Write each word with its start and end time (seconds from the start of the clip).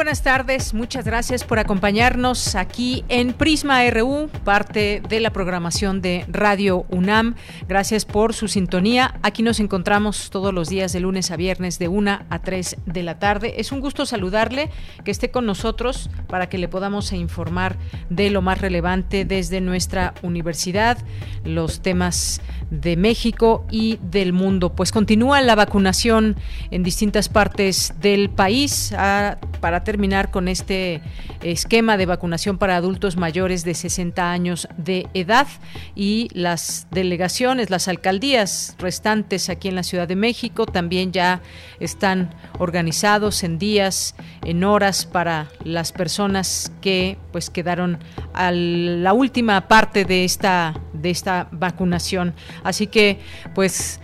Buenas 0.00 0.22
tardes, 0.22 0.72
muchas 0.72 1.04
gracias 1.04 1.44
por 1.44 1.58
acompañarnos 1.58 2.54
aquí 2.54 3.04
en 3.10 3.34
Prisma 3.34 3.82
RU, 3.90 4.30
parte 4.44 5.02
de 5.06 5.20
la 5.20 5.28
programación 5.28 6.00
de 6.00 6.24
Radio 6.26 6.86
UNAM. 6.88 7.34
Gracias 7.68 8.06
por 8.06 8.32
su 8.32 8.48
sintonía. 8.48 9.18
Aquí 9.22 9.42
nos 9.42 9.60
encontramos 9.60 10.30
todos 10.30 10.54
los 10.54 10.70
días 10.70 10.94
de 10.94 11.00
lunes 11.00 11.30
a 11.30 11.36
viernes 11.36 11.78
de 11.78 11.88
1 11.88 12.20
a 12.30 12.38
3 12.38 12.76
de 12.86 13.02
la 13.02 13.18
tarde. 13.18 13.60
Es 13.60 13.72
un 13.72 13.80
gusto 13.80 14.06
saludarle, 14.06 14.70
que 15.04 15.10
esté 15.10 15.30
con 15.30 15.44
nosotros 15.44 16.08
para 16.28 16.48
que 16.48 16.56
le 16.56 16.68
podamos 16.68 17.12
informar 17.12 17.76
de 18.08 18.30
lo 18.30 18.40
más 18.40 18.58
relevante 18.58 19.26
desde 19.26 19.60
nuestra 19.60 20.14
universidad, 20.22 20.96
los 21.44 21.82
temas 21.82 22.40
de 22.70 22.96
México 22.96 23.66
y 23.70 23.98
del 24.02 24.32
mundo. 24.32 24.72
Pues 24.72 24.92
continúa 24.92 25.42
la 25.42 25.56
vacunación 25.56 26.36
en 26.70 26.84
distintas 26.84 27.28
partes 27.28 27.92
del 28.00 28.30
país 28.30 28.94
ah, 28.96 29.36
para 29.60 29.84
terminar 29.90 30.30
con 30.30 30.46
este 30.46 31.02
esquema 31.42 31.96
de 31.96 32.06
vacunación 32.06 32.58
para 32.58 32.76
adultos 32.76 33.16
mayores 33.16 33.64
de 33.64 33.74
60 33.74 34.30
años 34.30 34.68
de 34.76 35.08
edad 35.14 35.48
y 35.96 36.28
las 36.32 36.86
delegaciones, 36.92 37.70
las 37.70 37.88
alcaldías 37.88 38.76
restantes 38.78 39.50
aquí 39.50 39.66
en 39.66 39.74
la 39.74 39.82
Ciudad 39.82 40.06
de 40.06 40.14
México 40.14 40.64
también 40.64 41.10
ya 41.10 41.40
están 41.80 42.32
organizados 42.60 43.42
en 43.42 43.58
días, 43.58 44.14
en 44.44 44.62
horas 44.62 45.06
para 45.06 45.48
las 45.64 45.90
personas 45.90 46.70
que 46.80 47.18
pues 47.32 47.50
quedaron 47.50 47.98
a 48.32 48.52
la 48.52 49.12
última 49.12 49.66
parte 49.66 50.04
de 50.04 50.24
esta 50.24 50.74
de 50.92 51.10
esta 51.10 51.48
vacunación. 51.50 52.32
Así 52.62 52.86
que 52.86 53.18
pues 53.56 53.98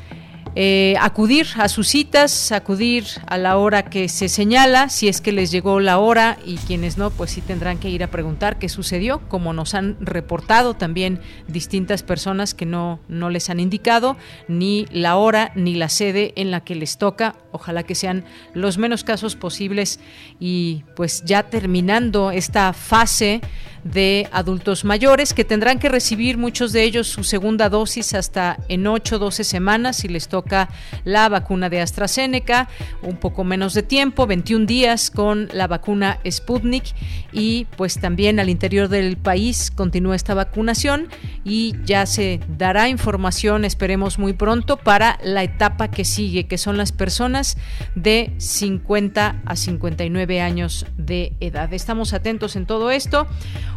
eh, 0.59 0.95
acudir 0.99 1.47
a 1.57 1.69
sus 1.69 1.87
citas, 1.87 2.51
acudir 2.51 3.05
a 3.27 3.37
la 3.37 3.59
hora 3.59 3.85
que 3.85 4.09
se 4.09 4.31
señala, 4.31 4.89
si 4.89 5.07
es 5.07 5.21
que 5.21 5.31
les 5.31 5.51
llegó 5.51 5.81
la 5.81 5.99
hora 5.99 6.39
y 6.47 6.57
quienes 6.57 6.97
no, 6.97 7.11
pues 7.11 7.33
sí 7.33 7.43
tendrán 7.43 7.77
que 7.77 7.91
ir 7.91 8.03
a 8.03 8.11
preguntar 8.11 8.59
qué 8.59 8.71
sucedió, 8.71 9.21
como 9.29 9.53
nos 9.53 9.75
han 9.75 9.99
reportado 10.01 10.73
también 10.73 11.21
distintas 11.47 12.03
personas 12.03 12.55
que 12.55 12.65
no, 12.65 13.01
no 13.07 13.29
les 13.29 13.51
han 13.51 13.61
indicado 13.61 14.17
ni 14.49 14.87
la 14.91 15.17
hora 15.17 15.53
ni 15.57 15.75
la 15.75 15.91
sede 15.91 16.33
en 16.37 16.51
la 16.51 16.65
que 16.65 16.75
les 16.75 16.97
toca. 16.97 17.37
Ojalá 17.53 17.83
que 17.83 17.95
sean 17.95 18.25
los 18.55 18.79
menos 18.79 19.05
casos 19.05 19.37
posibles 19.37 20.01
y 20.41 20.85
pues 20.95 21.23
ya 21.27 21.43
terminando 21.43 22.31
esta 22.31 22.73
fase 22.73 23.43
de 23.93 24.29
adultos 24.33 24.85
mayores 24.85 25.35
que 25.35 25.45
tendrán 25.45 25.79
que 25.79 25.89
recibir 25.89 26.39
muchos 26.39 26.73
de 26.73 26.83
ellos 26.83 27.07
su 27.07 27.25
segunda 27.25 27.69
dosis 27.69 28.15
hasta 28.15 28.59
en 28.69 28.87
8 28.87 29.19
12 29.19 29.45
semanas 29.45 29.97
si 29.97 30.09
les 30.09 30.29
toca 30.29 30.69
la 31.05 31.29
vacuna 31.29 31.69
de 31.69 31.81
AstraZeneca, 31.81 32.69
un 33.03 33.17
poco 33.17 33.45
menos 33.45 33.75
de 33.75 33.83
tiempo, 33.83 34.27
21 34.27 34.67
días 34.67 35.11
con 35.11 35.49
la 35.53 35.67
vacuna 35.67 36.19
Sputnik 36.29 36.85
y 37.33 37.67
pues 37.77 37.99
también 37.99 38.41
al 38.41 38.49
interior 38.49 38.89
del 38.89 39.17
país 39.17 39.71
continúa 39.71 40.17
esta 40.17 40.35
vacunación 40.35 41.09
y 41.45 41.75
ya 41.85 42.07
se 42.07 42.41
dará 42.49 42.89
información, 42.89 43.65
esperemos 43.65 44.19
muy 44.19 44.33
pronto, 44.33 44.77
para 44.77 45.19
la 45.23 45.43
etapa 45.43 45.89
que 45.89 46.05
sigue, 46.05 46.47
que 46.47 46.59
son 46.59 46.77
las 46.77 46.93
personas 46.93 47.57
de 47.95 48.33
50 48.39 49.43
a 49.45 49.57
59 49.57 50.41
años 50.41 50.87
de 50.97 51.35
edad. 51.41 51.73
Estamos 51.73 52.13
atentos 52.13 52.57
en 52.57 52.67
todo 52.67 52.91
esto. 52.91 53.27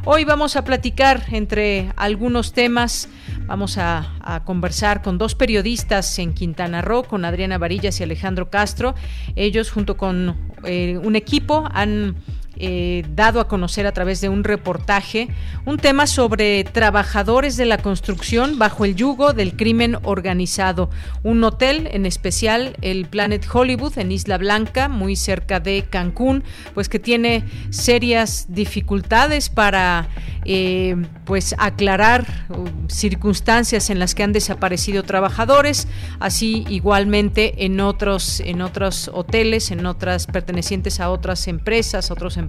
Hoy 0.05 0.23
vamos 0.23 0.55
a 0.55 0.63
platicar 0.63 1.23
entre 1.31 1.91
algunos 1.97 2.53
temas, 2.53 3.09
vamos 3.45 3.77
a, 3.77 4.15
conversar 4.45 5.01
con 5.01 5.17
dos 5.17 5.35
periodistas 5.35 6.17
en 6.19 6.33
Quintana 6.33 6.81
Roo, 6.81 7.03
con 7.03 7.25
Adriana 7.25 7.57
Varillas 7.57 7.99
y 7.99 8.03
Alejandro 8.03 8.49
Castro. 8.49 8.95
Ellos 9.35 9.71
junto 9.71 9.97
con 9.97 10.37
eh, 10.63 10.97
un 11.03 11.15
equipo 11.15 11.67
han 11.73 12.15
eh, 12.59 13.05
dado 13.15 13.39
a 13.39 13.47
conocer 13.47 13.87
a 13.87 13.93
través 13.93 14.19
de 14.21 14.27
un 14.27 14.43
reportaje 14.43 15.29
un 15.65 15.77
tema 15.77 16.07
sobre 16.07 16.63
trabajadores 16.65 17.55
de 17.55 17.65
la 17.65 17.77
construcción 17.77 18.59
bajo 18.59 18.83
el 18.83 18.95
yugo 18.95 19.33
del 19.33 19.55
crimen 19.55 19.97
organizado. 20.03 20.89
Un 21.23 21.43
hotel, 21.43 21.87
en 21.91 22.05
especial 22.05 22.75
el 22.81 23.05
Planet 23.05 23.45
Hollywood 23.51 23.97
en 23.97 24.11
Isla 24.11 24.37
Blanca, 24.37 24.89
muy 24.89 25.15
cerca 25.15 25.59
de 25.59 25.83
Cancún, 25.89 26.43
pues 26.73 26.89
que 26.89 26.99
tiene 26.99 27.45
serias 27.69 28.47
dificultades 28.49 29.49
para 29.49 30.09
eh, 30.45 30.95
pues 31.25 31.55
aclarar 31.57 32.25
uh, 32.49 32.65
circunstancias 32.87 33.89
en 33.89 33.99
las 33.99 34.15
que 34.15 34.23
han 34.23 34.33
desaparecido 34.33 35.03
trabajadores, 35.03 35.87
así 36.19 36.65
igualmente 36.69 37.65
en 37.65 37.79
otros 37.79 38.39
en 38.39 38.61
otros 38.61 39.09
hoteles, 39.13 39.71
en 39.71 39.85
otras 39.85 40.27
pertenecientes 40.27 40.99
a 40.99 41.09
otras 41.09 41.47
empresas, 41.47 42.11
otros 42.11 42.35
empresarios. 42.35 42.48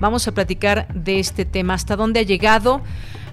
Vamos 0.00 0.26
a 0.28 0.32
platicar 0.32 0.88
de 0.94 1.18
este 1.18 1.44
tema, 1.44 1.74
hasta 1.74 1.96
dónde 1.96 2.20
ha 2.20 2.24
llegado, 2.24 2.80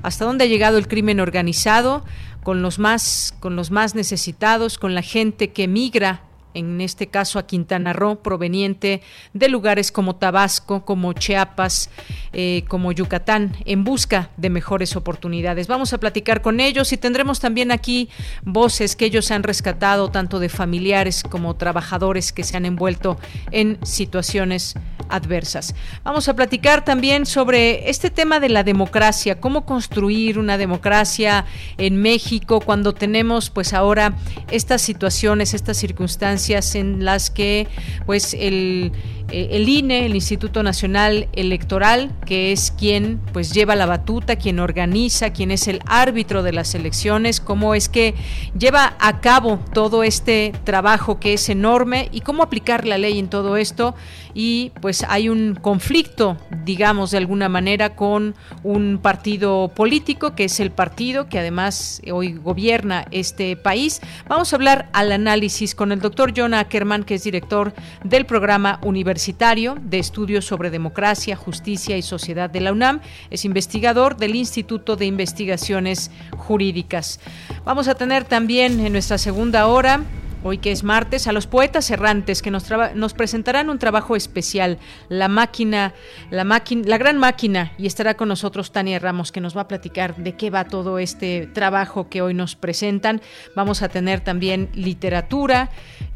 hasta 0.04 0.26
dónde 0.26 0.46
ha 0.46 0.48
llegado 0.48 0.78
el 0.78 0.88
crimen 0.88 1.20
organizado 1.20 2.04
con 2.44 2.62
los 2.62 2.80
más 2.80 3.36
con 3.40 3.56
los 3.56 3.72
más 3.72 3.96
necesitados, 3.96 4.78
con 4.78 4.96
la 4.96 5.02
gente 5.02 5.50
que 5.50 5.68
migra 5.68 6.22
en 6.57 6.81
este 6.81 7.07
caso 7.07 7.38
a 7.38 7.45
Quintana 7.45 7.94
Roo, 7.94 8.18
proveniente 8.18 9.01
de 9.34 9.47
lugares 9.47 9.91
como 9.91 10.16
Tabasco, 10.16 10.84
como 10.85 11.13
Chiapas, 11.13 11.90
eh, 12.34 12.63
como 12.68 12.91
Yucatán, 12.91 13.56
en 13.66 13.84
busca 13.84 14.31
de 14.38 14.50
mejores 14.50 14.95
oportunidades. 14.95 15.68
Vamos 15.68 15.94
a 15.94 16.00
platicar 16.00 16.41
con 16.41 16.59
ellos 16.59 16.91
y 16.94 16.97
tendremos 16.97 17.40
también 17.40 17.72
aquí 17.72 18.09
voces 18.41 18.95
que 18.95 19.06
ellos 19.06 19.29
han 19.31 19.44
rescatado, 19.44 20.09
tanto 20.09 20.40
de 20.40 20.50
familiares 20.50 21.23
como 21.23 21.56
trabajadores 21.56 22.34
que 22.34 22.44
se 22.44 22.57
han 22.57 22.66
envuelto 22.66 23.19
en 23.51 23.78
situaciones 23.85 24.74
adversas. 25.09 25.75
Vamos 26.03 26.28
a 26.28 26.35
platicar 26.35 26.84
también 26.84 27.25
sobre 27.25 27.89
este 27.89 28.09
tema 28.09 28.39
de 28.39 28.50
la 28.50 28.63
democracia, 28.63 29.39
cómo 29.39 29.66
construir 29.66 30.39
una 30.39 30.57
democracia 30.57 31.45
en 31.78 32.01
México 32.01 32.59
cuando 32.59 32.94
tenemos 32.94 33.50
pues 33.50 33.74
ahora 33.74 34.16
estas 34.51 34.81
situaciones, 34.81 35.53
estas 35.53 35.78
circunstancias 35.78 36.47
en 36.50 37.03
las 37.03 37.30
que 37.30 37.68
pues 38.06 38.34
el, 38.34 38.91
eh, 39.30 39.50
el 39.52 39.68
INE, 39.68 40.06
el 40.06 40.16
Instituto 40.16 40.64
Nacional 40.64 41.28
Electoral, 41.34 42.12
que 42.26 42.52
es 42.52 42.72
quien 42.72 43.20
pues 43.34 43.54
lleva 43.54 43.76
la 43.76 43.86
batuta, 43.86 44.38
quien 44.38 44.60
organiza, 44.60 45.32
quien 45.32 45.52
es 45.52 45.68
el 45.68 45.82
árbitro 45.86 46.44
de 46.44 46.54
las 46.54 46.76
elecciones, 46.76 47.42
cómo 47.42 47.76
es 47.76 47.90
que 47.90 48.16
lleva 48.58 48.96
a 49.00 49.20
cabo 49.20 49.60
todo 49.74 50.04
este 50.04 50.54
trabajo 50.64 51.20
que 51.20 51.34
es 51.34 51.50
enorme 51.50 52.10
y 52.12 52.22
cómo 52.22 52.44
aplicar 52.44 52.86
la 52.86 52.98
ley 52.98 53.20
en 53.20 53.30
todo 53.30 53.58
esto 53.58 53.96
y 54.34 54.72
pues 54.82 55.04
hay 55.10 55.30
un 55.30 55.56
conflicto, 55.56 56.38
digamos 56.64 57.12
de 57.12 57.18
alguna 57.18 57.50
manera, 57.50 57.96
con 57.96 58.36
un 58.64 59.00
partido 59.01 59.72
político 59.74 60.36
que 60.36 60.46
es 60.46 60.60
el 60.60 60.72
partido 60.72 61.28
que 61.28 61.40
además 61.40 62.01
hoy 62.12 62.34
gobierna 62.34 63.06
este 63.12 63.56
país. 63.57 64.00
Vamos 64.28 64.54
a 64.54 64.56
hablar 64.56 64.90
al 64.94 65.12
análisis 65.12 65.74
con 65.75 65.92
el 65.92 66.00
doctor 66.00 66.34
John 66.36 66.54
Ackerman, 66.54 67.04
que 67.04 67.16
es 67.16 67.24
director 67.24 67.74
del 68.04 68.25
programa 68.25 68.80
universitario 69.18 69.78
de 69.81 69.98
estudios 69.98 70.46
sobre 70.46 70.69
democracia, 70.69 71.36
justicia 71.36 71.98
y 71.98 72.04
sociedad 72.04 72.52
de 72.52 72.62
la 72.62 72.72
UNAM. 72.72 73.02
Es 73.31 73.46
investigador 73.46 74.16
del 74.16 74.36
Instituto 74.36 74.96
de 74.96 75.08
Investigaciones 75.08 76.12
Jurídicas. 76.38 77.19
Vamos 77.66 77.88
a 77.88 77.96
tener 77.96 78.25
también 78.25 78.80
en 78.80 78.92
nuestra 78.92 79.18
segunda 79.18 79.66
hora 79.66 80.02
hoy 80.44 80.57
que 80.57 80.72
es 80.72 80.84
martes, 80.84 81.28
a 81.28 81.31
los 81.31 81.48
poetas 81.48 81.89
errantes 81.92 82.42
que 82.42 82.51
nos, 82.51 82.66
nos 82.95 83.13
presentarán 83.13 83.69
un 83.69 83.80
trabajo 83.80 84.16
especial, 84.16 84.78
La 85.10 85.28
máquina, 85.28 85.94
la 86.31 86.44
máquina, 86.44 86.84
la 86.86 86.98
gran 86.98 87.18
máquina, 87.18 87.74
y 87.78 87.88
estará 87.88 88.16
con 88.16 88.28
nosotros 88.28 88.72
Tania 88.72 89.00
Ramos 89.00 89.31
que 89.31 89.42
nos 89.42 89.56
va 89.56 89.62
a 89.62 89.68
platicar 89.68 90.16
de 90.16 90.36
qué 90.36 90.50
va 90.50 90.66
todo 90.66 91.00
este 91.00 91.48
trabajo 91.48 92.10
que 92.10 92.22
hoy 92.22 92.34
nos 92.34 92.56
presentan. 92.56 93.22
Vamos 93.56 93.81
a 93.81 93.89
tener 93.89 94.22
también 94.22 94.69
literatura, 94.74 95.69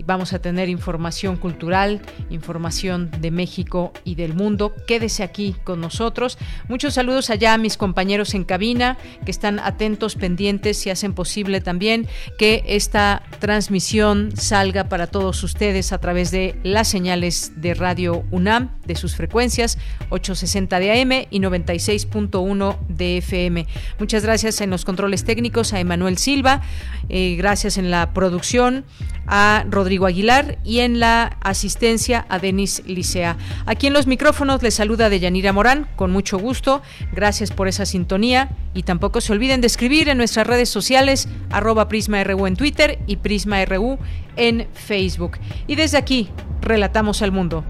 vamos 0.06 0.34
a 0.34 0.40
tener 0.40 0.70
información 0.70 1.38
cultural, 1.38 2.02
información 2.30 3.12
de 3.20 3.32
México 3.32 3.94
y 4.04 4.16
del 4.16 4.34
mundo. 4.34 4.74
Quédese 4.88 5.24
aquí 5.24 5.56
con 5.64 5.82
nosotros. 5.82 6.38
Muchos 6.68 6.94
saludos 6.96 7.30
allá 7.30 7.54
a 7.54 7.58
mis 7.58 7.78
compañeros 7.78 8.34
en 8.34 8.44
cabina 8.44 8.98
que 9.26 9.32
están 9.32 9.60
atentos, 9.60 10.16
pendientes 10.16 10.86
y 10.86 10.90
hacen 10.90 11.14
posible 11.14 11.62
también 11.62 12.08
que 12.38 12.64
esta 12.68 13.24
transmisión 13.40 14.11
salga 14.36 14.90
para 14.90 15.08
todos 15.08 15.44
ustedes 15.44 15.92
a 15.92 16.00
través 16.00 16.32
de 16.32 16.56
las 16.64 16.88
señales 16.88 17.54
de 17.56 17.74
Radio 17.74 18.24
UNAM, 18.32 18.70
de 18.86 18.96
sus 18.96 19.16
frecuencias 19.16 19.78
860 20.10 20.80
de 20.80 21.02
AM 21.02 21.28
y 21.30 21.40
96.1 21.40 22.78
de 22.88 23.18
FM. 23.18 23.68
Muchas 24.00 24.24
gracias 24.24 24.62
en 24.62 24.70
los 24.70 24.86
controles 24.86 25.24
técnicos 25.24 25.74
a 25.74 25.80
Emanuel 25.80 26.18
Silva, 26.18 26.62
eh, 27.10 27.36
gracias 27.38 27.78
en 27.78 27.92
la 27.92 28.14
producción 28.14 28.86
a 29.28 29.66
Rodrigo 29.70 30.08
Aguilar 30.08 30.58
y 30.64 30.80
en 30.80 31.00
la 31.00 31.38
asistencia 31.42 32.26
a 32.30 32.40
Denis 32.40 32.84
Licea. 32.86 33.38
Aquí 33.66 33.88
en 33.88 33.94
los 33.94 34.08
micrófonos 34.08 34.62
les 34.62 34.74
saluda 34.74 35.10
Deyanira 35.10 35.54
Morán, 35.54 35.88
con 35.96 36.12
mucho 36.12 36.38
gusto. 36.38 36.82
Gracias 37.14 37.52
por 37.52 37.68
esa 37.68 37.86
sintonía 37.86 38.50
y 38.74 38.84
tampoco 38.84 39.22
se 39.22 39.32
olviden 39.32 39.62
de 39.62 39.68
escribir 39.68 40.10
en 40.10 40.18
nuestras 40.18 40.48
redes 40.48 40.70
sociales 40.70 41.28
arroba 41.50 41.88
PrismaRU 41.88 42.48
en 42.48 42.56
Twitter 42.56 43.00
y 43.08 43.18
PrismaRU 43.18 44.00
en 44.36 44.68
Facebook. 44.74 45.38
Y 45.68 45.76
desde 45.76 45.98
aquí, 45.98 46.30
relatamos 46.62 47.22
al 47.22 47.32
mundo. 47.32 47.64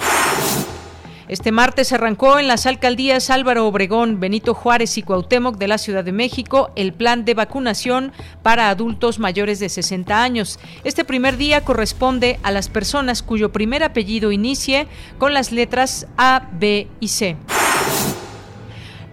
Este 1.28 1.52
martes 1.52 1.92
arrancó 1.92 2.38
en 2.38 2.48
las 2.48 2.66
alcaldías 2.66 3.30
Álvaro 3.30 3.66
Obregón, 3.66 4.20
Benito 4.20 4.52
Juárez 4.52 4.98
y 4.98 5.02
Cuauhtémoc 5.02 5.56
de 5.56 5.68
la 5.68 5.78
Ciudad 5.78 6.04
de 6.04 6.12
México 6.12 6.70
el 6.76 6.92
plan 6.92 7.24
de 7.24 7.34
vacunación 7.34 8.12
para 8.42 8.68
adultos 8.68 9.18
mayores 9.18 9.58
de 9.58 9.68
60 9.68 10.22
años. 10.22 10.58
Este 10.84 11.04
primer 11.04 11.36
día 11.36 11.62
corresponde 11.62 12.38
a 12.42 12.50
las 12.50 12.68
personas 12.68 13.22
cuyo 13.22 13.52
primer 13.52 13.82
apellido 13.82 14.32
inicie 14.32 14.86
con 15.18 15.32
las 15.32 15.50
letras 15.50 16.06
A, 16.16 16.48
B 16.52 16.88
y 17.00 17.08
C. 17.08 17.36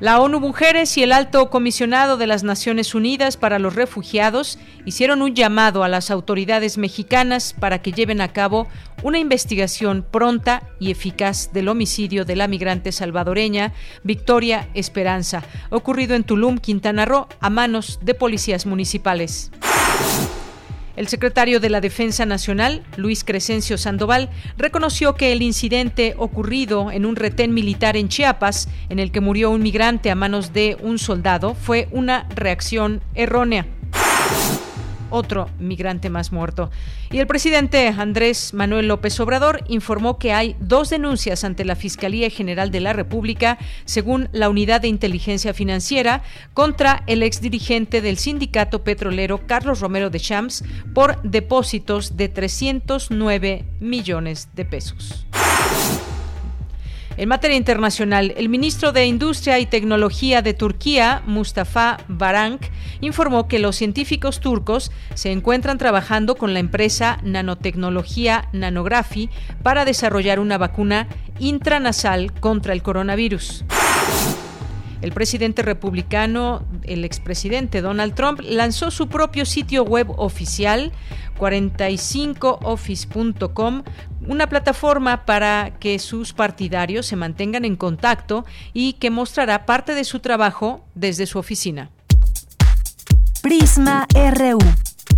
La 0.02 0.20
ONU 0.20 0.40
Mujeres 0.40 0.98
y 0.98 1.04
el 1.04 1.12
Alto 1.12 1.52
Comisionado 1.52 2.18
de 2.18 2.26
las 2.26 2.42
Naciones 2.44 2.96
Unidas 2.96 3.38
para 3.38 3.60
los 3.60 3.76
Refugiados 3.76 4.58
hicieron 4.84 5.22
un 5.22 5.36
llamado 5.36 5.84
a 5.84 5.88
las 5.88 6.10
autoridades 6.10 6.80
mexicanas 6.80 7.54
para 7.54 7.84
que 7.84 7.92
lleven 7.92 8.20
a 8.20 8.34
cabo 8.34 8.68
una 9.04 9.20
investigación 9.20 10.04
pronta 10.10 10.64
y 10.80 10.90
eficaz 10.90 11.54
del 11.54 11.68
homicidio 11.68 12.26
de 12.26 12.36
la 12.36 12.48
migrante 12.48 12.92
salvadoreña 12.92 13.74
Victoria 14.04 14.70
Esperanza, 14.74 15.44
ocurrido 15.70 16.16
en 16.16 16.24
Tulum, 16.24 16.58
Quintana 16.58 17.06
Roo, 17.06 17.28
a 17.40 17.52
manos 17.52 18.00
de 18.02 18.16
policías 18.16 18.66
municipales. 18.66 19.52
El 20.96 21.08
secretario 21.08 21.60
de 21.60 21.70
la 21.70 21.82
Defensa 21.82 22.26
Nacional, 22.26 22.84
Luis 22.98 23.24
Crescencio 23.24 23.78
Sandoval, 23.78 24.30
reconoció 24.58 25.16
que 25.16 25.32
el 25.32 25.42
incidente 25.42 26.16
ocurrido 26.18 26.92
en 26.92 27.06
un 27.06 27.16
retén 27.16 27.54
militar 27.54 27.96
en 27.96 28.10
Chiapas, 28.10 28.68
en 28.90 29.00
el 29.00 29.12
que 29.12 29.22
murió 29.22 29.52
un 29.52 29.64
migrante 29.64 30.12
a 30.12 30.16
manos 30.16 30.54
de 30.54 30.78
un 30.82 31.00
soldado, 31.00 31.56
fue 31.56 31.88
una 31.92 32.28
reacción 32.36 33.02
errónea 33.16 33.66
otro 35.12 35.50
migrante 35.60 36.10
más 36.10 36.32
muerto. 36.32 36.72
Y 37.12 37.20
el 37.20 37.28
presidente 37.28 37.88
Andrés 37.88 38.54
Manuel 38.54 38.88
López 38.88 39.20
Obrador 39.20 39.64
informó 39.68 40.18
que 40.18 40.34
hay 40.34 40.56
dos 40.60 40.90
denuncias 40.90 41.44
ante 41.44 41.66
la 41.66 41.76
Fiscalía 41.76 42.30
General 42.30 42.72
de 42.72 42.80
la 42.80 42.94
República, 42.94 43.60
según 43.86 44.30
la 44.32 44.50
Unidad 44.50 44.82
de 44.82 44.88
Inteligencia 44.88 45.54
Financiera, 45.54 46.24
contra 46.54 47.04
el 47.08 47.24
exdirigente 47.24 48.02
del 48.02 48.18
sindicato 48.18 48.84
petrolero 48.84 49.46
Carlos 49.46 49.80
Romero 49.80 50.10
de 50.10 50.20
Champs 50.20 50.64
por 50.94 51.22
depósitos 51.22 52.18
de 52.18 52.30
309 52.30 53.66
millones 53.80 54.50
de 54.56 54.66
pesos. 54.66 55.26
En 57.18 57.28
materia 57.28 57.58
internacional, 57.58 58.34
el 58.38 58.50
ministro 58.50 58.94
de 58.94 59.06
Industria 59.06 59.60
y 59.60 59.66
Tecnología 59.66 60.42
de 60.42 60.54
Turquía, 60.54 61.22
Mustafa 61.26 61.98
Barank, 62.08 62.62
informó 63.02 63.48
que 63.48 63.60
los 63.60 63.76
científicos 63.76 64.40
turcos 64.40 64.92
se 65.14 65.32
encuentran 65.32 65.78
trabajando 65.78 66.36
con 66.36 66.54
la 66.54 66.60
empresa 66.60 67.20
Nanotecnología 67.24 68.48
Nanography 68.54 69.30
para 69.62 69.86
desarrollar 69.86 70.40
una 70.40 70.58
vacuna 70.58 71.08
intranasal 71.40 72.32
contra 72.40 72.74
el 72.74 72.82
coronavirus. 72.82 73.66
El 75.02 75.12
presidente 75.12 75.64
republicano, 75.64 76.64
el 76.84 77.04
expresidente 77.06 77.82
Donald 77.82 78.14
Trump, 78.14 78.42
lanzó 78.44 78.92
su 78.92 79.10
propio 79.10 79.46
sitio 79.46 79.84
web 79.84 80.12
oficial 80.18 80.92
45office.com, 81.40 83.84
una 84.28 84.48
plataforma 84.48 85.26
para 85.26 85.72
que 85.80 85.98
sus 85.98 86.34
partidarios 86.34 87.08
se 87.08 87.16
mantengan 87.16 87.66
en 87.66 87.76
contacto 87.76 88.46
y 88.74 88.94
que 88.94 89.10
mostrará 89.10 89.66
parte 89.66 89.96
de 89.96 90.04
su 90.04 90.20
trabajo 90.20 90.86
desde 90.94 91.26
su 91.26 91.40
oficina. 91.40 91.90
Prisma 93.42 94.06
RU. 94.14 94.60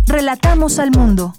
Relatamos 0.06 0.78
al 0.78 0.92
mundo. 0.92 1.34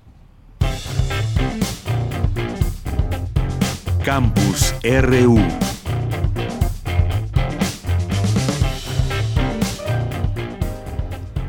Campus 4.04 4.74
RU 4.82 5.38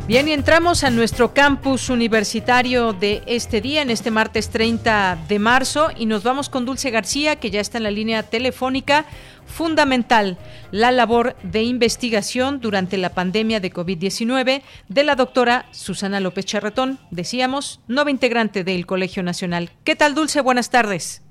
Bien, 0.06 0.28
y 0.28 0.34
entramos 0.34 0.84
a 0.84 0.90
nuestro 0.90 1.34
campus 1.34 1.90
universitario 1.90 2.92
de 2.92 3.24
este 3.26 3.62
día, 3.62 3.82
en 3.82 3.90
este 3.90 4.12
martes 4.12 4.50
30 4.50 5.18
de 5.30 5.40
marzo, 5.40 5.92
y 5.98 6.08
nos 6.08 6.26
vamos 6.26 6.50
con 6.50 6.66
Dulce 6.66 6.92
García, 6.92 7.38
que 7.38 7.50
ya 7.50 7.62
está 7.62 7.78
en 7.78 7.86
la 7.86 7.92
línea 7.92 8.24
telefónica. 8.24 9.06
Fundamental 9.46 10.38
la 10.72 10.92
labor 10.92 11.38
de 11.44 11.64
investigación 11.64 12.60
durante 12.60 12.98
la 12.98 13.12
pandemia 13.12 13.62
de 13.62 13.72
COVID-19 13.72 14.62
de 14.90 15.04
la 15.06 15.16
doctora 15.16 15.68
Susana 15.72 16.20
López 16.20 16.44
Charretón, 16.44 17.00
decíamos, 17.10 17.80
nueva 17.88 18.12
integrante 18.12 18.66
del 18.66 18.86
Colegio 18.86 19.24
Nacional. 19.24 19.70
¿Qué 19.86 19.96
tal, 19.96 20.16
Dulce? 20.16 20.42
Buenas 20.42 20.70
tardes. 20.70 21.24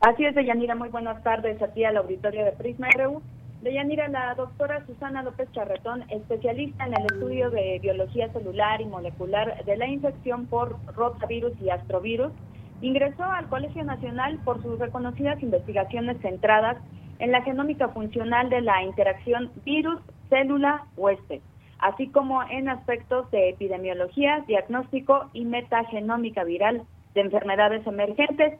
Así 0.00 0.24
es, 0.24 0.34
Deyanira, 0.34 0.74
muy 0.74 0.88
buenas 0.88 1.22
tardes 1.22 1.60
a 1.60 1.68
ti 1.68 1.84
al 1.84 1.98
auditorio 1.98 2.46
de 2.46 2.52
Prisma 2.52 2.88
RU. 2.96 3.20
Deyanira, 3.62 4.08
la 4.08 4.34
doctora 4.36 4.86
Susana 4.86 5.22
López 5.22 5.52
Charretón, 5.52 6.02
especialista 6.08 6.86
en 6.86 6.94
el 6.94 7.02
estudio 7.02 7.50
de 7.50 7.78
biología 7.82 8.32
celular 8.32 8.80
y 8.80 8.86
molecular 8.86 9.62
de 9.66 9.76
la 9.76 9.86
infección 9.86 10.46
por 10.46 10.78
rotavirus 10.94 11.52
y 11.60 11.68
astrovirus, 11.68 12.32
ingresó 12.80 13.22
al 13.22 13.50
Colegio 13.50 13.84
Nacional 13.84 14.38
por 14.46 14.62
sus 14.62 14.78
reconocidas 14.78 15.42
investigaciones 15.42 16.16
centradas 16.22 16.78
en 17.18 17.32
la 17.32 17.42
genómica 17.42 17.90
funcional 17.90 18.48
de 18.48 18.62
la 18.62 18.82
interacción 18.82 19.50
virus-célula-huésped, 19.66 21.42
así 21.80 22.08
como 22.08 22.42
en 22.44 22.70
aspectos 22.70 23.30
de 23.30 23.50
epidemiología, 23.50 24.42
diagnóstico 24.48 25.28
y 25.34 25.44
metagenómica 25.44 26.44
viral 26.44 26.84
de 27.12 27.20
enfermedades 27.20 27.86
emergentes. 27.86 28.58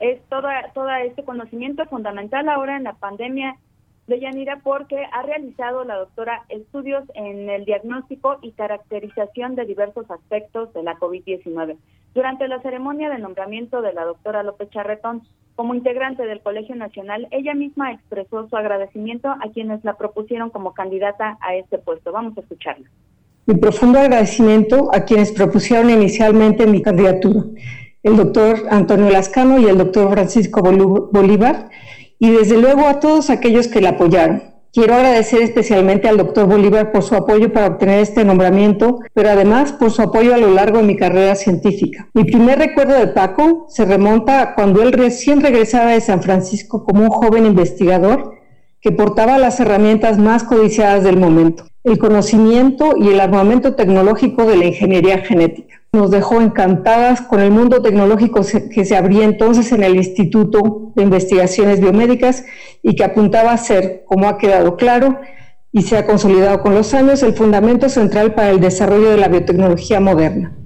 Es 0.00 0.20
toda, 0.28 0.72
todo 0.74 0.90
este 0.90 1.22
conocimiento 1.22 1.84
fundamental 1.86 2.48
ahora 2.48 2.76
en 2.76 2.82
la 2.82 2.94
pandemia 2.94 3.56
de 4.10 4.20
Yanira 4.20 4.60
porque 4.62 4.96
ha 5.12 5.22
realizado 5.22 5.84
la 5.84 5.96
doctora 5.96 6.42
estudios 6.48 7.04
en 7.14 7.48
el 7.48 7.64
diagnóstico 7.64 8.38
y 8.42 8.50
caracterización 8.52 9.54
de 9.54 9.64
diversos 9.64 10.10
aspectos 10.10 10.74
de 10.74 10.82
la 10.82 10.98
COVID-19. 10.98 11.76
Durante 12.12 12.48
la 12.48 12.60
ceremonia 12.60 13.08
de 13.08 13.18
nombramiento 13.18 13.82
de 13.82 13.92
la 13.92 14.04
doctora 14.04 14.42
López 14.42 14.68
Charretón 14.70 15.22
como 15.54 15.74
integrante 15.74 16.26
del 16.26 16.40
Colegio 16.40 16.74
Nacional, 16.74 17.28
ella 17.30 17.54
misma 17.54 17.92
expresó 17.92 18.48
su 18.48 18.56
agradecimiento 18.56 19.28
a 19.28 19.48
quienes 19.54 19.84
la 19.84 19.94
propusieron 19.94 20.50
como 20.50 20.74
candidata 20.74 21.38
a 21.40 21.54
este 21.54 21.78
puesto. 21.78 22.10
Vamos 22.10 22.36
a 22.36 22.40
escucharla. 22.40 22.88
Mi 23.46 23.54
profundo 23.54 24.00
agradecimiento 24.00 24.90
a 24.92 25.04
quienes 25.04 25.30
propusieron 25.30 25.88
inicialmente 25.88 26.66
mi 26.66 26.82
candidatura, 26.82 27.44
el 28.02 28.16
doctor 28.16 28.56
Antonio 28.70 29.08
Lascano 29.08 29.58
y 29.58 29.66
el 29.66 29.78
doctor 29.78 30.10
Francisco 30.10 30.62
Bolívar, 30.62 31.70
y 32.20 32.30
desde 32.30 32.58
luego 32.58 32.86
a 32.86 33.00
todos 33.00 33.30
aquellos 33.30 33.66
que 33.66 33.80
la 33.80 33.90
apoyaron. 33.90 34.42
Quiero 34.72 34.94
agradecer 34.94 35.42
especialmente 35.42 36.06
al 36.06 36.18
doctor 36.18 36.46
Bolívar 36.46 36.92
por 36.92 37.02
su 37.02 37.16
apoyo 37.16 37.52
para 37.52 37.66
obtener 37.66 37.98
este 37.98 38.24
nombramiento, 38.24 39.00
pero 39.14 39.30
además 39.30 39.72
por 39.72 39.90
su 39.90 40.02
apoyo 40.02 40.32
a 40.32 40.38
lo 40.38 40.52
largo 40.52 40.78
de 40.78 40.84
mi 40.84 40.96
carrera 40.96 41.34
científica. 41.34 42.08
Mi 42.14 42.22
primer 42.22 42.58
recuerdo 42.58 42.94
de 42.94 43.08
Paco 43.08 43.66
se 43.68 43.84
remonta 43.84 44.42
a 44.42 44.54
cuando 44.54 44.82
él 44.82 44.92
recién 44.92 45.40
regresaba 45.40 45.92
de 45.92 46.00
San 46.00 46.22
Francisco 46.22 46.84
como 46.84 47.02
un 47.02 47.10
joven 47.10 47.46
investigador 47.46 48.34
que 48.80 48.92
portaba 48.92 49.38
las 49.38 49.58
herramientas 49.58 50.18
más 50.18 50.44
codiciadas 50.44 51.02
del 51.02 51.16
momento, 51.16 51.64
el 51.82 51.98
conocimiento 51.98 52.96
y 52.96 53.08
el 53.08 53.20
armamento 53.20 53.74
tecnológico 53.74 54.44
de 54.44 54.56
la 54.56 54.66
ingeniería 54.66 55.18
genética 55.18 55.79
nos 55.92 56.10
dejó 56.10 56.40
encantadas 56.40 57.20
con 57.20 57.40
el 57.40 57.50
mundo 57.50 57.82
tecnológico 57.82 58.42
que 58.72 58.84
se 58.84 58.96
abría 58.96 59.24
entonces 59.24 59.72
en 59.72 59.82
el 59.82 59.96
Instituto 59.96 60.92
de 60.94 61.02
Investigaciones 61.02 61.80
Biomédicas 61.80 62.44
y 62.82 62.94
que 62.94 63.02
apuntaba 63.02 63.52
a 63.52 63.58
ser, 63.58 64.04
como 64.06 64.28
ha 64.28 64.38
quedado 64.38 64.76
claro 64.76 65.18
y 65.72 65.82
se 65.82 65.96
ha 65.96 66.06
consolidado 66.06 66.62
con 66.62 66.74
los 66.74 66.94
años, 66.94 67.22
el 67.22 67.34
fundamento 67.34 67.88
central 67.88 68.34
para 68.34 68.50
el 68.50 68.60
desarrollo 68.60 69.10
de 69.10 69.16
la 69.16 69.28
biotecnología 69.28 70.00
moderna. 70.00 70.56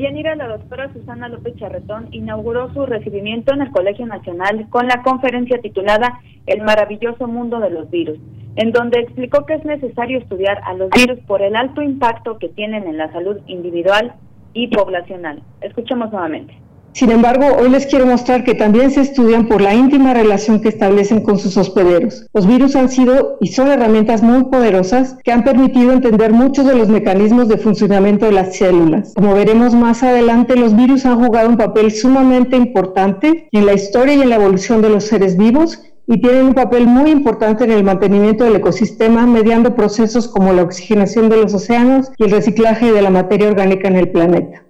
Yanira, 0.00 0.34
la 0.36 0.48
doctora 0.48 0.92
Susana 0.92 1.28
López 1.28 1.56
Charretón 1.56 2.08
inauguró 2.10 2.72
su 2.72 2.86
recibimiento 2.86 3.52
en 3.52 3.62
el 3.62 3.70
Colegio 3.70 4.06
Nacional 4.06 4.66
con 4.70 4.86
la 4.86 5.02
conferencia 5.02 5.60
titulada 5.60 6.20
El 6.46 6.62
maravilloso 6.62 7.26
mundo 7.26 7.60
de 7.60 7.70
los 7.70 7.90
virus, 7.90 8.18
en 8.56 8.72
donde 8.72 9.00
explicó 9.00 9.46
que 9.46 9.54
es 9.54 9.64
necesario 9.64 10.18
estudiar 10.18 10.60
a 10.64 10.74
los 10.74 10.90
virus 10.90 11.18
por 11.26 11.42
el 11.42 11.56
alto 11.56 11.82
impacto 11.82 12.38
que 12.38 12.48
tienen 12.48 12.86
en 12.86 12.98
la 12.98 13.10
salud 13.12 13.38
individual 13.46 14.14
y 14.52 14.68
poblacional. 14.68 15.42
Escuchemos 15.60 16.10
nuevamente. 16.10 16.65
Sin 16.96 17.10
embargo, 17.10 17.44
hoy 17.60 17.68
les 17.68 17.84
quiero 17.84 18.06
mostrar 18.06 18.42
que 18.42 18.54
también 18.54 18.90
se 18.90 19.02
estudian 19.02 19.48
por 19.48 19.60
la 19.60 19.74
íntima 19.74 20.14
relación 20.14 20.62
que 20.62 20.70
establecen 20.70 21.20
con 21.20 21.38
sus 21.38 21.58
hospederos. 21.58 22.26
Los 22.32 22.46
virus 22.46 22.74
han 22.74 22.88
sido 22.88 23.36
y 23.38 23.48
son 23.48 23.68
herramientas 23.68 24.22
muy 24.22 24.44
poderosas 24.44 25.18
que 25.22 25.30
han 25.30 25.44
permitido 25.44 25.92
entender 25.92 26.32
muchos 26.32 26.64
de 26.64 26.74
los 26.74 26.88
mecanismos 26.88 27.48
de 27.48 27.58
funcionamiento 27.58 28.24
de 28.24 28.32
las 28.32 28.56
células. 28.56 29.12
Como 29.14 29.34
veremos 29.34 29.74
más 29.74 30.02
adelante, 30.02 30.56
los 30.56 30.74
virus 30.74 31.04
han 31.04 31.22
jugado 31.22 31.50
un 31.50 31.58
papel 31.58 31.92
sumamente 31.92 32.56
importante 32.56 33.46
en 33.52 33.66
la 33.66 33.74
historia 33.74 34.14
y 34.14 34.22
en 34.22 34.30
la 34.30 34.36
evolución 34.36 34.80
de 34.80 34.88
los 34.88 35.04
seres 35.04 35.36
vivos 35.36 35.78
y 36.06 36.22
tienen 36.22 36.46
un 36.46 36.54
papel 36.54 36.86
muy 36.86 37.10
importante 37.10 37.64
en 37.64 37.72
el 37.72 37.84
mantenimiento 37.84 38.44
del 38.44 38.56
ecosistema 38.56 39.26
mediando 39.26 39.74
procesos 39.74 40.28
como 40.28 40.54
la 40.54 40.62
oxigenación 40.62 41.28
de 41.28 41.42
los 41.42 41.52
océanos 41.52 42.10
y 42.16 42.24
el 42.24 42.30
reciclaje 42.30 42.90
de 42.90 43.02
la 43.02 43.10
materia 43.10 43.48
orgánica 43.48 43.86
en 43.86 43.96
el 43.96 44.08
planeta. 44.08 44.65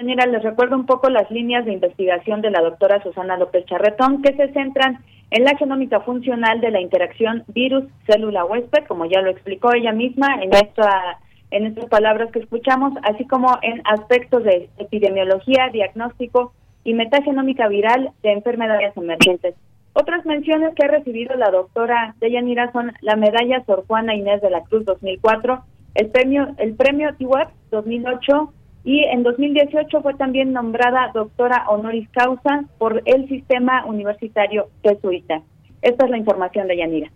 Mira, 0.00 0.26
les 0.26 0.44
recuerdo 0.44 0.76
un 0.76 0.86
poco 0.86 1.10
las 1.10 1.28
líneas 1.28 1.64
de 1.64 1.72
investigación 1.72 2.40
de 2.40 2.52
la 2.52 2.60
doctora 2.60 3.02
Susana 3.02 3.36
López 3.36 3.64
Charretón 3.64 4.22
que 4.22 4.32
se 4.34 4.52
centran 4.52 5.02
en 5.32 5.42
la 5.42 5.56
genómica 5.56 5.98
funcional 6.02 6.60
de 6.60 6.70
la 6.70 6.80
interacción 6.80 7.42
virus-célula 7.48 8.44
huésped, 8.44 8.84
como 8.86 9.06
ya 9.06 9.20
lo 9.22 9.30
explicó 9.30 9.72
ella 9.74 9.90
misma 9.90 10.36
en 10.40 10.54
esta 10.54 11.18
en 11.50 11.66
estas 11.66 11.86
palabras 11.86 12.30
que 12.30 12.38
escuchamos, 12.38 12.92
así 13.02 13.26
como 13.26 13.58
en 13.62 13.82
aspectos 13.86 14.44
de 14.44 14.70
epidemiología, 14.78 15.70
diagnóstico 15.72 16.52
y 16.84 16.94
metagenómica 16.94 17.66
viral 17.66 18.10
de 18.22 18.32
enfermedades 18.32 18.96
emergentes. 18.96 19.56
Otras 19.94 20.24
menciones 20.24 20.76
que 20.76 20.84
ha 20.84 20.88
recibido 20.88 21.34
la 21.34 21.50
doctora 21.50 22.14
Deyanira 22.20 22.70
son 22.70 22.92
la 23.00 23.16
medalla 23.16 23.64
Sor 23.64 23.84
Juana 23.88 24.14
Inés 24.14 24.42
de 24.42 24.50
la 24.50 24.62
Cruz 24.62 24.84
2004, 24.84 25.60
el 25.94 26.10
premio 26.10 26.54
el 26.58 26.74
premio 26.74 27.12
TIWAP 27.16 27.50
2008 27.72 28.52
y 28.88 29.04
en 29.04 29.22
2018 29.22 30.00
fue 30.00 30.14
también 30.14 30.54
nombrada 30.54 31.10
doctora 31.12 31.66
honoris 31.68 32.08
causa 32.08 32.64
por 32.78 33.02
el 33.04 33.28
sistema 33.28 33.84
universitario 33.84 34.70
jesuita. 34.82 35.42
Esta 35.82 36.06
es 36.06 36.10
la 36.10 36.16
información 36.16 36.68
de 36.68 36.78
Yanira. 36.78 37.12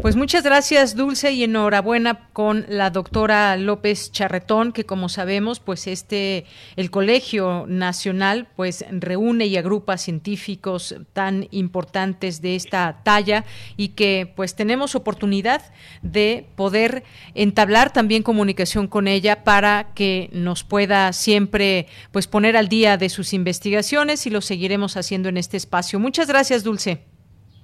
Pues 0.00 0.14
muchas 0.14 0.44
gracias, 0.44 0.94
Dulce, 0.94 1.32
y 1.32 1.42
enhorabuena 1.42 2.28
con 2.32 2.66
la 2.68 2.90
doctora 2.90 3.56
López 3.56 4.12
Charretón, 4.12 4.72
que 4.72 4.84
como 4.84 5.08
sabemos, 5.08 5.58
pues 5.58 5.88
este, 5.88 6.44
el 6.76 6.92
Colegio 6.92 7.64
Nacional, 7.66 8.46
pues 8.54 8.84
reúne 8.92 9.46
y 9.46 9.56
agrupa 9.56 9.96
científicos 9.96 10.94
tan 11.14 11.48
importantes 11.50 12.40
de 12.42 12.54
esta 12.54 13.00
talla 13.02 13.44
y 13.76 13.88
que 13.88 14.32
pues 14.36 14.54
tenemos 14.54 14.94
oportunidad 14.94 15.62
de 16.02 16.46
poder 16.54 17.02
entablar 17.34 17.92
también 17.92 18.22
comunicación 18.22 18.86
con 18.86 19.08
ella 19.08 19.42
para 19.42 19.88
que 19.96 20.30
nos 20.32 20.62
pueda 20.62 21.12
siempre 21.12 21.88
pues 22.12 22.28
poner 22.28 22.56
al 22.56 22.68
día 22.68 22.98
de 22.98 23.08
sus 23.08 23.32
investigaciones 23.32 24.28
y 24.28 24.30
lo 24.30 24.42
seguiremos 24.42 24.96
haciendo 24.96 25.28
en 25.28 25.38
este 25.38 25.56
espacio. 25.56 25.98
Muchas 25.98 26.28
gracias, 26.28 26.62
Dulce. 26.62 27.00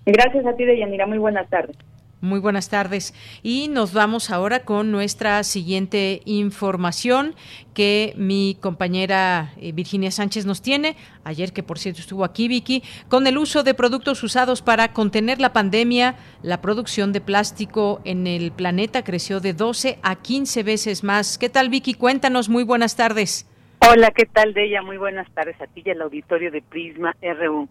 Gracias 0.04 0.44
a 0.44 0.56
ti, 0.56 0.64
Deyanira. 0.64 1.06
Muy 1.06 1.18
buenas 1.18 1.48
tardes. 1.48 1.76
Muy 2.24 2.40
buenas 2.40 2.70
tardes. 2.70 3.12
Y 3.42 3.68
nos 3.68 3.92
vamos 3.92 4.30
ahora 4.30 4.64
con 4.64 4.90
nuestra 4.90 5.42
siguiente 5.44 6.22
información 6.24 7.34
que 7.74 8.14
mi 8.16 8.56
compañera 8.60 9.52
eh, 9.60 9.72
Virginia 9.72 10.10
Sánchez 10.10 10.46
nos 10.46 10.62
tiene. 10.62 10.96
Ayer, 11.22 11.52
que 11.52 11.62
por 11.62 11.78
cierto 11.78 12.00
estuvo 12.00 12.24
aquí, 12.24 12.48
Vicky, 12.48 12.82
con 13.08 13.26
el 13.26 13.36
uso 13.36 13.62
de 13.62 13.74
productos 13.74 14.22
usados 14.22 14.62
para 14.62 14.94
contener 14.94 15.38
la 15.38 15.52
pandemia, 15.52 16.16
la 16.42 16.62
producción 16.62 17.12
de 17.12 17.20
plástico 17.20 18.00
en 18.04 18.26
el 18.26 18.52
planeta 18.52 19.04
creció 19.04 19.40
de 19.40 19.52
12 19.52 19.98
a 20.02 20.16
15 20.16 20.62
veces 20.62 21.04
más. 21.04 21.36
¿Qué 21.36 21.50
tal, 21.50 21.68
Vicky? 21.68 21.92
Cuéntanos. 21.92 22.48
Muy 22.48 22.64
buenas 22.64 22.96
tardes. 22.96 23.46
Hola, 23.86 24.10
¿qué 24.12 24.24
tal, 24.24 24.54
Deya? 24.54 24.80
Muy 24.80 24.96
buenas 24.96 25.30
tardes 25.34 25.60
a 25.60 25.66
ti 25.66 25.82
y 25.84 25.90
al 25.90 26.00
auditorio 26.00 26.50
de 26.50 26.62
Prisma 26.62 27.14
RU. 27.20 27.68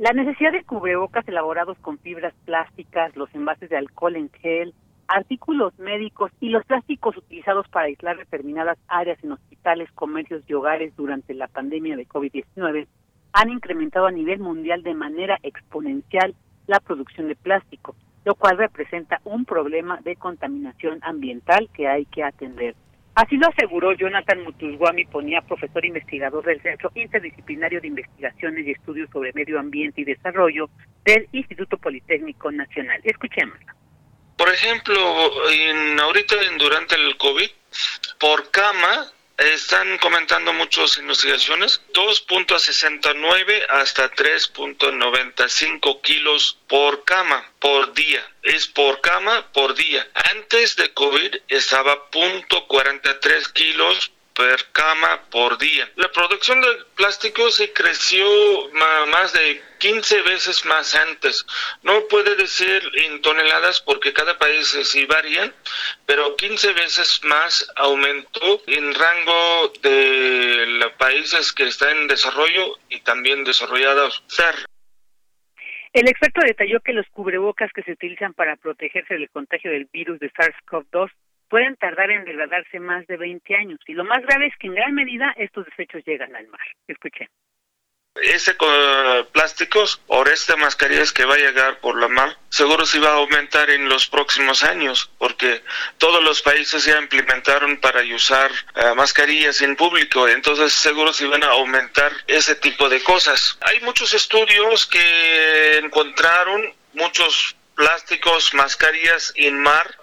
La 0.00 0.14
necesidad 0.14 0.52
de 0.52 0.64
cubrebocas 0.64 1.28
elaborados 1.28 1.76
con 1.80 1.98
fibras 1.98 2.32
plásticas, 2.46 3.14
los 3.16 3.28
envases 3.34 3.68
de 3.68 3.76
alcohol 3.76 4.16
en 4.16 4.30
gel, 4.30 4.72
artículos 5.06 5.78
médicos 5.78 6.32
y 6.40 6.48
los 6.48 6.64
plásticos 6.64 7.18
utilizados 7.18 7.68
para 7.68 7.84
aislar 7.84 8.16
determinadas 8.16 8.78
áreas 8.88 9.22
en 9.22 9.32
hospitales, 9.32 9.92
comercios 9.92 10.42
y 10.46 10.54
hogares 10.54 10.96
durante 10.96 11.34
la 11.34 11.48
pandemia 11.48 11.98
de 11.98 12.08
COVID-19 12.08 12.86
han 13.34 13.50
incrementado 13.50 14.06
a 14.06 14.10
nivel 14.10 14.40
mundial 14.40 14.82
de 14.82 14.94
manera 14.94 15.38
exponencial 15.42 16.34
la 16.66 16.80
producción 16.80 17.28
de 17.28 17.36
plástico, 17.36 17.94
lo 18.24 18.34
cual 18.36 18.56
representa 18.56 19.20
un 19.24 19.44
problema 19.44 20.00
de 20.00 20.16
contaminación 20.16 21.00
ambiental 21.02 21.68
que 21.74 21.88
hay 21.88 22.06
que 22.06 22.24
atender. 22.24 22.74
Así 23.20 23.36
lo 23.36 23.48
aseguró 23.48 23.92
Jonathan 23.92 24.42
Mutusguami 24.44 25.04
Ponía, 25.04 25.42
profesor 25.42 25.84
investigador 25.84 26.42
del 26.42 26.58
Centro 26.62 26.90
Interdisciplinario 26.94 27.78
de 27.78 27.88
Investigaciones 27.88 28.66
y 28.66 28.70
Estudios 28.70 29.10
sobre 29.10 29.30
Medio 29.34 29.60
Ambiente 29.60 30.00
y 30.00 30.04
Desarrollo 30.04 30.70
del 31.04 31.28
Instituto 31.30 31.76
Politécnico 31.76 32.50
Nacional. 32.50 32.98
Escuchémoslo. 33.04 33.74
Por 34.38 34.48
ejemplo, 34.48 34.94
en, 35.52 36.00
ahorita 36.00 36.34
durante 36.58 36.94
el 36.94 37.14
COVID, 37.18 37.50
por 38.18 38.50
cama 38.50 39.12
están 39.40 39.98
comentando 39.98 40.52
muchas 40.52 40.98
investigaciones, 40.98 41.80
2.69 41.94 43.66
hasta 43.70 44.10
3.95 44.12 46.00
kilos 46.02 46.58
por 46.68 47.04
cama 47.04 47.50
por 47.58 47.92
día. 47.94 48.22
Es 48.42 48.66
por 48.66 49.00
cama 49.00 49.50
por 49.52 49.74
día. 49.74 50.06
Antes 50.30 50.76
de 50.76 50.92
COVID 50.92 51.36
estaba 51.48 52.10
0.43 52.10 53.52
kilos 53.52 54.12
per 54.40 54.72
cama 54.72 55.20
por 55.30 55.58
día. 55.58 55.86
La 55.96 56.10
producción 56.10 56.62
de 56.62 56.68
plástico 56.96 57.50
se 57.50 57.74
creció 57.74 58.24
más 58.72 59.34
de 59.34 59.60
15 59.78 60.22
veces 60.22 60.64
más 60.64 60.94
antes. 60.94 61.44
No 61.82 62.08
puede 62.08 62.34
decir 62.36 62.82
en 63.04 63.20
toneladas 63.20 63.82
porque 63.82 64.14
cada 64.14 64.38
país 64.38 64.66
sí 64.84 65.04
varía, 65.04 65.52
pero 66.06 66.36
15 66.36 66.72
veces 66.72 67.20
más 67.24 67.70
aumentó 67.76 68.62
en 68.66 68.94
rango 68.94 69.72
de 69.82 70.64
los 70.80 70.92
países 70.92 71.52
que 71.52 71.64
están 71.64 71.98
en 71.98 72.08
desarrollo 72.08 72.78
y 72.88 73.00
también 73.00 73.44
desarrollados. 73.44 74.24
El 75.92 76.08
experto 76.08 76.40
detalló 76.40 76.80
que 76.80 76.94
los 76.94 77.06
cubrebocas 77.10 77.70
que 77.74 77.82
se 77.82 77.92
utilizan 77.92 78.32
para 78.32 78.56
protegerse 78.56 79.14
del 79.14 79.28
contagio 79.28 79.70
del 79.70 79.84
virus 79.92 80.18
de 80.18 80.30
SARS-CoV-2 80.32 81.10
pueden 81.50 81.76
tardar 81.76 82.10
en 82.10 82.24
degradarse 82.24 82.80
más 82.80 83.06
de 83.08 83.18
20 83.18 83.54
años. 83.56 83.80
Y 83.86 83.92
lo 83.92 84.04
más 84.04 84.22
grave 84.22 84.46
es 84.46 84.56
que 84.56 84.68
en 84.68 84.76
gran 84.76 84.94
medida 84.94 85.34
estos 85.36 85.66
desechos 85.66 86.02
llegan 86.06 86.34
al 86.34 86.46
mar. 86.48 86.66
Escuchen. 86.86 87.28
Ese 88.14 88.56
con 88.56 88.68
plásticos 89.32 90.02
o 90.08 90.24
esta 90.24 90.56
mascarillas 90.56 91.12
que 91.12 91.24
va 91.24 91.34
a 91.34 91.38
llegar 91.38 91.78
por 91.78 91.98
la 92.00 92.08
mar, 92.08 92.36
seguro 92.48 92.84
sí 92.84 92.98
va 92.98 93.10
a 93.10 93.14
aumentar 93.14 93.70
en 93.70 93.88
los 93.88 94.08
próximos 94.08 94.64
años, 94.64 95.10
porque 95.16 95.62
todos 95.96 96.22
los 96.22 96.42
países 96.42 96.84
ya 96.84 96.98
implementaron 96.98 97.78
para 97.78 98.02
usar 98.02 98.50
eh, 98.74 98.94
mascarillas 98.96 99.62
en 99.62 99.76
público, 99.76 100.26
entonces 100.26 100.72
seguro 100.72 101.12
sí 101.12 101.24
van 101.26 101.44
a 101.44 101.52
aumentar 101.52 102.10
ese 102.26 102.56
tipo 102.56 102.88
de 102.88 103.00
cosas. 103.02 103.56
Hay 103.60 103.80
muchos 103.82 104.12
estudios 104.12 104.86
que 104.86 105.78
encontraron 105.78 106.74
muchos 106.94 107.56
plásticos, 107.80 108.52
mascarillas 108.52 109.32
en 109.36 109.58
mar 109.58 109.96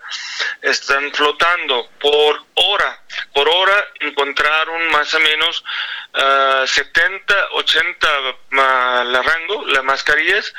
están 0.64 1.12
flotando 1.12 1.88
por 2.00 2.44
hora. 2.56 3.04
Por 3.36 3.48
hora 3.48 3.86
encontraron 4.00 4.88
más 4.88 5.14
o 5.14 5.20
menos 5.20 5.64
70, 6.66 7.50
80 7.52 8.08
la 8.50 9.22
rango, 9.22 9.64
las 9.68 9.84
mascarillas, 9.84 10.52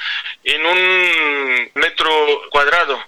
en 0.44 0.64
un 0.64 1.72
metro 1.74 2.08
cuadrado. 2.50 3.04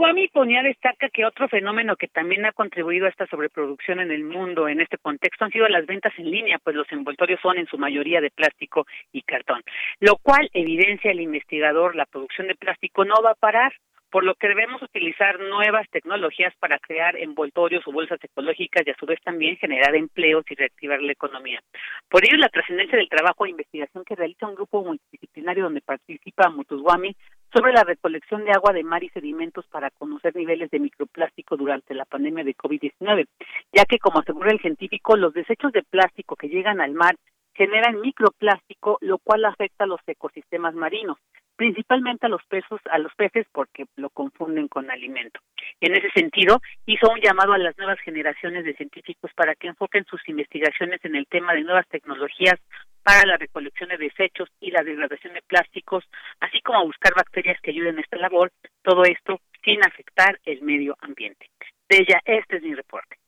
Guami 0.00 0.28
Ponía 0.28 0.62
destaca 0.62 1.10
que 1.10 1.26
otro 1.26 1.46
fenómeno 1.46 1.94
que 1.94 2.08
también 2.08 2.46
ha 2.46 2.52
contribuido 2.52 3.04
a 3.04 3.10
esta 3.10 3.26
sobreproducción 3.26 4.00
en 4.00 4.10
el 4.10 4.24
mundo 4.24 4.66
en 4.66 4.80
este 4.80 4.96
contexto 4.96 5.44
han 5.44 5.50
sido 5.50 5.68
las 5.68 5.84
ventas 5.84 6.14
en 6.16 6.30
línea, 6.30 6.58
pues 6.58 6.74
los 6.74 6.90
envoltorios 6.90 7.38
son 7.42 7.58
en 7.58 7.66
su 7.66 7.76
mayoría 7.76 8.22
de 8.22 8.30
plástico 8.30 8.86
y 9.12 9.20
cartón, 9.20 9.60
lo 9.98 10.16
cual 10.16 10.48
evidencia 10.54 11.10
el 11.10 11.20
investigador 11.20 11.96
la 11.96 12.06
producción 12.06 12.46
de 12.46 12.54
plástico 12.54 13.04
no 13.04 13.16
va 13.22 13.32
a 13.32 13.34
parar, 13.34 13.74
por 14.10 14.24
lo 14.24 14.34
que 14.34 14.48
debemos 14.48 14.82
utilizar 14.82 15.38
nuevas 15.38 15.88
tecnologías 15.90 16.54
para 16.58 16.78
crear 16.78 17.16
envoltorios 17.16 17.86
o 17.86 17.92
bolsas 17.92 18.18
ecológicas 18.22 18.86
y 18.86 18.90
a 18.90 18.96
su 18.96 19.06
vez 19.06 19.20
también 19.22 19.56
generar 19.56 19.94
empleos 19.94 20.44
y 20.50 20.54
reactivar 20.54 21.00
la 21.00 21.12
economía. 21.12 21.60
Por 22.08 22.24
ello, 22.24 22.36
la 22.38 22.48
trascendencia 22.48 22.98
del 22.98 23.08
trabajo 23.08 23.44
de 23.44 23.50
investigación 23.50 24.04
que 24.04 24.16
realiza 24.16 24.48
un 24.48 24.56
grupo 24.56 24.82
multidisciplinario 24.82 25.64
donde 25.64 25.80
participa 25.80 26.50
Mutuswami 26.50 27.14
sobre 27.52 27.72
la 27.72 27.84
recolección 27.84 28.44
de 28.44 28.52
agua 28.52 28.72
de 28.72 28.84
mar 28.84 29.02
y 29.02 29.08
sedimentos 29.10 29.66
para 29.68 29.90
conocer 29.90 30.34
niveles 30.34 30.70
de 30.70 30.80
microplástico 30.80 31.56
durante 31.56 31.94
la 31.94 32.04
pandemia 32.04 32.44
de 32.44 32.56
COVID-19, 32.56 33.26
ya 33.72 33.84
que, 33.84 33.98
como 33.98 34.20
asegura 34.20 34.52
el 34.52 34.60
científico, 34.60 35.16
los 35.16 35.34
desechos 35.34 35.72
de 35.72 35.82
plástico 35.82 36.36
que 36.36 36.48
llegan 36.48 36.80
al 36.80 36.94
mar 36.94 37.16
generan 37.54 38.00
microplástico, 38.00 38.98
lo 39.00 39.18
cual 39.18 39.44
afecta 39.44 39.84
a 39.84 39.86
los 39.86 40.00
ecosistemas 40.06 40.74
marinos, 40.74 41.18
principalmente 41.60 42.24
a 42.24 42.30
los 42.30 42.42
peces, 42.44 42.80
a 42.90 42.96
los 42.96 43.14
peces 43.16 43.46
porque 43.52 43.84
lo 43.96 44.08
confunden 44.08 44.66
con 44.66 44.90
alimento. 44.90 45.40
En 45.78 45.92
ese 45.92 46.10
sentido, 46.12 46.62
hizo 46.86 47.10
un 47.10 47.20
llamado 47.20 47.52
a 47.52 47.58
las 47.58 47.76
nuevas 47.76 48.00
generaciones 48.00 48.64
de 48.64 48.72
científicos 48.72 49.30
para 49.36 49.54
que 49.54 49.66
enfoquen 49.66 50.06
sus 50.06 50.26
investigaciones 50.26 51.04
en 51.04 51.16
el 51.16 51.26
tema 51.26 51.52
de 51.52 51.60
nuevas 51.60 51.86
tecnologías 51.88 52.58
para 53.02 53.26
la 53.26 53.36
recolección 53.36 53.90
de 53.90 53.98
desechos 53.98 54.48
y 54.58 54.70
la 54.70 54.82
degradación 54.82 55.34
de 55.34 55.42
plásticos, 55.42 56.02
así 56.40 56.62
como 56.62 56.78
a 56.78 56.84
buscar 56.84 57.12
bacterias 57.14 57.60
que 57.60 57.72
ayuden 57.72 57.98
a 57.98 58.00
esta 58.00 58.16
labor, 58.16 58.50
todo 58.80 59.02
esto 59.04 59.42
sin 59.62 59.84
afectar 59.84 60.40
el 60.46 60.62
medio 60.62 60.96
ambiente. 61.02 61.50
De 61.90 61.98
ella, 61.98 62.22
este 62.24 62.56
es 62.56 62.62
mi 62.62 62.74
reporte. 62.74 63.19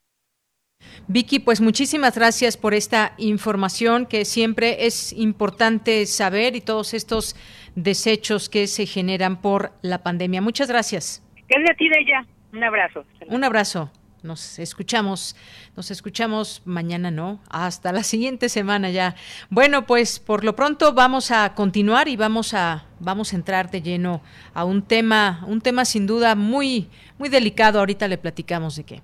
Vicky, 1.09 1.41
pues 1.41 1.61
muchísimas 1.61 2.15
gracias 2.15 2.57
por 2.57 2.75
esta 2.75 3.15
información 3.19 4.07
que 4.07 4.25
siempre 4.25 4.87
es 4.87 5.13
importante 5.13 6.07
saber 6.07 6.57
y 6.57 6.61
todos 6.61 6.95
estos 6.95 7.37
desechos 7.75 8.49
que 8.49 8.67
se 8.67 8.87
generan 8.87 9.41
por 9.41 9.73
la 9.83 10.03
pandemia. 10.03 10.41
Muchas 10.41 10.69
gracias. 10.69 11.23
¿Qué 11.49 11.57
es 11.59 11.69
de 11.69 11.75
ti, 11.75 11.89
de 11.89 12.01
ella? 12.01 12.27
Un 12.53 12.65
abrazo. 12.65 13.05
Un 13.29 13.45
abrazo. 13.45 13.91
Nos 14.23 14.61
escuchamos, 14.61 15.35
nos 15.75 15.91
escuchamos 15.91 16.63
mañana, 16.65 17.11
¿no? 17.11 17.41
Hasta 17.51 17.93
la 17.93 18.05
siguiente 18.05 18.49
semana 18.49 18.89
ya. 18.91 19.17
Bueno, 19.51 19.85
pues 19.85 20.21
por 20.21 20.45
lo 20.45 20.55
pronto 20.55 20.93
vamos 20.93 21.33
a 21.33 21.55
continuar 21.55 22.07
y 22.07 22.17
vamos 22.17 22.55
a 22.55 22.85
vamos 23.01 23.33
a 23.33 23.37
entrar 23.37 23.69
de 23.73 23.83
lleno 23.83 24.23
a 24.55 24.65
un 24.65 24.83
tema, 24.83 25.43
un 25.49 25.61
tema 25.61 25.85
sin 25.85 26.07
duda 26.07 26.37
muy 26.37 26.89
muy 27.19 27.31
delicado. 27.31 27.81
Ahorita 27.81 28.07
le 28.07 28.17
platicamos 28.17 28.77
de 28.77 28.85
qué. 28.85 29.03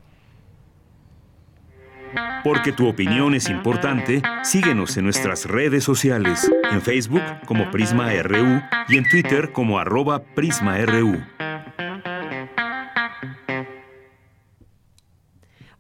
Porque 2.45 2.73
tu 2.73 2.89
opinión 2.89 3.35
es 3.35 3.49
importante, 3.49 4.23
síguenos 4.43 4.97
en 4.97 5.05
nuestras 5.05 5.45
redes 5.45 5.85
sociales, 5.85 6.51
en 6.71 6.81
Facebook 6.81 7.23
como 7.47 7.71
Prisma 7.71 8.13
RU 8.23 8.63
y 8.89 8.97
en 8.97 9.09
Twitter 9.09 9.53
como 9.53 9.79
arroba 9.79 10.23
PrismaRU. 10.23 11.19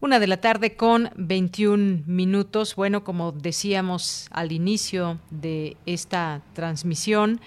Una 0.01 0.21
de 0.21 0.29
la 0.29 0.37
tarde 0.37 0.77
con 0.77 1.11
21 1.17 2.05
minutos. 2.07 2.77
Bueno, 2.77 3.03
como 3.03 3.33
decíamos 3.33 4.29
al 4.31 4.53
inicio 4.53 5.19
de 5.31 5.77
esta 5.87 6.41
transmisión, 6.53 7.41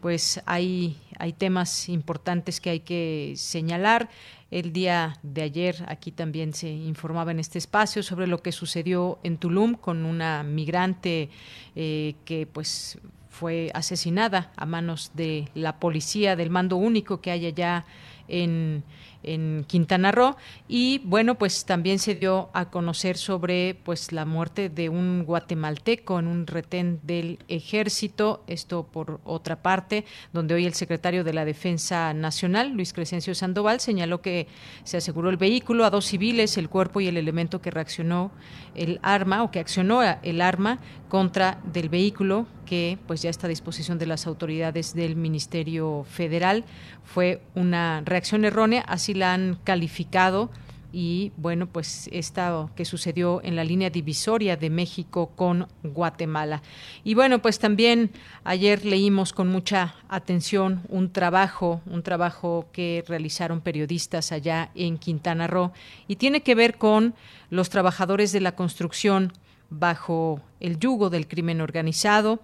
pues 0.00 0.40
hay, 0.46 0.96
hay 1.18 1.34
temas 1.34 1.90
importantes 1.90 2.58
que 2.58 2.70
hay 2.70 2.80
que 2.80 3.34
señalar. 3.36 4.08
El 4.50 4.72
día 4.72 5.16
de 5.22 5.42
ayer 5.42 5.76
aquí 5.86 6.10
también 6.10 6.52
se 6.52 6.68
informaba 6.68 7.30
en 7.30 7.38
este 7.38 7.58
espacio 7.58 8.02
sobre 8.02 8.26
lo 8.26 8.42
que 8.42 8.50
sucedió 8.50 9.18
en 9.22 9.38
Tulum 9.38 9.74
con 9.74 10.04
una 10.04 10.42
migrante 10.42 11.30
eh, 11.76 12.16
que 12.24 12.46
pues 12.46 12.98
fue 13.28 13.70
asesinada 13.74 14.52
a 14.56 14.66
manos 14.66 15.12
de 15.14 15.48
la 15.54 15.78
policía 15.78 16.34
del 16.34 16.50
mando 16.50 16.76
único 16.76 17.20
que 17.20 17.30
hay 17.30 17.46
allá 17.46 17.84
en 18.26 18.82
en 19.22 19.64
Quintana 19.66 20.12
Roo. 20.12 20.36
Y 20.68 20.98
bueno 21.04 21.36
pues 21.36 21.64
también 21.64 21.98
se 21.98 22.14
dio 22.14 22.50
a 22.52 22.70
conocer 22.70 23.16
sobre 23.16 23.76
pues 23.82 24.12
la 24.12 24.24
muerte 24.24 24.68
de 24.68 24.88
un 24.88 25.24
guatemalteco 25.24 26.18
en 26.18 26.26
un 26.26 26.46
retén 26.46 27.00
del 27.02 27.38
ejército 27.48 28.42
esto 28.46 28.84
por 28.84 29.20
otra 29.24 29.62
parte 29.62 30.04
donde 30.32 30.54
hoy 30.54 30.66
el 30.66 30.74
secretario 30.74 31.24
de 31.24 31.32
la 31.32 31.44
Defensa 31.44 32.14
Nacional 32.14 32.72
Luis 32.72 32.92
Crescencio 32.92 33.34
Sandoval 33.34 33.80
señaló 33.80 34.20
que 34.20 34.46
se 34.84 34.96
aseguró 34.96 35.30
el 35.30 35.36
vehículo 35.36 35.84
a 35.84 35.90
dos 35.90 36.06
civiles 36.06 36.56
el 36.56 36.68
cuerpo 36.68 37.00
y 37.00 37.08
el 37.08 37.16
elemento 37.16 37.60
que 37.60 37.70
reaccionó 37.70 38.32
el 38.74 38.98
arma 39.02 39.42
o 39.42 39.50
que 39.50 39.60
accionó 39.60 40.00
el 40.02 40.40
arma 40.40 40.78
contra 41.08 41.58
del 41.72 41.88
vehículo 41.88 42.46
que 42.66 42.98
pues 43.08 43.20
ya 43.22 43.30
está 43.30 43.48
a 43.48 43.50
disposición 43.50 43.98
de 43.98 44.06
las 44.06 44.28
autoridades 44.28 44.94
del 44.94 45.16
Ministerio 45.16 46.04
Federal. 46.08 46.64
Fue 47.02 47.42
una 47.56 48.02
reacción 48.04 48.44
errónea, 48.44 48.82
así 48.82 49.12
la 49.12 49.34
han 49.34 49.58
calificado 49.64 50.50
y 50.92 51.32
bueno, 51.36 51.66
pues 51.66 52.08
esta 52.12 52.68
que 52.74 52.84
sucedió 52.84 53.40
en 53.44 53.56
la 53.56 53.64
línea 53.64 53.90
divisoria 53.90 54.56
de 54.56 54.70
México 54.70 55.30
con 55.36 55.68
Guatemala. 55.82 56.62
Y 57.04 57.14
bueno, 57.14 57.40
pues 57.40 57.58
también 57.58 58.10
ayer 58.44 58.84
leímos 58.84 59.32
con 59.32 59.48
mucha 59.48 59.94
atención 60.08 60.82
un 60.88 61.12
trabajo, 61.12 61.80
un 61.86 62.02
trabajo 62.02 62.66
que 62.72 63.04
realizaron 63.06 63.60
periodistas 63.60 64.32
allá 64.32 64.70
en 64.74 64.98
Quintana 64.98 65.46
Roo 65.46 65.72
y 66.08 66.16
tiene 66.16 66.42
que 66.42 66.54
ver 66.54 66.76
con 66.76 67.14
los 67.50 67.68
trabajadores 67.68 68.32
de 68.32 68.40
la 68.40 68.54
construcción 68.54 69.32
bajo 69.68 70.40
el 70.58 70.78
yugo 70.78 71.10
del 71.10 71.28
crimen 71.28 71.60
organizado, 71.60 72.40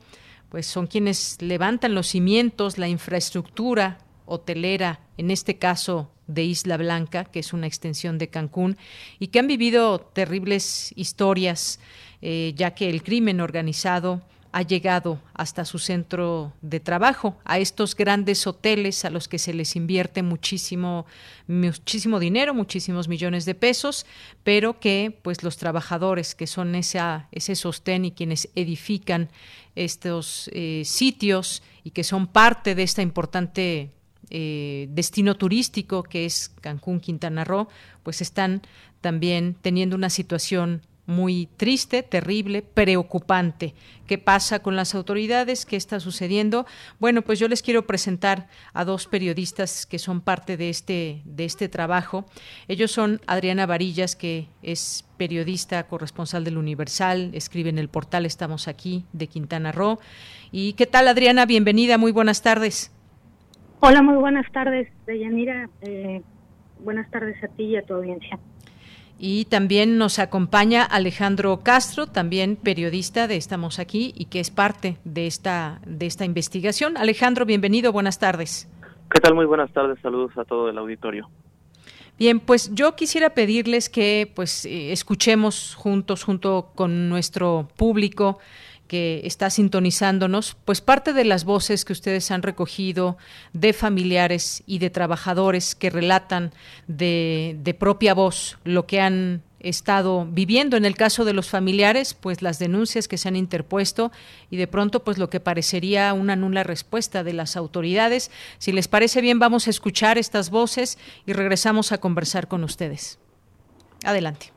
pues 0.48 0.66
son 0.66 0.86
quienes 0.86 1.40
levantan 1.40 1.94
los 1.94 2.08
cimientos, 2.08 2.78
la 2.78 2.88
infraestructura 2.88 3.98
hotelera, 4.26 5.00
en 5.16 5.30
este 5.30 5.58
caso 5.58 6.10
de 6.26 6.44
Isla 6.44 6.76
Blanca, 6.76 7.24
que 7.24 7.38
es 7.38 7.52
una 7.52 7.66
extensión 7.66 8.18
de 8.18 8.28
Cancún, 8.28 8.76
y 9.18 9.28
que 9.28 9.38
han 9.38 9.46
vivido 9.46 10.00
terribles 10.00 10.92
historias, 10.96 11.80
eh, 12.22 12.52
ya 12.56 12.72
que 12.72 12.90
el 12.90 13.02
crimen 13.02 13.40
organizado 13.40 14.22
ha 14.56 14.62
llegado 14.62 15.20
hasta 15.34 15.66
su 15.66 15.78
centro 15.78 16.54
de 16.62 16.80
trabajo, 16.80 17.36
a 17.44 17.58
estos 17.58 17.94
grandes 17.94 18.46
hoteles 18.46 19.04
a 19.04 19.10
los 19.10 19.28
que 19.28 19.38
se 19.38 19.52
les 19.52 19.76
invierte 19.76 20.22
muchísimo, 20.22 21.04
muchísimo 21.46 22.18
dinero, 22.18 22.54
muchísimos 22.54 23.06
millones 23.06 23.44
de 23.44 23.54
pesos, 23.54 24.06
pero 24.44 24.80
que 24.80 25.14
pues 25.20 25.42
los 25.42 25.58
trabajadores 25.58 26.34
que 26.34 26.46
son 26.46 26.74
esa, 26.74 27.28
ese 27.32 27.54
sostén 27.54 28.06
y 28.06 28.12
quienes 28.12 28.48
edifican 28.54 29.28
estos 29.74 30.48
eh, 30.54 30.84
sitios 30.86 31.62
y 31.84 31.90
que 31.90 32.02
son 32.02 32.26
parte 32.26 32.74
de 32.74 32.82
esta 32.82 33.02
importante 33.02 33.90
eh, 34.30 34.86
destino 34.88 35.34
turístico 35.34 36.02
que 36.02 36.24
es 36.24 36.48
Cancún, 36.62 37.00
Quintana 37.00 37.44
Roo, 37.44 37.68
pues 38.02 38.22
están 38.22 38.62
también 39.02 39.54
teniendo 39.60 39.96
una 39.96 40.08
situación 40.08 40.80
muy 41.06 41.48
triste, 41.56 42.02
terrible, 42.02 42.62
preocupante. 42.62 43.74
¿Qué 44.06 44.18
pasa 44.18 44.60
con 44.60 44.76
las 44.76 44.94
autoridades? 44.94 45.66
¿Qué 45.66 45.76
está 45.76 46.00
sucediendo? 46.00 46.66
Bueno, 46.98 47.22
pues 47.22 47.38
yo 47.38 47.48
les 47.48 47.62
quiero 47.62 47.86
presentar 47.86 48.48
a 48.72 48.84
dos 48.84 49.06
periodistas 49.06 49.86
que 49.86 49.98
son 49.98 50.20
parte 50.20 50.56
de 50.56 50.68
este, 50.68 51.22
de 51.24 51.44
este 51.44 51.68
trabajo. 51.68 52.26
Ellos 52.68 52.90
son 52.90 53.20
Adriana 53.26 53.66
Varillas, 53.66 54.16
que 54.16 54.48
es 54.62 55.04
periodista 55.16 55.86
corresponsal 55.86 56.44
del 56.44 56.58
Universal, 56.58 57.30
escribe 57.34 57.70
en 57.70 57.78
el 57.78 57.88
portal 57.88 58.26
Estamos 58.26 58.68
aquí 58.68 59.04
de 59.12 59.28
Quintana 59.28 59.72
Roo. 59.72 59.98
¿Y 60.52 60.74
qué 60.74 60.86
tal, 60.86 61.08
Adriana? 61.08 61.46
Bienvenida, 61.46 61.98
muy 61.98 62.12
buenas 62.12 62.42
tardes. 62.42 62.92
Hola, 63.80 64.02
muy 64.02 64.16
buenas 64.16 64.50
tardes, 64.52 64.88
Deyanira. 65.06 65.68
Eh, 65.82 66.22
buenas 66.80 67.10
tardes 67.10 67.42
a 67.44 67.48
ti 67.48 67.64
y 67.64 67.76
a 67.76 67.82
tu 67.82 67.94
audiencia. 67.94 68.38
Y 69.18 69.46
también 69.46 69.96
nos 69.96 70.18
acompaña 70.18 70.84
Alejandro 70.84 71.60
Castro, 71.62 72.06
también 72.06 72.56
periodista 72.56 73.26
de 73.26 73.36
Estamos 73.36 73.78
aquí 73.78 74.12
y 74.14 74.26
que 74.26 74.40
es 74.40 74.50
parte 74.50 74.98
de 75.04 75.26
esta, 75.26 75.80
de 75.86 76.06
esta 76.06 76.26
investigación. 76.26 76.98
Alejandro, 76.98 77.46
bienvenido, 77.46 77.92
buenas 77.92 78.18
tardes. 78.18 78.68
¿Qué 79.10 79.20
tal? 79.20 79.34
Muy 79.34 79.46
buenas 79.46 79.72
tardes, 79.72 79.98
saludos 80.02 80.36
a 80.36 80.44
todo 80.44 80.68
el 80.68 80.76
auditorio. 80.76 81.30
Bien, 82.18 82.40
pues 82.40 82.74
yo 82.74 82.96
quisiera 82.96 83.30
pedirles 83.30 83.88
que 83.88 84.30
pues 84.34 84.66
eh, 84.66 84.92
escuchemos 84.92 85.74
juntos, 85.74 86.24
junto 86.24 86.70
con 86.74 87.08
nuestro 87.08 87.68
público, 87.76 88.38
que 88.86 89.20
está 89.24 89.50
sintonizándonos, 89.50 90.56
pues 90.64 90.80
parte 90.80 91.12
de 91.12 91.24
las 91.24 91.44
voces 91.44 91.84
que 91.84 91.92
ustedes 91.92 92.30
han 92.30 92.42
recogido 92.42 93.16
de 93.52 93.72
familiares 93.72 94.62
y 94.66 94.78
de 94.78 94.90
trabajadores 94.90 95.74
que 95.74 95.90
relatan 95.90 96.52
de, 96.86 97.56
de 97.62 97.74
propia 97.74 98.14
voz 98.14 98.58
lo 98.64 98.86
que 98.86 99.00
han 99.00 99.42
estado 99.60 100.26
viviendo 100.26 100.76
en 100.76 100.84
el 100.84 100.96
caso 100.96 101.24
de 101.24 101.32
los 101.32 101.48
familiares, 101.48 102.14
pues 102.14 102.42
las 102.42 102.58
denuncias 102.58 103.08
que 103.08 103.18
se 103.18 103.28
han 103.28 103.36
interpuesto 103.36 104.12
y 104.50 104.56
de 104.56 104.66
pronto 104.66 105.02
pues 105.02 105.18
lo 105.18 105.30
que 105.30 105.40
parecería 105.40 106.12
una 106.12 106.36
nula 106.36 106.62
respuesta 106.62 107.24
de 107.24 107.32
las 107.32 107.56
autoridades. 107.56 108.30
Si 108.58 108.72
les 108.72 108.88
parece 108.88 109.20
bien, 109.20 109.38
vamos 109.38 109.66
a 109.66 109.70
escuchar 109.70 110.18
estas 110.18 110.50
voces 110.50 110.98
y 111.26 111.32
regresamos 111.32 111.92
a 111.92 111.98
conversar 111.98 112.48
con 112.48 112.64
ustedes. 112.64 113.18
Adelante. 114.04 114.55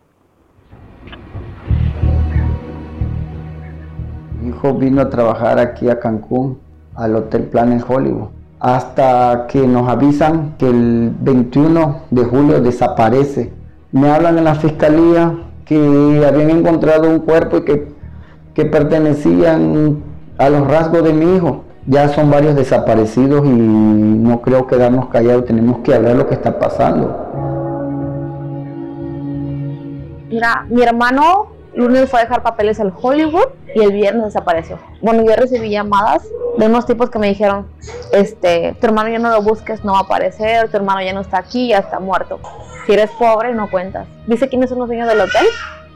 Hijo 4.49 4.73
vino 4.73 5.01
a 5.01 5.09
trabajar 5.09 5.59
aquí 5.59 5.89
a 5.89 5.99
Cancún, 5.99 6.59
al 6.95 7.15
Hotel 7.15 7.43
Planet 7.43 7.83
Hollywood, 7.87 8.29
hasta 8.59 9.47
que 9.47 9.65
nos 9.65 9.87
avisan 9.87 10.55
que 10.57 10.67
el 10.67 11.13
21 11.19 12.01
de 12.11 12.25
julio 12.25 12.61
desaparece. 12.61 13.53
Me 13.91 14.09
hablan 14.09 14.37
en 14.37 14.43
la 14.43 14.55
fiscalía 14.55 15.33
que 15.65 16.25
habían 16.27 16.49
encontrado 16.49 17.09
un 17.09 17.19
cuerpo 17.19 17.57
y 17.57 17.61
que, 17.61 17.87
que 18.53 18.65
pertenecían 18.65 20.03
a 20.37 20.49
los 20.49 20.67
rasgos 20.67 21.03
de 21.03 21.13
mi 21.13 21.35
hijo. 21.35 21.63
Ya 21.85 22.09
son 22.09 22.29
varios 22.29 22.55
desaparecidos 22.55 23.45
y 23.45 23.49
no 23.49 24.41
creo 24.41 24.67
quedarnos 24.67 25.07
callados, 25.07 25.45
tenemos 25.45 25.79
que 25.79 25.93
hablar 25.95 26.15
lo 26.15 26.27
que 26.27 26.35
está 26.35 26.59
pasando. 26.59 27.25
Mira, 30.29 30.65
mi 30.69 30.83
hermano 30.83 31.58
lunes 31.75 32.09
fue 32.09 32.19
a 32.19 32.23
dejar 32.23 32.43
papeles 32.43 32.79
al 32.79 32.93
Hollywood 32.99 33.47
y 33.75 33.81
el 33.81 33.91
viernes 33.91 34.25
desapareció. 34.25 34.79
Bueno, 35.01 35.23
yo 35.23 35.35
recibí 35.35 35.69
llamadas 35.69 36.27
de 36.57 36.65
unos 36.65 36.85
tipos 36.85 37.09
que 37.09 37.19
me 37.19 37.27
dijeron, 37.27 37.67
este, 38.11 38.75
tu 38.79 38.87
hermano 38.87 39.09
ya 39.09 39.19
no 39.19 39.29
lo 39.29 39.41
busques, 39.41 39.83
no 39.83 39.93
va 39.93 39.99
a 39.99 40.01
aparecer, 40.01 40.69
tu 40.69 40.77
hermano 40.77 41.01
ya 41.01 41.13
no 41.13 41.21
está 41.21 41.37
aquí, 41.37 41.69
ya 41.69 41.79
está 41.79 41.99
muerto. 41.99 42.39
Si 42.85 42.93
eres 42.93 43.11
pobre, 43.11 43.53
no 43.53 43.69
cuentas. 43.69 44.07
¿Dice 44.27 44.49
quiénes 44.49 44.69
son 44.69 44.79
los 44.79 44.87
dueños 44.87 45.07
del 45.07 45.21
hotel? 45.21 45.45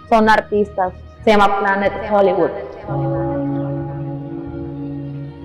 Son 0.10 0.30
artistas. 0.30 0.94
Se 1.24 1.32
llama 1.32 1.60
Planet 1.60 1.94
Hollywood. 2.12 2.52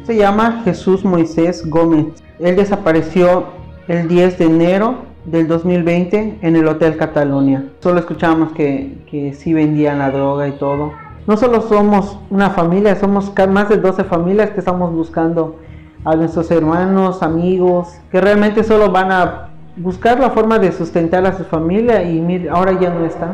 Se 0.07 0.17
llama 0.17 0.63
Jesús 0.65 1.05
Moisés 1.05 1.69
Gómez. 1.69 2.07
Él 2.39 2.57
desapareció 2.57 3.47
el 3.89 4.09
10 4.09 4.39
de 4.39 4.45
enero 4.45 5.08
del 5.31 5.49
2020 5.49 6.39
en 6.43 6.57
el 6.57 6.67
Hotel 6.67 6.97
Catalonia. 6.97 7.65
Solo 7.81 8.01
escuchamos 8.01 8.53
que, 8.53 8.99
que 9.11 9.35
sí 9.35 9.53
vendían 9.53 9.99
la 9.99 10.11
droga 10.11 10.49
y 10.49 10.53
todo. 10.53 10.93
No 11.27 11.37
solo 11.37 11.61
somos 11.63 12.19
una 12.31 12.51
familia, 12.51 12.97
somos 12.97 13.33
más 13.51 13.69
de 13.69 13.77
12 13.77 14.05
familias 14.05 14.51
que 14.51 14.61
estamos 14.61 14.93
buscando 14.93 15.57
a 16.05 16.17
nuestros 16.17 16.51
hermanos, 16.51 17.23
amigos, 17.23 17.89
que 18.11 18.21
realmente 18.21 18.65
solo 18.65 18.91
van 18.91 19.13
a 19.13 19.49
buscar 19.77 20.19
la 20.19 20.31
forma 20.31 20.59
de 20.59 20.73
sustentar 20.73 21.27
a 21.27 21.37
su 21.37 21.45
familia 21.45 22.03
y 22.03 22.49
ahora 22.51 22.73
ya 22.81 22.91
no 22.91 23.05
están. 23.05 23.33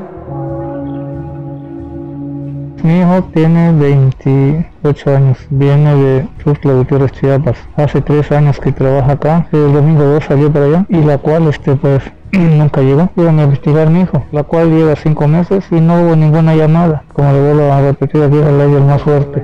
Mi 2.84 3.00
hijo 3.00 3.22
tiene 3.32 3.72
28 3.72 5.16
años, 5.16 5.38
viene 5.48 5.94
de 5.96 6.28
Tuxtla 6.44 6.74
Gutiérrez, 6.74 7.12
Chiapas. 7.12 7.56
Hace 7.76 8.02
tres 8.02 8.30
años 8.30 8.60
que 8.60 8.72
trabaja 8.72 9.12
acá, 9.12 9.46
el 9.52 9.72
domingo 9.72 10.04
2 10.04 10.22
salió 10.22 10.52
para 10.52 10.66
allá 10.66 10.86
y 10.90 10.98
la 10.98 11.16
cual 11.16 11.48
este 11.48 11.76
pues 11.76 12.02
nunca 12.32 12.82
llegó. 12.82 13.08
Iban 13.16 13.38
a 13.38 13.44
investigar 13.44 13.86
a 13.86 13.90
mi 13.90 14.02
hijo, 14.02 14.22
la 14.32 14.42
cual 14.42 14.68
lleva 14.68 14.96
cinco 14.96 15.26
meses 15.26 15.64
y 15.70 15.80
no 15.80 16.02
hubo 16.02 16.14
ninguna 16.14 16.54
llamada. 16.54 17.04
Como 17.14 17.32
le 17.32 17.40
vuelvo 17.40 17.72
a 17.72 17.80
repetir, 17.80 18.22
aquí 18.22 18.36
es 18.36 18.44
la 18.44 18.52
ley 18.52 18.74
el 18.74 18.84
más 18.84 19.00
fuerte. 19.00 19.42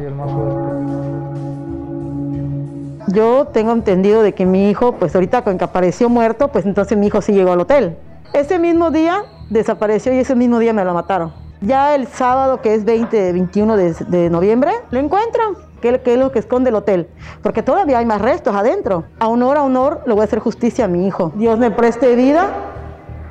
Yo 3.07 3.46
tengo 3.46 3.72
entendido 3.72 4.22
de 4.22 4.35
que 4.35 4.44
mi 4.44 4.68
hijo, 4.68 4.96
pues 4.96 5.14
ahorita 5.14 5.44
con 5.44 5.57
que 5.57 5.64
apareció 5.64 6.11
muerto, 6.11 6.48
pues 6.48 6.66
entonces 6.66 6.98
mi 6.98 7.07
hijo 7.07 7.22
sí 7.22 7.33
llegó 7.33 7.53
al 7.53 7.61
hotel. 7.61 7.96
Ese 8.35 8.59
mismo 8.59 8.90
día 8.90 9.22
desapareció 9.48 10.12
y 10.12 10.18
ese 10.18 10.35
mismo 10.35 10.59
día 10.59 10.74
me 10.74 10.85
lo 10.85 10.92
mataron. 10.92 11.33
Ya 11.60 11.94
el 11.94 12.06
sábado, 12.06 12.62
que 12.62 12.74
es 12.74 12.84
20, 12.84 13.32
21 13.32 13.76
de, 13.76 14.30
noviembre, 14.30 14.72
lo 14.90 14.98
encuentran 14.98 15.54
¿Qué, 15.82 16.00
¿Qué, 16.02 16.14
es 16.14 16.18
lo 16.18 16.32
que 16.32 16.38
esconde 16.38 16.70
el 16.70 16.76
hotel? 16.76 17.08
Porque 17.42 17.62
todavía 17.62 17.98
hay 17.98 18.06
más 18.06 18.20
restos 18.20 18.54
adentro. 18.54 19.04
A 19.18 19.28
honor, 19.28 19.56
a 19.56 19.62
honor, 19.62 20.02
le 20.06 20.12
voy 20.12 20.22
a 20.22 20.24
hacer 20.24 20.38
justicia 20.38 20.86
a 20.86 20.88
mi 20.88 21.06
hijo. 21.06 21.32
Dios 21.36 21.58
me 21.58 21.70
preste 21.70 22.14
vida 22.16 22.50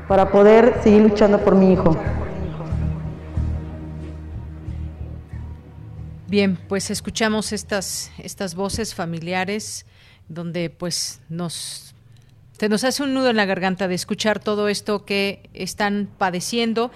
para 0.07 0.31
poder 0.31 0.79
seguir 0.83 1.03
luchando 1.03 1.39
por 1.39 1.55
mi 1.55 1.73
hijo. 1.73 1.95
Bien, 6.27 6.57
pues 6.67 6.91
escuchamos 6.91 7.51
estas, 7.51 8.11
estas 8.19 8.53
voces 8.53 8.93
familiares 8.93 9.85
donde 10.27 10.69
pues 10.69 11.21
nos 11.29 11.95
se 12.59 12.67
nos 12.67 12.83
hace 12.83 13.03
un 13.03 13.13
nudo 13.13 13.29
en 13.29 13.37
la 13.37 13.45
garganta 13.45 13.87
de 13.87 13.95
escuchar 13.95 14.39
todo 14.39 14.67
esto 14.67 15.05
que 15.05 15.49
están 15.53 16.09
padeciendo. 16.17 16.91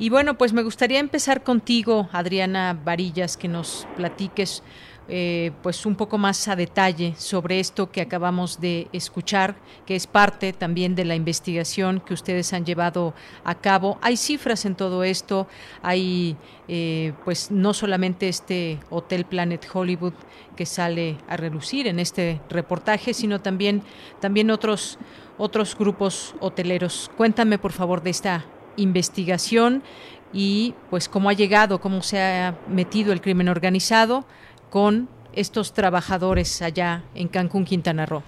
Y 0.00 0.10
bueno, 0.10 0.38
pues 0.38 0.52
me 0.52 0.62
gustaría 0.62 1.00
empezar 1.00 1.42
contigo, 1.42 2.08
Adriana 2.12 2.78
Varillas, 2.84 3.36
que 3.36 3.48
nos 3.48 3.88
platiques 3.96 4.62
eh, 5.08 5.50
pues 5.60 5.86
un 5.86 5.96
poco 5.96 6.18
más 6.18 6.46
a 6.46 6.54
detalle 6.54 7.14
sobre 7.16 7.58
esto 7.58 7.90
que 7.90 8.00
acabamos 8.00 8.60
de 8.60 8.86
escuchar, 8.92 9.56
que 9.86 9.96
es 9.96 10.06
parte 10.06 10.52
también 10.52 10.94
de 10.94 11.04
la 11.04 11.16
investigación 11.16 11.98
que 11.98 12.14
ustedes 12.14 12.52
han 12.52 12.64
llevado 12.64 13.12
a 13.42 13.56
cabo. 13.56 13.98
Hay 14.00 14.16
cifras 14.16 14.66
en 14.66 14.76
todo 14.76 15.02
esto, 15.02 15.48
hay 15.82 16.36
eh, 16.68 17.12
pues 17.24 17.50
no 17.50 17.74
solamente 17.74 18.28
este 18.28 18.78
Hotel 18.90 19.24
Planet 19.24 19.66
Hollywood 19.72 20.14
que 20.54 20.66
sale 20.66 21.16
a 21.26 21.36
relucir 21.36 21.88
en 21.88 21.98
este 21.98 22.40
reportaje, 22.50 23.14
sino 23.14 23.40
también, 23.40 23.82
también 24.20 24.52
otros, 24.52 24.98
otros 25.38 25.76
grupos 25.76 26.36
hoteleros. 26.38 27.10
Cuéntame, 27.16 27.58
por 27.58 27.72
favor, 27.72 28.02
de 28.02 28.10
esta 28.10 28.44
investigación 28.78 29.82
y 30.32 30.74
pues 30.90 31.08
cómo 31.08 31.28
ha 31.28 31.34
llegado, 31.34 31.80
cómo 31.80 32.02
se 32.02 32.20
ha 32.20 32.54
metido 32.68 33.12
el 33.12 33.20
crimen 33.20 33.48
organizado 33.48 34.24
con 34.70 35.08
estos 35.32 35.74
trabajadores 35.74 36.62
allá 36.62 37.02
en 37.14 37.28
Cancún, 37.28 37.64
Quintana 37.64 38.06
Roo. 38.06 38.22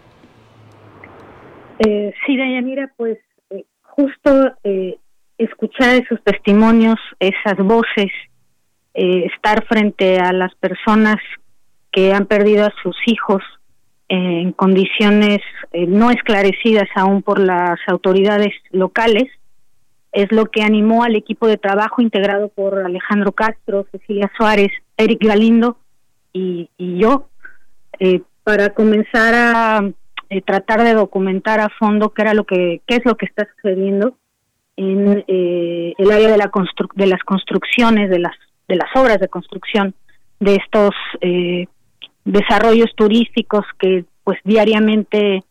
Eh, 1.78 2.12
sí, 2.26 2.36
Dayanira, 2.36 2.92
pues 2.96 3.18
eh, 3.50 3.64
justo 3.82 4.52
eh, 4.64 4.98
escuchar 5.38 5.94
esos 5.94 6.22
testimonios, 6.22 6.98
esas 7.18 7.56
voces, 7.56 8.10
eh, 8.94 9.26
estar 9.34 9.64
frente 9.66 10.18
a 10.18 10.32
las 10.32 10.54
personas 10.56 11.16
que 11.90 12.12
han 12.12 12.26
perdido 12.26 12.66
a 12.66 12.72
sus 12.82 12.96
hijos 13.06 13.42
en 14.10 14.52
condiciones 14.52 15.38
eh, 15.72 15.86
no 15.86 16.10
esclarecidas 16.10 16.88
aún 16.96 17.22
por 17.22 17.38
las 17.38 17.78
autoridades 17.86 18.52
locales, 18.70 19.28
es 20.12 20.30
lo 20.32 20.46
que 20.46 20.62
animó 20.62 21.04
al 21.04 21.16
equipo 21.16 21.46
de 21.46 21.56
trabajo 21.56 22.02
integrado 22.02 22.48
por 22.48 22.78
Alejandro 22.78 23.32
Castro, 23.32 23.86
Cecilia 23.92 24.30
Suárez, 24.36 24.70
Eric 24.96 25.24
Galindo 25.24 25.76
y, 26.32 26.68
yo, 26.78 27.28
eh, 27.98 28.22
para 28.44 28.70
comenzar 28.70 29.34
a 29.34 29.90
tratar 30.44 30.84
de 30.84 30.94
documentar 30.94 31.60
a 31.60 31.68
fondo 31.78 32.10
qué 32.10 32.22
era 32.22 32.34
lo 32.34 32.44
que 32.44 32.82
qué 32.86 32.96
es 32.96 33.04
lo 33.04 33.16
que 33.16 33.26
está 33.26 33.48
sucediendo 33.56 34.16
en 34.76 35.24
el 35.26 36.10
área 36.10 36.30
de 36.30 36.38
la 36.38 36.50
de 36.94 37.06
las 37.06 37.22
construcciones 37.24 38.08
de 38.10 38.20
las 38.20 38.36
de 38.68 38.76
las 38.76 38.88
obras 38.94 39.18
de 39.18 39.26
construcción 39.28 39.92
de 40.38 40.54
estos 40.54 40.94
eh, 41.20 41.66
desarrollos 42.24 42.94
turísticos 42.94 43.64
que 43.78 44.04
pues 44.24 44.38
diariamente 44.44 45.42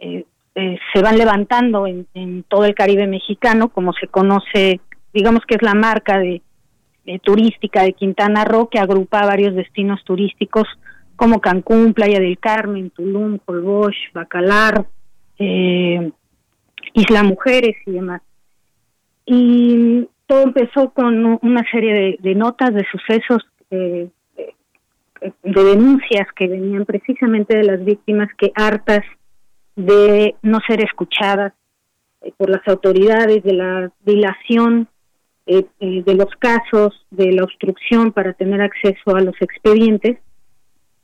eh, 0.00 0.24
eh, 0.60 0.76
se 0.92 1.02
van 1.02 1.16
levantando 1.16 1.86
en, 1.86 2.42
todo 2.48 2.64
el 2.64 2.74
Caribe 2.74 3.06
mexicano, 3.06 3.68
como 3.68 3.92
se 3.92 4.08
conoce, 4.08 4.80
digamos 5.14 5.42
que 5.46 5.54
es 5.54 5.62
la 5.62 5.74
marca 5.74 6.18
de, 6.18 6.42
turística 7.22 7.84
de 7.84 7.92
Quintana 7.92 8.44
Roo 8.44 8.68
que 8.68 8.80
agrupa 8.80 9.24
varios 9.24 9.54
destinos 9.54 10.02
turísticos 10.02 10.66
como 11.14 11.40
Cancún, 11.40 11.94
Playa 11.94 12.18
del 12.18 12.40
Carmen, 12.40 12.90
Tulum, 12.90 13.38
Holbox, 13.46 13.94
Bacalar, 14.12 14.84
Isla 15.38 16.12
Mujeres 17.22 17.76
y 17.86 17.92
demás. 17.92 18.20
Y 19.24 20.08
todo 20.26 20.42
empezó 20.42 20.90
con 20.90 21.38
una 21.40 21.64
serie 21.70 22.18
de, 22.20 22.34
notas, 22.34 22.74
de 22.74 22.84
sucesos, 22.90 23.46
eh, 23.70 24.08
de 25.20 25.64
denuncias 25.64 26.26
que 26.34 26.48
venían 26.48 26.84
precisamente 26.84 27.56
de 27.56 27.62
las 27.62 27.84
víctimas 27.84 28.28
que 28.36 28.50
hartas 28.56 29.04
de 29.78 30.34
no 30.42 30.58
ser 30.66 30.84
escuchadas 30.84 31.52
eh, 32.20 32.32
por 32.36 32.50
las 32.50 32.66
autoridades, 32.66 33.42
de 33.42 33.52
la 33.54 33.90
dilación 34.04 34.88
eh, 35.46 35.64
de 35.80 36.14
los 36.14 36.28
casos, 36.38 37.06
de 37.10 37.32
la 37.32 37.44
obstrucción 37.44 38.12
para 38.12 38.34
tener 38.34 38.60
acceso 38.60 39.16
a 39.16 39.20
los 39.20 39.34
expedientes, 39.40 40.18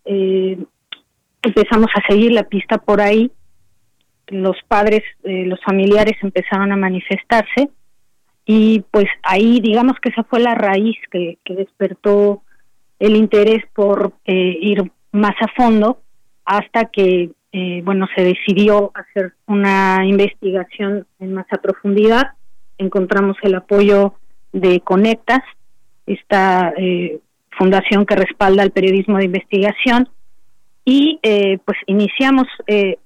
empezamos 0.05 1.89
a 1.95 2.07
seguir 2.07 2.33
la 2.33 2.43
pista 2.43 2.77
por 2.77 3.01
ahí. 3.01 3.33
Los 4.27 4.57
padres, 4.69 5.03
los 5.23 5.59
familiares 5.65 6.15
empezaron 6.21 6.73
a 6.73 6.77
manifestarse 6.77 7.71
y 8.47 8.85
pues 8.91 9.07
ahí 9.23 9.61
digamos 9.61 9.95
que 10.01 10.11
esa 10.11 10.25
fue 10.25 10.41
la 10.41 10.55
raíz 10.55 10.97
que, 11.11 11.39
despertó 11.45 12.43
el 12.99 13.17
interés 13.17 13.65
por 13.75 14.13
eh, 14.25 14.57
ir 14.61 14.91
más 15.13 15.35
a 15.41 15.49
fondo 15.57 16.03
hasta 16.45 16.87
que 16.87 17.31
eh, 17.55 17.83
bueno 17.85 18.07
se 18.17 18.25
decidió 18.25 18.91
hacer 18.95 19.35
una 19.47 20.05
investigación 20.05 21.07
en 21.21 21.35
más 21.35 21.47
a 21.51 21.59
profundidad. 21.59 22.33
Encontramos 22.77 23.37
el 23.43 23.55
apoyo 23.55 24.15
de 24.53 24.81
Conectas 24.81 25.43
esta 26.07 26.75
eh, 26.77 27.21
fundación 27.57 28.05
que 28.05 28.17
respalda 28.17 28.63
el 28.63 28.73
periodismo 28.73 29.19
de 29.19 29.25
investigación. 29.25 30.09
Y 30.85 31.19
pues 31.65 31.79
iniciamos 31.87 32.47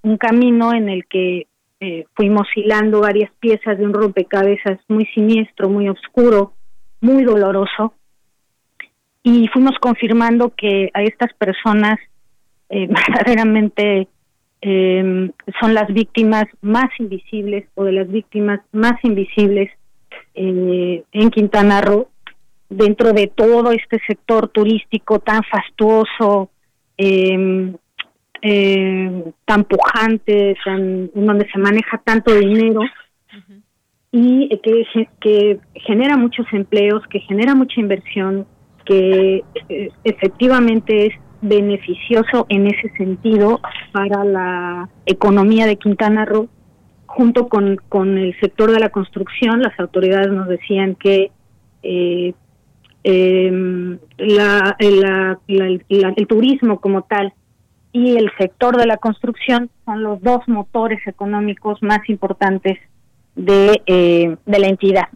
un 0.02 0.16
camino 0.16 0.74
en 0.74 0.88
el 0.88 1.06
que 1.06 1.46
eh, 1.80 2.06
fuimos 2.14 2.48
hilando 2.56 3.00
varias 3.00 3.30
piezas 3.38 3.78
de 3.78 3.84
un 3.84 3.94
rompecabezas 3.94 4.80
muy 4.88 5.06
siniestro, 5.14 5.68
muy 5.68 5.88
oscuro, 5.88 6.54
muy 7.00 7.22
doloroso, 7.22 7.94
y 9.22 9.46
fuimos 9.48 9.78
confirmando 9.80 10.52
que 10.56 10.90
a 10.92 11.04
estas 11.04 11.32
personas 11.34 12.00
eh, 12.68 12.88
verdaderamente 13.08 14.08
em, 14.60 15.32
son 15.60 15.74
las 15.74 15.88
víctimas 15.92 16.44
más 16.60 16.88
invisibles 16.98 17.66
o 17.74 17.84
de 17.84 17.92
las 17.92 18.08
víctimas 18.08 18.60
más 18.72 18.94
invisibles 19.02 19.70
eh, 20.34 21.02
en 21.12 21.30
Quintana 21.30 21.80
Roo, 21.80 22.08
dentro 22.68 23.12
de 23.12 23.28
todo 23.28 23.72
este 23.72 23.98
sector 24.06 24.48
turístico 24.48 25.20
tan 25.20 25.42
fastuoso, 25.44 26.50
eh, 26.96 27.72
eh, 28.42 29.24
tan 29.44 29.64
pujante, 29.64 30.56
tan, 30.64 31.10
donde 31.14 31.48
se 31.50 31.58
maneja 31.58 31.98
tanto 32.04 32.34
dinero 32.34 32.80
y 34.10 34.48
que, 34.62 35.08
que 35.20 35.60
genera 35.74 36.16
muchos 36.16 36.46
empleos, 36.52 37.02
que 37.10 37.20
genera 37.20 37.54
mucha 37.54 37.80
inversión, 37.80 38.46
que 38.84 39.44
eh, 39.68 39.90
efectivamente 40.04 41.06
es 41.06 41.14
beneficioso 41.40 42.46
en 42.48 42.66
ese 42.66 42.90
sentido 42.96 43.60
para 43.92 44.24
la 44.24 44.88
economía 45.06 45.66
de 45.66 45.76
Quintana 45.76 46.24
Roo, 46.24 46.48
junto 47.06 47.48
con, 47.48 47.76
con 47.88 48.18
el 48.18 48.38
sector 48.40 48.70
de 48.72 48.80
la 48.80 48.90
construcción. 48.90 49.62
Las 49.62 49.78
autoridades 49.78 50.28
nos 50.28 50.48
decían 50.48 50.94
que 50.94 51.30
eh, 51.82 52.34
em, 53.04 53.98
la, 54.18 54.76
el 54.78 56.26
turismo 56.28 56.80
como 56.80 57.02
tal 57.02 57.32
y 57.92 58.16
el 58.16 58.30
sector 58.38 58.76
de 58.76 58.86
la 58.86 58.98
construcción 58.98 59.70
son 59.84 60.02
los 60.02 60.20
dos 60.22 60.46
motores 60.46 61.00
económicos 61.06 61.82
más 61.82 62.00
importantes 62.08 62.78
de, 63.34 63.82
eh, 63.86 64.36
de 64.44 64.58
la 64.58 64.66
entidad. 64.66 65.08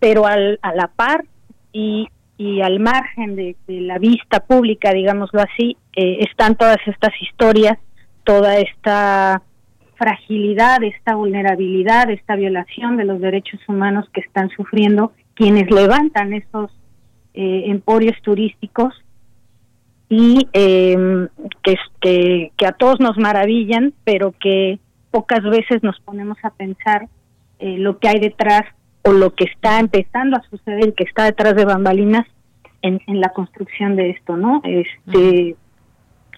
Pero 0.00 0.26
al, 0.26 0.58
a 0.62 0.74
la 0.74 0.88
par 0.88 1.24
y, 1.72 2.08
y 2.36 2.60
al 2.62 2.80
margen 2.80 3.36
de, 3.36 3.56
la 3.66 3.98
vista 3.98 4.40
pública, 4.40 4.92
digámoslo 4.92 5.40
así, 5.40 5.76
eh, 5.94 6.18
están 6.28 6.56
todas 6.56 6.78
estas 6.86 7.12
historias, 7.20 7.78
toda 8.24 8.58
esta 8.58 9.42
fragilidad, 9.96 10.82
esta 10.82 11.14
vulnerabilidad, 11.14 12.10
esta 12.10 12.34
violación 12.36 12.96
de 12.96 13.04
los 13.04 13.20
derechos 13.20 13.60
humanos 13.68 14.08
que 14.12 14.20
están 14.20 14.50
sufriendo 14.50 15.12
quienes 15.34 15.70
levantan 15.70 16.32
esos 16.32 16.70
eh, 17.34 17.64
emporios 17.66 18.20
turísticos 18.22 18.94
y 20.08 20.48
eh, 20.52 21.28
que, 21.62 22.50
que, 22.56 22.66
a 22.66 22.72
todos 22.72 23.00
nos 23.00 23.16
maravillan, 23.16 23.94
pero 24.04 24.32
que 24.38 24.78
pocas 25.10 25.42
veces 25.42 25.82
nos 25.82 25.98
ponemos 26.00 26.38
a 26.42 26.50
pensar 26.50 27.08
eh, 27.58 27.78
lo 27.78 27.98
que 27.98 28.08
hay 28.08 28.20
detrás 28.20 28.62
o 29.04 29.12
lo 29.12 29.34
que 29.34 29.44
está 29.44 29.80
empezando 29.80 30.36
a 30.36 30.42
suceder, 30.50 30.94
que 30.94 31.04
está 31.04 31.24
detrás 31.24 31.54
de 31.54 31.64
bambalinas 31.64 32.26
en, 32.82 33.00
la 33.06 33.30
construcción 33.30 33.96
de 33.96 34.10
esto, 34.10 34.36
¿no? 34.36 34.60
Este, 34.64 35.56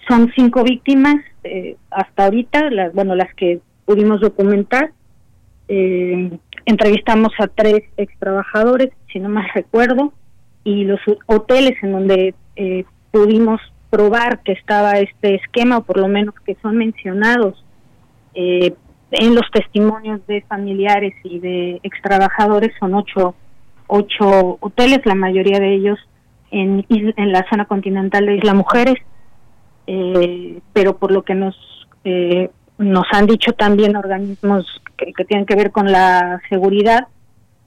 Son 0.09 0.31
cinco 0.37 0.62
víctimas 0.62 1.16
eh, 1.44 1.76
hasta 1.90 2.24
ahorita, 2.24 2.70
las, 2.70 2.92
bueno, 2.92 3.14
las 3.14 3.33
que 3.35 3.61
pudimos 3.85 4.20
documentar. 4.20 4.92
Eh, 5.68 6.38
entrevistamos 6.64 7.33
a 7.38 7.48
tres 7.48 7.83
ex 7.96 8.16
trabajadores, 8.18 8.90
si 9.12 9.18
no 9.18 9.29
mal 9.29 9.46
recuerdo, 9.55 10.12
y 10.64 10.85
los 10.85 11.00
hoteles 11.26 11.81
en 11.83 11.92
donde 11.92 12.35
eh, 12.57 12.85
pudimos 13.11 13.61
probar 13.90 14.42
que 14.42 14.52
estaba 14.52 14.98
este 14.98 15.37
esquema, 15.37 15.79
o 15.79 15.83
por 15.83 15.98
lo 15.98 16.09
menos 16.09 16.35
que 16.44 16.57
son 16.62 16.76
mencionados 16.76 17.64
eh, 18.35 18.74
en 19.11 19.35
los 19.35 19.45
testimonios 19.53 20.27
de 20.27 20.42
familiares 20.42 21.14
y 21.25 21.38
de 21.38 21.81
extrabajadores, 21.83 22.73
son 22.79 22.95
ocho, 22.95 23.35
ocho 23.87 24.59
hoteles, 24.61 25.01
la 25.05 25.14
mayoría 25.14 25.59
de 25.61 25.75
ellos 25.75 25.99
en, 26.51 26.85
en 26.88 27.33
la 27.33 27.47
zona 27.49 27.66
continental 27.66 28.27
de 28.27 28.37
Isla 28.37 28.55
Mujeres, 28.55 28.97
eh, 29.87 30.61
pero 30.73 30.97
por 30.97 31.12
lo 31.12 31.23
que 31.23 31.35
nos, 31.35 31.57
eh, 32.05 32.51
nos 32.79 33.05
han 33.12 33.27
dicho 33.27 33.53
también 33.53 33.97
organismos 33.97 34.66
que, 34.97 35.12
que, 35.12 35.25
tienen 35.25 35.47
que 35.47 35.57
ver 35.57 35.71
con 35.71 35.90
la 35.90 36.40
seguridad, 36.49 37.07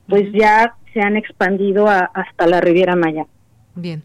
pues 0.07 0.31
ya 0.33 0.75
se 0.93 1.01
han 1.01 1.17
expandido 1.17 1.87
hasta 1.87 2.47
la 2.47 2.61
Riviera 2.61 2.95
Maya. 2.95 3.25
Bien. 3.75 4.03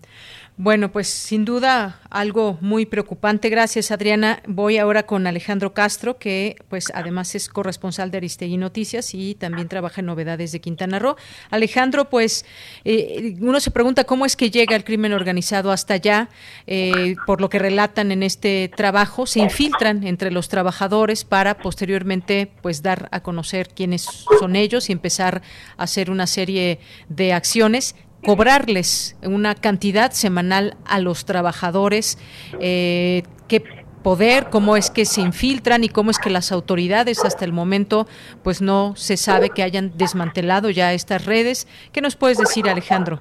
Bueno, 0.57 0.93
pues 0.93 1.09
sin 1.09 1.45
duda 1.45 2.01
algo 2.11 2.59
muy 2.61 2.87
preocupante. 2.87 3.49
Gracias, 3.49 3.91
Adriana. 3.91 4.41
Voy 4.47 4.79
ahora 4.79 5.05
con 5.05 5.27
Alejandro 5.27 5.75
Castro, 5.75 6.17
que 6.17 6.55
pues 6.69 6.93
además 6.95 7.35
es 7.35 7.49
corresponsal 7.49 8.13
de 8.13 8.19
Aristegui 8.19 8.57
Noticias 8.57 9.15
y 9.15 9.35
también 9.35 9.67
trabaja 9.67 10.01
en 10.01 10.07
novedades 10.07 10.53
de 10.53 10.61
Quintana 10.61 11.01
Roo. 11.01 11.17
Alejandro, 11.51 12.09
pues 12.09 12.47
eh, 12.85 13.35
uno 13.41 13.59
se 13.59 13.73
pregunta 13.73 14.05
cómo 14.05 14.27
es 14.27 14.37
que 14.37 14.53
llega 14.53 14.77
el 14.77 14.85
crimen 14.85 15.13
organizado 15.13 15.73
hasta 15.73 15.95
allá. 15.95 16.29
Eh, 16.69 17.17
por 17.27 17.41
lo 17.41 17.49
que 17.49 17.59
relatan 17.59 18.13
en 18.13 18.23
este 18.23 18.71
trabajo, 18.77 19.27
se 19.27 19.41
infiltran 19.41 20.07
entre 20.07 20.31
los 20.31 20.49
trabajadores 20.49 21.25
para 21.25 21.59
posteriormente 21.59 22.49
pues 22.63 22.81
dar 22.81 23.09
a 23.11 23.25
conocer 23.25 23.71
quiénes 23.71 24.07
son 24.39 24.55
ellos 24.55 24.89
y 24.89 24.93
empezar 24.93 25.43
a 25.77 25.83
hacer 25.83 26.13
una 26.13 26.29
serie 26.29 26.79
de 27.09 27.33
acciones 27.33 27.97
cobrarles 28.25 29.17
una 29.23 29.55
cantidad 29.55 30.11
semanal 30.13 30.77
a 30.87 30.99
los 31.01 31.25
trabajadores, 31.25 32.19
eh, 32.61 33.23
qué 33.49 33.63
poder, 34.03 34.51
cómo 34.51 34.77
es 34.77 34.91
que 34.91 35.05
se 35.05 35.23
infiltran 35.23 35.83
y 35.83 35.89
cómo 35.89 36.11
es 36.11 36.19
que 36.19 36.31
las 36.31 36.53
autoridades 36.53 37.25
hasta 37.25 37.45
el 37.45 37.53
momento 37.53 38.07
pues 38.43 38.61
no 38.61 38.95
se 38.97 39.17
sabe 39.17 39.51
que 39.51 39.63
hayan 39.63 39.97
desmantelado 39.97 40.71
ya 40.71 40.93
estas 40.93 41.25
redes. 41.25 41.67
¿Qué 41.93 42.01
nos 42.01 42.15
puedes 42.17 42.39
decir, 42.39 42.69
Alejandro? 42.69 43.21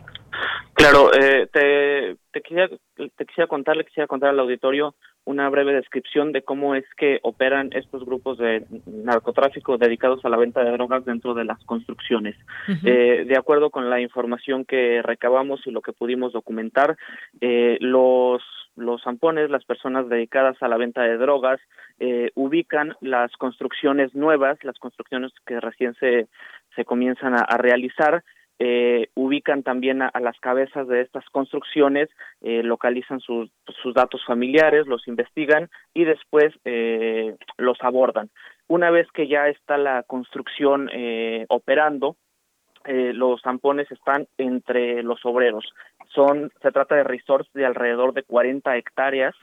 Claro, 0.73 1.13
eh, 1.13 1.47
te, 1.51 2.17
te, 2.31 2.41
quisiera, 2.41 2.69
te 2.95 3.25
quisiera 3.25 3.47
contar, 3.47 3.77
le 3.77 3.85
quisiera 3.85 4.07
contar 4.07 4.31
al 4.31 4.39
auditorio 4.39 4.95
una 5.25 5.49
breve 5.49 5.73
descripción 5.73 6.31
de 6.31 6.41
cómo 6.41 6.75
es 6.75 6.85
que 6.97 7.19
operan 7.23 7.69
estos 7.73 8.05
grupos 8.05 8.37
de 8.37 8.65
narcotráfico 8.85 9.77
dedicados 9.77 10.23
a 10.25 10.29
la 10.29 10.37
venta 10.37 10.63
de 10.63 10.71
drogas 10.71 11.05
dentro 11.05 11.33
de 11.33 11.45
las 11.45 11.63
construcciones. 11.65 12.35
eh, 12.83 13.25
de 13.27 13.37
acuerdo 13.37 13.69
con 13.69 13.89
la 13.89 14.01
información 14.01 14.65
que 14.65 15.01
recabamos 15.01 15.65
y 15.65 15.71
lo 15.71 15.81
que 15.81 15.93
pudimos 15.93 16.33
documentar, 16.33 16.97
eh, 17.41 17.77
los 17.79 18.41
los 18.75 19.03
zampones, 19.03 19.51
las 19.51 19.65
personas 19.65 20.09
dedicadas 20.09 20.57
a 20.61 20.67
la 20.67 20.77
venta 20.77 21.03
de 21.03 21.17
drogas, 21.17 21.59
eh, 21.99 22.31
ubican 22.33 22.95
las 23.01 23.31
construcciones 23.33 24.15
nuevas, 24.15 24.57
las 24.63 24.79
construcciones 24.79 25.31
que 25.45 25.59
recién 25.59 25.93
se, 25.99 26.27
se 26.75 26.83
comienzan 26.83 27.35
a, 27.35 27.43
a 27.43 27.57
realizar, 27.57 28.23
eh, 28.59 29.07
ubican 29.15 29.63
también 29.63 30.01
a, 30.01 30.11
las 30.19 30.39
cabezas 30.39 30.87
de 30.87 31.01
estas 31.01 31.25
construcciones, 31.29 32.09
eh, 32.41 32.63
localizan 32.63 33.19
sus, 33.19 33.49
sus, 33.81 33.93
datos 33.93 34.23
familiares, 34.25 34.87
los 34.87 35.07
investigan 35.07 35.69
y 35.93 36.05
después 36.05 36.53
eh, 36.65 37.35
los 37.57 37.77
abordan. 37.81 38.29
Una 38.67 38.91
vez 38.91 39.07
que 39.11 39.27
ya 39.27 39.47
está 39.47 39.77
la 39.77 40.03
construcción 40.03 40.89
eh, 40.93 41.45
operando, 41.49 42.15
eh, 42.85 43.13
los 43.13 43.41
zampones 43.41 43.89
están 43.91 44.27
entre 44.37 45.03
los 45.03 45.25
obreros. 45.25 45.65
Son, 46.13 46.51
se 46.61 46.71
trata 46.71 46.95
de 46.95 47.03
resorts 47.03 47.51
de 47.53 47.65
alrededor 47.65 48.13
de 48.13 48.23
40 48.23 48.75
hectáreas, 48.75 49.35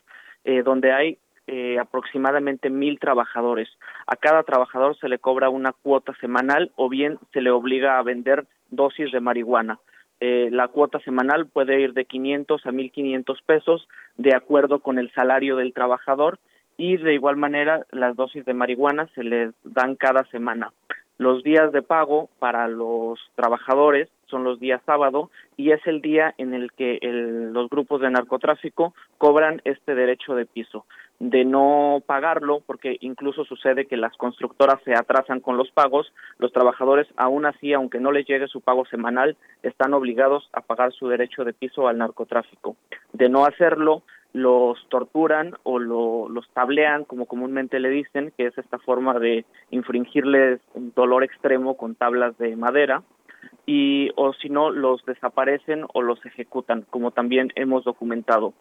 eh, 0.45 0.63
donde 0.63 0.93
hay 0.93 1.19
eh, 1.47 1.79
aproximadamente 1.79 2.71
mil 2.71 2.99
trabajadores. 2.99 3.69
A 4.07 4.17
cada 4.17 4.43
trabajador 4.43 4.97
se 4.99 5.09
le 5.09 5.19
cobra 5.19 5.51
una 5.51 5.73
cuota 5.73 6.15
semanal 6.21 6.71
o 6.77 6.89
bien 6.89 7.19
se 7.33 7.41
le 7.41 7.51
obliga 7.51 7.99
a 7.99 8.03
vender 8.03 8.47
dosis 8.71 9.11
de 9.13 9.21
marihuana. 9.21 9.79
Eh, 10.21 10.51
la 10.53 10.69
cuota 10.69 11.01
semanal 11.01 11.47
puede 11.47 11.81
ir 11.81 11.95
de 11.95 12.05
500 12.05 12.67
a 12.67 12.71
1.500 12.71 13.43
pesos 13.47 13.89
de 14.17 14.35
acuerdo 14.35 14.81
con 14.81 14.99
el 14.99 15.11
salario 15.13 15.57
del 15.57 15.73
trabajador 15.73 16.39
y 16.77 16.99
de 16.99 17.15
igual 17.15 17.37
manera 17.37 17.87
las 17.91 18.17
dosis 18.17 18.45
de 18.45 18.55
marihuana 18.55 19.09
se 19.15 19.25
les 19.25 19.55
dan 19.65 19.97
cada 19.97 20.25
semana. 20.27 20.73
Los 21.21 21.43
días 21.43 21.71
de 21.71 21.83
pago 21.83 22.31
para 22.39 22.67
los 22.67 23.21
trabajadores 23.35 24.09
son 24.25 24.43
los 24.43 24.59
días 24.59 24.81
sábado 24.87 25.29
y 25.55 25.73
es 25.73 25.87
el 25.87 26.01
día 26.01 26.35
en 26.39 26.55
el 26.55 26.73
que 26.73 26.99
el, 27.03 27.53
los 27.53 27.69
grupos 27.69 28.01
de 28.01 28.11
narcotráfico 28.11 28.95
cobran 29.19 29.61
este 29.67 29.95
derecho 29.95 30.35
de 30.35 30.47
piso 30.47 30.87
de 31.19 31.45
no 31.45 32.03
pagarlo, 32.07 32.63
porque 32.65 32.97
incluso 33.03 33.45
sucede 33.45 33.85
que 33.85 33.99
las 33.99 34.17
constructoras 34.17 34.83
se 34.85 34.95
atrasan 34.95 35.41
con 35.41 35.59
los 35.59 35.71
pagos, 35.71 36.11
los 36.39 36.51
trabajadores 36.51 37.07
aún 37.19 37.45
así, 37.45 37.75
aunque 37.75 38.01
no 38.01 38.11
les 38.11 38.27
llegue 38.27 38.49
su 38.49 38.63
pago 38.63 38.87
semanal, 38.87 39.37
están 39.63 39.93
obligados 39.93 40.49
a 40.55 40.63
pagar 40.63 40.93
su 40.93 41.09
derecho 41.09 41.45
de 41.45 41.53
piso 41.53 41.87
al 41.87 41.99
narcotráfico. 41.99 42.77
De 43.13 43.29
no 43.29 43.45
hacerlo, 43.45 44.03
los 44.33 44.79
torturan 44.89 45.55
o 45.65 45.79
lo, 45.79 46.29
los 46.29 46.49
tablean, 46.51 47.05
como 47.05 47.27
comúnmente 47.27 47.81
le 47.81 47.91
dicen, 47.91 48.33
que 48.37 48.47
es 48.47 48.57
esta 48.59 48.79
forma 48.79 49.19
de 49.19 49.45
infringirles 49.71 50.61
un 50.75 50.93
dolor 50.95 51.25
extremo 51.25 51.77
con 51.77 51.95
tablas 51.95 52.37
de 52.39 52.55
madera, 52.57 53.03
y 53.67 54.11
o 54.17 54.33
si 54.35 54.49
no, 54.49 54.71
los 54.71 55.05
desaparecen 55.05 55.85
o 55.95 56.03
los 56.03 56.25
ejecutan, 56.25 56.87
como 56.91 57.11
también 57.11 57.53
hemos 57.57 57.85
documentado. 57.85 58.53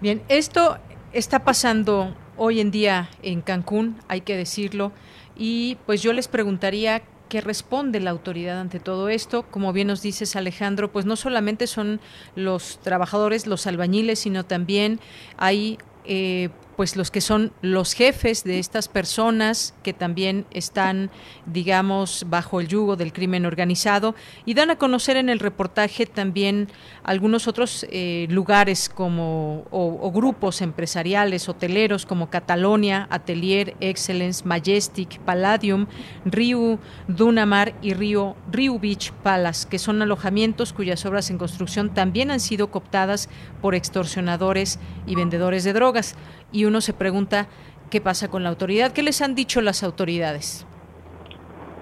Bien, 0.00 0.22
esto 0.28 0.76
está 1.12 1.44
pasando 1.44 2.14
hoy 2.36 2.60
en 2.60 2.70
día 2.70 3.08
en 3.22 3.40
Cancún, 3.40 3.96
hay 4.08 4.20
que 4.20 4.36
decirlo, 4.36 4.92
y 5.36 5.76
pues 5.86 6.02
yo 6.02 6.12
les 6.12 6.28
preguntaría 6.28 7.02
qué 7.28 7.40
responde 7.40 8.00
la 8.00 8.10
autoridad 8.10 8.60
ante 8.60 8.80
todo 8.80 9.08
esto. 9.08 9.44
Como 9.50 9.72
bien 9.72 9.88
nos 9.88 10.02
dices, 10.02 10.36
Alejandro, 10.36 10.90
pues 10.90 11.06
no 11.06 11.16
solamente 11.16 11.66
son 11.66 12.00
los 12.34 12.80
trabajadores, 12.82 13.46
los 13.46 13.66
albañiles, 13.66 14.18
sino 14.18 14.44
también 14.44 15.00
hay 15.36 15.78
eh, 16.04 16.50
pues 16.78 16.94
los 16.94 17.10
que 17.10 17.20
son 17.20 17.50
los 17.60 17.92
jefes 17.92 18.44
de 18.44 18.60
estas 18.60 18.86
personas 18.86 19.74
que 19.82 19.92
también 19.92 20.46
están, 20.52 21.10
digamos, 21.44 22.24
bajo 22.28 22.60
el 22.60 22.68
yugo 22.68 22.94
del 22.94 23.12
crimen 23.12 23.46
organizado 23.46 24.14
y 24.44 24.54
dan 24.54 24.70
a 24.70 24.78
conocer 24.78 25.16
en 25.16 25.28
el 25.28 25.40
reportaje 25.40 26.06
también 26.06 26.68
algunos 27.02 27.48
otros 27.48 27.84
eh, 27.90 28.28
lugares 28.30 28.88
como 28.88 29.64
o, 29.72 30.12
grupos 30.12 30.62
empresariales, 30.62 31.48
hoteleros 31.48 32.06
como 32.06 32.30
Catalonia, 32.30 33.08
Atelier, 33.10 33.74
Excellence, 33.80 34.46
Majestic, 34.46 35.18
Palladium, 35.22 35.88
Riu, 36.24 36.78
Dunamar 37.08 37.74
y 37.82 37.94
Río, 37.94 38.36
Riu 38.52 38.78
Beach 38.78 39.10
Palace, 39.24 39.66
que 39.68 39.80
son 39.80 40.00
alojamientos 40.00 40.72
cuyas 40.72 41.04
obras 41.06 41.28
en 41.30 41.38
construcción 41.38 41.92
también 41.92 42.30
han 42.30 42.38
sido 42.38 42.70
cooptadas 42.70 43.28
por 43.60 43.74
extorsionadores 43.74 44.78
y 45.08 45.16
vendedores 45.16 45.64
de 45.64 45.72
drogas 45.72 46.14
y 46.52 46.64
uno 46.64 46.80
se 46.80 46.92
pregunta 46.92 47.46
qué 47.90 48.00
pasa 48.00 48.28
con 48.28 48.42
la 48.42 48.48
autoridad. 48.48 48.92
¿Qué 48.92 49.02
les 49.02 49.22
han 49.22 49.34
dicho 49.34 49.60
las 49.60 49.82
autoridades? 49.82 50.66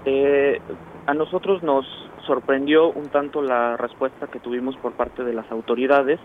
Eh, 0.05 0.61
a 1.07 1.15
nosotros 1.15 1.63
nos 1.63 1.85
sorprendió 2.27 2.91
un 2.91 3.07
tanto 3.09 3.43
la 3.43 3.77
respuesta 3.77 4.27
que 4.27 4.41
tuvimos 4.41 4.77
por 4.77 4.93
parte 4.93 5.25
de 5.25 5.33
las 5.33 5.51
autoridades. 5.51 6.19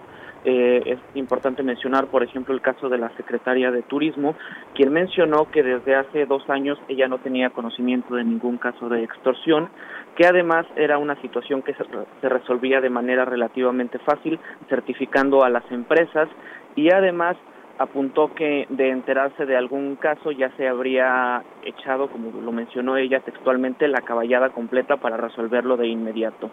Eh, 0.43 0.81
es 0.85 0.99
importante 1.13 1.61
mencionar, 1.61 2.07
por 2.07 2.23
ejemplo, 2.23 2.55
el 2.55 2.61
caso 2.61 2.89
de 2.89 2.97
la 2.97 3.15
secretaria 3.15 3.69
de 3.69 3.83
Turismo, 3.83 4.35
quien 4.73 4.91
mencionó 4.91 5.51
que 5.51 5.61
desde 5.61 5.95
hace 5.95 6.25
dos 6.25 6.49
años 6.49 6.79
ella 6.87 7.07
no 7.07 7.19
tenía 7.19 7.51
conocimiento 7.51 8.15
de 8.15 8.23
ningún 8.23 8.57
caso 8.57 8.89
de 8.89 9.03
extorsión, 9.03 9.69
que 10.15 10.25
además 10.25 10.65
era 10.75 10.97
una 10.97 11.19
situación 11.21 11.61
que 11.61 11.75
se, 11.75 11.83
se 12.21 12.29
resolvía 12.29 12.81
de 12.81 12.89
manera 12.89 13.23
relativamente 13.23 13.99
fácil, 13.99 14.39
certificando 14.67 15.43
a 15.43 15.49
las 15.49 15.69
empresas 15.71 16.27
y 16.75 16.91
además 16.91 17.37
apuntó 17.81 18.33
que 18.33 18.65
de 18.69 18.89
enterarse 18.89 19.45
de 19.45 19.57
algún 19.57 19.95
caso 19.95 20.31
ya 20.31 20.49
se 20.57 20.67
habría 20.67 21.43
echado, 21.63 22.07
como 22.09 22.41
lo 22.41 22.51
mencionó 22.51 22.97
ella 22.97 23.19
textualmente, 23.21 23.87
la 23.87 24.01
caballada 24.01 24.49
completa 24.49 24.97
para 24.97 25.17
resolverlo 25.17 25.77
de 25.77 25.87
inmediato. 25.87 26.49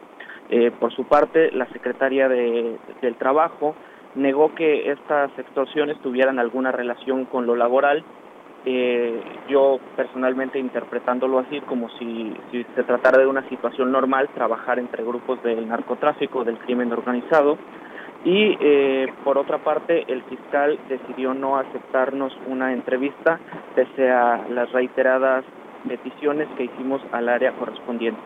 Eh, 0.51 0.71
por 0.71 0.93
su 0.93 1.05
parte, 1.05 1.51
la 1.53 1.67
secretaria 1.67 2.29
de, 2.29 2.79
del 3.03 3.17
Trabajo 3.17 3.75
negó 4.15 4.55
que 4.55 4.91
estas 4.91 5.31
extorsiones 5.39 5.99
tuvieran 6.01 6.39
alguna 6.39 6.73
relación 6.73 7.27
con 7.27 7.47
lo 7.47 7.55
laboral. 7.55 8.03
Eh, 8.65 9.21
yo 9.49 9.79
personalmente 9.97 10.59
interpretándolo 10.59 11.39
así 11.39 11.61
como 11.61 11.89
si, 11.91 12.35
si 12.51 12.65
se 12.75 12.83
tratara 12.83 13.19
de 13.19 13.27
una 13.27 13.49
situación 13.49 13.93
normal, 13.93 14.29
trabajar 14.35 14.79
entre 14.79 15.05
grupos 15.05 15.43
del 15.43 15.69
narcotráfico, 15.69 16.45
del 16.45 16.59
crimen 16.59 16.93
organizado, 16.93 17.57
y 18.25 18.57
eh, 18.61 19.13
por 19.25 19.39
otra 19.39 19.59
parte, 19.59 20.05
el 20.11 20.23
fiscal 20.25 20.79
decidió 20.89 21.35
no 21.35 21.57
aceptarnos 21.57 22.33
una 22.47 22.73
entrevista 22.73 23.39
pese 23.75 24.11
a 24.11 24.47
las 24.49 24.71
reiteradas 24.73 25.45
peticiones 25.87 26.49
que 26.57 26.65
hicimos 26.65 27.01
al 27.13 27.29
área 27.29 27.53
correspondiente. 27.53 28.23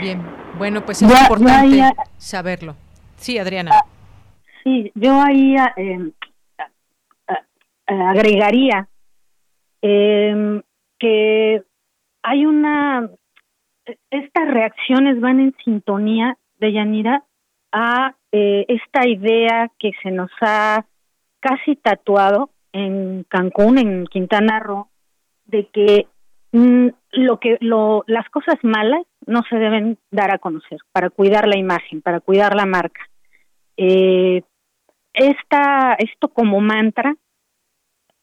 Bien, 0.00 0.22
bueno, 0.56 0.80
pues 0.80 1.02
es 1.02 1.08
ya, 1.08 1.22
importante 1.22 1.76
ya, 1.76 1.92
ya. 1.94 2.04
saberlo. 2.16 2.74
Sí, 3.16 3.38
Adriana. 3.38 3.72
Ah, 3.74 3.84
Sí, 4.64 4.92
yo 4.94 5.18
ahí 5.22 5.56
eh, 5.76 6.10
agregaría 7.86 8.88
eh, 9.80 10.60
que 10.98 11.62
hay 12.22 12.44
una, 12.44 13.08
estas 14.10 14.48
reacciones 14.48 15.20
van 15.20 15.40
en 15.40 15.56
sintonía 15.64 16.36
de 16.58 16.72
Yanira 16.72 17.24
a 17.72 18.14
eh, 18.32 18.66
esta 18.68 19.08
idea 19.08 19.70
que 19.78 19.92
se 20.02 20.10
nos 20.10 20.30
ha 20.40 20.84
casi 21.40 21.76
tatuado 21.76 22.50
en 22.72 23.24
Cancún, 23.28 23.78
en 23.78 24.06
Quintana 24.06 24.60
Roo, 24.60 24.88
de 25.46 25.66
que 25.72 26.06
mm, 26.52 26.88
lo 27.12 27.40
que 27.40 27.56
lo, 27.60 28.04
las 28.06 28.28
cosas 28.30 28.56
malas 28.62 29.02
no 29.26 29.42
se 29.48 29.56
deben 29.56 29.98
dar 30.10 30.30
a 30.30 30.38
conocer 30.38 30.78
para 30.92 31.10
cuidar 31.10 31.48
la 31.48 31.58
imagen, 31.58 32.02
para 32.02 32.20
cuidar 32.20 32.54
la 32.54 32.66
marca. 32.66 33.00
Eh, 33.76 34.42
esta, 35.14 35.94
esto 35.94 36.28
como 36.28 36.60
mantra 36.60 37.16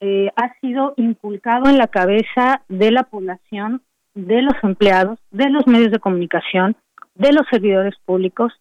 eh, 0.01 0.29
ha 0.35 0.53
sido 0.59 0.93
inculcado 0.97 1.69
en 1.69 1.77
la 1.77 1.87
cabeza 1.87 2.63
de 2.67 2.91
la 2.91 3.03
población, 3.03 3.81
de 4.13 4.41
los 4.41 4.53
empleados, 4.63 5.19
de 5.31 5.49
los 5.49 5.67
medios 5.67 5.91
de 5.91 5.99
comunicación, 5.99 6.75
de 7.15 7.33
los 7.33 7.45
servidores 7.49 7.95
públicos, 8.05 8.53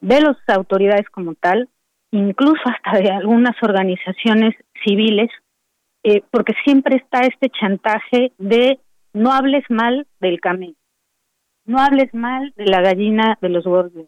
de 0.00 0.20
las 0.20 0.36
autoridades 0.48 1.08
como 1.10 1.34
tal, 1.34 1.68
incluso 2.10 2.62
hasta 2.64 2.98
de 2.98 3.10
algunas 3.10 3.56
organizaciones 3.62 4.54
civiles, 4.84 5.30
eh, 6.04 6.22
porque 6.30 6.54
siempre 6.64 6.96
está 6.96 7.20
este 7.20 7.50
chantaje 7.50 8.32
de 8.38 8.78
no 9.12 9.32
hables 9.32 9.64
mal 9.68 10.06
del 10.20 10.40
camello, 10.40 10.76
no 11.64 11.78
hables 11.80 12.12
mal 12.14 12.52
de 12.56 12.66
la 12.66 12.80
gallina 12.80 13.36
de 13.40 13.48
los 13.48 13.64
gordos, 13.64 14.06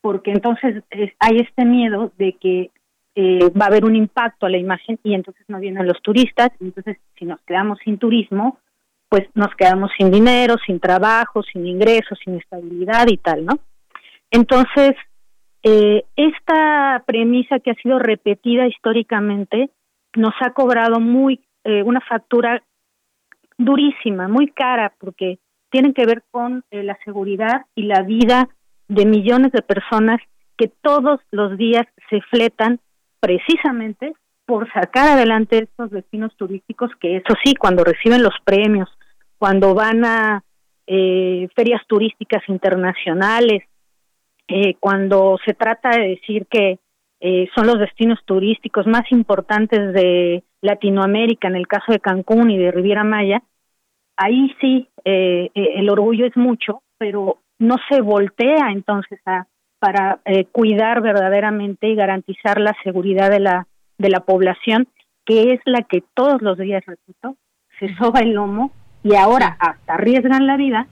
porque 0.00 0.30
entonces 0.30 0.84
hay 1.18 1.38
este 1.38 1.64
miedo 1.64 2.12
de 2.18 2.34
que 2.34 2.70
eh, 3.14 3.50
va 3.50 3.64
a 3.64 3.68
haber 3.68 3.84
un 3.84 3.96
impacto 3.96 4.46
a 4.46 4.50
la 4.50 4.58
imagen 4.58 4.98
y 5.02 5.14
entonces 5.14 5.44
no 5.48 5.58
vienen 5.58 5.86
los 5.86 6.00
turistas, 6.02 6.50
entonces 6.60 6.98
si 7.18 7.24
nos 7.24 7.40
quedamos 7.40 7.78
sin 7.84 7.98
turismo, 7.98 8.58
pues 9.08 9.26
nos 9.34 9.54
quedamos 9.56 9.90
sin 9.98 10.10
dinero, 10.10 10.54
sin 10.64 10.78
trabajo, 10.78 11.42
sin 11.42 11.66
ingresos, 11.66 12.18
sin 12.22 12.36
estabilidad 12.36 13.08
y 13.08 13.16
tal, 13.16 13.44
¿no? 13.44 13.58
Entonces, 14.30 14.94
eh, 15.62 16.04
esta 16.16 17.02
premisa 17.06 17.58
que 17.60 17.70
ha 17.70 17.74
sido 17.74 17.98
repetida 17.98 18.66
históricamente 18.66 19.70
nos 20.14 20.34
ha 20.40 20.52
cobrado 20.52 21.00
muy 21.00 21.40
eh, 21.64 21.82
una 21.82 22.00
factura 22.00 22.62
durísima, 23.56 24.28
muy 24.28 24.48
cara, 24.48 24.94
porque 24.98 25.38
tienen 25.70 25.92
que 25.92 26.06
ver 26.06 26.22
con 26.30 26.64
la 26.70 26.96
seguridad 27.04 27.66
y 27.74 27.82
la 27.82 28.02
vida 28.02 28.48
de 28.86 29.04
millones 29.04 29.52
de 29.52 29.62
personas 29.62 30.20
que 30.56 30.68
todos 30.68 31.20
los 31.30 31.58
días 31.58 31.86
se 32.08 32.20
fletan 32.22 32.80
precisamente 33.20 34.14
por 34.46 34.70
sacar 34.72 35.08
adelante 35.08 35.58
estos 35.58 35.90
destinos 35.90 36.34
turísticos 36.36 36.90
que 37.00 37.18
eso 37.18 37.34
sí, 37.44 37.54
cuando 37.54 37.84
reciben 37.84 38.22
los 38.22 38.34
premios, 38.44 38.88
cuando 39.38 39.74
van 39.74 40.04
a 40.04 40.42
eh, 40.86 41.48
ferias 41.54 41.82
turísticas 41.86 42.42
internacionales, 42.48 43.62
eh, 44.48 44.74
cuando 44.80 45.38
se 45.44 45.54
trata 45.54 45.90
de 45.90 46.08
decir 46.08 46.46
que 46.46 46.78
eh, 47.20 47.48
son 47.54 47.66
los 47.66 47.78
destinos 47.78 48.18
turísticos 48.24 48.86
más 48.86 49.10
importantes 49.10 49.92
de 49.92 50.42
Latinoamérica, 50.60 51.48
en 51.48 51.56
el 51.56 51.66
caso 51.66 51.92
de 51.92 52.00
Cancún 52.00 52.50
y 52.50 52.58
de 52.58 52.72
Riviera 52.72 53.04
Maya, 53.04 53.42
ahí 54.16 54.54
sí 54.60 54.88
el 55.04 55.88
orgullo 55.88 56.26
es 56.26 56.36
mucho, 56.36 56.82
pero 56.98 57.38
no 57.58 57.76
se 57.88 58.00
voltea 58.00 58.70
entonces 58.72 59.20
a 59.24 59.46
para 59.78 60.20
eh, 60.24 60.44
cuidar 60.46 61.00
verdaderamente 61.00 61.88
y 61.88 61.94
garantizar 61.94 62.60
la 62.60 62.74
seguridad 62.82 63.30
de 63.30 63.40
la, 63.40 63.66
de 63.98 64.10
la 64.10 64.20
población, 64.20 64.88
que 65.24 65.52
es 65.52 65.60
la 65.64 65.82
que 65.82 66.02
todos 66.14 66.42
los 66.42 66.58
días, 66.58 66.84
repito, 66.86 67.36
se 67.78 67.94
soba 67.96 68.20
el 68.20 68.32
lomo 68.32 68.72
y 69.02 69.14
ahora 69.14 69.56
hasta 69.60 69.94
arriesgan 69.94 70.46
la 70.46 70.56
vida 70.56 70.86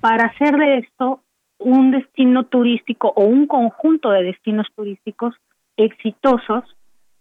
para 0.00 0.26
hacer 0.26 0.56
de 0.56 0.78
esto 0.78 1.22
un 1.58 1.90
destino 1.90 2.44
turístico 2.44 3.12
o 3.14 3.24
un 3.24 3.46
conjunto 3.46 4.10
de 4.10 4.22
destinos 4.22 4.66
turísticos 4.74 5.34
exitosos 5.76 6.64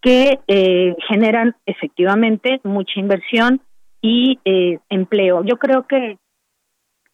que 0.01 0.39
eh, 0.47 0.95
generan 1.07 1.55
efectivamente 1.65 2.61
mucha 2.63 2.99
inversión 2.99 3.61
y 4.01 4.39
eh, 4.45 4.79
empleo. 4.89 5.43
Yo 5.43 5.57
creo 5.57 5.87
que, 5.87 6.17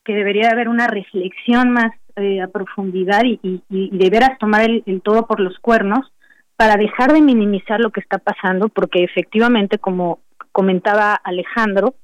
que 0.04 0.14
debería 0.14 0.50
haber 0.50 0.68
una 0.68 0.88
reflexión 0.88 1.72
más 1.72 1.92
eh, 2.16 2.42
a 2.42 2.48
profundidad 2.48 3.24
y, 3.24 3.40
y, 3.70 3.98
de 3.98 4.10
veras 4.10 4.38
tomar 4.38 4.62
el, 4.70 5.02
todo 5.02 5.26
por 5.26 5.40
los 5.40 5.58
cuernos 5.60 6.12
para 6.56 6.76
dejar 6.76 7.12
de 7.14 7.22
minimizar 7.22 7.80
lo 7.80 7.90
que 7.92 8.02
está 8.02 8.20
pasando, 8.20 8.70
porque 8.70 9.04
efectivamente, 9.04 9.80
como 9.80 10.20
comentaba 10.52 11.16
Alejandro, 11.16 11.96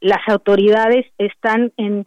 las 0.00 0.20
autoridades 0.28 1.06
están 1.16 1.72
en, 1.78 2.06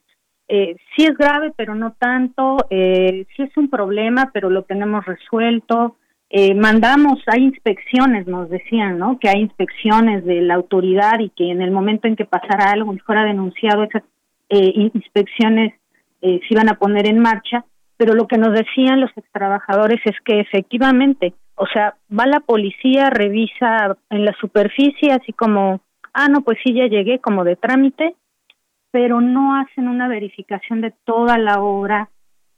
eh, 0.55 0.75
sí 0.95 1.03
es 1.03 1.17
grave, 1.17 1.51
pero 1.57 1.73
no 1.73 1.93
tanto, 1.97 2.57
eh, 2.69 3.25
sí 3.35 3.41
es 3.41 3.57
un 3.57 3.71
problema, 3.71 4.29
pero 4.31 4.51
lo 4.51 4.61
tenemos 4.61 5.03
resuelto. 5.03 5.95
Eh, 6.29 6.53
mandamos, 6.53 7.23
hay 7.25 7.43
inspecciones, 7.45 8.27
nos 8.27 8.51
decían, 8.51 8.99
¿no? 8.99 9.17
Que 9.17 9.29
hay 9.29 9.41
inspecciones 9.41 10.23
de 10.25 10.41
la 10.41 10.53
autoridad 10.53 11.19
y 11.21 11.29
que 11.29 11.49
en 11.49 11.63
el 11.63 11.71
momento 11.71 12.07
en 12.07 12.15
que 12.15 12.25
pasara 12.25 12.69
algo 12.69 12.93
y 12.93 12.99
fuera 12.99 13.23
denunciado, 13.23 13.81
esas 13.81 14.03
eh, 14.49 14.91
inspecciones 14.93 15.73
eh, 16.21 16.39
se 16.47 16.53
iban 16.53 16.69
a 16.69 16.77
poner 16.77 17.07
en 17.07 17.17
marcha, 17.17 17.65
pero 17.97 18.13
lo 18.13 18.27
que 18.27 18.37
nos 18.37 18.53
decían 18.53 19.01
los 19.01 19.09
trabajadores 19.31 20.01
es 20.05 20.15
que 20.23 20.39
efectivamente, 20.39 21.33
o 21.55 21.65
sea, 21.65 21.95
va 22.11 22.27
la 22.27 22.41
policía, 22.41 23.09
revisa 23.09 23.97
en 24.11 24.23
la 24.23 24.35
superficie, 24.39 25.13
así 25.13 25.33
como, 25.33 25.81
ah, 26.13 26.27
no, 26.27 26.41
pues 26.41 26.59
sí, 26.63 26.75
ya 26.75 26.85
llegué 26.85 27.17
como 27.17 27.43
de 27.43 27.55
trámite, 27.55 28.15
pero 28.93 29.21
no 29.21 29.55
hacen 29.55 29.87
una 29.87 30.07
verificación 30.07 30.79
de 30.79 30.93
toda 31.03 31.39
la 31.39 31.59
obra, 31.63 32.09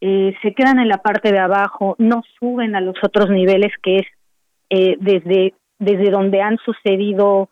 eh, 0.02 0.36
se 0.42 0.54
quedan 0.54 0.80
en 0.80 0.90
la 0.90 0.98
parte 0.98 1.32
de 1.32 1.40
abajo, 1.40 1.96
no 1.98 2.24
suben 2.38 2.76
a 2.76 2.82
los 2.82 2.98
otros 3.02 3.30
niveles 3.30 3.72
que 3.82 4.00
es 4.00 4.06
eh, 4.70 4.98
desde, 5.00 5.54
desde 5.80 6.12
donde 6.12 6.42
han 6.42 6.58
sucedido, 6.58 7.48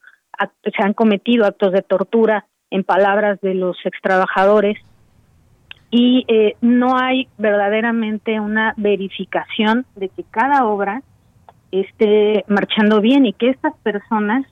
se 0.63 0.83
han 0.83 0.93
cometido 0.93 1.45
actos 1.45 1.71
de 1.71 1.81
tortura, 1.81 2.45
en 2.71 2.83
palabras 2.83 3.39
de 3.39 3.53
los 3.53 3.77
extrabajadores, 3.85 4.77
y 5.89 6.25
eh, 6.27 6.57
no 6.59 6.97
hay 6.97 7.29
verdaderamente 7.37 8.41
una 8.41 8.73
verificación 8.75 9.85
de 9.95 10.09
que 10.09 10.25
cada 10.29 10.65
obra 10.65 11.03
esté 11.71 12.43
marchando 12.49 12.99
bien 12.99 13.25
y 13.25 13.31
que 13.31 13.49
estas 13.49 13.77
personas 13.77 14.45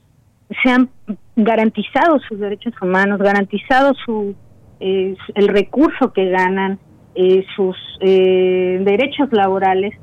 sean 0.62 0.90
garantizados 1.36 2.22
sus 2.28 2.38
derechos 2.38 2.74
humanos, 2.80 3.18
garantizados 3.18 3.96
su 4.04 4.34
eh, 4.80 5.16
el 5.34 5.48
recurso 5.48 6.12
que 6.12 6.28
ganan, 6.28 6.78
eh, 7.14 7.44
sus 7.54 7.76
derechos 8.00 9.28
laborales 9.32 9.94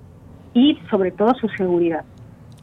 y 0.53 0.79
sobre 0.89 1.11
todo 1.11 1.33
su 1.35 1.49
seguridad. 1.49 2.05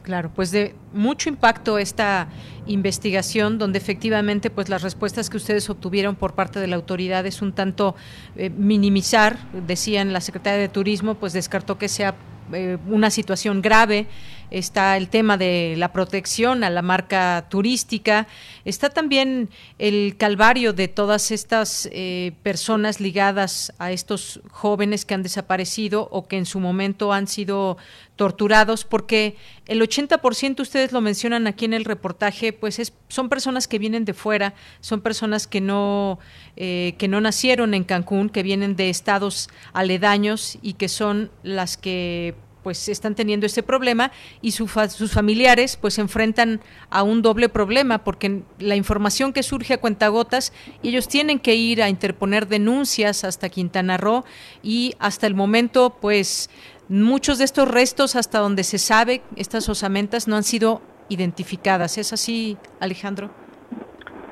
Claro, 0.07 0.31
pues 0.33 0.51
de 0.51 0.73
mucho 0.93 1.27
impacto 1.27 1.77
esta 1.77 2.29
investigación 2.65 3.57
donde 3.57 3.77
efectivamente 3.77 4.49
pues 4.49 4.69
las 4.69 4.81
respuestas 4.81 5.29
que 5.29 5.35
ustedes 5.35 5.69
obtuvieron 5.69 6.15
por 6.15 6.33
parte 6.33 6.61
de 6.61 6.67
la 6.67 6.77
autoridad 6.77 7.25
es 7.25 7.41
un 7.41 7.51
tanto 7.51 7.93
eh, 8.37 8.49
minimizar, 8.49 9.37
decían 9.67 10.13
la 10.13 10.21
secretaria 10.21 10.59
de 10.59 10.69
Turismo, 10.69 11.15
pues 11.15 11.33
descartó 11.33 11.77
que 11.77 11.89
sea 11.89 12.15
eh, 12.53 12.77
una 12.87 13.09
situación 13.09 13.61
grave 13.61 14.07
está 14.51 14.97
el 14.97 15.09
tema 15.09 15.37
de 15.37 15.75
la 15.77 15.91
protección 15.91 16.63
a 16.63 16.69
la 16.69 16.81
marca 16.81 17.47
turística, 17.49 18.27
está 18.65 18.89
también 18.89 19.49
el 19.79 20.15
calvario 20.17 20.73
de 20.73 20.87
todas 20.87 21.31
estas 21.31 21.89
eh, 21.91 22.33
personas 22.43 22.99
ligadas 22.99 23.73
a 23.77 23.91
estos 23.91 24.41
jóvenes 24.51 25.05
que 25.05 25.13
han 25.13 25.23
desaparecido 25.23 26.07
o 26.11 26.27
que 26.27 26.37
en 26.37 26.45
su 26.45 26.59
momento 26.59 27.13
han 27.13 27.27
sido 27.27 27.77
torturados, 28.15 28.83
porque 28.83 29.35
el 29.67 29.81
80%, 29.81 30.59
ustedes 30.59 30.91
lo 30.91 31.01
mencionan 31.01 31.47
aquí 31.47 31.65
en 31.65 31.73
el 31.73 31.85
reportaje, 31.85 32.51
pues 32.51 32.79
es, 32.79 32.93
son 33.07 33.29
personas 33.29 33.67
que 33.67 33.79
vienen 33.79 34.05
de 34.05 34.13
fuera, 34.13 34.53
son 34.81 35.01
personas 35.01 35.47
que 35.47 35.61
no, 35.61 36.19
eh, 36.55 36.95
que 36.97 37.07
no 37.07 37.21
nacieron 37.21 37.73
en 37.73 37.83
Cancún, 37.83 38.29
que 38.29 38.43
vienen 38.43 38.75
de 38.75 38.89
estados 38.89 39.49
aledaños 39.73 40.57
y 40.61 40.73
que 40.73 40.89
son 40.89 41.31
las 41.43 41.77
que 41.77 42.35
pues 42.67 42.89
están 42.89 43.15
teniendo 43.15 43.45
este 43.45 43.63
problema 43.63 44.11
y 44.41 44.51
sus 44.51 45.13
familiares 45.13 45.77
pues 45.77 45.93
se 45.93 46.01
enfrentan 46.01 46.59
a 46.89 47.01
un 47.01 47.21
doble 47.21 47.47
problema 47.47 47.99
porque 47.99 48.41
la 48.59 48.75
información 48.75 49.31
que 49.31 49.41
surge 49.41 49.75
a 49.75 49.77
cuentagotas 49.77 50.51
ellos 50.83 51.07
tienen 51.07 51.39
que 51.39 51.55
ir 51.55 51.81
a 51.81 51.87
interponer 51.87 52.45
denuncias 52.45 53.23
hasta 53.23 53.47
Quintana 53.47 53.95
Roo 53.95 54.25
y 54.61 54.95
hasta 54.99 55.27
el 55.27 55.33
momento 55.33 55.95
pues 56.01 56.49
muchos 56.89 57.37
de 57.37 57.45
estos 57.45 57.71
restos 57.71 58.17
hasta 58.17 58.39
donde 58.39 58.65
se 58.65 58.79
sabe 58.79 59.21
estas 59.37 59.69
osamentas 59.69 60.27
no 60.27 60.35
han 60.35 60.43
sido 60.43 60.81
identificadas. 61.07 61.97
¿Es 61.97 62.11
así, 62.11 62.57
Alejandro? 62.81 63.29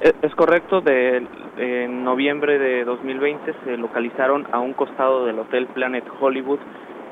E, 0.02 0.14
es 0.24 0.36
correcto, 0.36 0.82
de, 0.82 1.26
en 1.58 2.04
noviembre 2.04 2.60
de 2.60 2.84
2020 2.84 3.54
se 3.64 3.78
localizaron 3.78 4.46
a 4.52 4.60
un 4.60 4.74
costado 4.74 5.26
del 5.26 5.40
Hotel 5.40 5.68
Planet 5.68 6.04
Hollywood 6.20 6.60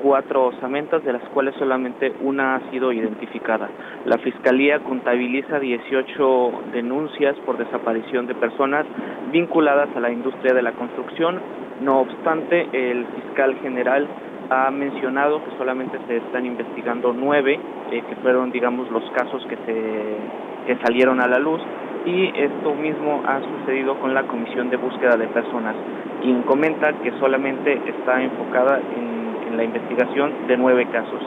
cuatro 0.04 0.48
osamentas, 0.48 1.02
de 1.02 1.14
las 1.14 1.22
cuales 1.30 1.54
solamente 1.58 2.12
una 2.20 2.56
ha 2.56 2.70
sido 2.70 2.92
identificada. 2.92 3.70
La 4.04 4.18
Fiscalía 4.18 4.80
contabiliza 4.80 5.58
18 5.58 6.52
denuncias 6.74 7.34
por 7.46 7.56
desaparición 7.56 8.26
de 8.26 8.34
personas 8.34 8.84
vinculadas 9.32 9.88
a 9.96 10.00
la 10.00 10.10
industria 10.10 10.52
de 10.52 10.60
la 10.60 10.72
construcción. 10.72 11.40
No 11.80 12.00
obstante, 12.00 12.68
el 12.70 13.06
fiscal 13.06 13.56
general 13.62 14.06
ha 14.50 14.70
mencionado 14.70 15.42
que 15.42 15.56
solamente 15.56 15.98
se 16.06 16.18
están 16.18 16.44
investigando 16.44 17.14
nueve, 17.14 17.58
eh, 17.90 18.02
que 18.06 18.16
fueron, 18.16 18.52
digamos, 18.52 18.90
los 18.90 19.10
casos 19.12 19.42
que, 19.46 19.56
se, 19.64 20.66
que 20.66 20.84
salieron 20.84 21.22
a 21.22 21.26
la 21.26 21.38
luz, 21.38 21.62
y 22.04 22.26
esto 22.38 22.74
mismo 22.74 23.22
ha 23.26 23.40
sucedido 23.40 23.98
con 24.00 24.12
la 24.12 24.24
Comisión 24.24 24.68
de 24.68 24.76
Búsqueda 24.76 25.16
de 25.16 25.28
Personas, 25.28 25.74
quien 26.20 26.42
comenta 26.42 26.92
que 26.92 27.10
solamente 27.12 27.80
está 27.88 28.22
enfocada 28.22 28.78
en, 28.78 29.24
la 29.56 29.64
investigación 29.64 30.46
de 30.46 30.56
nueve 30.56 30.86
casos. 30.90 31.22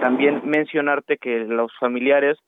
También 0.00 0.42
mencionarte 0.44 1.16
que 1.16 1.40
los 1.40 1.72
familiares, 1.78 2.38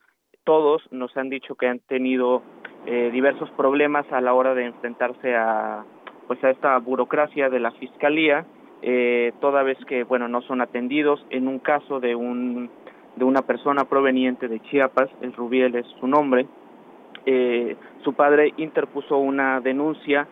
todos 0.45 0.83
nos 0.91 1.17
han 1.17 1.29
dicho 1.29 1.55
que 1.55 1.69
han 1.69 1.81
tenido 1.81 2.43
eh, 2.87 3.11
diversos 3.13 3.51
problemas 3.53 4.05
a 4.13 4.21
la 4.21 4.35
hora 4.35 4.55
de 4.55 4.67
enfrentarse 4.67 5.35
a 5.35 5.85
pues 6.27 6.43
a 6.45 6.51
esta 6.51 6.79
burocracia 6.79 7.49
de 7.49 7.59
la 7.59 7.71
fiscalía 7.73 8.45
eh, 8.83 9.33
toda 9.41 9.63
vez 9.63 9.79
que 9.87 10.05
bueno 10.05 10.29
no 10.29 10.43
son 10.43 10.61
atendidos 10.61 11.25
en 11.31 11.49
un 11.49 11.61
caso 11.61 11.99
de 11.99 12.15
un 12.15 12.71
de 13.17 13.25
una 13.25 13.41
persona 13.41 13.85
proveniente 13.85 14.49
de 14.49 14.61
Chiapas 14.61 15.09
el 15.23 15.33
Rubiel 15.33 15.75
es 15.77 15.87
su 15.99 16.07
nombre 16.07 16.47
eh, 17.25 17.77
su 18.03 18.13
padre 18.13 18.53
interpuso 18.59 19.17
una 19.17 19.61
denuncia 19.61 20.29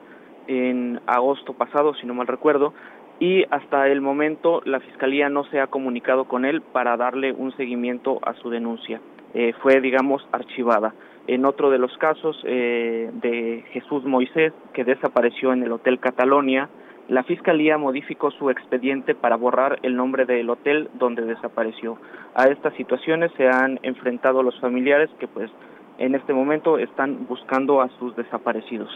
en 0.47 1.01
agosto 1.07 1.55
pasado 1.55 1.95
si 1.95 2.07
no 2.07 2.13
mal 2.13 2.27
recuerdo 2.27 2.75
y 3.23 3.45
hasta 3.51 3.87
el 3.87 4.01
momento 4.01 4.63
la 4.65 4.81
fiscalía 4.81 5.29
no 5.29 5.45
se 5.45 5.61
ha 5.61 5.69
comunicado 5.69 6.25
con 6.25 6.45
él 6.45 6.61
para 6.61 6.97
darle 6.97 7.33
un 7.33 7.57
seguimiento 7.57 8.19
a 8.23 8.35
su 8.35 8.51
denuncia 8.51 9.01
eh, 9.33 9.53
fue 9.63 9.81
digamos 9.81 10.27
archivada 10.33 10.93
en 11.29 11.45
otro 11.45 11.71
de 11.71 11.79
los 11.79 11.97
casos 11.99 12.37
eh, 12.45 13.11
de 13.13 13.65
Jesús 13.71 14.05
Moisés 14.05 14.53
que 14.73 14.83
desapareció 14.83 15.53
en 15.53 15.63
el 15.63 15.71
Hotel 15.71 16.01
Catalonia 16.01 16.69
la 17.09 17.23
Fiscalía 17.23 17.79
modificó 17.79 18.33
su 18.33 18.51
expediente 18.51 19.15
para 19.15 19.37
borrar 19.37 19.79
el 19.85 19.95
nombre 19.95 20.25
del 20.25 20.49
hotel 20.49 20.89
donde 20.95 21.23
desapareció. 21.23 21.99
A 22.35 22.45
estas 22.45 22.73
situaciones 22.75 23.31
se 23.37 23.49
han 23.49 23.81
enfrentado 23.83 24.43
los 24.43 24.59
familiares 24.61 25.11
que 25.19 25.27
pues 25.27 25.51
en 25.99 26.15
este 26.15 26.33
momento 26.33 26.79
están 26.79 27.27
buscando 27.27 27.83
a 27.83 27.89
sus 27.99 28.17
desaparecidos. 28.17 28.89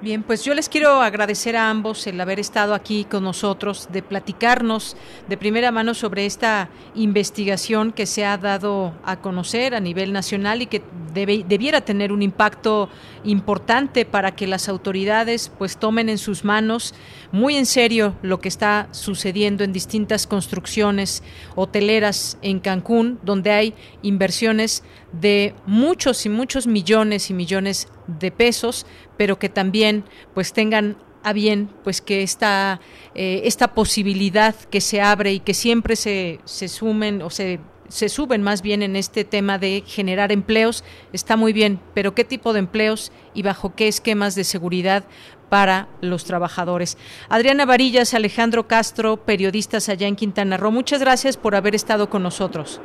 Bien, 0.00 0.22
pues 0.22 0.44
yo 0.44 0.54
les 0.54 0.68
quiero 0.68 1.02
agradecer 1.02 1.56
a 1.56 1.68
ambos 1.68 2.06
el 2.06 2.20
haber 2.20 2.38
estado 2.38 2.72
aquí 2.72 3.04
con 3.04 3.24
nosotros, 3.24 3.88
de 3.90 4.00
platicarnos 4.00 4.96
de 5.28 5.36
primera 5.36 5.72
mano 5.72 5.92
sobre 5.92 6.24
esta 6.24 6.68
investigación 6.94 7.90
que 7.90 8.06
se 8.06 8.24
ha 8.24 8.38
dado 8.38 8.94
a 9.04 9.20
conocer 9.20 9.74
a 9.74 9.80
nivel 9.80 10.12
nacional 10.12 10.62
y 10.62 10.66
que 10.66 10.82
debe, 11.12 11.44
debiera 11.48 11.80
tener 11.80 12.12
un 12.12 12.22
impacto 12.22 12.88
importante 13.24 14.04
para 14.04 14.36
que 14.36 14.46
las 14.46 14.68
autoridades 14.68 15.50
pues 15.58 15.78
tomen 15.78 16.08
en 16.08 16.18
sus 16.18 16.44
manos 16.44 16.94
muy 17.32 17.56
en 17.56 17.66
serio 17.66 18.14
lo 18.22 18.38
que 18.38 18.48
está 18.48 18.86
sucediendo 18.92 19.64
en 19.64 19.72
distintas 19.72 20.28
construcciones 20.28 21.24
hoteleras 21.56 22.38
en 22.42 22.60
Cancún, 22.60 23.18
donde 23.24 23.50
hay 23.50 23.74
inversiones 24.02 24.84
de 25.12 25.54
muchos 25.66 26.26
y 26.26 26.28
muchos 26.28 26.66
millones 26.66 27.30
y 27.30 27.34
millones 27.34 27.88
de 28.06 28.30
pesos, 28.30 28.86
pero 29.16 29.38
que 29.38 29.48
también 29.48 30.04
pues 30.34 30.52
tengan 30.52 30.96
a 31.22 31.32
bien 31.32 31.70
pues 31.84 32.00
que 32.00 32.22
esta, 32.22 32.80
eh, 33.14 33.42
esta 33.44 33.74
posibilidad 33.74 34.54
que 34.54 34.80
se 34.80 35.00
abre 35.00 35.32
y 35.32 35.40
que 35.40 35.54
siempre 35.54 35.96
se, 35.96 36.40
se 36.44 36.68
sumen 36.68 37.22
o 37.22 37.30
se 37.30 37.60
se 37.88 38.08
suben 38.08 38.42
más 38.42 38.62
bien 38.62 38.82
en 38.82 38.96
este 38.96 39.24
tema 39.24 39.58
de 39.58 39.82
generar 39.86 40.30
empleos, 40.30 40.84
está 41.12 41.36
muy 41.36 41.52
bien, 41.52 41.80
pero 41.94 42.14
¿qué 42.14 42.24
tipo 42.24 42.52
de 42.52 42.60
empleos 42.60 43.12
y 43.34 43.42
bajo 43.42 43.74
qué 43.74 43.88
esquemas 43.88 44.34
de 44.34 44.44
seguridad 44.44 45.04
para 45.48 45.88
los 46.00 46.24
trabajadores? 46.24 46.98
Adriana 47.28 47.64
Varillas, 47.64 48.14
Alejandro 48.14 48.68
Castro, 48.68 49.24
periodistas 49.24 49.88
allá 49.88 50.06
en 50.06 50.16
Quintana 50.16 50.56
Roo, 50.56 50.70
muchas 50.70 51.00
gracias 51.00 51.36
por 51.36 51.54
haber 51.54 51.74
estado 51.74 52.10
con 52.10 52.22
nosotros. 52.22 52.80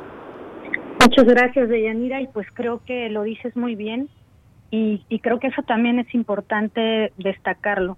Muchas 1.04 1.26
gracias, 1.26 1.68
Deyanira, 1.68 2.22
y 2.22 2.28
pues 2.28 2.46
creo 2.54 2.82
que 2.82 3.10
lo 3.10 3.24
dices 3.24 3.54
muy 3.56 3.74
bien. 3.74 4.08
Y, 4.70 5.04
creo 5.20 5.38
que 5.38 5.48
eso 5.48 5.62
también 5.62 5.98
es 5.98 6.12
importante 6.14 7.12
destacarlo. 7.18 7.96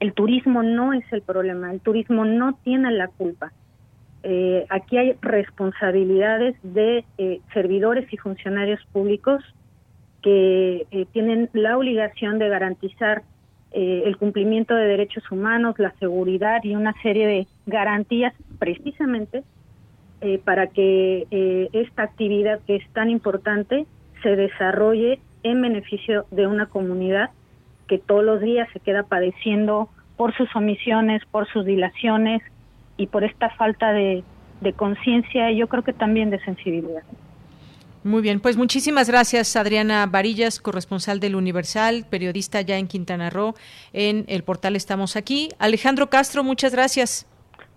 El 0.00 0.12
turismo 0.12 0.62
no 0.62 0.92
es 0.92 1.04
el 1.12 1.22
problema, 1.22 1.72
el 1.72 1.80
turismo 1.80 2.24
no 2.24 2.58
tiene 2.64 2.90
la 2.90 3.06
culpa. 3.06 3.52
Eh, 4.24 4.66
aquí 4.68 4.98
hay 4.98 5.14
responsabilidades 5.22 6.56
de 6.62 7.04
eh, 7.18 7.40
servidores 7.54 8.12
y 8.12 8.16
funcionarios 8.16 8.80
públicos 8.92 9.42
que 10.22 10.86
eh, 10.90 11.06
tienen 11.12 11.48
la 11.52 11.78
obligación 11.78 12.38
de 12.38 12.48
garantizar 12.48 13.22
el 13.72 14.16
cumplimiento 14.16 14.74
de 14.74 14.84
derechos 14.84 15.22
humanos, 15.30 15.76
la 15.78 15.92
seguridad 16.00 16.58
y 16.64 16.74
una 16.74 16.92
serie 17.02 17.28
de 17.28 17.46
garantías 17.66 18.34
precisamente 18.58 19.44
para 20.44 20.66
que 20.66 21.68
esta 21.72 22.02
actividad 22.02 22.60
que 22.66 22.76
es 22.76 22.88
tan 22.92 23.08
importante 23.10 23.86
se 24.22 24.36
desarrolle 24.36 25.18
en 25.42 25.62
beneficio 25.62 26.26
de 26.30 26.46
una 26.46 26.66
comunidad 26.66 27.30
que 27.88 27.98
todos 27.98 28.24
los 28.24 28.40
días 28.40 28.68
se 28.72 28.80
queda 28.80 29.02
padeciendo 29.02 29.88
por 30.16 30.36
sus 30.36 30.54
omisiones, 30.54 31.22
por 31.30 31.50
sus 31.50 31.64
dilaciones 31.64 32.42
y 32.96 33.06
por 33.06 33.24
esta 33.24 33.50
falta 33.50 33.92
de, 33.92 34.22
conciencia 34.76 35.50
y 35.50 35.56
yo 35.56 35.68
creo 35.68 35.82
que 35.82 35.94
también 35.94 36.28
de 36.30 36.38
sensibilidad. 36.44 37.02
Muy 38.04 38.22
bien, 38.22 38.40
pues 38.40 38.56
muchísimas 38.56 39.08
gracias 39.08 39.56
Adriana 39.56 40.06
Varillas, 40.06 40.60
corresponsal 40.60 41.18
del 41.18 41.34
Universal, 41.34 42.06
periodista 42.08 42.60
ya 42.60 42.76
en 42.76 42.86
Quintana 42.86 43.30
Roo, 43.30 43.54
en 43.92 44.24
el 44.28 44.44
portal 44.44 44.76
Estamos 44.76 45.16
aquí. 45.16 45.48
Alejandro 45.58 46.10
Castro, 46.10 46.44
muchas 46.44 46.72
gracias. 46.72 47.26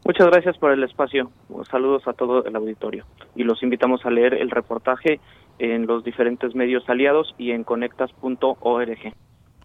Muchas 0.05 0.27
gracias 0.27 0.57
por 0.57 0.71
el 0.71 0.83
espacio. 0.83 1.31
Saludos 1.71 2.07
a 2.07 2.13
todo 2.13 2.43
el 2.45 2.55
auditorio 2.55 3.05
y 3.35 3.43
los 3.43 3.63
invitamos 3.63 4.05
a 4.05 4.09
leer 4.09 4.33
el 4.33 4.51
reportaje 4.51 5.19
en 5.59 5.87
los 5.87 6.03
diferentes 6.03 6.55
medios 6.55 6.83
aliados 6.89 7.33
y 7.37 7.51
en 7.51 7.63
conectas.org. 7.63 9.13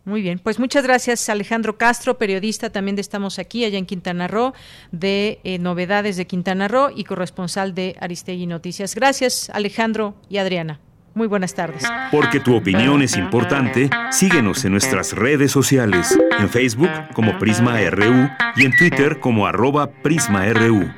Muy 0.05 0.23
bien, 0.23 0.39
pues 0.39 0.59
muchas 0.59 0.85
gracias 0.85 1.29
Alejandro 1.29 1.77
Castro, 1.77 2.17
periodista 2.17 2.71
también 2.71 2.99
Estamos 2.99 3.39
aquí, 3.39 3.65
allá 3.65 3.79
en 3.79 3.85
Quintana 3.85 4.27
Roo, 4.27 4.55
de 4.91 5.41
eh, 5.45 5.59
Novedades 5.59 6.17
de 6.17 6.27
Quintana 6.27 6.67
Roo 6.67 6.89
y 6.95 7.05
corresponsal 7.05 7.75
de 7.75 7.95
Aristegui 8.01 8.47
Noticias. 8.47 8.95
Gracias 8.95 9.51
Alejandro 9.51 10.15
y 10.31 10.39
Adriana. 10.39 10.81
Muy 11.19 11.27
buenas 11.27 11.53
tardes. 11.53 11.83
Porque 12.13 12.39
tu 12.39 12.55
opinión 12.55 13.03
es 13.03 13.17
importante, 13.17 13.91
síguenos 14.13 14.65
en 14.65 14.71
nuestras 14.71 15.15
redes 15.15 15.51
sociales, 15.51 16.17
en 16.39 16.49
Facebook 16.49 16.91
como 17.13 17.37
Prisma 17.41 17.81
RU 17.91 18.29
y 18.55 18.65
en 18.65 18.77
Twitter 18.77 19.19
como 19.19 19.45
arroba 19.45 19.91
PrismaRU. 19.91 20.89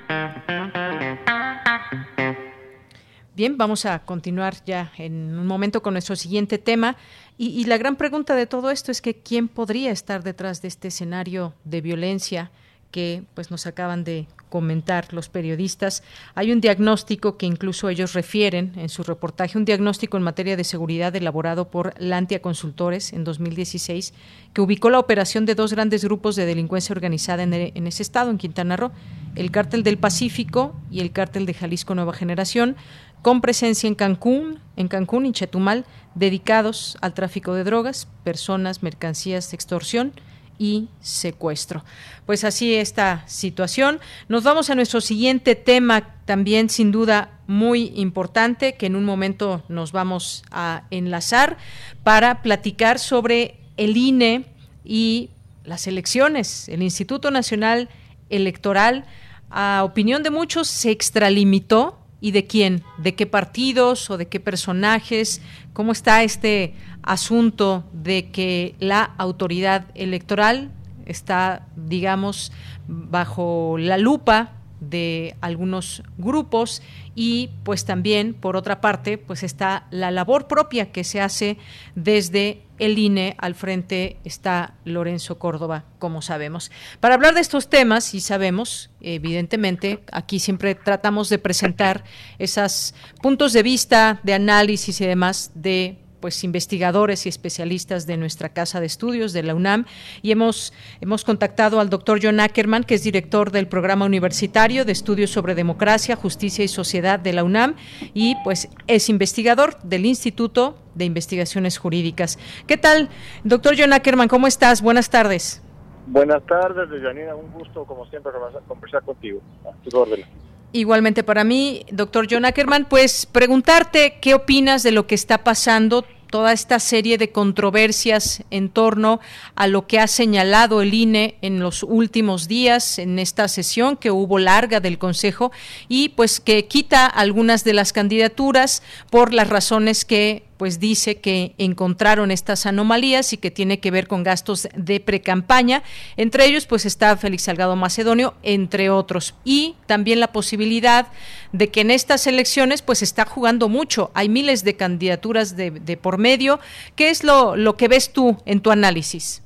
Bien, 3.35 3.57
vamos 3.57 3.87
a 3.87 4.01
continuar 4.01 4.57
ya 4.67 4.93
en 4.99 5.39
un 5.39 5.47
momento 5.47 5.81
con 5.81 5.95
nuestro 5.95 6.15
siguiente 6.17 6.59
tema. 6.59 6.97
Y, 7.39 7.65
la 7.65 7.79
gran 7.79 7.97
pregunta 7.97 8.37
de 8.37 8.45
todo 8.45 8.71
esto 8.71 8.93
es 8.93 9.01
que 9.01 9.15
quién 9.15 9.49
podría 9.49 9.91
estar 9.91 10.23
detrás 10.23 10.61
de 10.61 10.69
este 10.69 10.89
escenario 10.89 11.55
de 11.65 11.81
violencia 11.81 12.51
que 12.91 13.23
pues 13.35 13.51
nos 13.51 13.67
acaban 13.67 14.05
de 14.05 14.27
comentar 14.49 15.13
los 15.15 15.29
periodistas. 15.29 16.03
Hay 16.35 16.53
un 16.53 16.61
diagnóstico 16.61 17.37
que 17.39 17.47
incluso 17.47 17.89
ellos 17.89 18.13
refieren 18.13 18.73
en 18.77 18.89
su 18.89 19.03
reportaje, 19.03 19.57
un 19.57 19.65
diagnóstico 19.65 20.17
en 20.17 20.25
materia 20.25 20.57
de 20.57 20.65
seguridad 20.65 21.15
elaborado 21.15 21.71
por 21.71 21.95
Lantia 21.99 22.43
Consultores 22.43 23.13
en 23.13 23.25
2016, 23.25 24.13
que 24.53 24.61
ubicó 24.61 24.91
la 24.91 24.99
operación 24.99 25.47
de 25.47 25.55
dos 25.55 25.73
grandes 25.73 26.05
grupos 26.05 26.37
de 26.37 26.47
delincuencia 26.47 26.93
organizada 26.93 27.43
en, 27.45 27.55
en 27.55 27.87
ese 27.87 28.03
estado, 28.03 28.31
en 28.31 28.39
Quintana 28.39 28.77
Roo, 28.77 28.91
el 29.37 29.51
Cártel 29.53 29.85
del 29.85 29.99
Pacífico 29.99 30.75
y 30.91 31.01
el 31.01 31.13
Cártel 31.13 31.47
de 31.47 31.55
Jalisco 31.55 31.95
Nueva 31.95 32.13
Generación, 32.13 32.77
con 33.23 33.41
presencia 33.41 33.87
en 33.87 33.95
Cancún, 33.95 34.59
en 34.77 34.89
Cancún 34.89 35.27
y 35.27 35.33
Chetumal, 35.33 35.85
dedicados 36.15 36.99
al 37.01 37.15
tráfico 37.15 37.55
de 37.55 37.65
drogas, 37.65 38.09
personas, 38.25 38.83
mercancías, 38.83 39.53
extorsión 39.55 40.13
y 40.61 40.89
secuestro. 41.01 41.83
Pues 42.27 42.45
así 42.45 42.75
esta 42.75 43.25
situación. 43.27 43.99
Nos 44.29 44.45
vamos 44.45 44.69
a 44.69 44.75
nuestro 44.75 45.01
siguiente 45.01 45.55
tema, 45.55 46.15
también 46.27 46.69
sin 46.69 46.93
duda 46.93 47.41
muy 47.47 47.93
importante, 47.97 48.75
que 48.75 48.85
en 48.87 48.95
un 48.95 49.07
momento 49.07 49.65
nos 49.69 49.91
vamos 49.91 50.45
a 50.51 50.85
enlazar 50.91 51.57
para 52.05 52.43
platicar 52.43 52.99
sobre 52.99 53.57
el 53.79 53.97
INE 53.97 54.45
y 54.85 55.31
las 55.65 55.87
elecciones. 55.87 56.69
El 56.69 56.83
Instituto 56.83 57.31
Nacional 57.31 57.89
Electoral, 58.29 59.07
a 59.49 59.83
opinión 59.83 60.23
de 60.23 60.29
muchos, 60.29 60.69
se 60.69 60.91
extralimitó 60.91 62.00
y 62.21 62.33
de 62.33 62.47
quién, 62.47 62.83
de 62.99 63.15
qué 63.15 63.27
partidos 63.27 64.11
o 64.11 64.17
de 64.17 64.29
qué 64.29 64.41
personajes, 64.41 65.41
cómo 65.73 65.93
está 65.93 66.23
este 66.23 66.75
asunto 67.03 67.85
de 67.93 68.31
que 68.31 68.75
la 68.79 69.03
autoridad 69.19 69.87
electoral 69.95 70.71
está, 71.07 71.67
digamos, 71.77 72.53
bajo 72.87 73.77
la 73.79 73.99
lupa 73.99 74.60
de 74.81 75.37
algunos 75.41 76.03
grupos 76.19 76.83
y 77.15 77.51
pues 77.65 77.85
también 77.85 78.35
por 78.35 78.57
otra 78.57 78.81
parte 78.81 79.19
pues 79.19 79.43
está 79.43 79.87
la 79.91 80.11
labor 80.11 80.49
propia 80.49 80.91
que 80.91 81.05
se 81.05 81.21
hace 81.21 81.59
desde 81.95 82.63
el 82.81 82.99
INE 82.99 83.37
al 83.39 83.55
frente 83.55 84.17
está 84.25 84.75
Lorenzo 84.85 85.39
Córdoba, 85.39 85.85
como 85.99 86.23
sabemos. 86.23 86.71
Para 86.99 87.15
hablar 87.15 87.35
de 87.35 87.41
estos 87.41 87.69
temas, 87.69 88.15
y 88.15 88.21
sabemos, 88.21 88.91
evidentemente, 89.03 90.03
aquí 90.11 90.41
siempre 90.41 90.75
tratamos 90.75 91.29
de 91.29 91.39
presentar 91.39 92.05
esos 92.39 92.95
puntos 93.21 93.53
de 93.53 93.63
vista, 93.63 94.19
de 94.23 94.33
análisis 94.33 95.01
y 95.01 95.07
demás 95.07 95.53
de 95.55 95.99
pues 96.21 96.45
investigadores 96.45 97.27
y 97.27 97.29
especialistas 97.29 98.07
de 98.07 98.17
nuestra 98.17 98.51
casa 98.51 98.81
de 98.81 98.87
estudios 98.87 99.33
de 99.33 99.43
la 99.43 99.55
UNAM 99.55 99.87
y 100.23 100.33
hemos 100.33 100.73
hemos 101.01 101.25
contactado 101.25 101.81
al 101.81 101.91
doctor 101.91 102.21
John 102.23 102.41
Ackerman, 102.41 102.85
que 102.85 102.95
es 102.95 103.03
director 103.03 103.51
del 103.51 103.69
programa 103.69 104.05
universitario 104.05 104.85
de 104.85 104.93
estudios 104.93 105.31
sobre 105.31 105.55
democracia, 105.55 106.17
justicia 106.17 106.65
y 106.65 106.69
sociedad 106.69 107.19
de 107.19 107.33
la 107.33 107.45
UNAM 107.45 107.77
y 108.15 108.37
pues 108.45 108.69
es 108.87 109.09
investigador 109.09 109.81
del 109.83 110.07
Instituto 110.07 110.77
de 110.95 111.05
Investigaciones 111.05 111.79
Jurídicas. 111.79 112.39
¿Qué 112.67 112.77
tal, 112.77 113.09
doctor 113.45 113.75
John 113.79 113.93
Ackerman? 113.93 114.29
¿Cómo 114.29 114.47
estás? 114.47 114.83
Buenas 114.83 115.11
tardes. 115.11 115.63
Buenas 116.07 116.45
tardes, 116.45 116.91
Deyanira. 116.91 117.37
Un 117.37 117.53
gusto, 117.53 117.85
como 117.85 118.05
siempre, 118.07 118.33
conversar 118.67 119.03
contigo. 119.05 119.41
A 119.65 119.89
tu 119.89 119.97
orden. 119.97 120.25
Igualmente 120.73 121.25
para 121.25 121.43
mí, 121.43 121.85
doctor 121.91 122.29
John 122.31 122.45
Ackerman, 122.45 122.87
pues 122.89 123.27
preguntarte 123.27 124.19
qué 124.21 124.35
opinas 124.35 124.85
de 124.85 124.93
lo 124.93 125.07
que 125.07 125.17
está 125.17 125.43
pasando 125.43 126.05
toda 126.31 126.53
esta 126.53 126.79
serie 126.79 127.19
de 127.19 127.33
controversias 127.33 128.45
en 128.51 128.69
torno 128.69 129.19
a 129.57 129.67
lo 129.67 129.89
que 129.89 129.99
ha 129.99 130.07
señalado 130.07 130.81
el 130.81 130.95
INE 130.95 131.37
en 131.43 131.59
los 131.59 131.83
últimos 131.83 132.47
días 132.47 133.01
en 133.01 133.19
esta 133.19 133.49
sesión 133.49 133.97
que 133.97 134.13
hubo 134.13 134.39
larga 134.39 134.79
del 134.79 134.99
Consejo 134.99 135.51
y 135.89 136.11
pues 136.11 136.39
que 136.39 136.67
quita 136.67 137.07
algunas 137.07 137.65
de 137.65 137.75
las 137.75 137.93
candidaturas 137.93 138.85
por 139.11 139.35
las 139.35 139.49
razones 139.49 140.05
que 140.05 140.45
pues 140.61 140.79
dice 140.79 141.23
que 141.23 141.55
encontraron 141.57 142.31
estas 142.31 142.67
anomalías 142.67 143.33
y 143.33 143.39
que 143.39 143.51
tiene 143.51 143.81
que 143.81 143.91
ver 143.91 144.07
con 144.07 144.23
gastos 144.23 144.69
de 144.77 145.01
precampaña. 145.01 145.83
Entre 146.19 146.45
ellos, 146.45 146.67
pues 146.67 146.85
está 146.85 147.17
Félix 147.17 147.45
Salgado 147.45 147.77
Macedonio, 147.77 148.35
entre 148.43 148.91
otros. 148.91 149.35
Y 149.43 149.77
también 149.87 150.21
la 150.21 150.33
posibilidad 150.33 151.07
de 151.55 151.69
que 151.69 151.81
en 151.81 151.91
estas 151.91 152.27
elecciones, 152.27 152.83
pues 152.83 153.01
está 153.01 153.25
jugando 153.25 153.71
mucho. 153.71 154.11
Hay 154.13 154.29
miles 154.29 154.63
de 154.63 154.77
candidaturas 154.77 155.57
de, 155.57 155.71
de 155.71 155.97
por 155.97 156.19
medio. 156.19 156.61
¿Qué 156.95 157.09
es 157.09 157.25
lo, 157.25 157.57
lo 157.57 157.79
que 157.79 157.89
ves 157.89 158.13
tú 158.13 158.37
en 158.45 158.61
tu 158.61 158.71
análisis? 158.71 159.43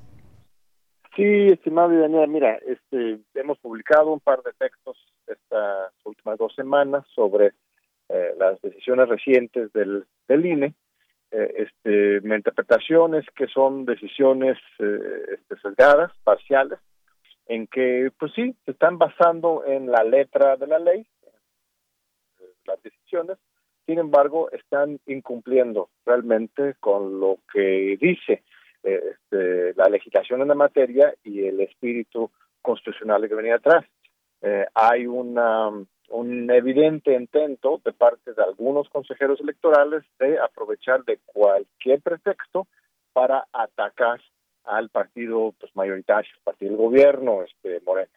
Sí, 1.14 1.22
estimado 1.22 1.96
Daniela, 1.96 2.26
mira, 2.26 2.58
este, 2.66 3.20
hemos 3.36 3.56
publicado 3.60 4.12
un 4.12 4.18
par 4.18 4.42
de 4.42 4.50
textos 4.58 4.96
estas 5.28 5.92
últimas 6.02 6.38
dos 6.38 6.52
semanas 6.56 7.04
sobre 7.14 7.52
eh, 8.08 8.34
las 8.36 8.60
decisiones 8.62 9.08
recientes 9.08 9.72
del, 9.72 10.06
del 10.26 10.44
INE 10.44 10.74
eh, 11.36 11.66
este, 11.66 12.20
mi 12.20 12.36
interpretación 12.36 13.16
es 13.16 13.26
que 13.34 13.48
son 13.48 13.84
decisiones 13.84 14.56
eh, 14.78 15.34
este, 15.34 15.56
sesgadas, 15.56 16.12
parciales, 16.22 16.78
en 17.46 17.66
que, 17.66 18.12
pues 18.16 18.32
sí, 18.36 18.54
se 18.64 18.70
están 18.70 18.98
basando 18.98 19.64
en 19.66 19.90
la 19.90 20.04
letra 20.04 20.56
de 20.56 20.68
la 20.68 20.78
ley, 20.78 21.04
eh, 21.22 22.44
las 22.66 22.80
decisiones, 22.84 23.36
sin 23.84 23.98
embargo, 23.98 24.48
están 24.52 25.00
incumpliendo 25.06 25.90
realmente 26.06 26.74
con 26.78 27.18
lo 27.18 27.38
que 27.52 27.98
dice 28.00 28.44
este, 28.84 29.74
la 29.74 29.88
legislación 29.88 30.40
en 30.40 30.48
la 30.48 30.54
materia 30.54 31.14
y 31.24 31.46
el 31.46 31.60
espíritu 31.60 32.30
constitucional 32.62 33.28
que 33.28 33.34
venía 33.34 33.56
atrás. 33.56 33.84
hay 34.74 35.06
una 35.06 35.70
un 36.08 36.50
evidente 36.50 37.14
intento 37.14 37.80
de 37.84 37.92
parte 37.92 38.32
de 38.34 38.42
algunos 38.42 38.88
consejeros 38.88 39.40
electorales 39.40 40.04
de 40.18 40.38
aprovechar 40.38 41.04
de 41.04 41.18
cualquier 41.24 42.00
pretexto 42.00 42.66
para 43.12 43.46
atacar 43.52 44.20
al 44.64 44.88
partido 44.88 45.54
pues 45.58 45.74
mayoritario, 45.76 46.30
el 46.34 46.42
partido 46.42 46.70
del 46.72 46.80
gobierno, 46.80 47.42
este 47.42 47.80
Morena. 47.84 48.10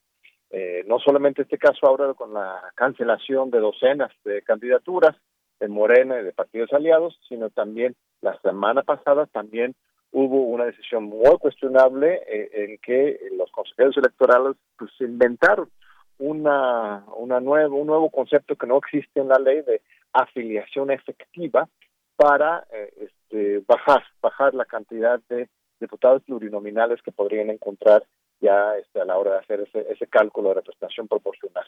Eh, 0.50 0.84
no 0.88 0.98
solamente 1.00 1.42
este 1.42 1.58
caso 1.58 1.86
ahora 1.86 2.14
con 2.14 2.34
la 2.34 2.72
cancelación 2.76 3.52
de 3.52 3.60
docenas 3.60 4.12
de 4.24 4.42
candidaturas 4.44 5.16
de 5.60 5.68
Morena 5.68 6.20
y 6.20 6.24
de 6.24 6.32
partidos 6.32 6.72
aliados, 6.72 7.20
sino 7.28 7.50
también 7.50 7.96
la 8.22 8.40
semana 8.42 8.84
pasada 8.84 9.26
también 9.26 9.76
hubo 10.12 10.44
una 10.44 10.66
decisión 10.66 11.04
muy 11.04 11.38
cuestionable 11.40 12.22
eh, 12.28 12.50
en 12.54 12.78
que 12.78 13.20
los 13.38 13.52
consejeros 13.52 13.98
electorales 13.98 14.56
pues 14.78 14.92
inventaron 15.02 15.70
una, 16.20 17.04
una 17.16 17.40
nuevo, 17.40 17.78
un 17.78 17.88
nuevo 17.88 18.10
concepto 18.10 18.56
que 18.56 18.68
no 18.68 18.78
existe 18.78 19.20
en 19.20 19.28
la 19.28 19.40
ley 19.40 19.62
de 19.62 19.82
afiliación 20.14 20.92
efectiva 20.92 21.68
para 22.16 22.66
eh, 22.72 22.94
este, 23.02 23.64
bajar, 23.68 24.04
bajar 24.22 24.54
la 24.54 24.66
cantidad 24.66 25.20
de 25.30 25.50
diputados 25.80 26.24
plurinominales 26.24 27.02
que 27.04 27.12
podrían 27.12 27.50
encontrar 27.50 28.04
ya 28.40 28.76
este, 28.78 29.02
a 29.02 29.06
la 29.06 29.18
hora 29.18 29.34
de 29.34 29.38
hacer 29.40 29.62
ese, 29.62 29.92
ese 29.92 30.08
cálculo 30.08 30.50
de 30.50 30.56
representación 30.56 31.08
proporcional. 31.08 31.66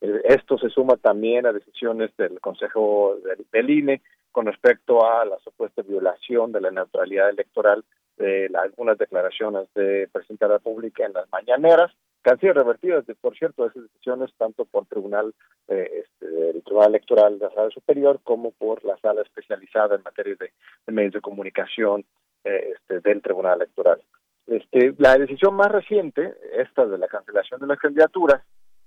Eh, 0.00 0.20
esto 0.24 0.58
se 0.58 0.68
suma 0.68 0.96
también 0.96 1.46
a 1.46 1.52
decisiones 1.52 2.14
del 2.16 2.40
Consejo 2.40 3.16
del, 3.24 3.46
del, 3.52 3.70
INE 3.70 4.02
con 4.32 4.46
respecto 4.46 5.06
a 5.06 5.24
la 5.24 5.38
supuesta 5.40 5.82
violación 5.82 6.52
de 6.52 6.60
la 6.60 6.70
neutralidad 6.70 7.30
electoral 7.30 7.84
de 8.16 8.50
algunas 8.54 8.98
declaraciones 8.98 9.68
de 9.74 10.08
presidente 10.12 10.44
de 10.44 10.48
la 10.48 10.58
República 10.58 11.04
en 11.04 11.12
las 11.12 11.30
mañaneras 11.30 11.92
que 12.22 12.30
han 12.30 12.38
sido 12.38 12.54
revertidas, 12.54 13.04
por 13.20 13.36
cierto, 13.36 13.66
esas 13.66 13.82
decisiones 13.82 14.30
tanto 14.36 14.64
por 14.64 14.86
tribunal, 14.86 15.34
eh, 15.68 16.04
este, 16.04 16.50
el 16.50 16.62
Tribunal 16.62 16.90
Electoral 16.90 17.38
de 17.38 17.46
la 17.46 17.54
Sala 17.54 17.70
Superior 17.70 18.20
como 18.22 18.52
por 18.52 18.84
la 18.84 18.96
Sala 18.98 19.22
Especializada 19.22 19.96
en 19.96 20.02
materia 20.02 20.36
de, 20.38 20.52
medios 20.92 21.14
de 21.14 21.20
comunicación 21.20 22.04
eh, 22.44 22.74
este, 22.74 23.00
del 23.00 23.22
Tribunal 23.22 23.56
Electoral. 23.56 24.00
Este, 24.46 24.94
la 24.98 25.16
decisión 25.16 25.54
más 25.54 25.70
reciente, 25.70 26.34
esta 26.56 26.86
de 26.86 26.98
la 26.98 27.08
cancelación 27.08 27.60
de 27.60 27.66
las 27.66 27.78
candidaturas, 27.78 28.42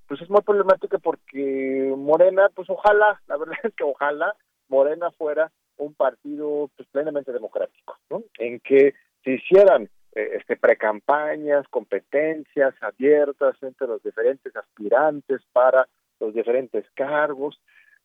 pues 0.08 0.22
es 0.22 0.30
muy 0.30 0.42
problemática 0.42 0.98
porque 1.00 1.94
Morena, 1.98 2.50
pues 2.54 2.70
ojalá, 2.70 3.22
la 3.28 3.38
verdad 3.38 3.58
es 3.64 3.74
que 3.76 3.84
ojalá 3.84 4.36
Morena 4.70 5.12
fuera 5.12 5.52
un 5.78 5.94
partido 5.94 6.70
pues, 6.76 6.88
plenamente 6.90 7.34
democrático, 7.34 7.98
¿no? 8.10 8.24
En 8.38 8.60
que 8.62 8.94
se 9.24 9.32
hicieran 9.32 9.90
este 10.16 10.56
precampañas, 10.56 11.68
competencias 11.70 12.74
abiertas 12.82 13.56
entre 13.62 13.88
los 13.88 14.02
diferentes 14.02 14.56
aspirantes 14.56 15.42
para 15.52 15.88
los 16.20 16.34
diferentes 16.34 16.86
cargos, 16.94 17.60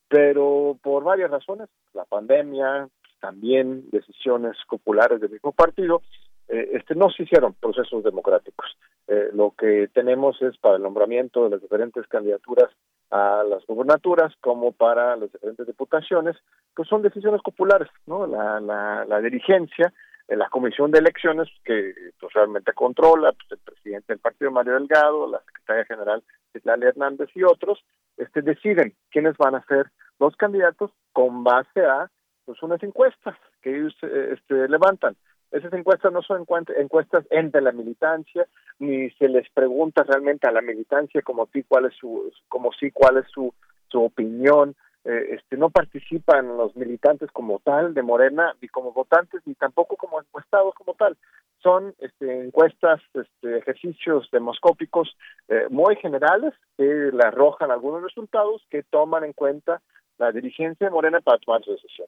pero 0.07 0.77
por 0.81 1.03
varias 1.03 1.31
razones, 1.31 1.69
la 1.93 2.03
pandemia, 2.03 2.89
también 3.21 3.89
decisiones 3.91 4.57
populares 4.67 5.21
del 5.21 5.31
mismo 5.31 5.53
partido, 5.53 6.01
eh, 6.49 6.71
este 6.73 6.95
no 6.95 7.09
se 7.09 7.23
hicieron 7.23 7.53
procesos 7.53 8.03
democráticos. 8.03 8.65
Eh, 9.07 9.29
lo 9.33 9.53
que 9.57 9.89
tenemos 9.93 10.41
es 10.41 10.57
para 10.57 10.75
el 10.75 10.83
nombramiento 10.83 11.45
de 11.45 11.51
las 11.51 11.61
diferentes 11.61 12.05
candidaturas 12.07 12.69
a 13.09 13.43
las 13.47 13.65
gubernaturas 13.65 14.33
como 14.41 14.73
para 14.73 15.15
las 15.15 15.31
diferentes 15.31 15.67
diputaciones, 15.67 16.35
pues 16.75 16.87
son 16.89 17.01
decisiones 17.01 17.41
populares, 17.41 17.89
¿no? 18.05 18.27
La, 18.27 18.59
la, 18.59 19.05
la 19.05 19.21
dirigencia 19.21 19.93
la 20.37 20.49
comisión 20.49 20.91
de 20.91 20.99
elecciones 20.99 21.49
que 21.63 21.93
pues, 22.19 22.33
realmente 22.33 22.73
controla 22.73 23.33
pues, 23.33 23.51
el 23.51 23.59
presidente 23.59 24.13
del 24.13 24.19
partido 24.19 24.51
Mario 24.51 24.73
Delgado, 24.73 25.29
la 25.29 25.39
secretaria 25.39 25.85
general 25.85 26.23
Islali 26.53 26.85
Hernández 26.85 27.29
y 27.35 27.43
otros, 27.43 27.83
este 28.17 28.41
deciden 28.41 28.93
quiénes 29.09 29.37
van 29.37 29.55
a 29.55 29.65
ser 29.65 29.91
los 30.19 30.35
candidatos 30.35 30.91
con 31.13 31.43
base 31.43 31.81
a 31.85 32.09
pues 32.45 32.61
unas 32.63 32.81
encuestas 32.83 33.35
que 33.61 33.75
ellos 33.75 33.95
eh, 34.03 34.33
este, 34.33 34.67
levantan. 34.67 35.15
Esas 35.51 35.73
encuestas 35.73 36.13
no 36.13 36.21
son 36.21 36.45
encuestas 36.77 37.25
entre 37.29 37.61
la 37.61 37.73
militancia, 37.73 38.47
ni 38.79 39.09
se 39.11 39.27
les 39.27 39.49
pregunta 39.51 40.03
realmente 40.03 40.47
a 40.47 40.51
la 40.51 40.61
militancia 40.61 41.21
como 41.21 41.47
sí 41.47 41.63
cuál 41.67 41.85
es 41.85 41.93
su, 41.95 42.31
como 42.47 42.71
sí 42.71 42.89
cuál 42.91 43.17
es 43.17 43.25
su, 43.29 43.53
su 43.89 44.01
opinión 44.01 44.75
eh, 45.03 45.35
este, 45.35 45.57
no 45.57 45.69
participan 45.71 46.57
los 46.57 46.75
militantes 46.75 47.31
como 47.31 47.59
tal 47.59 47.93
de 47.93 48.03
Morena, 48.03 48.55
ni 48.61 48.67
como 48.67 48.93
votantes, 48.93 49.41
ni 49.45 49.55
tampoco 49.55 49.95
como 49.95 50.19
encuestados 50.19 50.75
como 50.75 50.93
tal. 50.93 51.17
Son 51.63 51.95
este, 51.99 52.45
encuestas, 52.45 53.01
este, 53.13 53.57
ejercicios 53.57 54.29
demoscópicos 54.31 55.15
eh, 55.47 55.65
muy 55.69 55.95
generales 55.95 56.53
que 56.77 56.83
le 56.83 57.23
arrojan 57.23 57.71
algunos 57.71 58.03
resultados 58.03 58.63
que 58.69 58.83
toman 58.83 59.23
en 59.23 59.33
cuenta 59.33 59.81
la 60.17 60.31
dirigencia 60.31 60.87
de 60.87 60.91
Morena 60.91 61.19
para 61.19 61.39
tomar 61.39 61.63
su 61.63 61.71
decisión. 61.71 62.07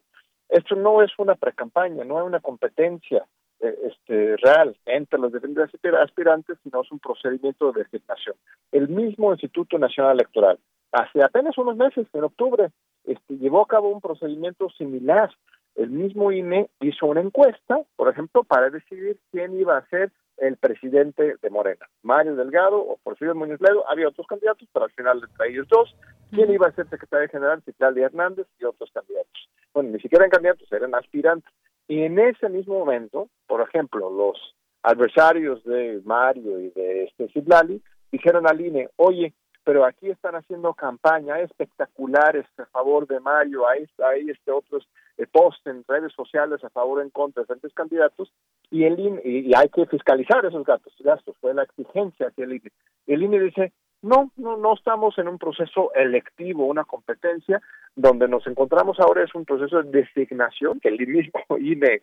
Esto 0.50 0.76
no 0.76 1.02
es 1.02 1.12
una 1.18 1.34
precampaña, 1.34 2.04
no 2.04 2.20
es 2.20 2.26
una 2.26 2.42
competencia 2.42 3.26
eh, 3.60 3.76
este, 3.86 4.38
real 4.38 4.78
entre 4.86 5.20
los 5.20 5.34
diferentes 5.34 5.72
aspirantes, 6.00 6.58
sino 6.62 6.82
es 6.82 6.92
un 6.92 7.00
procedimiento 7.00 7.72
de 7.72 7.84
designación. 7.84 8.36
El 8.72 8.88
mismo 8.90 9.32
Instituto 9.32 9.80
Nacional 9.80 10.14
Electoral 10.14 10.60
hace 10.94 11.24
apenas 11.24 11.58
unos 11.58 11.76
meses, 11.76 12.08
en 12.14 12.24
octubre, 12.24 12.70
este, 13.04 13.38
llevó 13.38 13.62
a 13.62 13.68
cabo 13.68 13.90
un 13.90 14.00
procedimiento 14.00 14.70
similar 14.70 15.30
el 15.76 15.90
mismo 15.90 16.32
INE 16.32 16.70
hizo 16.82 17.08
una 17.08 17.22
encuesta, 17.22 17.82
por 17.96 18.10
ejemplo, 18.10 18.44
para 18.44 18.70
decidir 18.70 19.18
quién 19.32 19.60
iba 19.60 19.78
a 19.78 19.88
ser 19.88 20.12
el 20.38 20.58
presidente 20.58 21.36
de 21.42 21.50
Morena, 21.50 21.88
Mario 22.02 22.36
Delgado 22.36 22.80
o 22.80 22.98
Porfirio 23.04 23.36
Muñoz 23.36 23.62
Ledo, 23.62 23.88
había 23.90 24.08
otros 24.08 24.28
candidatos, 24.28 24.68
pero 24.74 24.86
al 24.86 24.92
final 24.92 25.22
entre 25.24 25.50
ellos 25.50 25.68
dos, 25.70 25.96
quién 26.32 26.52
iba 26.52 26.68
a 26.68 26.72
ser 26.74 26.90
secretario 26.90 27.30
general, 27.30 27.62
Citlali 27.64 28.02
Hernández 28.02 28.48
y 28.60 28.66
otros 28.66 28.90
candidatos. 28.92 29.50
Bueno, 29.74 29.92
ni 29.92 30.00
siquiera 30.00 30.26
eran 30.26 30.32
candidatos, 30.32 30.72
eran 30.72 30.96
aspirantes. 30.96 31.52
Y 31.88 32.02
en 32.02 32.18
ese 32.20 32.50
mismo 32.50 32.80
momento, 32.80 33.30
por 33.48 33.62
ejemplo, 33.62 34.10
los 34.10 34.56
adversarios 34.82 35.64
de 35.64 36.02
Mario 36.04 36.60
y 36.60 36.70
de 36.72 37.06
este 37.06 37.30
Citlali 37.30 37.82
dijeron 38.12 38.48
al 38.48 38.60
INE, 38.60 38.90
oye, 38.98 39.34
pero 39.64 39.86
aquí 39.86 40.10
están 40.10 40.36
haciendo 40.36 40.74
campaña 40.74 41.40
espectaculares 41.40 42.46
a 42.58 42.66
favor 42.66 43.08
de 43.08 43.20
Mario, 43.20 43.68
ahí, 43.68 43.86
ahí 44.04 44.30
este 44.30 44.52
otros 44.52 44.88
eh, 45.18 45.26
post 45.32 45.66
en 45.68 45.84
redes 45.88 46.12
sociales 46.14 46.64
a 46.64 46.70
favor 46.70 47.00
o 47.00 47.02
en 47.02 47.10
contra 47.10 47.42
de 47.42 47.46
diferentes 47.46 47.74
candidatos 47.74 48.32
y 48.70 48.84
el 48.84 49.00
INE, 49.00 49.22
y, 49.24 49.54
hay 49.56 49.70
que 49.70 49.86
fiscalizar 49.86 50.46
esos 50.46 50.66
gastos, 50.66 50.94
gastos, 51.00 51.36
fue 51.40 51.54
la 51.54 51.64
exigencia 51.64 52.28
hacia 52.28 52.46
el 52.46 52.54
INE. 52.54 52.72
El 53.08 53.24
INE 53.24 53.40
dice, 53.40 53.72
no, 54.02 54.32
no, 54.36 54.58
no 54.58 54.74
estamos 54.74 55.18
en 55.18 55.28
un 55.28 55.38
proceso 55.38 55.94
electivo, 55.94 56.66
una 56.66 56.84
competencia, 56.84 57.62
donde 57.96 58.28
nos 58.28 58.46
encontramos 58.48 59.00
ahora 59.00 59.24
es 59.24 59.34
un 59.36 59.46
proceso 59.46 59.82
de 59.82 60.02
designación 60.02 60.80
que 60.80 60.90
el 60.90 61.08
mismo 61.08 61.40
INE 61.60 62.02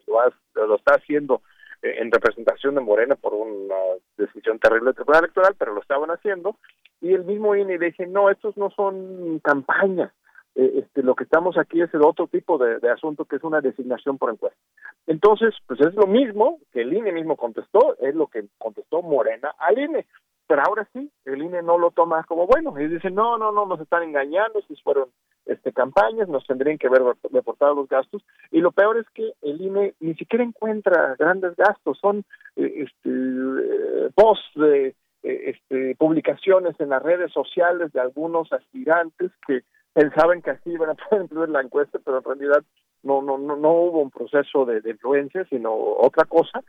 lo 0.54 0.76
está 0.76 0.94
haciendo 0.94 1.42
en 1.82 2.10
representación 2.10 2.74
de 2.74 2.80
Morena 2.80 3.16
por 3.16 3.34
una 3.34 3.76
decisión 4.16 4.58
terrible 4.58 4.86
del 4.86 4.94
Tribunal 4.96 5.24
Electoral, 5.24 5.54
pero 5.58 5.74
lo 5.74 5.80
estaban 5.80 6.10
haciendo, 6.10 6.56
y 7.00 7.14
el 7.14 7.24
mismo 7.24 7.56
INE 7.56 7.78
dice, 7.78 8.06
no, 8.06 8.30
estos 8.30 8.56
no 8.56 8.70
son 8.70 9.38
campañas, 9.40 10.12
eh, 10.54 10.80
este, 10.80 11.02
lo 11.02 11.14
que 11.14 11.24
estamos 11.24 11.56
aquí 11.56 11.80
es 11.80 11.92
el 11.94 12.02
otro 12.02 12.26
tipo 12.26 12.58
de, 12.58 12.90
asunto 12.90 13.24
que 13.24 13.36
es 13.36 13.44
una 13.44 13.60
designación 13.60 14.18
por 14.18 14.30
encuesta. 14.30 14.58
Entonces, 15.06 15.54
pues 15.66 15.80
es 15.80 15.94
lo 15.94 16.06
mismo 16.06 16.58
que 16.72 16.82
el 16.82 16.92
INE 16.92 17.12
mismo 17.12 17.36
contestó, 17.36 17.96
es 18.00 18.14
lo 18.14 18.26
que 18.26 18.44
contestó 18.58 19.02
Morena 19.02 19.54
al 19.58 19.78
INE. 19.78 20.06
Pero 20.46 20.62
ahora 20.62 20.88
sí, 20.92 21.10
el 21.24 21.42
INE 21.42 21.62
no 21.62 21.78
lo 21.78 21.92
toma 21.92 22.24
como 22.24 22.46
bueno 22.46 22.78
y 22.78 22.88
dice, 22.88 23.10
no, 23.10 23.38
no, 23.38 23.52
no, 23.52 23.66
nos 23.66 23.80
están 23.80 24.02
engañando, 24.02 24.60
si 24.62 24.74
fueron 24.82 25.08
este, 25.46 25.72
campañas, 25.72 26.28
nos 26.28 26.46
tendrían 26.46 26.78
que 26.78 26.88
ver 26.88 27.02
reportados 27.32 27.76
los 27.76 27.88
gastos. 27.88 28.22
Y 28.50 28.60
lo 28.60 28.72
peor 28.72 28.98
es 28.98 29.08
que 29.10 29.32
el 29.42 29.60
INE 29.60 29.94
ni 30.00 30.14
siquiera 30.14 30.44
encuentra 30.44 31.16
grandes 31.18 31.56
gastos, 31.56 31.98
son 31.98 32.24
eh, 32.56 32.86
este, 32.86 33.10
eh, 33.10 34.10
de 34.54 34.94
eh, 35.22 35.50
este, 35.50 35.96
publicaciones 35.96 36.78
en 36.78 36.90
las 36.90 37.02
redes 37.02 37.32
sociales 37.32 37.92
de 37.92 38.00
algunos 38.00 38.52
aspirantes 38.52 39.30
que 39.46 39.62
pensaban 39.92 40.42
que 40.42 40.50
así 40.50 40.70
iban 40.70 40.90
a 40.90 40.94
poder 41.08 41.24
incluir 41.24 41.48
la 41.48 41.60
encuesta, 41.60 41.98
pero 42.04 42.18
en 42.18 42.24
realidad 42.24 42.62
no, 43.02 43.22
no, 43.22 43.38
no, 43.38 43.56
no 43.56 43.72
hubo 43.72 44.02
un 44.02 44.10
proceso 44.10 44.64
de, 44.64 44.80
de 44.80 44.90
influencia, 44.90 45.44
sino 45.46 45.74
otra 45.74 46.24
cosa. 46.24 46.62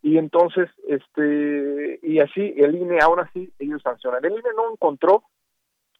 Y 0.00 0.16
entonces, 0.16 0.70
este, 0.86 1.98
y 2.02 2.20
así 2.20 2.54
el 2.56 2.76
INE, 2.76 2.98
ahora 3.02 3.28
sí, 3.32 3.52
ellos 3.58 3.82
sancionan. 3.82 4.24
El 4.24 4.32
INE 4.32 4.50
no 4.56 4.70
encontró 4.70 5.24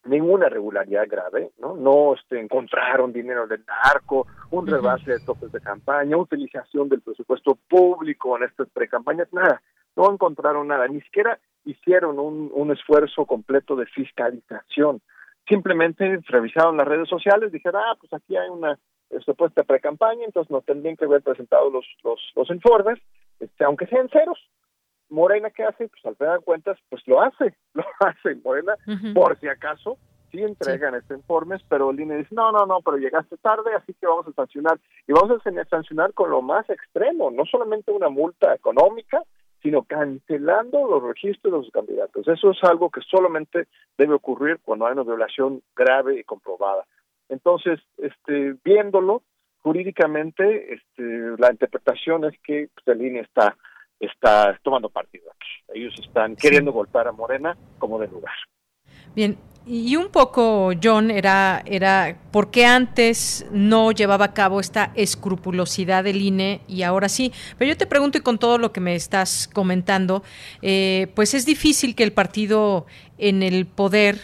ninguna 0.05 0.47
irregularidad 0.47 1.07
grave, 1.07 1.51
¿no? 1.59 1.75
No 1.75 2.13
este, 2.13 2.39
encontraron 2.39 3.11
dinero 3.13 3.47
del 3.47 3.63
narco, 3.65 4.27
un 4.51 4.65
rebase 4.65 5.11
de 5.11 5.19
topes 5.25 5.51
de 5.51 5.59
campaña, 5.59 6.17
utilización 6.17 6.89
del 6.89 7.01
presupuesto 7.01 7.57
público 7.67 8.37
en 8.37 8.43
estas 8.43 8.69
precampañas, 8.69 9.31
nada, 9.33 9.61
no 9.95 10.11
encontraron 10.11 10.67
nada, 10.67 10.87
ni 10.87 11.01
siquiera 11.01 11.39
hicieron 11.65 12.19
un, 12.19 12.51
un 12.53 12.71
esfuerzo 12.71 13.25
completo 13.25 13.75
de 13.75 13.85
fiscalización, 13.87 15.01
simplemente 15.47 16.19
revisaron 16.27 16.77
las 16.77 16.87
redes 16.87 17.09
sociales, 17.09 17.51
dijeron, 17.51 17.81
ah, 17.85 17.97
pues 17.99 18.13
aquí 18.13 18.37
hay 18.37 18.49
una 18.49 18.79
supuesta 19.25 19.63
precampaña, 19.63 20.23
entonces 20.25 20.51
no 20.51 20.61
tendrían 20.61 20.95
que 20.95 21.05
haber 21.05 21.21
presentado 21.21 21.69
los, 21.69 21.85
los, 22.03 22.19
los 22.35 22.49
informes, 22.51 22.99
este, 23.39 23.63
aunque 23.63 23.87
sean 23.87 24.07
ceros, 24.09 24.39
Morena, 25.09 25.49
¿qué 25.49 25.63
hace? 25.63 25.87
Pues 25.87 26.05
al 26.05 26.15
final 26.15 26.39
de 26.39 26.45
cuentas, 26.45 26.77
pues 26.89 27.01
lo 27.07 27.21
hace, 27.21 27.55
lo 27.73 27.83
hace 27.99 28.35
Morena, 28.43 28.75
por 29.13 29.39
si 29.39 29.47
acaso, 29.47 29.97
sí 30.31 30.41
entregan 30.41 30.95
estos 30.95 31.17
informes, 31.17 31.61
pero 31.67 31.91
el 31.91 31.99
INE 31.99 32.17
dice, 32.17 32.35
no, 32.35 32.51
no, 32.51 32.65
no, 32.65 32.81
pero 32.81 32.97
llegaste 32.97 33.37
tarde, 33.37 33.73
así 33.75 33.93
que 33.93 34.07
vamos 34.07 34.27
a 34.27 34.33
sancionar. 34.33 34.79
Y 35.07 35.13
vamos 35.13 35.41
a 35.45 35.65
sancionar 35.65 36.13
con 36.13 36.29
lo 36.29 36.41
más 36.41 36.69
extremo, 36.69 37.31
no 37.31 37.45
solamente 37.45 37.91
una 37.91 38.09
multa 38.09 38.53
económica, 38.53 39.23
sino 39.61 39.83
cancelando 39.83 40.87
los 40.87 41.03
registros 41.03 41.51
de 41.51 41.59
los 41.59 41.71
candidatos. 41.71 42.27
Eso 42.27 42.51
es 42.51 42.63
algo 42.63 42.89
que 42.89 43.01
solamente 43.01 43.67
debe 43.97 44.13
ocurrir 44.13 44.59
cuando 44.63 44.85
hay 44.85 44.93
una 44.93 45.03
violación 45.03 45.61
grave 45.75 46.19
y 46.19 46.23
comprobada. 46.23 46.85
Entonces, 47.27 47.79
este, 47.97 48.55
viéndolo 48.63 49.23
jurídicamente, 49.61 50.73
este, 50.73 51.35
la 51.37 51.51
interpretación 51.51 52.25
es 52.25 52.39
que 52.41 52.69
pues, 52.73 52.97
el 52.97 53.05
INE 53.05 53.19
está 53.19 53.57
está 53.99 54.57
tomando 54.63 54.89
partido 54.89 55.29
aquí. 55.31 55.79
Ellos 55.79 55.93
están 55.99 56.35
queriendo 56.35 56.71
golpear 56.71 57.07
a 57.07 57.11
Morena 57.11 57.57
como 57.77 57.99
de 57.99 58.07
lugar. 58.07 58.33
Bien, 59.15 59.37
y 59.65 59.95
un 59.95 60.09
poco, 60.09 60.71
John, 60.81 61.11
era, 61.11 61.61
era 61.65 62.17
por 62.31 62.49
qué 62.49 62.65
antes 62.65 63.45
no 63.51 63.91
llevaba 63.91 64.25
a 64.25 64.33
cabo 64.33 64.59
esta 64.59 64.91
escrupulosidad 64.95 66.03
del 66.03 66.21
INE 66.21 66.61
y 66.67 66.83
ahora 66.83 67.09
sí. 67.09 67.31
Pero 67.57 67.69
yo 67.69 67.77
te 67.77 67.85
pregunto, 67.85 68.17
y 68.17 68.21
con 68.21 68.39
todo 68.39 68.57
lo 68.57 68.71
que 68.71 68.81
me 68.81 68.95
estás 68.95 69.47
comentando, 69.47 70.23
eh, 70.61 71.11
pues 71.15 71.33
es 71.33 71.45
difícil 71.45 71.95
que 71.95 72.03
el 72.03 72.13
partido 72.13 72.87
en 73.17 73.43
el 73.43 73.67
poder 73.67 74.17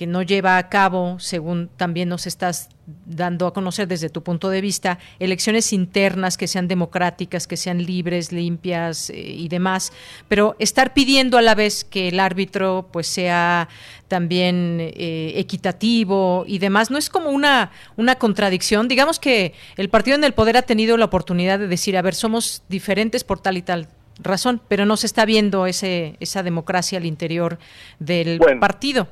que 0.00 0.06
no 0.06 0.22
lleva 0.22 0.56
a 0.56 0.70
cabo, 0.70 1.18
según 1.18 1.68
también 1.76 2.08
nos 2.08 2.26
estás 2.26 2.70
dando 3.04 3.46
a 3.46 3.52
conocer 3.52 3.86
desde 3.86 4.08
tu 4.08 4.22
punto 4.22 4.48
de 4.48 4.62
vista, 4.62 4.98
elecciones 5.18 5.74
internas 5.74 6.38
que 6.38 6.46
sean 6.46 6.68
democráticas, 6.68 7.46
que 7.46 7.58
sean 7.58 7.84
libres, 7.84 8.32
limpias 8.32 9.10
eh, 9.10 9.18
y 9.18 9.48
demás, 9.48 9.92
pero 10.26 10.56
estar 10.58 10.94
pidiendo 10.94 11.36
a 11.36 11.42
la 11.42 11.54
vez 11.54 11.84
que 11.84 12.08
el 12.08 12.18
árbitro 12.18 12.88
pues 12.90 13.08
sea 13.08 13.68
también 14.08 14.78
eh, 14.80 15.34
equitativo 15.36 16.44
y 16.46 16.60
demás, 16.60 16.90
no 16.90 16.96
es 16.96 17.10
como 17.10 17.28
una, 17.28 17.70
una 17.98 18.14
contradicción. 18.14 18.88
Digamos 18.88 19.18
que 19.18 19.52
el 19.76 19.90
partido 19.90 20.16
en 20.16 20.24
el 20.24 20.32
poder 20.32 20.56
ha 20.56 20.62
tenido 20.62 20.96
la 20.96 21.04
oportunidad 21.04 21.58
de 21.58 21.68
decir, 21.68 21.94
a 21.98 22.00
ver, 22.00 22.14
somos 22.14 22.62
diferentes 22.70 23.22
por 23.22 23.38
tal 23.40 23.58
y 23.58 23.62
tal 23.62 23.86
razón, 24.22 24.62
pero 24.66 24.86
no 24.86 24.96
se 24.96 25.06
está 25.06 25.26
viendo 25.26 25.66
ese, 25.66 26.16
esa 26.20 26.42
democracia 26.42 26.96
al 26.96 27.04
interior 27.04 27.58
del 27.98 28.40
partido. 28.60 29.08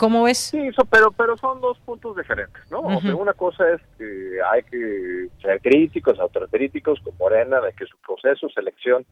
¿Cómo 0.00 0.26
es? 0.26 0.38
Sí, 0.38 0.70
pero, 0.90 1.10
pero 1.12 1.36
son 1.36 1.60
dos 1.60 1.78
puntos 1.80 2.16
diferentes, 2.16 2.70
¿no? 2.70 2.80
una 2.80 3.34
cosa 3.34 3.70
es 3.70 3.82
que 3.98 4.38
hay 4.50 4.62
que 4.62 5.28
ser 5.42 5.60
críticos, 5.60 6.18
autocríticos 6.18 6.98
con 7.00 7.12
Morena, 7.18 7.60
de 7.60 7.74
que 7.74 7.84
su 7.84 7.98
proceso, 7.98 8.48
selección 8.48 9.04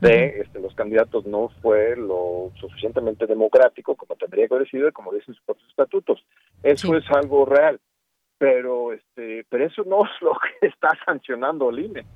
de 0.00 0.42
este, 0.42 0.60
los 0.60 0.72
candidatos 0.76 1.26
no 1.26 1.48
fue 1.60 1.96
lo 1.96 2.52
suficientemente 2.60 3.26
democrático 3.26 3.96
como 3.96 4.14
tendría 4.14 4.46
que 4.46 4.54
haber 4.54 4.70
sido, 4.70 4.92
como 4.92 5.12
dicen 5.12 5.34
sus 5.34 5.42
propios 5.42 5.68
estatutos. 5.68 6.24
Eso 6.62 6.96
es 6.96 7.04
algo 7.10 7.44
real, 7.44 7.80
pero 8.38 8.92
este, 8.92 9.44
pero 9.48 9.66
eso 9.66 9.82
no 9.84 10.04
es 10.04 10.22
lo 10.22 10.30
que 10.60 10.68
está 10.68 10.90
sancionando 11.04 11.70
el 11.70 11.80
INE. 11.80 12.06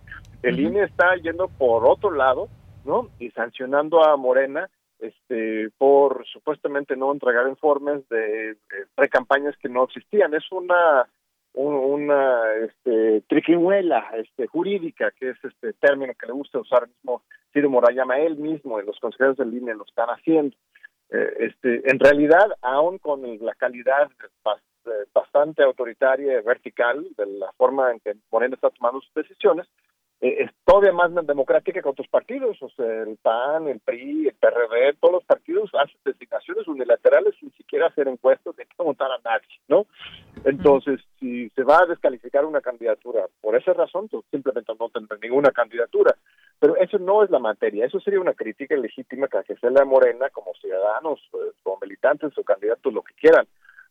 El 0.45 0.61
INE 0.61 0.85
está 0.85 1.17
yendo 1.17 1.49
por 1.49 1.85
otro 1.85 2.13
lado, 2.13 2.49
¿no? 2.85 3.09
Y 3.19 3.33
sancionando 3.33 4.05
a 4.05 4.17
Morena 4.17 4.71
este, 5.01 5.71
por 5.79 6.27
supuestamente 6.27 6.97
no 6.97 7.13
entregar 7.13 7.49
informes 7.49 8.09
de, 8.09 8.57
pre-campañas 8.95 9.57
que 9.59 9.69
no 9.69 9.85
existían. 9.85 10.35
Es 10.35 10.51
una 10.51 11.09
una 11.53 12.55
este, 12.65 13.23
triquiñuela 13.23 14.09
este, 14.17 14.47
jurídica, 14.47 15.11
que 15.11 15.31
es 15.31 15.45
este 15.45 15.73
término 15.73 16.13
que 16.15 16.27
le 16.27 16.33
gusta 16.33 16.61
usar 16.61 16.87
mismo 16.87 17.25
Ciro 17.53 17.69
Morayama, 17.69 18.21
él 18.21 18.37
mismo 18.37 18.81
y 18.81 18.87
los 18.87 19.01
consejeros 19.01 19.37
del 19.37 19.53
INE 19.53 19.75
lo 19.75 19.85
están 19.85 20.09
haciendo. 20.11 20.57
Eh, 21.11 21.35
este, 21.41 21.91
en 21.91 21.99
realidad, 21.99 22.47
aún 22.63 22.99
con 22.99 23.23
la 23.45 23.55
calidad 23.55 24.09
bastante 25.13 25.63
autoritaria 25.63 26.39
y 26.39 26.43
vertical 26.43 27.07
de 27.17 27.27
la 27.27 27.53
forma 27.53 27.91
en 27.91 28.01
que 28.01 28.15
Moreno 28.31 28.55
está 28.55 28.71
tomando 28.71 29.01
sus 29.01 29.13
decisiones, 29.15 29.67
eh, 29.67 29.90
es 30.21 30.51
todavía 30.65 30.93
más 30.93 31.15
democrática 31.27 31.81
que 31.81 31.89
otros 31.89 32.09
partidos, 32.09 32.61
o 32.61 32.69
sea, 32.71 33.03
el 33.03 33.17
PAN, 33.17 33.69
el 33.69 33.81
PRI, 33.81 34.29
el 34.29 34.35
PRD, 34.35 34.95
todos 35.01 35.15
los 35.15 35.25
partidos 35.25 35.71
hacen 35.75 35.97
designaciones 36.05 36.69
unilaterales 36.69 37.35
sin 37.41 37.51
siquiera 37.53 37.87
hacer 37.87 38.07
encuestas 38.07 38.55
de 38.57 38.67
que 38.67 38.83
votar 38.83 39.11
a 39.11 39.19
nadie, 39.25 39.49
¿no? 39.69 39.87
Entonces, 40.45 41.01
si 41.19 41.49
se 41.51 41.63
va 41.63 41.79
a 41.79 41.87
descalificar 41.87 42.45
una 42.45 42.61
candidatura 42.61 43.25
por 43.41 43.57
esa 43.57 43.73
razón, 43.73 44.09
pues 44.09 44.25
simplemente 44.31 44.73
no 44.79 44.91
tendrá 44.91 45.17
ninguna 45.23 45.53
candidatura. 45.53 46.15
Pero 46.59 46.77
eso 46.77 46.99
no 46.99 47.25
es 47.25 47.31
la 47.31 47.39
materia, 47.39 47.87
eso 47.87 47.99
sería 48.01 48.21
una 48.21 48.35
crítica 48.35 48.77
legítima 48.77 49.29
que 49.29 49.57
se 49.57 49.71
le 49.71 49.81
a 49.81 49.85
Morena 49.87 50.29
como 50.29 50.53
ciudadanos, 50.61 51.19
eh, 51.33 51.53
como 51.63 51.79
militantes 51.81 52.37
o 52.37 52.45
candidatos, 52.45 52.93
lo 52.93 53.03
que 53.03 53.15
quieran 53.15 53.47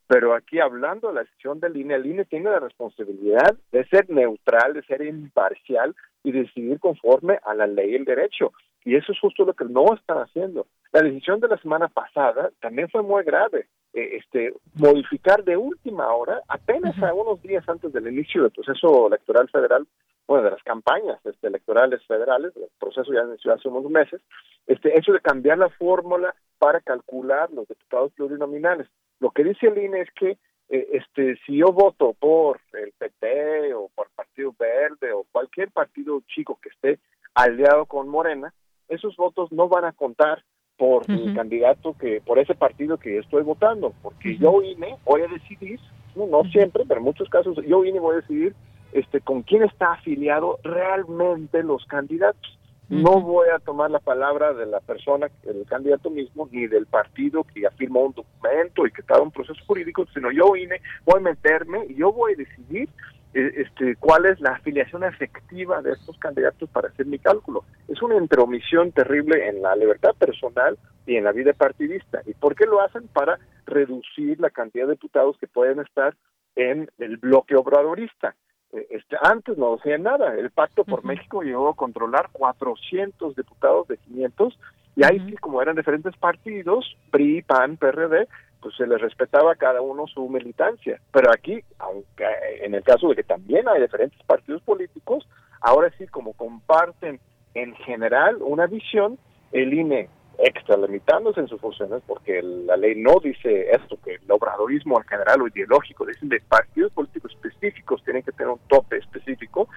pero 0.10 0.34
aquí 0.34 0.60
hablando 0.60 1.10
de 1.10 1.14
la 1.14 1.22
decisión 1.22 1.60
del 1.60 1.78
INE, 1.78 1.93
el 1.93 2.07
INE 2.07 2.26
tiene 2.26 2.49
la 2.49 2.60
responsabilidad 2.60 3.55
de 3.72 3.86
ser 3.89 4.10
neutral, 4.10 4.74
de 4.74 4.82
ser 4.82 5.03
imparcial 5.03 5.95
y 6.24 6.32
decidir 6.32 6.80
conforme 6.80 7.38
a 7.45 7.53
la 7.53 7.68
ley 7.68 7.91
y 7.91 7.95
el 7.95 8.05
derecho. 8.05 8.51
Y 8.84 8.95
eso 8.95 9.12
es 9.12 9.20
justo 9.20 9.45
lo 9.45 9.53
que 9.53 9.66
no 9.66 9.86
están 9.93 10.18
haciendo. 10.18 10.66
La 10.91 11.03
decisión 11.03 11.39
de 11.39 11.47
la 11.47 11.60
semana 11.60 11.89
pasada 11.89 12.49
también 12.60 12.89
fue 12.89 13.03
muy 13.03 13.24
grave. 13.24 13.68
Eh, 13.93 14.18
este, 14.18 14.51
modificar 14.74 15.43
de 15.43 15.57
última 15.57 16.12
hora, 16.12 16.41
apenas 16.47 16.97
a 17.03 17.14
unos 17.14 17.39
días 17.43 17.70
antes 17.70 17.93
del 17.93 18.07
inicio 18.07 18.41
del 18.41 18.51
proceso 18.51 19.10
electoral 19.10 19.47
federal, 19.49 19.86
bueno, 20.30 20.44
de 20.44 20.52
las 20.52 20.62
campañas 20.62 21.20
este, 21.26 21.48
electorales 21.48 22.06
federales, 22.06 22.56
el 22.56 22.70
proceso 22.80 23.12
ya 23.12 23.24
inició 23.24 23.52
hace 23.52 23.68
unos 23.68 23.90
meses, 23.90 24.22
este 24.68 24.96
hecho 24.96 25.12
de 25.12 25.22
cambiar 25.22 25.58
la 25.58 25.70
fórmula 25.70 26.36
para 26.60 26.82
calcular 26.82 27.50
los 27.52 27.68
diputados 27.68 28.12
plurinominales. 28.14 28.88
Lo 29.20 29.32
que 29.32 29.44
dice 29.44 29.66
el 29.66 29.80
INE 29.80 30.02
es 30.02 30.10
que 30.12 30.38
eh, 30.70 30.88
este 30.92 31.36
si 31.48 31.58
yo 31.58 31.74
voto 31.74 32.14
por 32.14 32.60
el 32.74 32.92
PT 32.92 33.74
o 33.74 33.90
por 33.96 34.06
el 34.06 34.14
Partido 34.14 34.54
Verde 34.60 35.12
o 35.14 35.26
cualquier 35.32 35.72
partido 35.72 36.22
chico 36.28 36.60
que 36.62 36.70
esté 36.70 37.00
aliado 37.34 37.88
con 37.88 38.08
Morena, 38.08 38.54
esos 38.88 39.16
votos 39.16 39.52
no 39.52 39.68
van 39.68 39.86
a 39.86 39.94
contar 39.94 40.44
por 40.78 41.10
el 41.10 41.34
candidato 41.34 41.98
que 42.00 42.22
por 42.22 42.38
ese 42.38 42.54
partido 42.54 43.00
que 43.00 43.18
estoy 43.18 43.42
votando, 43.42 43.96
porque 44.04 44.38
yo 44.38 44.62
INE 44.62 44.96
voy 45.04 45.24
a 45.24 45.28
decidir, 45.28 45.80
no, 46.16 46.28
no 46.28 46.44
siempre, 46.52 46.84
pero 46.88 47.00
en 47.00 47.06
muchos 47.06 47.28
casos 47.30 47.58
yo 47.66 47.84
INE 47.84 48.00
voy 48.00 48.14
a 48.14 48.22
decidir 48.22 48.56
este 48.92 49.22
con 49.22 49.44
quién 49.44 49.64
está 49.64 49.94
afiliado 49.94 50.60
realmente 50.64 51.64
los 51.64 51.86
candidatos. 51.86 52.58
No 52.90 53.22
voy 53.22 53.50
a 53.50 53.60
tomar 53.60 53.92
la 53.92 54.00
palabra 54.00 54.52
de 54.54 54.66
la 54.66 54.80
persona, 54.80 55.28
del 55.44 55.64
candidato 55.68 56.10
mismo, 56.10 56.50
ni 56.52 56.66
del 56.66 56.88
partido 56.88 57.44
que 57.44 57.62
ya 57.62 57.70
firmó 57.72 58.02
un 58.02 58.14
documento 58.14 58.88
y 58.88 58.92
que 58.92 59.02
está 59.02 59.18
en 59.18 59.24
un 59.26 59.32
proceso 59.32 59.62
jurídico, 59.68 60.08
sino 60.12 60.32
yo 60.32 60.56
INE 60.56 60.82
voy 61.06 61.20
a 61.20 61.22
meterme 61.22 61.86
y 61.88 61.96
yo 61.96 62.12
voy 62.12 62.34
a 62.34 62.38
decidir 62.38 62.90
eh, 63.36 63.52
este, 63.58 63.96
cuál 63.98 64.26
es 64.26 64.40
la 64.40 64.54
afiliación 64.54 65.04
efectiva 65.04 65.84
de 65.84 65.92
estos 65.92 66.18
candidatos 66.18 66.68
para 66.72 66.88
hacer 66.88 67.06
mi 67.06 67.20
cálculo. 67.20 67.64
Es 67.88 68.02
una 68.02 68.18
intromisión 68.18 68.92
terrible 68.92 69.48
en 69.48 69.62
la 69.62 69.76
libertad 69.76 70.16
personal 70.18 70.76
y 71.06 71.16
en 71.16 71.26
la 71.26 71.32
vida 71.32 71.54
partidista. 71.54 72.24
¿Y 72.26 72.34
por 72.34 72.56
qué 72.56 72.66
lo 72.66 72.82
hacen? 72.82 73.08
Para 73.08 73.38
reducir 73.68 74.40
la 74.40 74.50
cantidad 74.50 74.88
de 74.88 74.94
diputados 74.94 75.38
que 75.38 75.46
pueden 75.46 75.80
estar 75.80 76.16
en 76.56 76.90
el 76.98 77.18
bloque 77.18 77.56
obradorista. 77.56 78.36
Eh, 78.72 78.88
este, 78.92 79.18
antes 79.22 79.58
no 79.58 79.76
hacían 79.76 80.04
nada. 80.04 80.36
El 80.36 80.52
Pacto 80.52 80.84
por 80.84 81.04
México 81.04 81.42
llegó 81.42 81.70
a 81.70 81.76
controlar 81.76 82.30
400 82.32 83.36
diputados 83.36 83.88
de 83.88 83.98
500 83.98 84.60
y 84.96 85.04
ahí 85.06 85.20
sí, 85.30 85.36
como 85.38 85.62
eran 85.62 85.76
diferentes 85.76 86.16
partidos, 86.18 86.98
PRI, 87.12 87.42
PAN, 87.44 87.78
PRD, 87.78 88.28
pues 88.62 88.76
se 88.76 88.86
les 88.86 89.00
respetaba 89.00 89.54
a 89.54 89.56
cada 89.56 89.82
uno 89.82 90.08
su 90.08 90.28
militancia. 90.28 91.00
Pero 91.12 91.32
aquí, 91.32 91.62
aunque 91.78 92.26
en 92.62 92.76
el 92.76 92.84
caso 92.84 93.08
de 93.08 93.16
que 93.16 93.24
también 93.24 93.68
hay 93.70 93.82
diferentes 93.82 94.22
partidos 94.24 94.62
políticos, 94.64 95.28
ahora 95.62 95.90
sí, 95.98 96.06
como 96.08 96.34
comparten 96.34 97.20
en 97.54 97.76
general 97.76 98.38
una 98.42 98.68
visión, 98.68 99.18
el 99.52 99.74
INE 99.74 100.10
extralimitándose 100.42 101.42
en 101.42 101.48
sus 101.48 101.60
funciones, 101.60 102.02
porque 102.08 102.42
la 102.42 102.78
ley 102.78 102.96
no 102.96 103.20
dice 103.22 103.72
esto, 103.72 103.98
que 104.04 104.16
el 104.16 104.32
obradorismo 104.32 104.98
en 104.98 105.08
general 105.08 105.42
o 105.42 105.48
ideológico, 105.48 106.06
dicen 106.06 106.30
de 106.30 106.40
partidos 106.42 106.92
políticos 106.94 107.32
específicos 107.34 108.04
tienen 108.04 108.24
que 108.24 108.32
tener 108.32 108.54
un 108.54 108.60
tope 108.68 108.98
específico, 108.98 109.68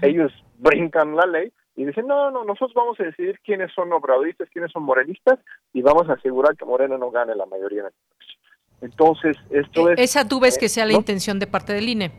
ellos 0.00 0.32
brincan 0.58 1.16
la 1.16 1.26
ley 1.26 1.52
y 1.74 1.84
dicen, 1.84 2.06
no, 2.06 2.30
no, 2.30 2.44
nosotros 2.44 2.74
vamos 2.74 3.00
a 3.00 3.04
decidir 3.04 3.40
quiénes 3.44 3.72
son 3.72 3.92
obradoristas, 3.92 4.48
quiénes 4.50 4.70
son 4.70 4.84
morenistas, 4.84 5.38
y 5.72 5.82
vamos 5.82 6.08
a 6.08 6.14
asegurar 6.14 6.56
que 6.56 6.64
Morena 6.64 6.98
no 6.98 7.10
gane 7.10 7.34
la 7.34 7.46
mayoría 7.46 7.84
de 7.84 7.90
Entonces, 8.82 9.36
esto 9.50 9.88
e, 9.88 9.94
es... 9.94 10.00
¿Esa 10.00 10.28
tú 10.28 10.38
ves 10.38 10.58
que 10.58 10.68
sea 10.68 10.84
la 10.86 10.92
intención 10.92 11.38
de 11.38 11.46
parte 11.46 11.72
del 11.72 11.88
INE? 11.88 12.12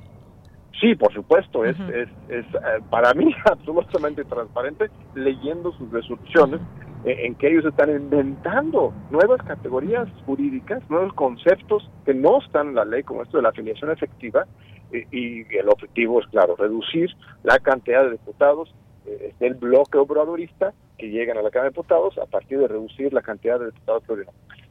Sí, 0.82 0.96
por 0.96 1.14
supuesto, 1.14 1.64
es, 1.64 1.78
es, 1.80 2.10
es 2.28 2.46
eh, 2.56 2.60
para 2.90 3.14
mí 3.14 3.34
absolutamente 3.46 4.26
transparente 4.26 4.90
leyendo 5.16 5.72
sus 5.74 5.90
resoluciones 5.92 6.60
eh, 6.60 6.93
en 7.06 7.36
que 7.36 7.50
ellos 7.50 7.66
están 7.66 7.90
inventando 7.90 8.94
nuevas 9.12 9.42
categorías 9.44 10.08
jurídicas, 10.26 10.82
nuevos 10.90 11.14
conceptos 11.14 11.90
que 12.06 12.14
no 12.14 12.40
están 12.40 12.70
en 12.70 12.76
la 12.76 12.86
ley, 12.86 13.04
como 13.04 13.24
esto 13.24 13.38
de 13.38 13.44
la 13.44 13.50
afiliación 13.50 13.92
efectiva, 13.92 14.46
eh, 14.92 15.06
y 15.12 15.42
el 15.56 15.70
objetivo 15.70 16.22
es, 16.22 16.28
claro, 16.28 16.56
reducir 16.56 17.10
la 17.44 17.60
cantidad 17.60 18.04
de 18.04 18.12
diputados 18.12 18.74
eh, 19.06 19.34
del 19.40 19.56
bloque 19.56 19.98
obradorista 19.98 20.74
que 20.98 21.10
llegan 21.10 21.38
a 21.38 21.42
la 21.42 21.50
Cámara 21.50 21.70
de 21.70 21.72
Diputados 21.72 22.18
a 22.18 22.26
partir 22.26 22.60
de 22.60 22.68
reducir 22.68 23.12
la 23.12 23.22
cantidad 23.22 23.60
de 23.60 23.66
diputados 23.68 24.04
plurinominales. 24.04 24.64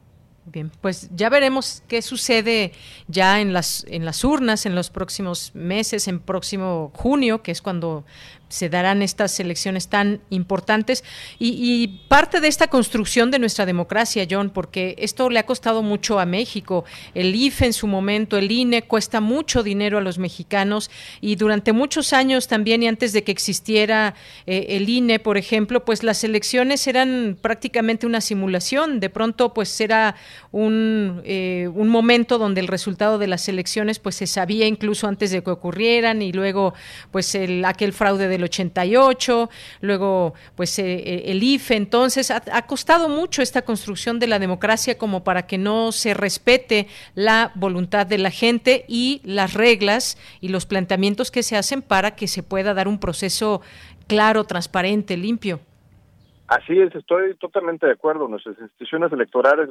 Bien, 0.44 0.72
pues 0.80 1.08
ya 1.14 1.28
veremos 1.28 1.84
qué 1.86 2.02
sucede 2.02 2.72
ya 3.06 3.40
en 3.40 3.52
las 3.52 3.86
en 3.88 4.04
las 4.04 4.24
urnas 4.24 4.66
en 4.66 4.74
los 4.74 4.90
próximos 4.90 5.54
meses, 5.54 6.08
en 6.08 6.18
próximo 6.18 6.90
junio, 6.96 7.42
que 7.42 7.52
es 7.52 7.62
cuando 7.62 8.04
se 8.52 8.68
darán 8.68 9.00
estas 9.00 9.40
elecciones 9.40 9.88
tan 9.88 10.20
importantes 10.28 11.04
y, 11.38 12.00
parte 12.08 12.40
de 12.40 12.48
esta 12.48 12.66
construcción 12.66 13.30
de 13.30 13.38
nuestra 13.38 13.64
democracia, 13.64 14.26
John, 14.30 14.50
porque 14.50 14.94
esto 14.98 15.30
le 15.30 15.38
ha 15.38 15.46
costado 15.46 15.82
mucho 15.82 16.20
a 16.20 16.26
México. 16.26 16.84
El 17.14 17.34
IFE 17.34 17.66
en 17.66 17.72
su 17.72 17.86
momento, 17.86 18.36
el 18.36 18.52
INE, 18.52 18.82
cuesta 18.82 19.20
mucho 19.20 19.62
dinero 19.62 19.96
a 19.96 20.02
los 20.02 20.18
mexicanos 20.18 20.90
y 21.22 21.36
durante 21.36 21.72
muchos 21.72 22.12
años 22.12 22.46
también 22.46 22.82
y 22.82 22.88
antes 22.88 23.14
de 23.14 23.24
que 23.24 23.32
existiera 23.32 24.14
eh, 24.46 24.66
el 24.70 24.88
INE, 24.88 25.18
por 25.18 25.38
ejemplo, 25.38 25.84
pues 25.86 26.02
las 26.02 26.22
elecciones 26.22 26.86
eran 26.86 27.38
prácticamente 27.40 28.06
una 28.06 28.20
simulación. 28.20 29.00
De 29.00 29.08
pronto, 29.08 29.54
pues 29.54 29.80
era 29.80 30.14
un, 30.50 31.22
eh, 31.24 31.70
un 31.74 31.88
momento 31.88 32.36
donde 32.36 32.60
el 32.60 32.68
resultado 32.68 33.16
de 33.16 33.28
las 33.28 33.48
elecciones 33.48 33.98
pues 33.98 34.16
se 34.16 34.26
sabía 34.26 34.66
incluso 34.66 35.08
antes 35.08 35.30
de 35.30 35.42
que 35.42 35.50
ocurrieran 35.50 36.20
y 36.20 36.32
luego 36.32 36.74
pues 37.10 37.34
el, 37.34 37.64
aquel 37.64 37.94
fraude 37.94 38.28
del 38.42 38.48
88, 38.48 39.48
luego 39.80 40.34
pues 40.56 40.78
eh, 40.78 40.84
eh, 40.84 41.22
el 41.26 41.42
IFE, 41.42 41.76
entonces 41.76 42.30
ha, 42.30 42.66
costado 42.66 43.08
mucho 43.08 43.42
esta 43.42 43.62
construcción 43.62 44.18
de 44.18 44.26
la 44.26 44.38
democracia 44.38 44.98
como 44.98 45.24
para 45.24 45.46
que 45.46 45.58
no 45.58 45.92
se 45.92 46.14
respete 46.14 46.86
la 47.14 47.52
voluntad 47.54 48.06
de 48.06 48.18
la 48.18 48.30
gente 48.30 48.84
y 48.88 49.20
las 49.24 49.54
reglas 49.54 50.18
y 50.40 50.48
los 50.48 50.66
planteamientos 50.66 51.30
que 51.30 51.42
se 51.42 51.56
hacen 51.56 51.82
para 51.82 52.16
que 52.16 52.28
se 52.28 52.42
pueda 52.42 52.74
dar 52.74 52.88
un 52.88 52.98
proceso 52.98 53.62
claro, 54.06 54.44
transparente, 54.44 55.16
limpio. 55.16 55.60
Así 56.48 56.78
es, 56.78 56.94
estoy 56.94 57.34
totalmente 57.36 57.86
de 57.86 57.92
acuerdo. 57.92 58.28
Nuestras 58.28 58.58
instituciones 58.58 59.12
electorales 59.12 59.68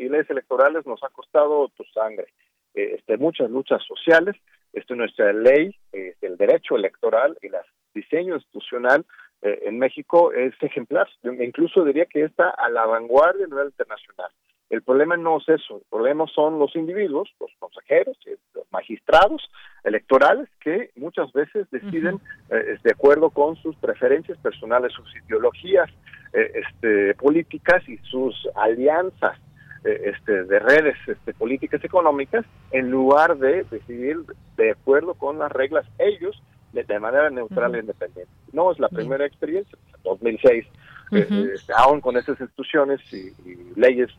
y 0.00 0.08
leyes 0.08 0.28
electorales 0.28 0.84
nos 0.86 1.02
ha 1.04 1.08
costado 1.10 1.68
tu 1.76 1.84
sangre, 1.84 2.26
eh, 2.74 2.96
este, 2.96 3.16
muchas 3.16 3.50
luchas 3.50 3.82
sociales. 3.86 4.34
Esto 4.76 4.94
nuestra 4.94 5.32
ley, 5.32 5.74
el 5.92 6.36
derecho 6.36 6.76
electoral 6.76 7.36
y 7.42 7.48
las 7.48 7.66
diseño 7.96 8.34
institucional 8.34 9.04
eh, 9.42 9.62
en 9.64 9.78
México 9.78 10.32
es 10.32 10.54
ejemplar. 10.60 11.08
Incluso 11.24 11.84
diría 11.84 12.06
que 12.06 12.24
está 12.24 12.50
a 12.50 12.68
la 12.68 12.86
vanguardia 12.86 13.46
a 13.46 13.48
nivel 13.48 13.66
internacional. 13.68 14.30
El 14.68 14.82
problema 14.82 15.16
no 15.16 15.38
es 15.38 15.48
eso, 15.48 15.76
el 15.76 15.84
problema 15.88 16.26
son 16.26 16.58
los 16.58 16.74
individuos, 16.74 17.32
los 17.38 17.50
consejeros, 17.60 18.18
eh, 18.26 18.36
los 18.52 18.64
magistrados 18.72 19.48
electorales 19.84 20.48
que 20.60 20.90
muchas 20.96 21.32
veces 21.32 21.70
deciden 21.70 22.20
eh, 22.50 22.76
de 22.82 22.90
acuerdo 22.90 23.30
con 23.30 23.54
sus 23.56 23.76
preferencias 23.76 24.36
personales, 24.38 24.92
sus 24.92 25.08
ideologías 25.24 25.88
este, 26.32 27.14
políticas 27.14 27.88
y 27.88 27.96
sus 27.98 28.34
alianzas 28.56 29.38
este, 29.86 30.44
de 30.44 30.58
redes 30.58 30.96
este, 31.06 31.32
políticas 31.34 31.84
económicas 31.84 32.44
en 32.70 32.90
lugar 32.90 33.36
de 33.38 33.64
decidir 33.64 34.18
de 34.56 34.72
acuerdo 34.72 35.14
con 35.14 35.38
las 35.38 35.52
reglas 35.52 35.86
ellos 35.98 36.42
de, 36.72 36.98
manera 36.98 37.30
neutral 37.30 37.74
e 37.74 37.80
independiente. 37.80 38.30
No 38.52 38.70
es 38.70 38.78
la 38.78 38.88
primera 38.88 39.24
experiencia, 39.24 39.78
2006, 40.04 40.66
eh, 41.12 41.28
este, 41.54 41.72
aún 41.74 42.00
con 42.00 42.16
esas 42.16 42.38
instituciones 42.40 43.00
y, 43.12 43.32
leyes, 43.76 44.10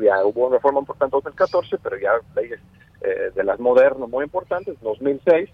ya 0.00 0.24
hubo 0.24 0.46
una 0.46 0.56
reforma 0.56 0.80
importante 0.80 1.16
en 1.16 1.22
2014, 1.22 1.78
pero 1.82 1.98
ya 1.98 2.12
leyes 2.36 2.60
eh, 3.00 3.30
de 3.34 3.44
las 3.44 3.58
modernas 3.58 4.08
muy 4.08 4.24
importantes, 4.24 4.80
2006, 4.80 5.48
eh, 5.48 5.52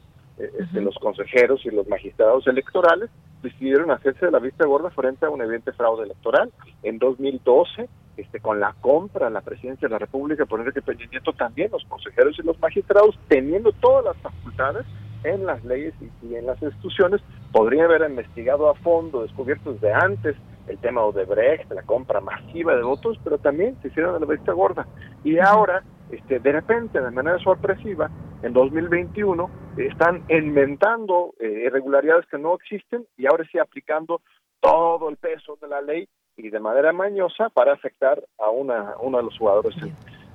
este, 0.58 0.80
los 0.80 0.96
consejeros 0.96 1.64
y 1.64 1.70
los 1.70 1.86
magistrados 1.88 2.46
electorales 2.46 3.10
decidieron 3.42 3.90
hacerse 3.90 4.26
de 4.26 4.32
la 4.32 4.38
vista 4.38 4.66
gorda 4.66 4.90
frente 4.90 5.26
a 5.26 5.30
un 5.30 5.42
evidente 5.42 5.72
fraude 5.72 6.04
electoral. 6.04 6.50
En 6.82 6.98
2012, 6.98 7.88
este, 8.16 8.40
con 8.40 8.60
la 8.60 8.74
compra 8.80 9.28
en 9.28 9.34
la 9.34 9.40
presidencia 9.40 9.88
de 9.88 9.92
la 9.92 9.98
República 9.98 10.46
por 10.46 10.60
Enrique 10.60 10.82
Peña 10.82 11.06
Nieto, 11.10 11.32
también 11.32 11.70
los 11.70 11.84
consejeros 11.84 12.38
y 12.38 12.42
los 12.42 12.58
magistrados, 12.60 13.18
teniendo 13.28 13.72
todas 13.72 14.04
las 14.04 14.16
facultades, 14.18 14.86
en 15.24 15.44
las 15.44 15.62
leyes 15.64 15.94
y, 16.22 16.34
en 16.34 16.46
las 16.46 16.60
instituciones, 16.62 17.20
podría 17.52 17.84
haber 17.84 18.08
investigado 18.08 18.70
a 18.70 18.74
fondo, 18.76 19.22
descubierto 19.22 19.74
desde 19.74 19.92
antes 19.92 20.36
el 20.66 20.78
tema 20.78 21.00
de 21.02 21.08
Odebrecht, 21.08 21.70
la 21.72 21.82
compra 21.82 22.20
masiva 22.20 22.74
de 22.74 22.82
votos, 22.82 23.18
pero 23.24 23.38
también 23.38 23.76
se 23.82 23.88
hicieron 23.88 24.14
de 24.14 24.26
la 24.26 24.32
vista 24.32 24.52
gorda. 24.52 24.86
Y 25.24 25.38
ahora, 25.38 25.82
este, 26.10 26.38
de 26.38 26.52
repente, 26.52 27.00
de 27.00 27.10
manera 27.10 27.38
sorpresiva, 27.38 28.10
en 28.42 28.52
2021, 28.52 29.50
están 29.76 30.22
inventando 30.28 31.34
eh, 31.38 31.64
irregularidades 31.66 32.26
que 32.26 32.38
no 32.38 32.54
existen 32.54 33.06
y 33.16 33.26
ahora 33.26 33.44
sí 33.50 33.58
aplicando 33.58 34.20
todo 34.60 35.08
el 35.08 35.16
peso 35.16 35.58
de 35.60 35.68
la 35.68 35.80
ley 35.80 36.08
y 36.36 36.50
de 36.50 36.60
manera 36.60 36.92
mañosa 36.92 37.48
para 37.50 37.72
afectar 37.72 38.22
a 38.38 38.50
una, 38.50 38.94
uno 39.00 39.18
de 39.18 39.24
los 39.24 39.38
jugadores 39.38 39.76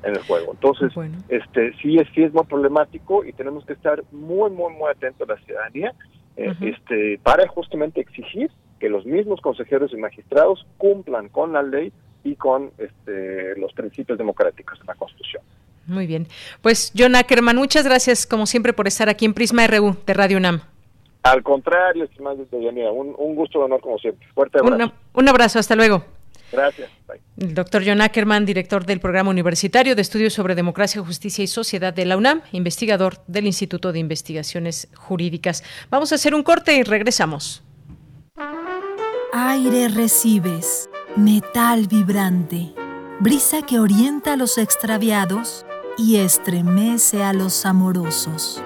en 0.04 0.16
el 0.16 0.22
juego. 0.24 0.54
Entonces, 0.54 0.94
este 1.30 1.74
sí 1.82 1.98
es, 1.98 2.08
sí 2.14 2.24
es 2.24 2.34
muy 2.34 2.46
problemático 2.46 3.26
y 3.26 3.34
tenemos 3.34 3.66
que 3.66 3.74
estar 3.74 4.04
muy, 4.12 4.52
muy, 4.52 4.74
muy 4.74 4.90
atentos 4.90 5.28
a 5.28 5.34
la 5.34 5.42
ciudadanía 5.42 5.94
eh, 6.38 6.54
este, 6.62 7.20
para 7.24 7.48
justamente 7.48 8.02
exigir 8.02 8.52
que 8.80 8.90
los 8.90 9.06
mismos 9.06 9.42
consejeros 9.42 9.94
y 9.94 9.98
magistrados 9.98 10.66
cumplan 10.78 11.30
con 11.30 11.54
la 11.54 11.64
ley 11.64 11.92
y 12.24 12.36
con 12.36 12.72
este, 12.78 13.58
los 13.58 13.74
principios 13.74 14.18
democráticos 14.18 14.80
de 14.80 14.86
la 14.86 14.96
Constitución. 14.96 15.44
Muy 15.88 16.08
bien. 16.08 16.28
Pues, 16.62 16.92
John 16.98 17.16
Ackerman, 17.16 17.56
muchas 17.56 17.86
gracias 17.86 18.26
como 18.26 18.46
siempre 18.46 18.74
por 18.74 18.88
estar 18.88 19.10
aquí 19.10 19.26
en 19.26 19.34
Prisma 19.34 19.68
RU 19.68 19.96
de 20.06 20.14
Radio 20.14 20.38
UNAM. 20.38 20.62
Al 21.24 21.42
contrario, 21.42 22.04
estimado 22.04 22.46
Deyanira, 22.52 22.92
un, 22.92 23.16
un 23.18 23.36
gusto, 23.36 23.60
honor 23.60 23.82
como 23.82 23.98
siempre. 23.98 24.28
Fuerte 24.34 24.60
abrazo. 24.60 24.94
un 25.14 25.28
abrazo, 25.28 25.60
hasta 25.60 25.76
luego. 25.76 26.06
Gracias. 26.52 26.90
El 27.38 27.54
doctor 27.54 27.84
John 27.86 28.02
Ackerman, 28.02 28.46
director 28.46 28.86
del 28.86 29.00
Programa 29.00 29.32
Universitario 29.32 29.96
de 29.96 30.02
Estudios 30.02 30.34
sobre 30.34 30.56
Democracia, 30.56 31.02
Justicia 31.02 31.44
y 31.44 31.48
Sociedad 31.48 31.94
de 31.94 32.06
la 32.06 32.18
UNAM, 32.18 32.42
investigador 32.52 33.18
del 33.28 33.46
Instituto 33.46 33.92
de 33.92 34.00
Investigaciones 34.00 34.88
Jurídicas. 34.96 35.64
Vamos 35.90 36.12
a 36.12 36.16
hacer 36.16 36.36
un 36.36 36.44
corte 36.44 36.76
y 36.76 36.84
regresamos. 36.84 37.64
Aire 39.34 39.90
recibes, 39.90 40.90
metal 41.18 41.88
vibrante, 41.88 42.72
brisa 43.20 43.64
que 43.64 43.80
orienta 43.80 44.34
a 44.34 44.38
los 44.38 44.58
extraviados 44.58 45.65
y 45.98 46.18
estremece 46.18 47.24
a 47.24 47.34
los 47.34 47.66
amorosos. 47.66 48.64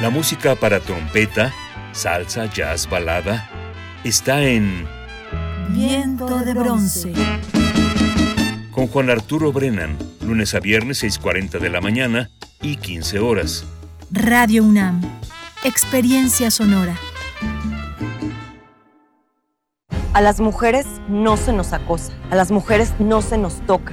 La 0.00 0.10
música 0.10 0.54
para 0.54 0.80
trompeta, 0.80 1.52
salsa, 1.92 2.46
jazz, 2.46 2.88
balada, 2.88 3.48
está 4.04 4.42
en 4.42 4.86
Viento 5.70 6.38
de 6.38 6.54
bronce. 6.54 7.12
Con 8.70 8.86
Juan 8.86 9.10
Arturo 9.10 9.52
Brennan, 9.52 9.96
lunes 10.20 10.54
a 10.54 10.60
viernes 10.60 11.02
6.40 11.02 11.58
de 11.58 11.70
la 11.70 11.80
mañana 11.80 12.30
y 12.62 12.76
15 12.76 13.18
horas. 13.18 13.64
Radio 14.10 14.62
UNAM. 14.62 15.02
Experiencia 15.64 16.50
sonora. 16.50 16.96
A 20.12 20.20
las 20.20 20.40
mujeres 20.40 20.86
no 21.08 21.36
se 21.36 21.52
nos 21.52 21.72
acosa, 21.72 22.12
a 22.30 22.36
las 22.36 22.50
mujeres 22.50 22.94
no 22.98 23.20
se 23.20 23.36
nos 23.36 23.60
toca, 23.66 23.92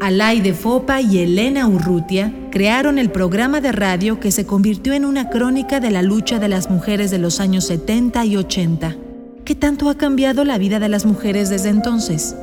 Alay 0.00 0.40
de 0.40 0.54
Fopa 0.54 1.00
y 1.00 1.18
Elena 1.18 1.66
Urrutia 1.66 2.32
crearon 2.52 2.98
el 2.98 3.10
programa 3.10 3.60
de 3.60 3.72
radio 3.72 4.20
que 4.20 4.30
se 4.30 4.46
convirtió 4.46 4.92
en 4.92 5.04
una 5.04 5.28
crónica 5.28 5.80
de 5.80 5.90
la 5.90 6.02
lucha 6.02 6.38
de 6.38 6.48
las 6.48 6.70
mujeres 6.70 7.10
de 7.10 7.18
los 7.18 7.40
años 7.40 7.64
70 7.64 8.24
y 8.24 8.36
80. 8.36 8.96
¿Qué 9.44 9.56
tanto 9.56 9.90
ha 9.90 9.96
cambiado 9.96 10.44
la 10.44 10.56
vida 10.56 10.78
de 10.78 10.88
las 10.88 11.04
mujeres 11.04 11.50
desde 11.50 11.70
entonces? 11.70 12.36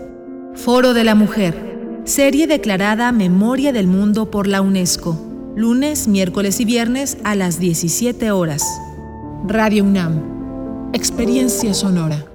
Foro 0.54 0.94
de 0.94 1.06
la 1.06 1.16
Mujer, 1.16 2.02
serie 2.04 2.46
declarada 2.46 3.14
Memoria 3.14 3.72
del 3.72 3.88
Mundo 3.88 4.30
por 4.30 4.48
la 4.48 4.62
UNESCO, 4.62 5.18
lunes, 5.56 6.10
miércoles 6.10 6.60
y 6.60 6.66
viernes 6.66 7.18
a 7.24 7.36
las 7.36 7.60
17 7.60 8.32
horas. 8.32 8.64
Radio 9.48 9.86
UNAM, 9.86 10.92
experiencia 10.94 11.74
sonora. 11.74 12.35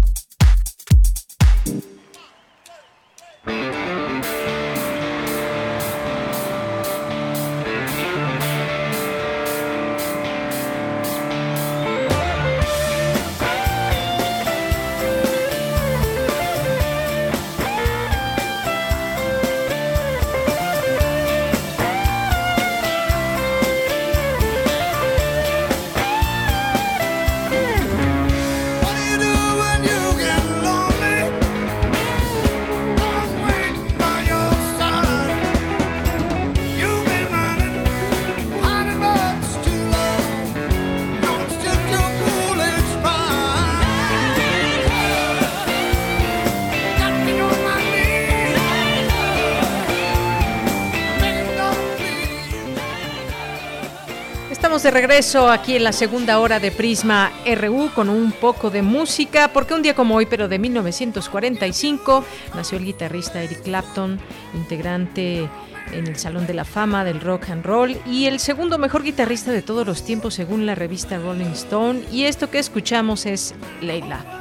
De 54.83 54.91
regreso 54.91 55.51
aquí 55.51 55.75
en 55.75 55.83
la 55.83 55.91
segunda 55.91 56.39
hora 56.39 56.59
de 56.59 56.71
Prisma 56.71 57.31
RU 57.45 57.91
con 57.93 58.09
un 58.09 58.31
poco 58.31 58.71
de 58.71 58.81
música, 58.81 59.49
porque 59.53 59.75
un 59.75 59.83
día 59.83 59.93
como 59.93 60.15
hoy, 60.15 60.25
pero 60.25 60.47
de 60.47 60.57
1945, 60.57 62.25
nació 62.55 62.79
el 62.79 62.85
guitarrista 62.85 63.43
Eric 63.43 63.61
Clapton, 63.61 64.19
integrante 64.55 65.47
en 65.91 66.07
el 66.07 66.15
Salón 66.15 66.47
de 66.47 66.55
la 66.55 66.65
Fama 66.65 67.03
del 67.03 67.21
Rock 67.21 67.49
and 67.49 67.65
Roll 67.65 67.97
y 68.07 68.25
el 68.25 68.39
segundo 68.39 68.79
mejor 68.79 69.03
guitarrista 69.03 69.51
de 69.51 69.61
todos 69.61 69.85
los 69.85 70.03
tiempos 70.03 70.33
según 70.33 70.65
la 70.65 70.73
revista 70.73 71.17
Rolling 71.19 71.51
Stone. 71.51 72.01
Y 72.11 72.23
esto 72.23 72.49
que 72.49 72.57
escuchamos 72.57 73.25
es 73.27 73.53
Leila. 73.81 74.40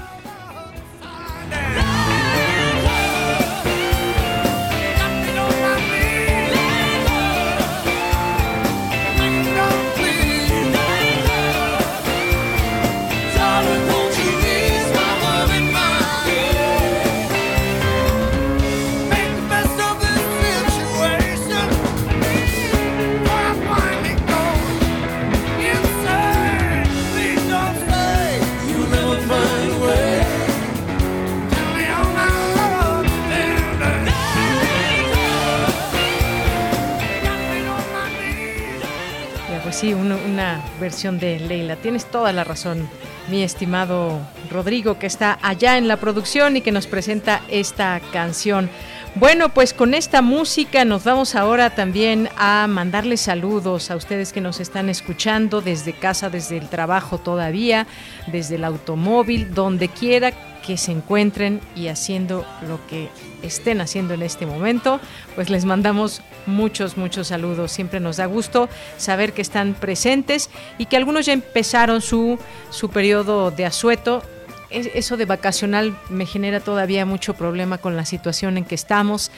De 41.01 41.41
Leila. 41.41 41.77
Tienes 41.77 42.05
toda 42.05 42.31
la 42.31 42.45
razón, 42.45 42.87
mi 43.31 43.43
estimado 43.43 44.21
Rodrigo, 44.51 44.99
que 44.99 45.07
está 45.07 45.39
allá 45.41 45.79
en 45.79 45.89
la 45.89 45.97
producción 45.97 46.59
y 46.59 46.61
que 46.61 46.73
nos 46.73 46.87
presenta 46.87 47.41
esta 47.49 48.03
canción. 48.13 48.69
Bueno, 49.15 49.49
pues 49.49 49.73
con 49.73 49.95
esta 49.95 50.21
música 50.21 50.85
nos 50.85 51.05
vamos 51.05 51.35
ahora 51.37 51.71
también 51.71 52.29
a 52.37 52.67
mandarles 52.69 53.23
saludos 53.23 53.91
a 53.91 53.97
ustedes 53.97 54.35
que 54.35 54.43
nos 54.43 54.61
están 54.61 54.91
escuchando 54.91 55.63
desde 55.63 55.95
casa, 55.95 56.29
desde 56.29 56.59
el 56.59 56.69
trabajo 56.69 57.17
todavía, 57.17 57.87
desde 58.27 58.57
el 58.57 58.65
automóvil, 58.65 59.55
donde 59.55 59.89
quiera 59.89 60.33
que 60.71 60.77
se 60.77 60.93
encuentren 60.93 61.61
y 61.75 61.89
haciendo 61.89 62.47
lo 62.69 62.79
que 62.87 63.09
estén 63.43 63.81
haciendo 63.81 64.15
en 64.15 64.23
este 64.23 64.47
momento, 64.47 65.01
pues 65.35 65.51
les 65.51 65.65
mandamos 65.65 66.23
muchos, 66.47 66.97
muchos 66.97 67.27
saludos. 67.27 67.73
Siempre 67.73 67.99
nos 67.99 68.19
da 68.19 68.27
gusto 68.27 68.69
saber 68.97 69.33
que 69.33 69.43
están 69.43 69.75
presentes 69.75 70.49
y 70.79 70.87
que 70.87 70.97
algunos 70.97 71.27
ya 71.27 71.33
empezaron 71.33 72.01
su, 72.01 72.39
su 72.71 72.89
periodo 72.89 73.51
de 73.51 73.67
asueto. 73.67 74.23
Eso 74.71 75.17
de 75.17 75.25
vacacional 75.25 75.99
me 76.09 76.25
genera 76.25 76.61
todavía 76.61 77.05
mucho 77.05 77.35
problema 77.35 77.79
con 77.79 77.97
la 77.97 78.05
situación 78.05 78.57
en 78.57 78.65
que 78.65 78.77
estamos. 78.77 79.33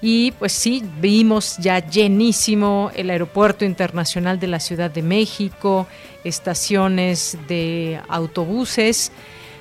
Y 0.00 0.30
pues 0.38 0.52
sí, 0.52 0.84
vimos 1.00 1.56
ya 1.58 1.84
llenísimo 1.84 2.92
el 2.94 3.10
Aeropuerto 3.10 3.64
Internacional 3.64 4.38
de 4.38 4.46
la 4.46 4.60
Ciudad 4.60 4.92
de 4.92 5.02
México, 5.02 5.88
estaciones 6.22 7.36
de 7.48 8.00
autobuses. 8.08 9.10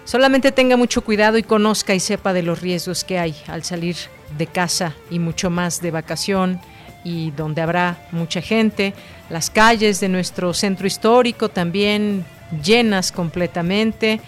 Solamente 0.07 0.53
tenga 0.53 0.77
mucho 0.77 1.03
cuidado 1.03 1.37
y 1.37 1.43
conozca 1.43 1.93
y 1.93 1.99
sepa 1.99 2.31
de 2.31 2.41
los 2.41 2.61
riesgos 2.61 3.03
que 3.03 3.19
hay 3.19 3.35
al 3.47 3.65
salir 3.65 3.97
de 4.37 4.47
casa 4.47 4.95
y 5.11 5.19
mucho 5.19 5.49
más 5.49 5.81
de 5.81 5.91
vacación 5.91 6.61
y 7.03 7.31
donde 7.31 7.61
habrá 7.61 8.07
mucha 8.13 8.41
gente. 8.41 8.93
Las 9.29 9.49
calles 9.49 9.99
de 9.99 10.07
nuestro 10.07 10.53
centro 10.53 10.87
histórico 10.87 11.49
también 11.49 12.23
llenas 12.63 13.11
completamente 13.11 14.21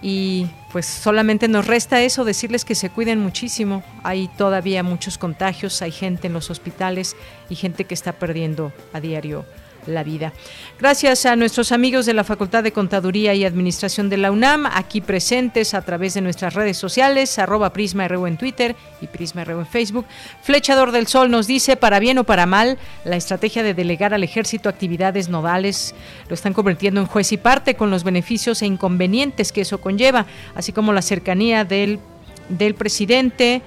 y 0.00 0.46
pues 0.72 0.86
solamente 0.86 1.46
nos 1.46 1.66
resta 1.66 2.00
eso, 2.00 2.24
decirles 2.24 2.64
que 2.64 2.74
se 2.74 2.88
cuiden 2.88 3.20
muchísimo. 3.20 3.82
Hay 4.04 4.30
todavía 4.38 4.82
muchos 4.82 5.18
contagios, 5.18 5.82
hay 5.82 5.92
gente 5.92 6.28
en 6.28 6.32
los 6.32 6.48
hospitales 6.48 7.16
y 7.50 7.54
gente 7.54 7.84
que 7.84 7.92
está 7.92 8.14
perdiendo 8.14 8.72
a 8.94 9.00
diario 9.00 9.44
la 9.88 10.04
vida. 10.04 10.32
Gracias 10.78 11.26
a 11.26 11.34
nuestros 11.34 11.72
amigos 11.72 12.06
de 12.06 12.14
la 12.14 12.24
Facultad 12.24 12.62
de 12.62 12.72
Contaduría 12.72 13.34
y 13.34 13.44
Administración 13.44 14.08
de 14.08 14.18
la 14.18 14.30
UNAM, 14.30 14.66
aquí 14.66 15.00
presentes 15.00 15.74
a 15.74 15.82
través 15.82 16.14
de 16.14 16.20
nuestras 16.20 16.54
redes 16.54 16.76
sociales, 16.76 17.38
arroba 17.38 17.72
Prisma 17.72 18.06
en 18.06 18.36
Twitter 18.36 18.76
y 19.00 19.06
Prisma 19.06 19.44
RU 19.44 19.60
en 19.60 19.66
Facebook. 19.66 20.06
Flechador 20.42 20.92
del 20.92 21.06
Sol 21.06 21.30
nos 21.30 21.46
dice, 21.46 21.76
para 21.76 21.98
bien 21.98 22.18
o 22.18 22.24
para 22.24 22.46
mal, 22.46 22.78
la 23.04 23.16
estrategia 23.16 23.62
de 23.62 23.74
delegar 23.74 24.14
al 24.14 24.24
ejército 24.24 24.68
actividades 24.68 25.28
nodales 25.28 25.94
lo 26.28 26.34
están 26.34 26.52
convirtiendo 26.52 27.00
en 27.00 27.06
juez 27.06 27.32
y 27.32 27.36
parte 27.36 27.74
con 27.74 27.90
los 27.90 28.04
beneficios 28.04 28.62
e 28.62 28.66
inconvenientes 28.66 29.52
que 29.52 29.62
eso 29.62 29.80
conlleva, 29.80 30.26
así 30.54 30.72
como 30.72 30.92
la 30.92 31.02
cercanía 31.02 31.64
del, 31.64 31.98
del 32.48 32.74
presidente 32.74 33.62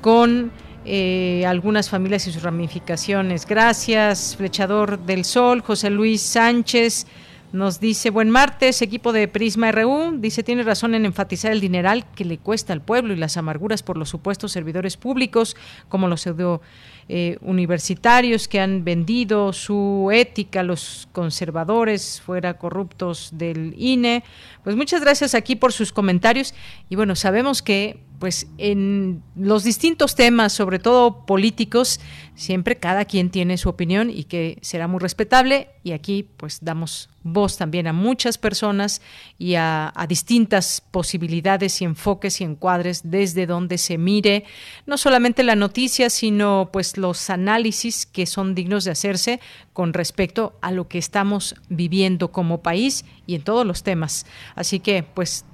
con 0.00 0.50
eh, 0.88 1.44
algunas 1.46 1.90
familias 1.90 2.28
y 2.28 2.32
sus 2.32 2.44
ramificaciones. 2.44 3.44
Gracias, 3.44 4.36
Flechador 4.36 5.00
del 5.00 5.24
Sol, 5.24 5.60
José 5.60 5.90
Luis 5.90 6.22
Sánchez. 6.22 7.08
Nos 7.52 7.80
dice, 7.80 8.10
buen 8.10 8.30
martes, 8.30 8.82
equipo 8.82 9.12
de 9.12 9.26
Prisma 9.26 9.72
RU. 9.72 10.18
Dice, 10.18 10.44
tiene 10.44 10.62
razón 10.62 10.94
en 10.94 11.04
enfatizar 11.04 11.50
el 11.50 11.60
dineral 11.60 12.08
que 12.12 12.24
le 12.24 12.38
cuesta 12.38 12.72
al 12.72 12.82
pueblo 12.82 13.14
y 13.14 13.16
las 13.16 13.36
amarguras 13.36 13.82
por 13.82 13.96
los 13.96 14.08
supuestos 14.08 14.52
servidores 14.52 14.96
públicos, 14.96 15.56
como 15.88 16.06
los 16.06 16.20
pseudo 16.20 16.60
eh, 17.08 17.38
universitarios 17.40 18.46
que 18.46 18.60
han 18.60 18.84
vendido 18.84 19.52
su 19.52 20.10
ética, 20.12 20.62
los 20.62 21.08
conservadores 21.12 22.20
fuera 22.20 22.58
corruptos 22.58 23.30
del 23.32 23.74
INE. 23.76 24.22
Pues 24.62 24.76
muchas 24.76 25.00
gracias 25.00 25.34
aquí 25.34 25.56
por 25.56 25.72
sus 25.72 25.92
comentarios. 25.92 26.54
Y 26.88 26.94
bueno, 26.94 27.16
sabemos 27.16 27.62
que 27.62 28.00
pues 28.18 28.46
en 28.58 29.22
los 29.36 29.64
distintos 29.64 30.14
temas, 30.14 30.52
sobre 30.52 30.78
todo 30.78 31.26
políticos, 31.26 32.00
siempre 32.34 32.76
cada 32.76 33.04
quien 33.04 33.30
tiene 33.30 33.56
su 33.58 33.68
opinión 33.68 34.10
y 34.10 34.24
que 34.24 34.58
será 34.62 34.88
muy 34.88 35.00
respetable. 35.00 35.68
Y 35.82 35.92
aquí 35.92 36.28
pues 36.36 36.58
damos 36.62 37.08
voz 37.22 37.56
también 37.56 37.86
a 37.86 37.92
muchas 37.92 38.38
personas 38.38 39.02
y 39.38 39.54
a, 39.56 39.92
distintas 40.08 40.80
posibilidades 40.90 41.82
y 41.82 41.84
enfoques 41.84 42.40
y 42.40 42.44
encuadres 42.44 43.02
desde 43.04 43.46
donde 43.46 43.78
se 43.78 43.98
mire 43.98 44.44
no 44.86 44.96
solamente 44.96 45.42
la 45.42 45.56
noticia 45.56 46.10
sino 46.10 46.70
pues 46.72 46.96
los 46.96 47.28
análisis 47.28 48.06
que 48.06 48.26
son 48.26 48.54
dignos 48.54 48.84
de 48.84 48.92
hacerse 48.92 49.40
con 49.72 49.92
respecto 49.92 50.56
a 50.62 50.70
lo 50.70 50.86
que 50.86 50.98
estamos 50.98 51.56
viviendo 51.68 52.30
como 52.30 52.62
país 52.62 53.04
y 53.26 53.34
en 53.34 53.42
todos 53.42 53.66
los 53.66 53.82
temas. 53.82 54.26
Así 54.54 54.78
que 54.78 55.02
pues 55.02 55.44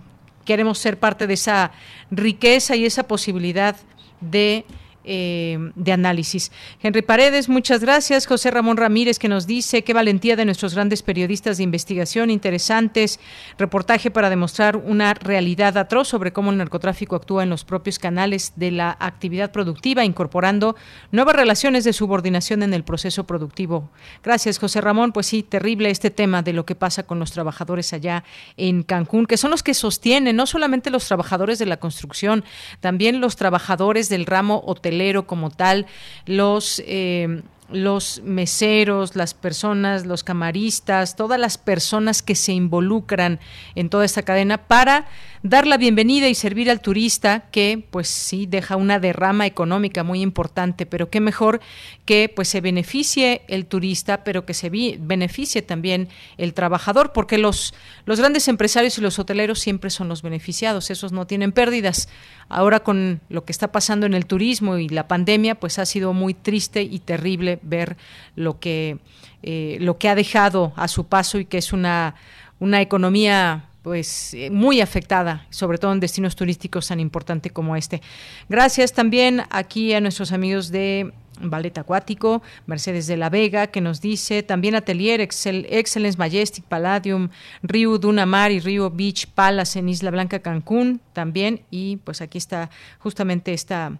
queremos 0.45 0.79
ser 0.79 0.99
parte 0.99 1.27
de 1.27 1.35
esa 1.35 1.73
riqueza 2.11 2.77
y 2.77 2.85
esa 2.85 3.05
posibilidad 3.05 3.77
de 4.21 4.65
eh, 5.05 5.59
de 5.75 5.93
análisis. 5.93 6.53
Henry 6.83 7.03
Paredes, 7.03 7.49
muchas 7.49 7.81
gracias. 7.81 8.27
José 8.27 8.51
Ramón 8.51 8.77
Ramírez 8.77 9.19
que 9.19 9.29
nos 9.29 9.47
dice 9.47 9.83
qué 9.83 9.93
valentía 9.93 10.37
de 10.37 10.45
nuestros 10.45 10.75
grandes 10.75 11.03
periodistas 11.03 11.57
de 11.57 11.65
investigación, 11.65 12.31
interesantes, 12.31 13.19
reportaje 13.59 14.11
para 14.11 14.31
demostrar 14.31 14.77
una 14.77 15.15
realidad 15.15 15.77
atroz 15.77 16.09
sobre 16.09 16.33
cómo 16.33 16.51
el 16.51 16.59
narcotráfico 16.59 17.17
actúa 17.17 17.43
en 17.43 17.51
los 17.51 17.65
propios 17.65 17.99
canales 17.99 18.53
de 18.57 18.71
la 18.71 18.97
actividad 19.01 19.51
productiva, 19.51 20.05
incorporando 20.05 20.77
nuevas 21.11 21.35
relaciones 21.35 21.85
de 21.85 21.93
subordinación 21.93 22.63
en 22.63 22.75
el 22.75 22.85
proceso 22.85 23.25
productivo. 23.25 23.91
Gracias, 24.23 24.59
José 24.59 24.81
Ramón. 24.81 25.13
Pues 25.13 25.27
sí, 25.27 25.43
terrible 25.43 25.91
este 25.91 26.11
tema 26.11 26.43
de 26.43 26.53
lo 26.53 26.65
que 26.65 26.75
pasa 26.75 27.03
con 27.03 27.19
los 27.19 27.33
trabajadores 27.33 27.93
allá 27.93 28.25
en 28.57 28.83
Cancún, 28.83 29.27
que 29.27 29.37
son 29.37 29.51
los 29.51 29.63
que 29.63 29.75
sostienen 29.75 30.37
no 30.37 30.47
solamente 30.47 30.91
los 30.91 31.07
trabajadores 31.07 31.59
de 31.59 31.67
la 31.67 31.79
construcción, 31.79 32.45
también 32.81 33.21
los 33.21 33.37
trabajadores 33.37 34.09
del 34.09 34.27
ramo 34.27 34.63
hotel 34.67 34.92
como 35.27 35.51
tal, 35.51 35.87
los 36.27 36.83
eh, 36.87 37.43
los 37.73 38.21
meseros, 38.25 39.17
las 39.17 39.35
personas, 39.35 40.07
los 40.07 40.25
camaristas, 40.25 41.17
todas 41.17 41.41
las 41.41 41.59
personas 41.59 42.23
que 42.23 42.35
se 42.35 42.53
involucran 42.53 43.41
en 43.75 43.89
toda 43.89 44.05
esta 44.05 44.23
cadena 44.23 44.59
para 44.59 45.07
dar 45.43 45.67
la 45.67 45.77
bienvenida 45.77 46.29
y 46.29 46.35
servir 46.35 46.71
al 46.71 46.81
turista 46.81 47.51
que 47.51 47.85
pues 47.91 48.09
sí 48.09 48.47
deja 48.47 48.77
una 48.77 49.01
derrama 49.01 49.45
económica 49.45 50.05
muy 50.05 50.23
importante, 50.23 50.87
pero 50.87 51.11
qué 51.11 51.21
mejor 51.21 51.61
que 52.05 52.33
pues 52.35 52.49
se 52.49 52.61
beneficie 52.61 53.43
el 53.49 53.67
turista, 53.67 54.23
pero 54.23 54.47
que 54.47 54.55
se 54.55 54.71
beneficie 54.71 55.63
también 55.63 56.09
el 56.37 56.55
trabajador, 56.55 57.13
porque 57.13 57.39
los 57.39 57.75
los 58.07 58.21
grandes 58.21 58.47
empresarios 58.47 58.99
y 58.99 59.01
los 59.01 59.19
hoteleros 59.19 59.59
siempre 59.59 59.91
son 59.91 60.09
los 60.09 60.23
beneficiados, 60.23 60.91
esos 60.91 61.13
no 61.13 61.27
tienen 61.27 61.53
pérdidas. 61.53 62.09
Ahora 62.49 62.81
con 62.81 63.21
lo 63.29 63.45
que 63.45 63.53
está 63.53 63.73
pasando 63.73 64.07
en 64.07 64.15
el 64.15 64.27
turismo 64.27 64.79
y 64.79 64.89
la 64.89 65.09
pandemia, 65.09 65.57
pues 65.57 65.79
ha 65.79 65.87
sido 65.87 66.13
muy 66.13 66.35
triste 66.35 66.83
y 66.83 67.01
terrible 67.01 67.59
ver 67.63 67.97
lo 68.37 68.61
que, 68.61 68.99
eh, 69.43 69.79
lo 69.81 69.99
que 69.99 70.09
ha 70.09 70.15
dejado 70.15 70.73
a 70.77 70.87
su 70.87 71.07
paso 71.07 71.39
y 71.39 71.47
que 71.47 71.59
es 71.59 71.73
una, 71.73 72.15
una 72.61 72.81
economía 72.81 73.72
pues 73.83 74.33
eh, 74.35 74.51
muy 74.51 74.81
afectada, 74.81 75.47
sobre 75.51 75.79
todo 75.79 75.93
en 75.93 76.01
destinos 76.01 76.37
turísticos 76.37 76.89
tan 76.89 77.01
importante 77.01 77.51
como 77.51 77.77
este. 77.77 78.01
Gracias 78.49 78.93
también 78.93 79.43
aquí 79.51 79.93
a 79.93 80.01
nuestros 80.01 80.33
amigos 80.33 80.71
de 80.71 81.13
Ballet 81.41 81.77
Acuático, 81.77 82.43
Mercedes 82.67 83.07
de 83.07 83.17
la 83.17 83.29
Vega, 83.29 83.67
que 83.67 83.81
nos 83.81 84.01
dice 84.01 84.43
también 84.43 84.75
Atelier, 84.75 85.21
Excel, 85.21 85.67
Excellence 85.69 86.19
Majestic, 86.19 86.65
Palladium, 86.65 87.31
Río 87.63 87.99
Dunamar 87.99 88.53
y 88.53 88.61
Río 88.61 88.91
Beach 88.91 89.27
Palace 89.27 89.79
en 89.79 89.89
Isla 89.89 90.11
Blanca, 90.11 90.39
Cancún 90.39 91.01
también. 91.13 91.63
Y 91.71 91.97
pues 91.97 92.21
aquí 92.21 92.39
está 92.39 92.71
justamente 92.99 93.53
esta, 93.53 93.99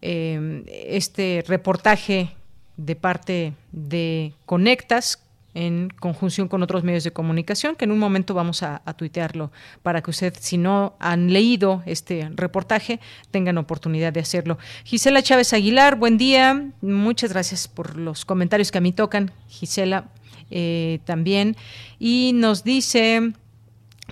eh, 0.00 0.62
este 0.86 1.44
reportaje 1.46 2.36
de 2.76 2.94
parte 2.94 3.54
de 3.72 4.34
Conectas 4.46 5.27
en 5.58 5.90
conjunción 5.90 6.46
con 6.46 6.62
otros 6.62 6.84
medios 6.84 7.02
de 7.02 7.10
comunicación, 7.10 7.74
que 7.74 7.84
en 7.84 7.90
un 7.90 7.98
momento 7.98 8.32
vamos 8.32 8.62
a, 8.62 8.78
tuitearlo 8.96 9.50
para 9.82 10.02
que 10.02 10.10
usted, 10.10 10.32
si 10.38 10.56
no 10.56 10.94
han 11.00 11.32
leído 11.32 11.82
este 11.84 12.30
reportaje, 12.34 13.00
tengan 13.32 13.58
oportunidad 13.58 14.12
de 14.12 14.20
hacerlo. 14.20 14.56
Gisela 14.84 15.20
Chávez 15.20 15.52
Aguilar, 15.52 15.96
buen 15.96 16.16
día. 16.16 16.70
Muchas 16.80 17.32
gracias 17.32 17.66
por 17.66 17.96
los 17.96 18.24
comentarios 18.24 18.70
que 18.70 18.78
a 18.78 18.80
mí 18.80 18.92
tocan. 18.92 19.32
Gisela 19.48 20.04
eh, 20.50 21.00
también. 21.04 21.56
Y 21.98 22.32
nos 22.34 22.62
dice 22.62 23.32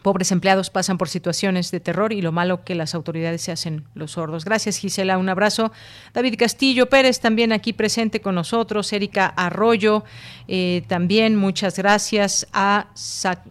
pobres 0.07 0.31
empleados 0.31 0.71
pasan 0.71 0.99
por 0.99 1.09
situaciones 1.09 1.73
de 1.73 1.81
terror 1.81 2.13
y 2.13 2.23
lo 2.23 2.31
malo 2.31 2.63
que 2.63 2.77
las 2.77 2.95
autoridades 2.95 3.41
se 3.41 3.51
hacen 3.51 3.89
los 3.95 4.13
sordos. 4.13 4.45
Gracias, 4.45 4.79
Gisela. 4.79 5.19
Un 5.19 5.29
abrazo. 5.29 5.73
David 6.15 6.37
Castillo 6.39 6.89
Pérez 6.89 7.19
también 7.19 7.53
aquí 7.53 7.73
presente 7.73 8.21
con 8.21 8.37
nosotros. 8.37 8.93
Erika 8.93 9.27
Arroyo 9.27 10.05
eh, 10.47 10.85
también. 10.87 11.35
Muchas 11.35 11.77
gracias 11.77 12.47
a 12.53 12.87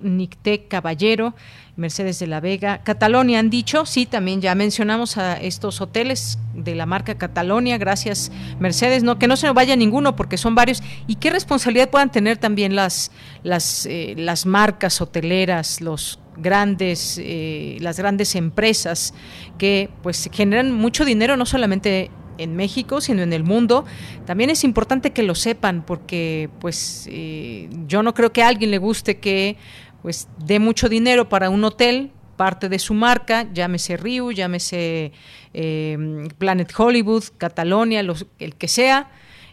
Nicté 0.02 0.70
Caballero. 0.70 1.36
Mercedes 1.76 2.20
de 2.20 2.28
la 2.28 2.40
Vega. 2.40 2.84
Catalonia 2.84 3.40
han 3.40 3.50
dicho, 3.50 3.86
sí, 3.86 4.06
también 4.06 4.40
ya 4.40 4.56
mencionamos 4.56 5.18
a 5.18 5.36
estos 5.36 5.82
hoteles 5.82 6.40
de 6.54 6.74
la 6.74 6.86
marca 6.86 7.16
Catalonia, 7.16 7.78
gracias 7.78 8.32
Mercedes, 8.60 9.04
no 9.04 9.20
que 9.20 9.28
no 9.28 9.36
se 9.36 9.48
nos 9.48 9.56
vaya 9.56 9.76
ninguno 9.76 10.16
porque 10.16 10.38
son 10.38 10.56
varios 10.56 10.82
y 11.06 11.16
qué 11.16 11.32
responsabilidad 11.32 11.90
puedan 11.90 12.14
tener 12.14 12.38
también 12.38 12.78
las 12.78 13.12
las 13.44 13.86
eh, 13.88 14.14
las 14.18 14.46
marcas 14.46 15.02
hoteleras, 15.02 15.82
los 15.82 16.18
grandes, 16.38 17.20
eh, 17.22 17.78
las 17.82 17.98
grandes 17.98 18.36
empresas 18.36 19.14
que 19.58 19.90
pues 20.02 20.30
generan 20.32 20.72
mucho 20.72 21.06
dinero 21.06 21.38
no 21.38 21.46
solamente 21.46 22.12
en 22.38 22.56
México, 22.56 23.02
sino 23.02 23.22
en 23.22 23.34
el 23.34 23.44
mundo. 23.44 23.86
También 24.26 24.50
es 24.50 24.64
importante 24.64 25.12
que 25.12 25.24
lo 25.24 25.36
sepan 25.36 25.86
porque 25.86 26.50
pues 26.60 27.08
eh, 27.10 27.70
yo 27.88 28.04
no 28.04 28.14
creo 28.14 28.32
que 28.32 28.44
a 28.44 28.48
alguien 28.48 28.72
le 28.72 28.78
guste 28.78 29.20
que 29.20 29.58
pues 30.02 30.28
dé 30.46 30.60
mucho 30.60 30.90
dinero 30.90 31.30
para 31.30 31.50
un 31.50 31.64
hotel, 31.64 32.12
parte 32.36 32.70
de 32.70 32.80
su 32.80 32.94
marca, 32.94 33.48
llámese 33.54 33.98
Riu, 33.98 34.32
llámese 34.32 35.14
eh, 35.54 36.28
Planet 36.38 36.72
Hollywood, 36.78 37.24
Catalonia, 37.38 38.02
el 38.02 38.56
que 38.56 38.68
sea, 38.68 39.10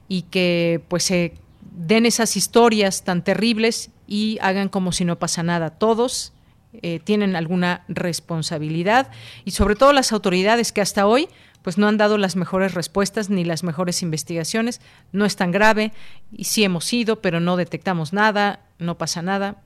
y 0.09 0.23
que 0.23 0.83
pues 0.89 1.05
se 1.05 1.35
den 1.75 2.05
esas 2.05 2.37
historias 2.37 3.05
tan 3.05 3.25
terribles 3.25 3.91
y 4.07 4.39
hagan 4.43 4.69
como 4.69 4.93
si 4.93 5.05
no 5.05 5.19
pasa 5.19 5.43
nada. 5.43 5.71
Todos 5.71 6.35
eh, 6.75 7.01
tienen 7.01 7.37
alguna 7.37 7.85
responsabilidad 7.89 9.11
y 9.45 9.51
sobre 9.51 9.77
todo 9.77 9.93
las 9.93 10.13
autoridades 10.13 10.73
que 10.73 10.81
hasta 10.81 11.07
hoy 11.07 11.29
pues 11.63 11.79
no 11.79 11.87
han 11.87 11.97
dado 11.97 12.19
las 12.19 12.35
mejores 12.35 12.75
respuestas 12.75 13.31
ni 13.31 13.45
las 13.45 13.63
mejores 13.63 14.03
investigaciones. 14.03 14.81
No 15.13 15.25
es 15.25 15.37
tan 15.37 15.53
grave 15.53 15.93
y 16.33 16.45
sí 16.45 16.65
hemos 16.65 16.93
ido, 16.93 17.21
pero 17.21 17.41
no 17.41 17.57
detectamos 17.57 18.13
nada, 18.13 18.61
no 18.79 18.99
pasa 18.99 19.23
nada 19.23 19.63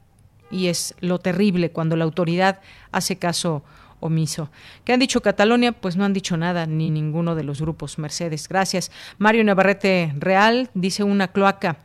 y 0.50 0.68
es 0.68 0.94
lo 1.00 1.18
terrible 1.18 1.70
cuando 1.70 1.96
la 1.96 2.04
autoridad 2.04 2.60
hace 2.92 3.16
caso 3.16 3.64
omiso. 4.00 4.50
¿Qué 4.84 4.92
han 4.92 5.00
dicho 5.00 5.22
Catalonia? 5.22 5.72
Pues 5.72 5.96
no 5.96 6.04
han 6.04 6.12
dicho 6.12 6.36
nada, 6.36 6.66
ni 6.66 6.90
ninguno 6.90 7.34
de 7.34 7.44
los 7.44 7.60
grupos. 7.60 7.98
Mercedes, 7.98 8.48
gracias. 8.48 8.90
Mario 9.18 9.44
Navarrete 9.44 10.12
Real 10.18 10.70
dice 10.74 11.02
una 11.02 11.28
cloaca. 11.28 11.78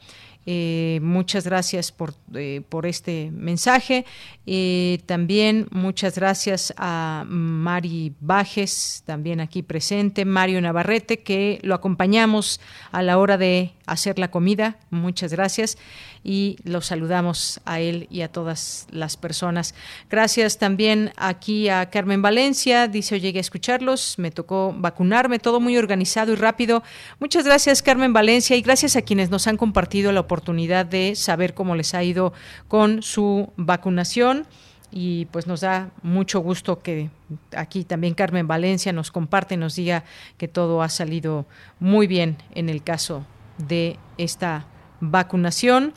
Eh, 0.45 0.99
muchas 1.03 1.45
gracias 1.45 1.91
por, 1.91 2.13
eh, 2.33 2.61
por 2.67 2.85
este 2.85 3.29
mensaje. 3.31 4.05
Eh, 4.47 4.99
también 5.05 5.67
muchas 5.71 6.15
gracias 6.15 6.73
a 6.77 7.23
Mari 7.27 8.13
Bajes, 8.19 9.03
también 9.05 9.39
aquí 9.39 9.61
presente, 9.61 10.25
Mario 10.25 10.59
Navarrete, 10.61 11.19
que 11.19 11.59
lo 11.61 11.75
acompañamos 11.75 12.59
a 12.91 13.03
la 13.03 13.19
hora 13.19 13.37
de 13.37 13.73
hacer 13.85 14.17
la 14.17 14.31
comida. 14.31 14.79
Muchas 14.89 15.31
gracias 15.31 15.77
y 16.23 16.57
los 16.63 16.87
saludamos 16.87 17.61
a 17.65 17.79
él 17.79 18.07
y 18.09 18.21
a 18.21 18.31
todas 18.31 18.87
las 18.91 19.17
personas. 19.17 19.73
Gracias 20.09 20.57
también 20.57 21.11
aquí 21.17 21.69
a 21.69 21.89
Carmen 21.89 22.21
Valencia, 22.21 22.87
dice, 22.87 23.19
llegué 23.19 23.39
a 23.39 23.41
escucharlos, 23.41 24.15
me 24.17 24.31
tocó 24.31 24.73
vacunarme, 24.77 25.39
todo 25.39 25.59
muy 25.59 25.77
organizado 25.77 26.33
y 26.33 26.35
rápido. 26.35 26.83
Muchas 27.19 27.45
gracias 27.45 27.81
Carmen 27.81 28.13
Valencia 28.13 28.55
y 28.55 28.61
gracias 28.61 28.95
a 28.95 29.01
quienes 29.01 29.29
nos 29.29 29.47
han 29.47 29.57
compartido 29.57 30.11
la 30.11 30.19
oportunidad 30.19 30.85
de 30.85 31.15
saber 31.15 31.53
cómo 31.53 31.75
les 31.75 31.93
ha 31.93 32.03
ido 32.03 32.33
con 32.67 33.01
su 33.01 33.51
vacunación 33.57 34.45
y 34.91 35.25
pues 35.27 35.47
nos 35.47 35.61
da 35.61 35.91
mucho 36.03 36.41
gusto 36.41 36.81
que 36.81 37.09
aquí 37.55 37.85
también 37.85 38.13
Carmen 38.13 38.47
Valencia 38.47 38.91
nos 38.91 39.09
comparte, 39.09 39.55
nos 39.55 39.75
diga 39.75 40.03
que 40.37 40.47
todo 40.47 40.81
ha 40.81 40.89
salido 40.89 41.45
muy 41.79 42.07
bien 42.07 42.37
en 42.53 42.67
el 42.67 42.83
caso 42.83 43.25
de 43.57 43.97
esta 44.17 44.65
vacunación 45.01 45.93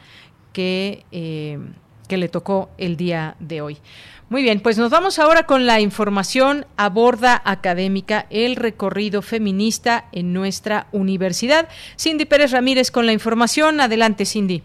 que, 0.52 1.04
eh, 1.12 1.58
que 2.08 2.16
le 2.16 2.28
tocó 2.28 2.70
el 2.78 2.96
día 2.96 3.36
de 3.38 3.60
hoy. 3.60 3.78
Muy 4.30 4.42
bien, 4.42 4.60
pues 4.60 4.78
nos 4.78 4.90
vamos 4.90 5.18
ahora 5.18 5.44
con 5.44 5.66
la 5.66 5.80
información 5.80 6.64
a 6.76 6.88
borda 6.88 7.40
académica, 7.44 8.26
el 8.30 8.56
recorrido 8.56 9.22
feminista 9.22 10.06
en 10.12 10.32
nuestra 10.32 10.86
universidad. 10.92 11.68
Cindy 11.98 12.24
Pérez 12.24 12.50
Ramírez 12.50 12.90
con 12.90 13.06
la 13.06 13.12
información. 13.12 13.80
Adelante, 13.80 14.24
Cindy. 14.24 14.62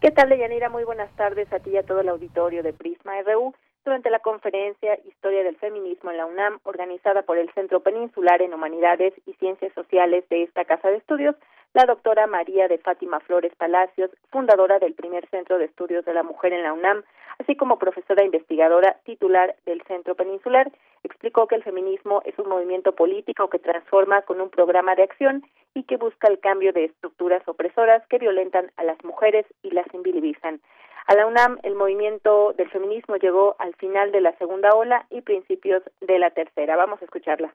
¿Qué 0.00 0.10
tal, 0.10 0.28
Deyanira? 0.28 0.68
Muy 0.70 0.84
buenas 0.84 1.10
tardes 1.16 1.52
a 1.52 1.60
ti 1.60 1.70
y 1.70 1.76
a 1.76 1.82
todo 1.82 2.00
el 2.00 2.08
auditorio 2.08 2.62
de 2.62 2.72
Prisma 2.72 3.12
RU. 3.22 3.54
Durante 3.84 4.10
la 4.10 4.18
conferencia 4.18 4.98
Historia 5.08 5.42
del 5.44 5.56
Feminismo 5.56 6.10
en 6.10 6.18
la 6.18 6.26
UNAM, 6.26 6.58
organizada 6.64 7.22
por 7.22 7.38
el 7.38 7.50
Centro 7.54 7.80
Peninsular 7.80 8.42
en 8.42 8.52
Humanidades 8.52 9.14
y 9.24 9.32
Ciencias 9.34 9.72
Sociales 9.72 10.24
de 10.28 10.42
esta 10.42 10.64
Casa 10.64 10.88
de 10.88 10.96
Estudios, 10.96 11.36
la 11.72 11.84
doctora 11.84 12.26
María 12.26 12.66
de 12.66 12.78
Fátima 12.78 13.20
Flores 13.20 13.52
Palacios, 13.56 14.10
fundadora 14.30 14.78
del 14.78 14.94
primer 14.94 15.28
Centro 15.28 15.58
de 15.58 15.66
Estudios 15.66 16.04
de 16.04 16.14
la 16.14 16.22
Mujer 16.22 16.52
en 16.52 16.64
la 16.64 16.72
UNAM, 16.72 17.04
así 17.38 17.54
como 17.54 17.78
profesora 17.78 18.24
investigadora 18.24 18.96
titular 19.04 19.54
del 19.66 19.82
Centro 19.82 20.16
Peninsular, 20.16 20.70
explicó 21.04 21.46
que 21.46 21.54
el 21.54 21.62
feminismo 21.62 22.22
es 22.24 22.38
un 22.38 22.48
movimiento 22.48 22.94
político 22.94 23.48
que 23.48 23.60
transforma 23.60 24.22
con 24.22 24.40
un 24.40 24.50
programa 24.50 24.94
de 24.96 25.04
acción 25.04 25.44
y 25.74 25.84
que 25.84 25.96
busca 25.96 26.28
el 26.28 26.40
cambio 26.40 26.72
de 26.72 26.86
estructuras 26.86 27.46
opresoras 27.46 28.04
que 28.08 28.18
violentan 28.18 28.72
a 28.76 28.82
las 28.82 29.02
mujeres 29.04 29.46
y 29.62 29.70
las 29.70 29.86
invisibilizan. 29.94 30.60
A 31.06 31.14
la 31.14 31.26
UNAM, 31.26 31.58
el 31.62 31.76
movimiento 31.76 32.52
del 32.56 32.68
feminismo 32.70 33.16
llegó 33.16 33.56
al 33.58 33.74
final 33.76 34.12
de 34.12 34.20
la 34.20 34.36
segunda 34.38 34.70
ola 34.74 35.06
y 35.10 35.22
principios 35.22 35.82
de 36.00 36.18
la 36.18 36.30
tercera. 36.30 36.76
Vamos 36.76 37.00
a 37.00 37.04
escucharla. 37.04 37.54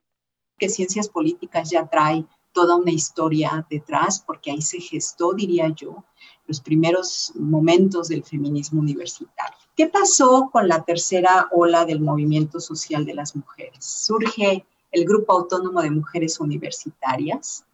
Que 0.58 0.70
ciencias 0.70 1.10
políticas 1.10 1.70
ya 1.70 1.86
trae 1.88 2.24
toda 2.56 2.77
una 2.77 2.91
historia 2.91 3.68
detrás, 3.69 4.23
porque 4.26 4.49
ahí 4.49 4.61
se 4.61 4.80
gestó, 4.80 5.34
diría 5.34 5.68
yo, 5.76 6.06
los 6.48 6.61
primeros 6.61 7.34
momentos 7.36 8.07
del 8.07 8.23
feminismo 8.23 8.80
universitario. 8.80 9.57
¿Qué 9.76 9.88
pasó 9.88 10.49
con 10.52 10.69
la 10.69 10.84
tercera 10.84 11.49
ola 11.52 11.84
del 11.84 11.99
movimiento 11.99 12.61
social 12.61 13.06
de 13.06 13.14
las 13.14 13.36
mujeres? 13.36 13.84
Surge 13.84 14.65
el 14.91 15.06
Grupo 15.06 15.34
Autónomo 15.34 15.82
de 15.82 15.91
Mujeres 15.91 16.40
Universitarias, 16.40 17.65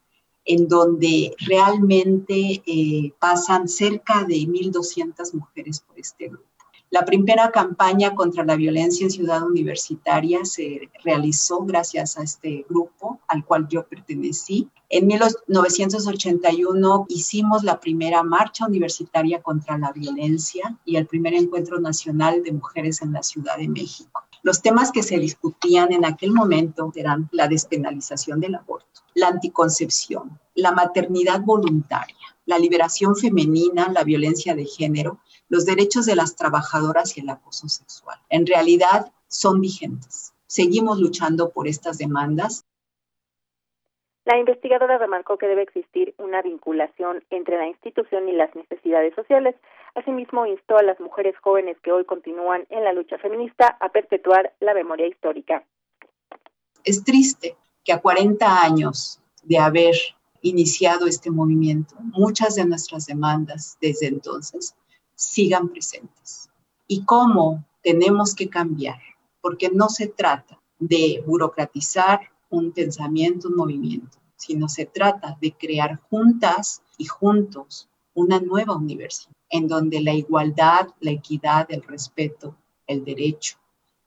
en 0.44 0.66
donde 0.66 1.32
realmente 1.46 2.60
eh, 2.66 3.12
pasan 3.20 3.68
cerca 3.68 4.24
de 4.24 4.34
1.200 4.34 5.32
mujeres 5.34 5.80
por 5.80 5.96
este 5.96 6.28
grupo. 6.28 6.51
La 6.92 7.06
primera 7.06 7.50
campaña 7.50 8.14
contra 8.14 8.44
la 8.44 8.54
violencia 8.54 9.04
en 9.04 9.10
Ciudad 9.10 9.42
Universitaria 9.42 10.44
se 10.44 10.90
realizó 11.02 11.60
gracias 11.60 12.18
a 12.18 12.22
este 12.22 12.66
grupo 12.68 13.18
al 13.28 13.46
cual 13.46 13.66
yo 13.66 13.88
pertenecí. 13.88 14.68
En 14.90 15.06
1981 15.06 17.06
hicimos 17.08 17.64
la 17.64 17.80
primera 17.80 18.22
marcha 18.22 18.66
universitaria 18.66 19.40
contra 19.40 19.78
la 19.78 19.90
violencia 19.92 20.78
y 20.84 20.96
el 20.96 21.06
primer 21.06 21.32
encuentro 21.32 21.80
nacional 21.80 22.42
de 22.42 22.52
mujeres 22.52 23.00
en 23.00 23.14
la 23.14 23.22
Ciudad 23.22 23.56
de 23.56 23.68
México. 23.68 24.24
Los 24.42 24.60
temas 24.60 24.92
que 24.92 25.02
se 25.02 25.18
discutían 25.18 25.94
en 25.94 26.04
aquel 26.04 26.32
momento 26.32 26.92
eran 26.94 27.26
la 27.32 27.48
despenalización 27.48 28.38
del 28.38 28.56
aborto, 28.56 29.00
la 29.14 29.28
anticoncepción, 29.28 30.38
la 30.54 30.72
maternidad 30.72 31.40
voluntaria, 31.40 32.36
la 32.44 32.58
liberación 32.58 33.16
femenina, 33.16 33.90
la 33.90 34.04
violencia 34.04 34.54
de 34.54 34.66
género 34.66 35.20
los 35.52 35.66
derechos 35.66 36.06
de 36.06 36.16
las 36.16 36.34
trabajadoras 36.34 37.18
y 37.18 37.20
el 37.20 37.28
acoso 37.28 37.68
sexual. 37.68 38.18
En 38.30 38.46
realidad 38.46 39.12
son 39.28 39.60
vigentes. 39.60 40.32
Seguimos 40.46 40.98
luchando 40.98 41.50
por 41.50 41.68
estas 41.68 41.98
demandas. 41.98 42.64
La 44.24 44.38
investigadora 44.38 44.96
remarcó 44.96 45.36
que 45.36 45.48
debe 45.48 45.60
existir 45.60 46.14
una 46.16 46.40
vinculación 46.40 47.22
entre 47.28 47.58
la 47.58 47.66
institución 47.66 48.30
y 48.30 48.32
las 48.32 48.54
necesidades 48.54 49.14
sociales. 49.14 49.54
Asimismo, 49.94 50.46
instó 50.46 50.78
a 50.78 50.82
las 50.82 50.98
mujeres 51.00 51.34
jóvenes 51.42 51.76
que 51.82 51.92
hoy 51.92 52.06
continúan 52.06 52.64
en 52.70 52.84
la 52.84 52.94
lucha 52.94 53.18
feminista 53.18 53.76
a 53.78 53.90
perpetuar 53.90 54.54
la 54.60 54.72
memoria 54.72 55.06
histórica. 55.06 55.66
Es 56.82 57.04
triste 57.04 57.56
que 57.84 57.92
a 57.92 58.00
40 58.00 58.62
años 58.62 59.20
de 59.42 59.58
haber 59.58 59.96
iniciado 60.40 61.06
este 61.06 61.30
movimiento, 61.30 61.94
muchas 62.00 62.54
de 62.54 62.64
nuestras 62.64 63.04
demandas 63.04 63.76
desde 63.82 64.06
entonces 64.06 64.74
sigan 65.24 65.68
presentes. 65.68 66.50
Y 66.86 67.04
cómo 67.04 67.64
tenemos 67.82 68.34
que 68.34 68.48
cambiar, 68.48 69.00
porque 69.40 69.70
no 69.70 69.88
se 69.88 70.08
trata 70.08 70.60
de 70.78 71.22
burocratizar 71.26 72.20
un 72.50 72.72
pensamiento, 72.72 73.48
un 73.48 73.56
movimiento, 73.56 74.18
sino 74.36 74.68
se 74.68 74.86
trata 74.86 75.36
de 75.40 75.52
crear 75.52 76.00
juntas 76.10 76.82
y 76.98 77.06
juntos 77.06 77.88
una 78.14 78.40
nueva 78.40 78.76
universidad 78.76 79.32
en 79.48 79.68
donde 79.68 80.00
la 80.00 80.14
igualdad, 80.14 80.88
la 81.00 81.10
equidad, 81.10 81.66
el 81.70 81.82
respeto, 81.82 82.56
el 82.86 83.04
derecho 83.04 83.56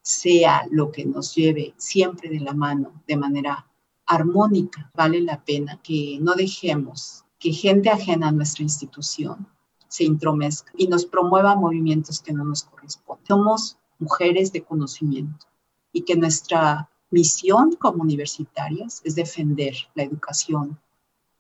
sea 0.02 0.68
lo 0.70 0.92
que 0.92 1.06
nos 1.06 1.34
lleve 1.34 1.74
siempre 1.78 2.30
de 2.30 2.40
la 2.40 2.54
mano 2.54 3.02
de 3.08 3.18
manera 3.18 3.68
armónica. 4.06 4.92
Vale 4.96 5.22
la 5.22 5.44
pena 5.44 5.80
que 5.82 6.18
no 6.22 6.34
dejemos 6.34 7.26
que 7.40 7.52
gente 7.52 7.90
ajena 7.90 8.30
a 8.30 8.32
nuestra 8.32 8.64
institución 8.64 9.48
se 9.96 10.04
intromezca 10.04 10.72
y 10.76 10.88
nos 10.88 11.06
promueva 11.06 11.56
movimientos 11.56 12.22
que 12.22 12.34
no 12.34 12.44
nos 12.44 12.64
corresponden. 12.64 13.26
Somos 13.26 13.78
mujeres 13.98 14.52
de 14.52 14.62
conocimiento 14.62 15.46
y 15.94 16.04
que 16.04 16.18
nuestra 16.18 16.90
misión 17.12 17.76
como 17.78 18.04
universitarias 18.04 19.02
es 19.06 19.16
defender 19.16 19.74
la 19.94 20.04
educación 20.04 20.78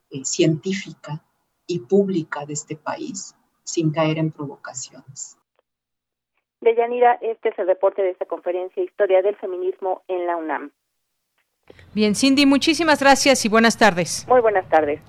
eh, 0.09 0.23
científica 0.23 1.21
y 1.67 1.79
pública 1.79 2.45
de 2.45 2.53
este 2.53 2.77
país 2.77 3.35
sin 3.63 3.91
caer 3.91 4.19
en 4.19 4.31
provocaciones. 4.31 5.37
Deyanira, 6.61 7.15
este 7.21 7.49
es 7.49 7.59
el 7.59 7.67
reporte 7.67 8.01
de 8.03 8.11
esta 8.11 8.25
conferencia 8.25 8.81
Historia 8.81 9.21
del 9.21 9.35
Feminismo 9.35 10.03
en 10.07 10.27
la 10.27 10.37
UNAM. 10.37 10.71
Bien, 11.93 12.15
Cindy, 12.15 12.45
muchísimas 12.45 13.01
gracias 13.01 13.43
y 13.43 13.49
buenas 13.49 13.77
tardes. 13.77 14.25
Muy 14.29 14.39
buenas 14.39 14.69
tardes. 14.69 15.01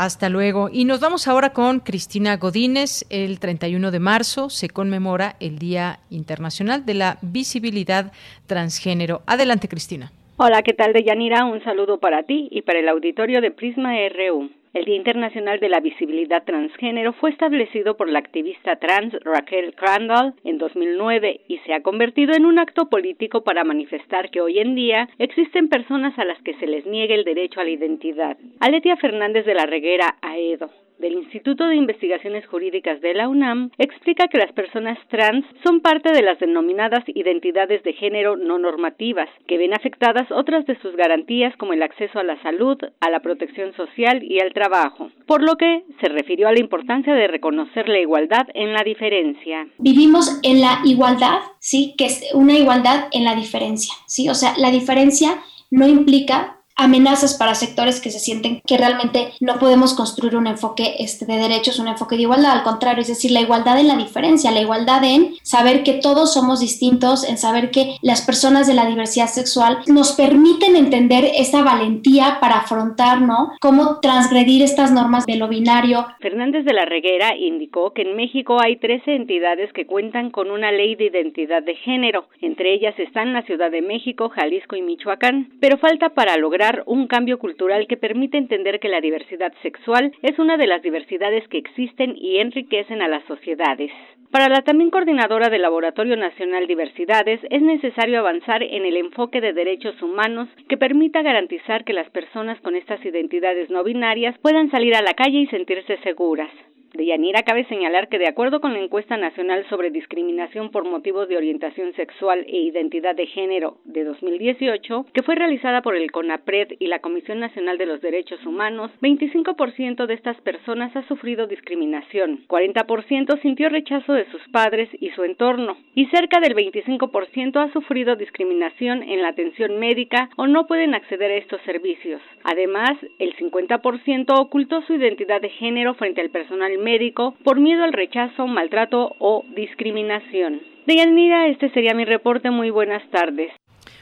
Hasta 0.00 0.30
luego. 0.30 0.70
Y 0.72 0.86
nos 0.86 0.98
vamos 1.00 1.28
ahora 1.28 1.50
con 1.50 1.80
Cristina 1.80 2.38
Godínez. 2.38 3.04
El 3.10 3.38
31 3.38 3.90
de 3.90 4.00
marzo 4.00 4.48
se 4.48 4.70
conmemora 4.70 5.36
el 5.40 5.58
Día 5.58 5.98
Internacional 6.08 6.86
de 6.86 6.94
la 6.94 7.18
Visibilidad 7.20 8.10
Transgénero. 8.46 9.20
Adelante, 9.26 9.68
Cristina. 9.68 10.10
Hola, 10.38 10.62
¿qué 10.62 10.72
tal, 10.72 10.94
Deyanira? 10.94 11.44
Un 11.44 11.62
saludo 11.62 12.00
para 12.00 12.22
ti 12.22 12.48
y 12.50 12.62
para 12.62 12.78
el 12.78 12.88
auditorio 12.88 13.42
de 13.42 13.50
Prisma 13.50 13.92
RU. 14.08 14.48
El 14.72 14.84
Día 14.84 14.94
Internacional 14.94 15.58
de 15.58 15.68
la 15.68 15.80
Visibilidad 15.80 16.44
Transgénero 16.44 17.12
fue 17.14 17.30
establecido 17.30 17.96
por 17.96 18.08
la 18.08 18.20
activista 18.20 18.76
trans 18.76 19.12
Raquel 19.24 19.74
Crandall 19.74 20.34
en 20.44 20.58
2009 20.58 21.40
y 21.48 21.58
se 21.58 21.74
ha 21.74 21.82
convertido 21.82 22.34
en 22.34 22.46
un 22.46 22.60
acto 22.60 22.88
político 22.88 23.42
para 23.42 23.64
manifestar 23.64 24.30
que 24.30 24.40
hoy 24.40 24.60
en 24.60 24.76
día 24.76 25.08
existen 25.18 25.68
personas 25.68 26.16
a 26.20 26.24
las 26.24 26.40
que 26.42 26.54
se 26.54 26.68
les 26.68 26.86
niegue 26.86 27.14
el 27.14 27.24
derecho 27.24 27.60
a 27.60 27.64
la 27.64 27.70
identidad. 27.70 28.36
Aletia 28.60 28.96
Fernández 28.96 29.44
de 29.44 29.54
la 29.54 29.66
Reguera 29.66 30.18
Aedo, 30.22 30.70
del 31.00 31.14
Instituto 31.14 31.66
de 31.66 31.76
Investigaciones 31.76 32.46
Jurídicas 32.46 33.00
de 33.00 33.14
la 33.14 33.28
UNAM 33.28 33.70
explica 33.78 34.28
que 34.28 34.38
las 34.38 34.52
personas 34.52 34.98
trans 35.08 35.44
son 35.64 35.80
parte 35.80 36.12
de 36.12 36.22
las 36.22 36.38
denominadas 36.38 37.02
identidades 37.06 37.82
de 37.82 37.94
género 37.94 38.36
no 38.36 38.58
normativas, 38.58 39.28
que 39.46 39.58
ven 39.58 39.74
afectadas 39.74 40.30
otras 40.30 40.66
de 40.66 40.78
sus 40.80 40.94
garantías 40.96 41.56
como 41.56 41.72
el 41.72 41.82
acceso 41.82 42.18
a 42.18 42.24
la 42.24 42.40
salud, 42.42 42.78
a 43.00 43.10
la 43.10 43.20
protección 43.20 43.72
social 43.74 44.22
y 44.22 44.40
al 44.40 44.52
trabajo, 44.52 45.10
por 45.26 45.42
lo 45.42 45.56
que 45.56 45.84
se 46.00 46.08
refirió 46.08 46.48
a 46.48 46.52
la 46.52 46.60
importancia 46.60 47.14
de 47.14 47.28
reconocer 47.28 47.88
la 47.88 48.00
igualdad 48.00 48.46
en 48.54 48.72
la 48.72 48.82
diferencia. 48.82 49.66
Vivimos 49.78 50.40
en 50.42 50.60
la 50.60 50.80
igualdad, 50.84 51.38
sí, 51.58 51.94
que 51.96 52.06
es 52.06 52.30
una 52.34 52.58
igualdad 52.58 53.08
en 53.12 53.24
la 53.24 53.34
diferencia, 53.34 53.94
sí, 54.06 54.28
o 54.28 54.34
sea, 54.34 54.52
la 54.58 54.70
diferencia 54.70 55.38
no 55.70 55.86
implica 55.88 56.59
amenazas 56.80 57.34
para 57.34 57.54
sectores 57.54 58.00
que 58.00 58.10
se 58.10 58.18
sienten 58.18 58.60
que 58.66 58.78
realmente 58.78 59.32
no 59.40 59.58
podemos 59.58 59.94
construir 59.94 60.36
un 60.36 60.46
enfoque 60.46 60.96
este, 60.98 61.26
de 61.26 61.36
derechos, 61.36 61.78
un 61.78 61.88
enfoque 61.88 62.16
de 62.16 62.22
igualdad, 62.22 62.52
al 62.52 62.62
contrario, 62.62 63.02
es 63.02 63.08
decir, 63.08 63.30
la 63.30 63.40
igualdad 63.40 63.78
en 63.78 63.88
la 63.88 63.96
diferencia, 63.96 64.50
la 64.50 64.60
igualdad 64.60 65.04
en 65.04 65.34
saber 65.42 65.82
que 65.82 65.94
todos 65.94 66.32
somos 66.32 66.60
distintos, 66.60 67.28
en 67.28 67.38
saber 67.38 67.70
que 67.70 67.96
las 68.02 68.22
personas 68.22 68.66
de 68.66 68.74
la 68.74 68.86
diversidad 68.86 69.28
sexual 69.28 69.78
nos 69.86 70.12
permiten 70.12 70.76
entender 70.76 71.24
esa 71.36 71.62
valentía 71.62 72.38
para 72.40 72.58
afrontar, 72.58 73.20
¿no? 73.20 73.52
Cómo 73.60 74.00
transgredir 74.00 74.62
estas 74.62 74.92
normas 74.92 75.26
de 75.26 75.36
lo 75.36 75.48
binario. 75.48 76.06
Fernández 76.20 76.64
de 76.64 76.72
la 76.72 76.84
Reguera 76.84 77.36
indicó 77.36 77.92
que 77.92 78.02
en 78.02 78.16
México 78.16 78.58
hay 78.60 78.76
13 78.76 79.14
entidades 79.14 79.72
que 79.72 79.86
cuentan 79.86 80.30
con 80.30 80.50
una 80.50 80.72
ley 80.72 80.94
de 80.96 81.06
identidad 81.06 81.62
de 81.62 81.76
género, 81.76 82.28
entre 82.40 82.74
ellas 82.74 82.94
están 82.98 83.32
la 83.32 83.42
Ciudad 83.42 83.70
de 83.70 83.82
México, 83.82 84.28
Jalisco 84.30 84.76
y 84.76 84.82
Michoacán, 84.82 85.50
pero 85.60 85.78
falta 85.78 86.10
para 86.10 86.36
lograr 86.36 86.69
un 86.86 87.06
cambio 87.06 87.38
cultural 87.38 87.86
que 87.86 87.96
permite 87.96 88.38
entender 88.38 88.80
que 88.80 88.88
la 88.88 89.00
diversidad 89.00 89.52
sexual 89.62 90.12
es 90.22 90.38
una 90.38 90.56
de 90.56 90.66
las 90.66 90.82
diversidades 90.82 91.46
que 91.48 91.58
existen 91.58 92.14
y 92.16 92.38
enriquecen 92.38 93.02
a 93.02 93.08
las 93.08 93.24
sociedades. 93.24 93.90
Para 94.30 94.48
la 94.48 94.62
también 94.62 94.90
coordinadora 94.90 95.48
del 95.48 95.62
Laboratorio 95.62 96.16
Nacional 96.16 96.68
Diversidades 96.68 97.40
es 97.50 97.62
necesario 97.62 98.20
avanzar 98.20 98.62
en 98.62 98.84
el 98.84 98.96
enfoque 98.96 99.40
de 99.40 99.52
derechos 99.52 100.00
humanos 100.02 100.48
que 100.68 100.76
permita 100.76 101.22
garantizar 101.22 101.84
que 101.84 101.92
las 101.92 102.08
personas 102.10 102.60
con 102.60 102.76
estas 102.76 103.04
identidades 103.04 103.70
no 103.70 103.82
binarias 103.82 104.38
puedan 104.38 104.70
salir 104.70 104.94
a 104.94 105.02
la 105.02 105.14
calle 105.14 105.40
y 105.40 105.46
sentirse 105.48 105.96
seguras. 106.04 106.50
De 106.92 107.06
Yanira 107.06 107.44
cabe 107.44 107.64
señalar 107.66 108.08
que 108.08 108.18
de 108.18 108.26
acuerdo 108.26 108.60
con 108.60 108.72
la 108.72 108.80
encuesta 108.80 109.16
nacional 109.16 109.64
sobre 109.68 109.90
discriminación 109.90 110.70
por 110.70 110.84
motivos 110.84 111.28
de 111.28 111.36
orientación 111.36 111.92
sexual 111.94 112.44
e 112.48 112.62
identidad 112.62 113.14
de 113.14 113.26
género 113.26 113.76
de 113.84 114.02
2018, 114.02 115.06
que 115.12 115.22
fue 115.22 115.36
realizada 115.36 115.82
por 115.82 115.94
el 115.94 116.10
CONAPRED 116.10 116.72
y 116.80 116.88
la 116.88 116.98
Comisión 116.98 117.38
Nacional 117.38 117.78
de 117.78 117.86
los 117.86 118.00
Derechos 118.00 118.44
Humanos, 118.44 118.90
25% 119.02 120.06
de 120.06 120.14
estas 120.14 120.40
personas 120.40 120.94
ha 120.96 121.06
sufrido 121.06 121.46
discriminación, 121.46 122.44
40% 122.48 123.40
sintió 123.40 123.68
rechazo 123.68 124.12
de 124.12 124.28
sus 124.32 124.42
padres 124.48 124.88
y 124.98 125.10
su 125.10 125.22
entorno, 125.22 125.76
y 125.94 126.06
cerca 126.06 126.40
del 126.40 126.56
25% 126.56 127.56
ha 127.56 127.72
sufrido 127.72 128.16
discriminación 128.16 129.04
en 129.04 129.22
la 129.22 129.28
atención 129.28 129.78
médica 129.78 130.28
o 130.36 130.48
no 130.48 130.66
pueden 130.66 130.96
acceder 130.96 131.30
a 131.30 131.36
estos 131.36 131.60
servicios. 131.62 132.20
Además, 132.42 132.98
el 133.20 133.36
50% 133.36 134.40
ocultó 134.40 134.82
su 134.82 134.94
identidad 134.94 135.40
de 135.40 135.50
género 135.50 135.94
frente 135.94 136.20
al 136.20 136.30
personal 136.30 136.79
médico 136.82 137.34
por 137.44 137.60
miedo 137.60 137.84
al 137.84 137.92
rechazo, 137.92 138.46
maltrato 138.46 139.14
o 139.18 139.44
discriminación. 139.54 140.60
Deyanira, 140.86 141.46
este 141.48 141.70
sería 141.70 141.94
mi 141.94 142.04
reporte. 142.04 142.50
Muy 142.50 142.70
buenas 142.70 143.02
tardes. 143.10 143.52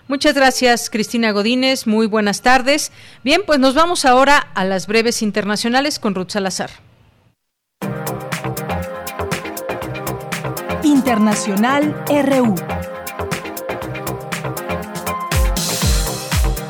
Muchas 0.08 0.34
gracias, 0.34 0.88
Cristina 0.88 1.32
Godínez. 1.32 1.86
Muy 1.86 2.06
buenas 2.06 2.40
tardes. 2.40 2.92
Bien, 3.24 3.42
pues 3.44 3.58
nos 3.58 3.74
vamos 3.74 4.06
ahora 4.06 4.38
a 4.54 4.64
las 4.64 4.86
breves 4.86 5.20
internacionales 5.20 5.98
con 5.98 6.14
Ruth 6.14 6.30
Salazar. 6.30 6.70
Internacional 10.82 11.94
RU. 12.08 12.54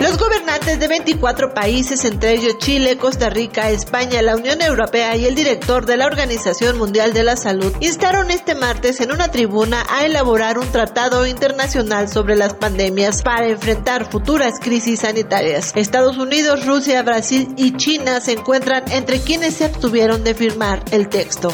Los 0.01 0.17
gobernantes 0.17 0.79
de 0.79 0.87
24 0.87 1.55
países, 1.55 2.05
entre 2.05 2.35
ellos 2.35 2.59
Chile, 2.59 2.97
Costa 2.99 3.31
Rica, 3.31 3.69
España, 3.71 4.23
la 4.23 4.37
Unión 4.37 4.63
Europea 4.63 5.17
y 5.17 5.27
el 5.27 5.35
director 5.35 5.87
de 5.87 5.97
la 5.97 6.07
Organización 6.07 6.79
Mundial 6.79 7.13
de 7.13 7.25
la 7.25 7.37
Salud, 7.37 7.73
instaron 7.81 8.31
este 8.31 8.55
martes 8.55 9.01
en 9.01 9.11
una 9.11 9.33
tribuna 9.33 9.85
a 9.91 10.07
elaborar 10.07 10.59
un 10.59 10.71
tratado 10.71 11.27
internacional 11.27 12.09
sobre 12.09 12.37
las 12.37 12.55
pandemias 12.55 13.23
para 13.23 13.49
enfrentar 13.49 14.09
futuras 14.09 14.61
crisis 14.61 15.01
sanitarias. 15.01 15.73
Estados 15.75 16.17
Unidos, 16.17 16.65
Rusia, 16.65 17.03
Brasil 17.03 17.53
y 17.57 17.77
China 17.77 18.21
se 18.21 18.33
encuentran 18.33 18.85
entre 18.93 19.21
quienes 19.21 19.55
se 19.55 19.65
abstuvieron 19.65 20.23
de 20.23 20.35
firmar 20.35 20.85
el 20.93 21.09
texto. 21.09 21.53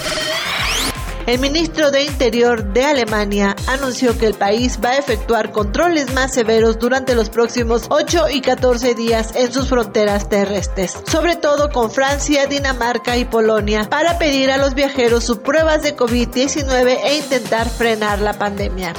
El 1.27 1.39
ministro 1.39 1.91
de 1.91 2.03
Interior 2.03 2.65
de 2.75 2.85
Alemania 2.85 3.57
anunció 3.67 4.19
que 4.19 4.27
el 4.27 4.35
país 4.35 4.79
va 4.85 4.91
a 4.91 4.99
efectuar 4.99 5.53
controles 5.53 6.13
más 6.13 6.35
severos 6.35 6.79
durante 6.79 7.15
los 7.15 7.31
próximos 7.31 7.87
8 7.89 8.29
y 8.29 8.43
14 8.43 8.95
días 8.95 9.35
en 9.35 9.51
sus 9.51 9.71
fronteras 9.71 10.29
terrestres, 10.29 10.99
sobre 11.07 11.37
todo 11.37 11.71
con 11.71 11.91
Francia, 11.91 12.47
Dinamarca 12.47 13.17
y 13.17 13.25
Polonia, 13.25 13.89
para 13.89 14.19
pedir 14.19 14.51
a 14.51 14.59
los 14.59 14.75
viajeros 14.75 15.25
sus 15.25 15.39
pruebas 15.39 15.83
de 15.83 15.97
COVID-19 15.97 16.99
e 17.05 17.17
intentar 17.17 17.71
frenar 17.71 18.21
la 18.21 18.35
pandemia. 18.35 18.93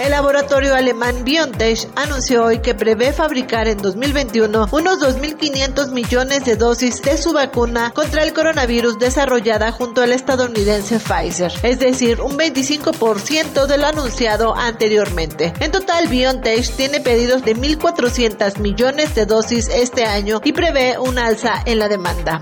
El 0.00 0.12
laboratorio 0.12 0.74
alemán 0.74 1.24
BioNTech 1.24 1.86
anunció 1.94 2.44
hoy 2.44 2.60
que 2.60 2.74
prevé 2.74 3.12
fabricar 3.12 3.68
en 3.68 3.76
2021 3.76 4.68
unos 4.70 4.98
2.500 4.98 5.90
millones 5.90 6.42
de 6.46 6.56
dosis 6.56 7.02
de 7.02 7.18
su 7.18 7.34
vacuna 7.34 7.92
contra 7.94 8.22
el 8.22 8.32
coronavirus 8.32 8.98
desarrollada 8.98 9.72
junto 9.72 10.00
al 10.00 10.12
estadounidense 10.12 10.98
Pfizer, 10.98 11.52
es 11.62 11.80
decir, 11.80 12.22
un 12.22 12.38
25% 12.38 13.66
de 13.66 13.76
lo 13.76 13.86
anunciado 13.88 14.56
anteriormente. 14.56 15.52
En 15.60 15.70
total, 15.70 16.08
BioNTech 16.08 16.74
tiene 16.76 17.00
pedidos 17.00 17.44
de 17.44 17.54
1.400 17.54 18.58
millones 18.58 19.14
de 19.14 19.26
dosis 19.26 19.68
este 19.68 20.06
año 20.06 20.40
y 20.42 20.54
prevé 20.54 20.98
un 20.98 21.18
alza 21.18 21.62
en 21.66 21.78
la 21.78 21.88
demanda. 21.88 22.40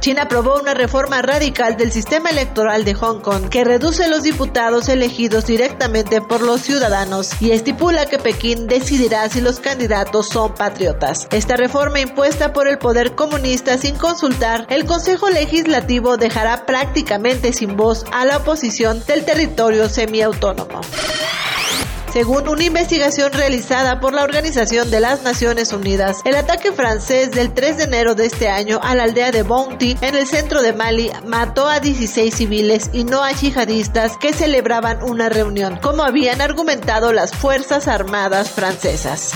China 0.00 0.22
aprobó 0.22 0.60
una 0.60 0.74
reforma 0.74 1.22
radical 1.22 1.76
del 1.76 1.90
sistema 1.92 2.30
electoral 2.30 2.84
de 2.84 2.94
Hong 2.94 3.20
Kong 3.20 3.48
que 3.48 3.64
reduce 3.64 4.08
los 4.08 4.22
diputados 4.22 4.88
elegidos 4.88 5.46
directamente 5.46 6.20
por 6.20 6.42
los 6.42 6.60
ciudadanos 6.60 7.30
y 7.40 7.50
estipula 7.50 8.06
que 8.06 8.18
Pekín 8.18 8.66
decidirá 8.66 9.28
si 9.28 9.40
los 9.40 9.60
candidatos 9.60 10.28
son 10.28 10.54
patriotas. 10.54 11.28
Esta 11.32 11.56
reforma 11.56 12.00
impuesta 12.00 12.52
por 12.52 12.68
el 12.68 12.78
poder 12.78 13.14
comunista 13.14 13.78
sin 13.78 13.96
consultar 13.96 14.66
el 14.68 14.84
Consejo 14.86 15.28
Legislativo 15.30 16.16
dejará 16.16 16.66
prácticamente 16.66 17.52
sin 17.52 17.76
voz 17.76 18.04
a 18.12 18.24
la 18.24 18.38
oposición 18.38 19.02
del 19.06 19.24
territorio 19.24 19.88
semiautónomo. 19.88 20.80
Según 22.16 22.48
una 22.48 22.64
investigación 22.64 23.30
realizada 23.30 24.00
por 24.00 24.14
la 24.14 24.24
Organización 24.24 24.90
de 24.90 25.00
las 25.00 25.22
Naciones 25.22 25.74
Unidas. 25.74 26.22
El 26.24 26.34
ataque 26.34 26.72
francés 26.72 27.30
del 27.30 27.52
3 27.52 27.76
de 27.76 27.84
enero 27.84 28.14
de 28.14 28.24
este 28.24 28.48
año 28.48 28.80
a 28.82 28.94
la 28.94 29.02
aldea 29.02 29.32
de 29.32 29.42
Bounty 29.42 29.98
en 30.00 30.14
el 30.14 30.26
centro 30.26 30.62
de 30.62 30.72
Mali 30.72 31.10
mató 31.26 31.68
a 31.68 31.78
16 31.78 32.34
civiles 32.34 32.88
y 32.94 33.04
no 33.04 33.22
a 33.22 33.32
yihadistas 33.32 34.16
que 34.16 34.32
celebraban 34.32 35.02
una 35.02 35.28
reunión, 35.28 35.76
como 35.82 36.04
habían 36.04 36.40
argumentado 36.40 37.12
las 37.12 37.32
Fuerzas 37.32 37.86
Armadas 37.86 38.50
francesas. 38.50 39.32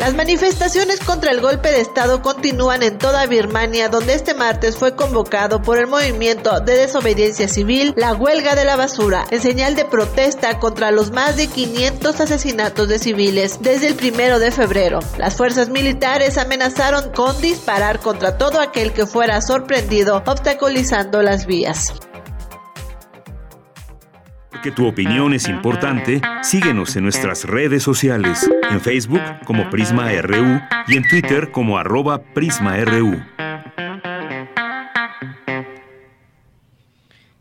Las 0.00 0.14
manifestaciones 0.14 0.98
contra 1.00 1.30
el 1.30 1.40
golpe 1.40 1.70
de 1.70 1.80
Estado 1.80 2.20
continúan 2.20 2.82
en 2.82 2.98
toda 2.98 3.26
Birmania, 3.26 3.88
donde 3.88 4.14
este 4.14 4.34
martes 4.34 4.76
fue 4.76 4.96
convocado 4.96 5.62
por 5.62 5.78
el 5.78 5.86
movimiento 5.86 6.58
de 6.60 6.76
desobediencia 6.76 7.46
civil 7.46 7.94
la 7.96 8.12
huelga 8.12 8.56
de 8.56 8.64
la 8.64 8.76
basura, 8.76 9.24
en 9.30 9.40
señal 9.40 9.76
de 9.76 9.84
protesta 9.84 10.58
contra 10.58 10.90
los 10.90 11.12
más 11.12 11.36
de 11.36 11.46
500 11.46 11.73
asesinatos 12.20 12.88
de 12.88 12.98
civiles 12.98 13.58
desde 13.60 13.88
el 13.88 13.94
primero 13.94 14.38
de 14.38 14.50
febrero. 14.50 15.00
Las 15.18 15.36
fuerzas 15.36 15.68
militares 15.68 16.38
amenazaron 16.38 17.10
con 17.12 17.40
disparar 17.40 18.00
contra 18.00 18.38
todo 18.38 18.60
aquel 18.60 18.92
que 18.92 19.06
fuera 19.06 19.40
sorprendido 19.40 20.22
obstaculizando 20.26 21.22
las 21.22 21.46
vías. 21.46 21.94
Que 24.62 24.70
tu 24.70 24.86
opinión 24.86 25.34
es 25.34 25.48
importante, 25.48 26.22
síguenos 26.42 26.96
en 26.96 27.02
nuestras 27.02 27.44
redes 27.44 27.82
sociales, 27.82 28.48
en 28.70 28.80
Facebook 28.80 29.20
como 29.44 29.68
Prisma 29.68 30.10
RU 30.22 30.60
y 30.86 30.96
en 30.96 31.06
Twitter 31.08 31.50
como 31.50 31.76
arroba 31.76 32.22
PrismaRU. 32.34 33.20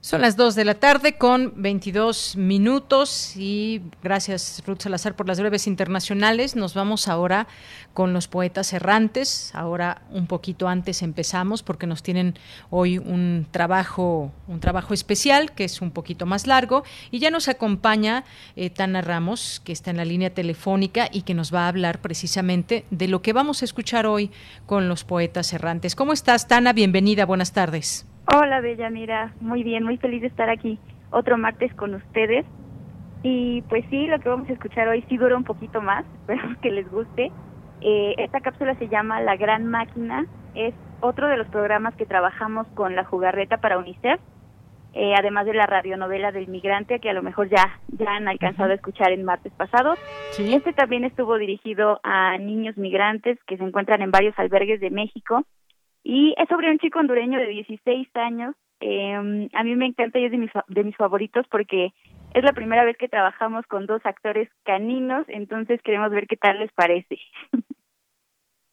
Son 0.05 0.19
las 0.19 0.35
2 0.35 0.55
de 0.55 0.65
la 0.65 0.73
tarde 0.73 1.13
con 1.13 1.53
22 1.55 2.35
minutos 2.35 3.37
y 3.37 3.81
gracias 4.03 4.61
Ruth 4.67 4.81
Salazar 4.81 5.15
por 5.15 5.29
las 5.29 5.39
breves 5.39 5.65
internacionales. 5.65 6.57
Nos 6.57 6.73
vamos 6.73 7.07
ahora 7.07 7.47
con 7.93 8.11
los 8.11 8.27
poetas 8.27 8.73
errantes. 8.73 9.55
Ahora 9.55 10.01
un 10.11 10.27
poquito 10.27 10.67
antes 10.67 11.03
empezamos 11.03 11.63
porque 11.63 11.87
nos 11.87 12.03
tienen 12.03 12.37
hoy 12.69 12.97
un 12.97 13.47
trabajo, 13.49 14.33
un 14.49 14.59
trabajo 14.59 14.93
especial 14.93 15.53
que 15.53 15.63
es 15.63 15.81
un 15.81 15.91
poquito 15.91 16.25
más 16.25 16.47
largo 16.47 16.83
y 17.09 17.19
ya 17.19 17.31
nos 17.31 17.47
acompaña 17.47 18.25
eh, 18.57 18.69
Tana 18.69 18.99
Ramos 18.99 19.61
que 19.63 19.71
está 19.71 19.89
en 19.91 19.95
la 19.95 20.03
línea 20.03 20.33
telefónica 20.33 21.07
y 21.13 21.21
que 21.21 21.33
nos 21.33 21.53
va 21.53 21.63
a 21.63 21.69
hablar 21.69 22.01
precisamente 22.01 22.83
de 22.91 23.07
lo 23.07 23.21
que 23.21 23.31
vamos 23.31 23.61
a 23.61 23.65
escuchar 23.65 24.05
hoy 24.05 24.31
con 24.65 24.89
los 24.89 25.05
poetas 25.05 25.53
errantes. 25.53 25.95
¿Cómo 25.95 26.11
estás, 26.11 26.49
Tana? 26.49 26.73
Bienvenida, 26.73 27.25
buenas 27.25 27.53
tardes. 27.53 28.05
Hola, 28.25 28.61
Bella, 28.61 28.89
mira, 28.89 29.33
muy 29.41 29.63
bien, 29.63 29.83
muy 29.83 29.97
feliz 29.97 30.21
de 30.21 30.27
estar 30.27 30.49
aquí 30.49 30.79
otro 31.11 31.37
martes 31.37 31.73
con 31.73 31.93
ustedes. 31.93 32.45
Y 33.21 33.61
pues 33.63 33.85
sí, 33.89 34.07
lo 34.07 34.19
que 34.19 34.29
vamos 34.29 34.49
a 34.49 34.53
escuchar 34.53 34.87
hoy 34.87 35.03
sí 35.09 35.17
dura 35.17 35.35
un 35.35 35.43
poquito 35.43 35.81
más, 35.81 36.05
espero 36.21 36.55
que 36.61 36.71
les 36.71 36.89
guste. 36.89 37.31
Eh, 37.81 38.15
esta 38.17 38.39
cápsula 38.39 38.75
se 38.75 38.87
llama 38.87 39.21
La 39.21 39.35
Gran 39.35 39.65
Máquina, 39.65 40.25
es 40.55 40.73
otro 41.01 41.27
de 41.27 41.35
los 41.35 41.47
programas 41.47 41.95
que 41.95 42.05
trabajamos 42.05 42.65
con 42.75 42.95
la 42.95 43.03
jugarreta 43.03 43.57
para 43.57 43.77
UNICEF, 43.77 44.21
eh, 44.93 45.13
además 45.17 45.45
de 45.45 45.53
la 45.53 45.65
radionovela 45.65 46.31
del 46.31 46.47
migrante, 46.47 46.99
que 46.99 47.09
a 47.09 47.13
lo 47.13 47.23
mejor 47.23 47.49
ya, 47.49 47.79
ya 47.89 48.15
han 48.15 48.29
alcanzado 48.29 48.71
a 48.71 48.75
escuchar 48.75 49.11
en 49.11 49.25
martes 49.25 49.51
pasados. 49.53 49.99
Este 50.39 50.71
también 50.71 51.03
estuvo 51.03 51.37
dirigido 51.37 51.99
a 52.03 52.37
niños 52.37 52.77
migrantes 52.77 53.37
que 53.47 53.57
se 53.57 53.63
encuentran 53.63 54.01
en 54.01 54.11
varios 54.11 54.37
albergues 54.39 54.79
de 54.79 54.91
México 54.91 55.45
y 56.03 56.33
es 56.37 56.49
sobre 56.49 56.69
un 56.69 56.79
chico 56.79 56.99
hondureño 56.99 57.39
de 57.39 57.47
16 57.47 58.07
años. 58.15 58.55
Eh, 58.79 59.49
a 59.53 59.63
mí 59.63 59.75
me 59.75 59.85
encanta 59.85 60.19
y 60.19 60.25
es 60.25 60.31
de 60.31 60.37
mis, 60.37 60.51
de 60.67 60.83
mis 60.83 60.95
favoritos 60.97 61.45
porque 61.49 61.93
es 62.33 62.43
la 62.43 62.53
primera 62.53 62.83
vez 62.83 62.97
que 62.97 63.07
trabajamos 63.07 63.65
con 63.67 63.85
dos 63.85 64.05
actores 64.05 64.49
caninos, 64.63 65.25
entonces 65.29 65.81
queremos 65.83 66.11
ver 66.11 66.27
qué 66.27 66.35
tal 66.35 66.59
les 66.59 66.71
parece. 66.73 67.19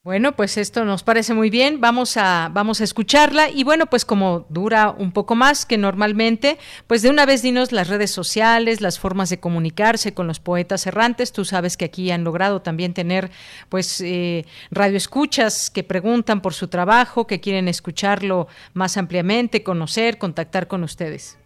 Bueno, 0.02 0.32
pues 0.32 0.56
esto 0.56 0.86
nos 0.86 1.02
parece 1.02 1.35
muy 1.35 1.51
bien. 1.51 1.78
Vamos 1.78 2.16
a 2.16 2.48
vamos 2.55 2.81
a 2.81 2.85
escucharla 2.85 3.51
y 3.51 3.64
bueno, 3.64 3.85
pues 3.85 4.06
como 4.06 4.47
dura 4.48 4.94
un 4.97 5.12
poco 5.12 5.35
más 5.35 5.66
que 5.66 5.77
normalmente, 5.77 6.56
pues 6.86 7.02
de 7.02 7.10
una 7.10 7.27
vez 7.27 7.43
dinos 7.43 7.70
las 7.70 7.90
redes 7.90 8.10
sociales, 8.10 8.81
las 8.81 8.98
formas 8.98 9.28
de 9.28 9.40
comunicarse 9.40 10.14
con 10.14 10.27
los 10.27 10.40
poetas 10.40 10.86
errantes. 10.86 11.35
Tú 11.35 11.44
sabes 11.44 11.77
que 11.77 11.85
aquí 11.85 12.10
han 12.10 12.24
logrado 12.24 12.62
también 12.62 12.94
tener 12.94 13.28
pues 13.68 14.01
eh, 14.01 14.47
radioescuchas 14.70 15.68
que 15.68 15.85
preguntan 15.85 16.40
por 16.40 16.55
su 16.55 16.68
trabajo, 16.68 17.27
que 17.27 17.43
quieren 17.43 17.68
escucharlo 17.68 18.47
más 18.72 18.97
ampliamente, 18.97 19.62
conocer, 19.62 20.16
contactar 20.16 20.66
con 20.66 20.82
ustedes. 20.82 21.39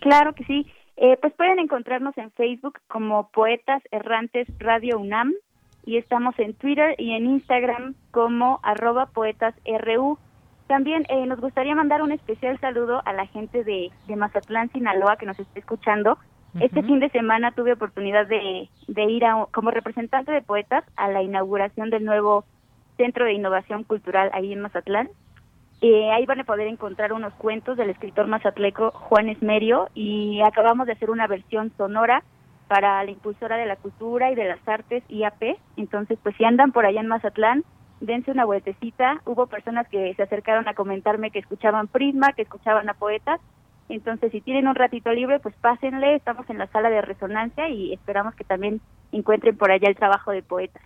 Claro 0.00 0.34
que 0.34 0.44
sí. 0.44 0.66
Eh, 0.96 1.18
pues 1.20 1.34
pueden 1.34 1.58
encontrarnos 1.58 2.16
en 2.16 2.30
Facebook 2.32 2.78
como 2.88 3.28
Poetas 3.32 3.82
Errantes 3.90 4.48
Radio 4.58 4.98
UNAM 4.98 5.34
y 5.84 5.96
estamos 5.96 6.38
en 6.38 6.54
Twitter 6.54 6.94
y 6.98 7.12
en 7.12 7.26
Instagram 7.26 7.94
como 8.10 8.60
arroba 8.62 9.06
poetasru. 9.06 10.18
También 10.66 11.06
eh, 11.08 11.24
nos 11.26 11.40
gustaría 11.40 11.74
mandar 11.74 12.02
un 12.02 12.12
especial 12.12 12.60
saludo 12.60 13.00
a 13.06 13.12
la 13.12 13.26
gente 13.26 13.64
de, 13.64 13.90
de 14.06 14.16
Mazatlán, 14.16 14.70
Sinaloa, 14.70 15.16
que 15.16 15.26
nos 15.26 15.38
está 15.38 15.58
escuchando. 15.58 16.18
Este 16.60 16.82
fin 16.82 16.98
de 16.98 17.08
semana 17.10 17.52
tuve 17.52 17.72
oportunidad 17.72 18.26
de, 18.26 18.68
de 18.88 19.04
ir 19.04 19.24
a, 19.24 19.46
como 19.52 19.70
representante 19.70 20.32
de 20.32 20.42
poetas 20.42 20.84
a 20.96 21.08
la 21.08 21.22
inauguración 21.22 21.88
del 21.90 22.04
nuevo 22.04 22.44
Centro 22.96 23.24
de 23.24 23.34
Innovación 23.34 23.84
Cultural 23.84 24.30
ahí 24.32 24.52
en 24.52 24.60
Mazatlán. 24.60 25.08
Eh, 25.80 26.10
ahí 26.10 26.26
van 26.26 26.40
a 26.40 26.44
poder 26.44 26.66
encontrar 26.66 27.12
unos 27.12 27.32
cuentos 27.34 27.76
del 27.76 27.90
escritor 27.90 28.26
mazatleco 28.26 28.90
Juan 28.90 29.28
Esmerio 29.28 29.88
y 29.94 30.40
acabamos 30.40 30.86
de 30.86 30.94
hacer 30.94 31.10
una 31.10 31.28
versión 31.28 31.72
sonora 31.76 32.24
para 32.68 33.02
la 33.02 33.10
impulsora 33.10 33.56
de 33.56 33.66
la 33.66 33.76
cultura 33.76 34.30
y 34.30 34.34
de 34.34 34.44
las 34.44 34.68
artes 34.68 35.02
IAP. 35.08 35.58
Entonces, 35.76 36.18
pues 36.22 36.36
si 36.36 36.44
andan 36.44 36.72
por 36.72 36.86
allá 36.86 37.00
en 37.00 37.08
Mazatlán, 37.08 37.64
dense 38.00 38.30
una 38.30 38.44
vueltecita. 38.44 39.20
Hubo 39.24 39.46
personas 39.46 39.88
que 39.88 40.14
se 40.14 40.22
acercaron 40.22 40.68
a 40.68 40.74
comentarme 40.74 41.30
que 41.30 41.38
escuchaban 41.38 41.88
Prisma, 41.88 42.32
que 42.34 42.42
escuchaban 42.42 42.88
a 42.88 42.94
poetas. 42.94 43.40
Entonces, 43.88 44.30
si 44.32 44.42
tienen 44.42 44.68
un 44.68 44.74
ratito 44.74 45.10
libre, 45.12 45.40
pues 45.40 45.54
pásenle. 45.56 46.14
Estamos 46.14 46.48
en 46.50 46.58
la 46.58 46.66
sala 46.68 46.90
de 46.90 47.00
resonancia 47.00 47.68
y 47.68 47.92
esperamos 47.94 48.34
que 48.34 48.44
también 48.44 48.80
encuentren 49.12 49.56
por 49.56 49.70
allá 49.70 49.88
el 49.88 49.96
trabajo 49.96 50.30
de 50.30 50.42
poetas. 50.42 50.82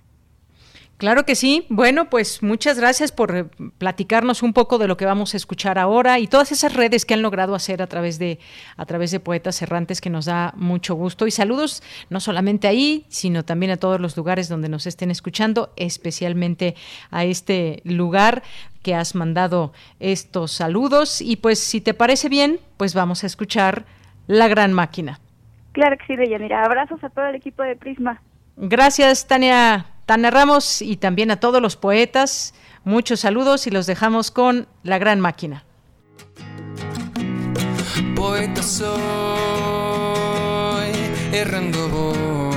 Claro 1.02 1.24
que 1.24 1.34
sí. 1.34 1.66
Bueno, 1.68 2.08
pues 2.08 2.44
muchas 2.44 2.78
gracias 2.78 3.10
por 3.10 3.34
eh, 3.34 3.44
platicarnos 3.76 4.44
un 4.44 4.52
poco 4.52 4.78
de 4.78 4.86
lo 4.86 4.96
que 4.96 5.04
vamos 5.04 5.34
a 5.34 5.36
escuchar 5.36 5.76
ahora 5.76 6.20
y 6.20 6.28
todas 6.28 6.52
esas 6.52 6.74
redes 6.74 7.04
que 7.04 7.14
han 7.14 7.22
logrado 7.22 7.56
hacer 7.56 7.82
a 7.82 7.88
través 7.88 8.20
de 8.20 8.38
a 8.76 8.86
través 8.86 9.10
de 9.10 9.18
Poetas 9.18 9.60
Errantes 9.62 10.00
que 10.00 10.10
nos 10.10 10.26
da 10.26 10.52
mucho 10.54 10.94
gusto 10.94 11.26
y 11.26 11.32
saludos 11.32 11.82
no 12.08 12.20
solamente 12.20 12.68
ahí, 12.68 13.04
sino 13.08 13.44
también 13.44 13.72
a 13.72 13.78
todos 13.78 14.00
los 14.00 14.16
lugares 14.16 14.48
donde 14.48 14.68
nos 14.68 14.86
estén 14.86 15.10
escuchando, 15.10 15.72
especialmente 15.74 16.76
a 17.10 17.24
este 17.24 17.82
lugar 17.82 18.44
que 18.84 18.94
has 18.94 19.16
mandado 19.16 19.72
estos 19.98 20.52
saludos 20.52 21.20
y 21.20 21.34
pues 21.34 21.58
si 21.58 21.80
te 21.80 21.94
parece 21.94 22.28
bien, 22.28 22.60
pues 22.76 22.94
vamos 22.94 23.24
a 23.24 23.26
escuchar 23.26 23.86
La 24.28 24.46
Gran 24.46 24.72
Máquina. 24.72 25.18
Claro 25.72 25.96
que 25.98 26.06
sí, 26.06 26.38
Mira, 26.38 26.64
Abrazos 26.64 27.02
a 27.02 27.10
todo 27.10 27.26
el 27.26 27.34
equipo 27.34 27.64
de 27.64 27.74
Prisma. 27.74 28.22
Gracias, 28.56 29.26
Tania 29.26 29.86
Tania 30.12 30.30
Ramos 30.30 30.82
y 30.82 30.98
también 30.98 31.30
a 31.30 31.40
todos 31.40 31.62
los 31.62 31.76
poetas. 31.76 32.52
Muchos 32.84 33.20
saludos 33.20 33.66
y 33.66 33.70
los 33.70 33.86
dejamos 33.86 34.30
con 34.30 34.68
la 34.82 34.98
gran 34.98 35.20
máquina. 35.20 35.64
Poeta 38.14 38.62
soy, 38.62 38.92
errando 41.32 41.88
voy, 41.88 42.54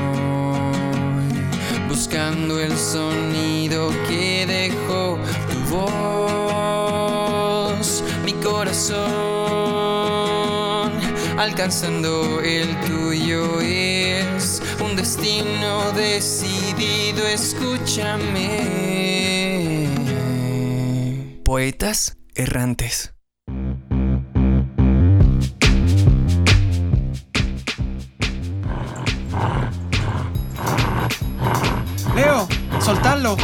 buscando 1.87 2.59
el 2.59 2.75
sonido 2.77 3.89
que 4.09 4.45
dejó 4.45 5.17
tu 5.49 5.59
voz, 6.57 8.03
mi 8.25 8.33
corazón, 8.33 8.99
alcanzando 11.37 12.41
el 12.41 12.77
tuyo 12.81 13.61
es 13.61 14.34
un 14.85 14.95
destino 14.95 15.91
decidido, 15.93 17.25
escúchame. 17.25 18.59
Poetas 21.43 22.17
errantes. 22.35 23.13
Leo, 32.15 32.47
soltalo. 32.79 33.35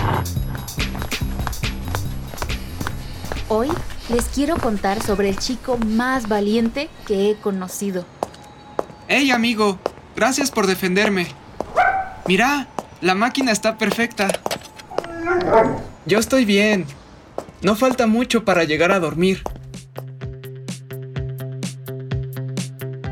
Hoy 3.49 3.69
les 4.09 4.25
quiero 4.25 4.57
contar 4.57 5.01
sobre 5.01 5.29
el 5.29 5.37
chico 5.37 5.77
más 5.77 6.27
valiente 6.27 6.89
que 7.05 7.31
he 7.31 7.35
conocido. 7.35 8.05
¡Hey, 9.07 9.31
amigo! 9.31 9.79
Gracias 10.21 10.51
por 10.51 10.67
defenderme. 10.67 11.25
Mira, 12.27 12.67
la 13.01 13.15
máquina 13.15 13.51
está 13.51 13.79
perfecta. 13.79 14.27
Yo 16.05 16.19
estoy 16.19 16.45
bien. 16.45 16.85
No 17.63 17.75
falta 17.75 18.05
mucho 18.05 18.45
para 18.45 18.63
llegar 18.63 18.91
a 18.91 18.99
dormir. 18.99 19.41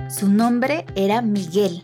Su 0.07 0.29
nombre 0.29 0.85
era 0.95 1.23
Miguel. 1.23 1.81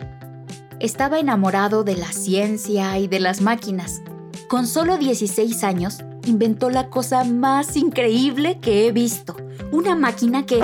estaba 0.79 1.17
enamorado 1.17 1.83
de 1.83 1.95
la 1.95 2.11
ciencia 2.11 2.99
y 2.99 3.07
de 3.07 3.19
las 3.19 3.41
máquinas. 3.41 4.03
Con 4.47 4.67
solo 4.67 4.99
16 4.99 5.63
años, 5.63 6.03
inventó 6.25 6.69
la 6.69 6.91
cosa 6.91 7.23
más 7.23 7.75
increíble 7.75 8.59
que 8.59 8.85
he 8.85 8.91
visto. 8.91 9.35
Una 9.71 9.95
máquina 9.95 10.45
que... 10.45 10.61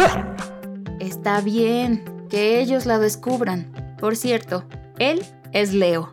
Está 1.00 1.42
bien, 1.42 2.28
que 2.30 2.62
ellos 2.62 2.86
la 2.86 3.00
descubran. 3.00 3.81
Por 4.02 4.18
cierto, 4.18 4.66
él 4.98 5.24
es 5.54 5.74
Leo. 5.74 6.12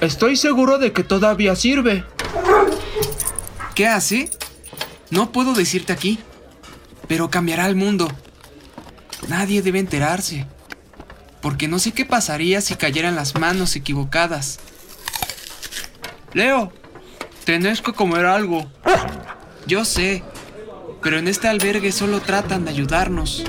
Estoy 0.00 0.36
seguro 0.36 0.78
de 0.78 0.94
que 0.94 1.04
todavía 1.04 1.54
sirve. 1.54 2.06
¿Qué 3.74 3.86
hace? 3.86 4.30
No 5.10 5.30
puedo 5.30 5.52
decirte 5.52 5.92
aquí, 5.92 6.18
pero 7.06 7.28
cambiará 7.28 7.66
el 7.66 7.76
mundo. 7.76 8.08
Nadie 9.28 9.60
debe 9.60 9.78
enterarse, 9.78 10.46
porque 11.42 11.68
no 11.68 11.78
sé 11.78 11.92
qué 11.92 12.06
pasaría 12.06 12.62
si 12.62 12.76
cayera 12.76 13.10
en 13.10 13.16
las 13.16 13.34
manos 13.38 13.76
equivocadas. 13.76 14.58
Leo, 16.32 16.72
tenés 17.44 17.82
que 17.82 17.92
comer 17.92 18.24
algo. 18.24 18.70
Yo 19.66 19.84
sé, 19.84 20.22
pero 21.02 21.18
en 21.18 21.28
este 21.28 21.46
albergue 21.46 21.92
solo 21.92 22.20
tratan 22.20 22.64
de 22.64 22.70
ayudarnos. 22.70 23.44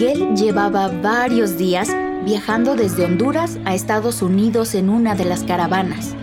Miguel 0.00 0.34
llevaba 0.34 0.88
varios 0.88 1.58
días 1.58 1.94
viajando 2.24 2.74
desde 2.74 3.04
Honduras 3.04 3.58
a 3.66 3.74
Estados 3.74 4.22
Unidos 4.22 4.74
en 4.74 4.88
una 4.88 5.14
de 5.14 5.26
las 5.26 5.44
caravanas. 5.44 6.14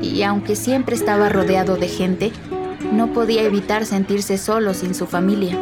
Y 0.00 0.22
aunque 0.22 0.54
siempre 0.54 0.94
estaba 0.94 1.28
rodeado 1.28 1.74
de 1.74 1.88
gente, 1.88 2.30
no 2.92 3.12
podía 3.12 3.42
evitar 3.42 3.86
sentirse 3.86 4.38
solo 4.38 4.72
sin 4.72 4.94
su 4.94 5.06
familia. 5.06 5.58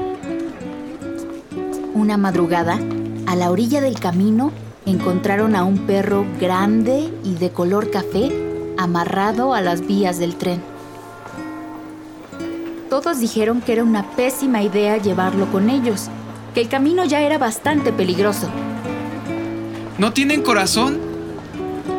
Una 1.95 2.19
madrugada, 2.19 2.79
a 3.25 3.37
la 3.37 3.51
orilla 3.51 3.81
del 3.81 3.99
camino, 3.99 4.53
encontraron 4.85 5.57
a 5.57 5.65
un 5.65 5.87
perro 5.87 6.27
grande 6.39 7.11
y 7.25 7.37
de 7.37 7.49
color 7.49 7.91
café 7.91 8.31
amarrado 8.77 9.55
a 9.55 9.63
las 9.63 9.87
vías 9.87 10.19
del 10.19 10.37
tren. 10.37 10.61
Todos 12.91 13.19
dijeron 13.19 13.63
que 13.63 13.73
era 13.73 13.83
una 13.83 14.11
pésima 14.11 14.63
idea 14.63 14.99
llevarlo 14.99 15.51
con 15.51 15.71
ellos, 15.71 16.11
que 16.55 16.61
el 16.61 16.69
camino 16.69 17.05
ya 17.05 17.21
era 17.21 17.39
bastante 17.39 17.93
peligroso. 17.93 18.49
¿No 19.99 20.13
tienen 20.13 20.43
corazón? 20.43 20.99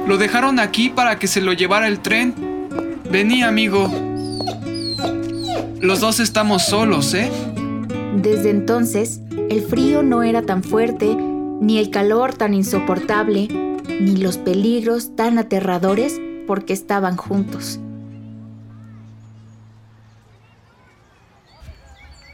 Lo 0.08 0.18
dejaron 0.18 0.60
aquí 0.60 0.90
para 0.90 1.20
que 1.20 1.28
se 1.28 1.42
lo 1.42 1.54
llevara 1.54 1.88
el 1.88 2.00
tren. 2.00 2.34
Vení, 3.12 3.44
amigo. 3.44 3.90
Los 5.80 6.00
dos 6.00 6.20
estamos 6.20 6.64
solos, 6.64 7.14
¿eh? 7.14 7.30
Desde 8.16 8.50
entonces, 8.50 9.22
el 9.50 9.62
frío 9.62 10.04
no 10.04 10.24
era 10.24 10.42
tan 10.42 10.64
fuerte, 10.64 11.16
ni 11.16 11.78
el 11.78 11.90
calor 11.90 12.34
tan 12.34 12.54
insoportable, 12.54 13.48
ni 14.00 14.18
los 14.18 14.38
peligros 14.38 15.16
tan 15.16 15.38
aterradores 15.38 16.20
porque 16.48 16.74
estaban 16.74 17.18
juntos. 17.18 17.80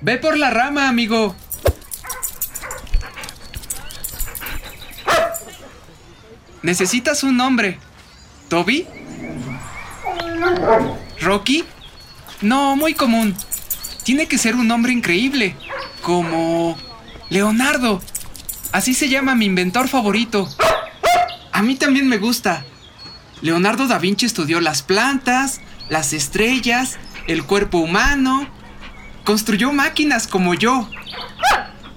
Ve 0.02 0.18
por 0.18 0.38
la 0.38 0.49
rama, 0.49 0.88
amigo. 0.88 1.35
Necesitas 6.68 7.23
un 7.23 7.38
nombre. 7.38 7.80
¿Toby? 8.49 8.85
¿Rocky? 11.22 11.64
No, 12.41 12.76
muy 12.76 12.94
común. 12.94 13.38
Tiene 14.03 14.27
que 14.27 14.38
ser 14.38 14.53
un 14.53 14.68
nombre 14.68 14.91
increíble. 14.91 15.56
Como... 16.02 16.77
Leonardo. 17.30 18.02
Así 18.73 18.94
se 18.94 19.07
llama 19.07 19.34
mi 19.34 19.45
inventor 19.45 19.88
favorito. 19.88 20.49
A 21.53 21.64
mí 21.64 21.76
también 21.76 22.10
me 22.10 22.18
gusta. 22.18 22.65
Leonardo 23.41 23.88
da 23.88 23.98
Vinci 23.98 24.26
estudió 24.26 24.60
las 24.60 24.84
plantas, 24.84 25.61
las 25.88 26.11
estrellas, 26.11 26.99
el 27.27 27.45
cuerpo 27.45 27.77
humano. 27.77 28.45
Construyó 29.23 29.72
máquinas 29.72 30.27
como 30.27 30.53
yo. 30.53 30.89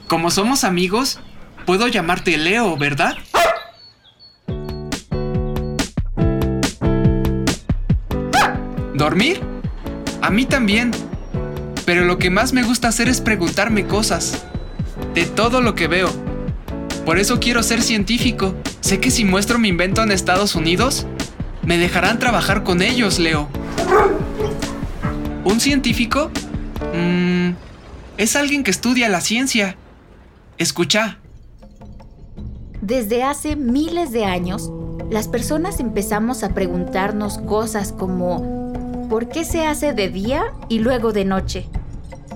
Como 0.07 0.31
somos 0.31 0.63
amigos, 0.63 1.19
puedo 1.67 1.89
llamarte 1.89 2.39
Leo, 2.39 2.77
¿verdad? 2.77 3.17
¿Dormir? 9.01 9.41
A 10.21 10.29
mí 10.29 10.45
también. 10.45 10.91
Pero 11.87 12.05
lo 12.05 12.19
que 12.19 12.29
más 12.29 12.53
me 12.53 12.63
gusta 12.63 12.89
hacer 12.89 13.09
es 13.09 13.23
preguntarme 13.23 13.87
cosas. 13.87 14.45
De 15.15 15.25
todo 15.25 15.63
lo 15.63 15.75
que 15.75 15.89
veo. 15.89 16.11
Por 17.07 17.19
eso 17.19 17.41
quiero 17.41 17.63
ser 17.63 17.81
científico. 17.81 18.55
Sé 18.83 19.01
que 19.01 19.11
si 19.11 19.25
muestro 19.25 19.59
mi 19.59 19.69
invento 19.69 20.03
en 20.03 20.13
Estados 20.13 20.55
Unidos, 20.55 21.07
me 21.63 21.79
dejarán 21.79 22.19
trabajar 22.19 22.63
con 22.63 22.83
ellos, 22.83 23.19
Leo. 23.19 23.49
¿Un 25.45 25.61
científico? 25.61 26.31
Mmm, 26.95 27.53
es 28.19 28.37
alguien 28.37 28.63
que 28.63 28.71
estudia 28.71 29.09
la 29.09 29.23
ciencia. 29.23 29.79
Escucha. 30.59 31.17
Desde 32.83 33.23
hace 33.23 33.57
miles 33.57 34.13
de 34.13 34.27
años, 34.27 34.71
las 35.11 35.27
personas 35.27 35.81
empezamos 35.81 36.45
a 36.45 36.51
preguntarnos 36.51 37.39
cosas 37.39 37.93
como 37.93 38.60
¿por 39.11 39.29
qué 39.29 39.45
se 39.45 39.67
hace 39.67 39.93
de 39.93 40.09
día 40.09 40.55
y 40.69 40.79
luego 40.79 41.13
de 41.13 41.25
noche? 41.25 41.69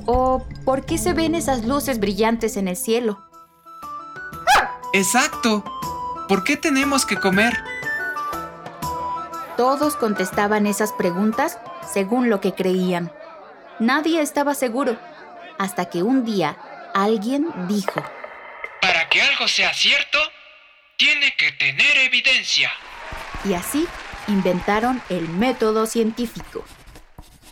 ¿O 0.07 0.45
por 0.65 0.85
qué 0.85 0.99
se 0.99 1.15
ven 1.15 1.37
esas 1.37 1.65
luces 1.65 2.01
brillantes 2.01 2.57
en 2.57 2.67
el 2.67 2.77
cielo? 2.77 3.25
Exacto. 4.93 5.65
¿Por 6.29 6.43
qué 6.43 6.57
tenemos 6.57 7.07
que 7.07 7.17
comer? 7.17 7.57
Todos 9.57 9.95
contestaban 9.95 10.67
esas 10.67 10.93
preguntas 10.93 11.59
según 11.91 12.29
lo 12.29 12.41
que 12.41 12.55
creían. 12.55 13.13
Nadie 13.79 14.21
estaba 14.21 14.55
seguro, 14.55 14.99
hasta 15.59 15.89
que 15.89 16.03
un 16.03 16.25
día 16.25 16.57
alguien 16.93 17.47
dijo, 17.69 18.03
Para 18.81 19.09
que 19.09 19.23
algo 19.23 19.47
sea 19.47 19.73
cierto, 19.73 20.19
tiene 20.97 21.35
que 21.37 21.53
tener 21.53 21.99
evidencia. 21.99 22.71
Y 23.45 23.55
así 23.55 23.87
inventaron 24.29 25.01
el 25.09 25.29
método 25.29 25.87
científico. 25.87 26.65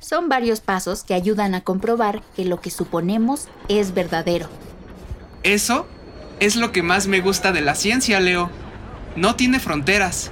Son 0.01 0.29
varios 0.29 0.61
pasos 0.61 1.05
que 1.05 1.15
ayudan 1.15 1.55
a 1.55 1.63
comprobar 1.63 2.23
que 2.37 2.45
lo 2.45 2.61
que 2.61 2.71
suponemos 2.71 3.49
es 3.69 3.95
verdadero. 3.95 4.49
Eso 5.43 5.87
es 6.41 6.57
lo 6.57 6.73
que 6.73 6.83
más 6.83 7.07
me 7.07 7.21
gusta 7.21 7.53
de 7.53 7.61
la 7.61 7.75
ciencia, 7.75 8.21
Leo. 8.21 8.51
No 9.17 9.37
tiene 9.37 9.61
fronteras. 9.61 10.31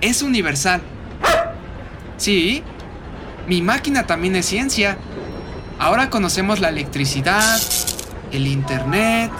Es 0.00 0.22
universal. 0.22 0.82
Sí, 2.16 2.62
mi 3.46 3.62
máquina 3.62 4.06
también 4.06 4.36
es 4.36 4.46
ciencia. 4.46 4.98
Ahora 5.78 6.10
conocemos 6.10 6.60
la 6.60 6.68
electricidad, 6.68 7.60
el 8.32 8.46
internet, 8.46 9.30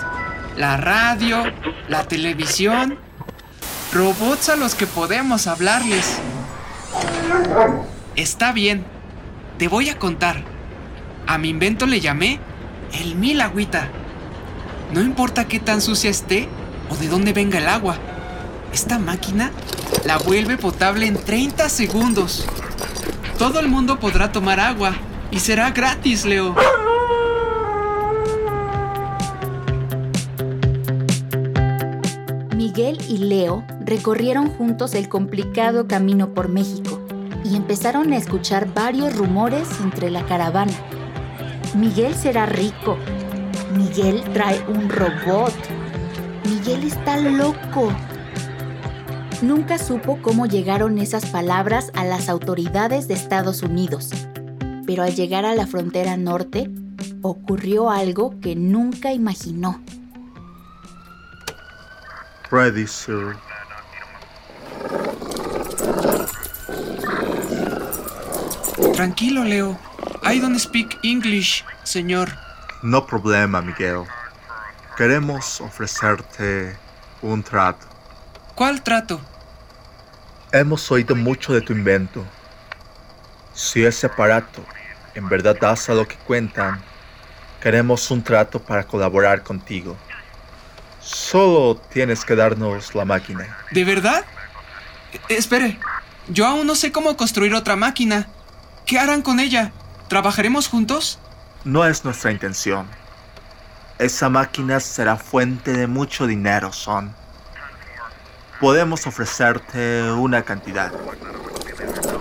la 0.56 0.77
radio, 0.77 1.44
la 1.89 2.05
televisión, 2.05 2.98
robots 3.93 4.48
a 4.48 4.56
los 4.56 4.74
que 4.74 4.86
podemos 4.86 5.47
hablarles. 5.47 6.18
Está 8.16 8.52
bien, 8.52 8.85
te 9.59 9.68
voy 9.68 9.89
a 9.89 9.98
contar. 9.98 10.43
A 11.27 11.39
mi 11.39 11.48
invento 11.48 11.86
le 11.86 12.01
llamé 12.01 12.40
el 13.01 13.16
mil 13.16 13.40
agüita. 13.40 13.89
No 14.93 15.01
importa 15.01 15.47
qué 15.47 15.59
tan 15.59 15.81
sucia 15.81 16.10
esté 16.10 16.48
o 16.89 16.97
de 16.97 17.09
dónde 17.09 17.32
venga 17.32 17.59
el 17.59 17.68
agua. 17.68 17.97
Esta 18.73 18.98
máquina 18.98 19.51
la 20.05 20.18
vuelve 20.18 20.56
potable 20.56 21.06
en 21.06 21.23
30 21.23 21.68
segundos. 21.68 22.47
Todo 23.39 23.60
el 23.60 23.68
mundo 23.68 23.98
podrá 23.98 24.32
tomar 24.32 24.60
agua 24.60 24.94
y 25.31 25.40
será 25.40 25.70
gratis, 25.70 26.24
Leo. 26.24 26.55
Miguel 32.76 32.98
y 33.08 33.16
Leo 33.16 33.64
recorrieron 33.80 34.50
juntos 34.50 34.94
el 34.94 35.08
complicado 35.08 35.88
camino 35.88 36.34
por 36.34 36.50
México 36.50 37.00
y 37.42 37.56
empezaron 37.56 38.12
a 38.12 38.18
escuchar 38.18 38.74
varios 38.74 39.16
rumores 39.16 39.66
entre 39.82 40.10
la 40.10 40.26
caravana. 40.26 40.74
Miguel 41.74 42.14
será 42.14 42.44
rico. 42.44 42.98
Miguel 43.74 44.22
trae 44.34 44.62
un 44.68 44.90
robot. 44.90 45.54
Miguel 46.44 46.84
está 46.84 47.16
loco. 47.16 47.88
Nunca 49.40 49.78
supo 49.78 50.18
cómo 50.20 50.44
llegaron 50.44 50.98
esas 50.98 51.24
palabras 51.24 51.90
a 51.94 52.04
las 52.04 52.28
autoridades 52.28 53.08
de 53.08 53.14
Estados 53.14 53.62
Unidos, 53.62 54.10
pero 54.84 55.02
al 55.02 55.14
llegar 55.14 55.46
a 55.46 55.54
la 55.54 55.66
frontera 55.66 56.18
norte, 56.18 56.70
ocurrió 57.22 57.88
algo 57.88 58.38
que 58.40 58.54
nunca 58.54 59.14
imaginó. 59.14 59.80
Ready, 62.51 62.86
sir. 62.86 63.36
Tranquilo, 68.94 69.43
Leo. 69.43 69.77
I 70.23 70.39
don't 70.39 70.59
speak 70.59 70.97
English, 71.02 71.64
señor. 71.82 72.28
No 72.82 73.05
problema, 73.05 73.60
Miguel. 73.60 74.05
Queremos 74.97 75.60
ofrecerte 75.60 76.77
un 77.20 77.43
trato. 77.43 77.86
¿Cuál 78.55 78.82
trato? 78.82 79.20
Hemos 80.52 80.90
oído 80.93 81.16
mucho 81.16 81.52
de 81.52 81.60
tu 81.60 81.73
invento. 81.73 82.24
Si 83.52 83.85
ese 83.85 84.06
aparato 84.06 84.64
en 85.14 85.28
verdad 85.28 85.56
hace 85.64 85.93
lo 85.94 86.06
que 86.06 86.16
cuentan, 86.16 86.81
queremos 87.60 88.09
un 88.10 88.23
trato 88.23 88.60
para 88.60 88.85
colaborar 88.85 89.43
contigo. 89.43 89.97
Solo 91.06 91.76
tienes 91.92 92.24
que 92.24 92.34
darnos 92.34 92.94
la 92.96 93.04
máquina. 93.04 93.56
¿De 93.70 93.84
verdad? 93.84 94.24
E- 95.28 95.34
espere, 95.36 95.78
yo 96.28 96.46
aún 96.46 96.66
no 96.66 96.74
sé 96.74 96.90
cómo 96.90 97.16
construir 97.16 97.54
otra 97.54 97.76
máquina. 97.76 98.26
¿Qué 98.86 98.98
harán 98.98 99.22
con 99.22 99.38
ella? 99.38 99.70
¿Trabajaremos 100.08 100.66
juntos? 100.68 101.20
No 101.64 101.86
es 101.86 102.04
nuestra 102.04 102.32
intención. 102.32 102.86
Esa 104.00 104.28
máquina 104.28 104.80
será 104.80 105.16
fuente 105.16 105.72
de 105.72 105.86
mucho 105.86 106.26
dinero, 106.26 106.72
Son. 106.72 107.14
Podemos 108.60 109.06
ofrecerte 109.06 110.02
una 110.10 110.42
cantidad. 110.42 110.90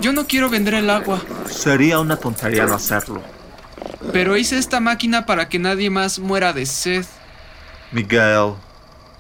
Yo 0.02 0.14
no 0.14 0.28
quiero 0.28 0.49
vender 0.49 0.76
el 0.76 0.90
agua, 0.91 1.22
Sería 1.49 1.99
una 1.99 2.18
tontería 2.18 2.66
no 2.66 2.76
hacerlo. 2.76 3.24
pero 4.14 4.38
hice 4.38 4.57
esta 4.60 4.80
máquina 4.80 5.26
para 5.26 5.49
que 5.49 5.57
nadie 5.60 5.90
más 5.90 6.20
muera 6.20 6.53
de 6.53 6.66
sed. 6.68 7.06
Miguel, 7.91 8.56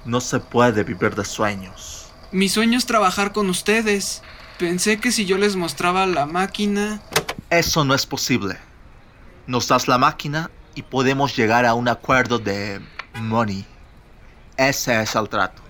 no 0.05 0.21
se 0.21 0.39
puede 0.39 0.83
vivir 0.83 1.15
de 1.15 1.25
sueños. 1.25 2.07
Mi 2.31 2.49
sueño 2.49 2.77
es 2.77 2.85
trabajar 2.85 3.31
con 3.31 3.49
ustedes. 3.49 4.21
Pensé 4.57 4.99
que 4.99 5.11
si 5.11 5.25
yo 5.25 5.37
les 5.37 5.55
mostraba 5.55 6.05
la 6.05 6.25
máquina... 6.25 7.01
Eso 7.49 7.83
no 7.83 7.93
es 7.93 8.05
posible. 8.05 8.57
Nos 9.47 9.67
das 9.67 9.87
la 9.87 9.97
máquina 9.97 10.49
y 10.75 10.81
podemos 10.81 11.35
llegar 11.35 11.65
a 11.65 11.73
un 11.73 11.87
acuerdo 11.87 12.39
de 12.39 12.81
money. 13.15 13.65
Ese 14.57 15.01
es 15.01 15.15
el 15.15 15.29
trato. 15.29 15.61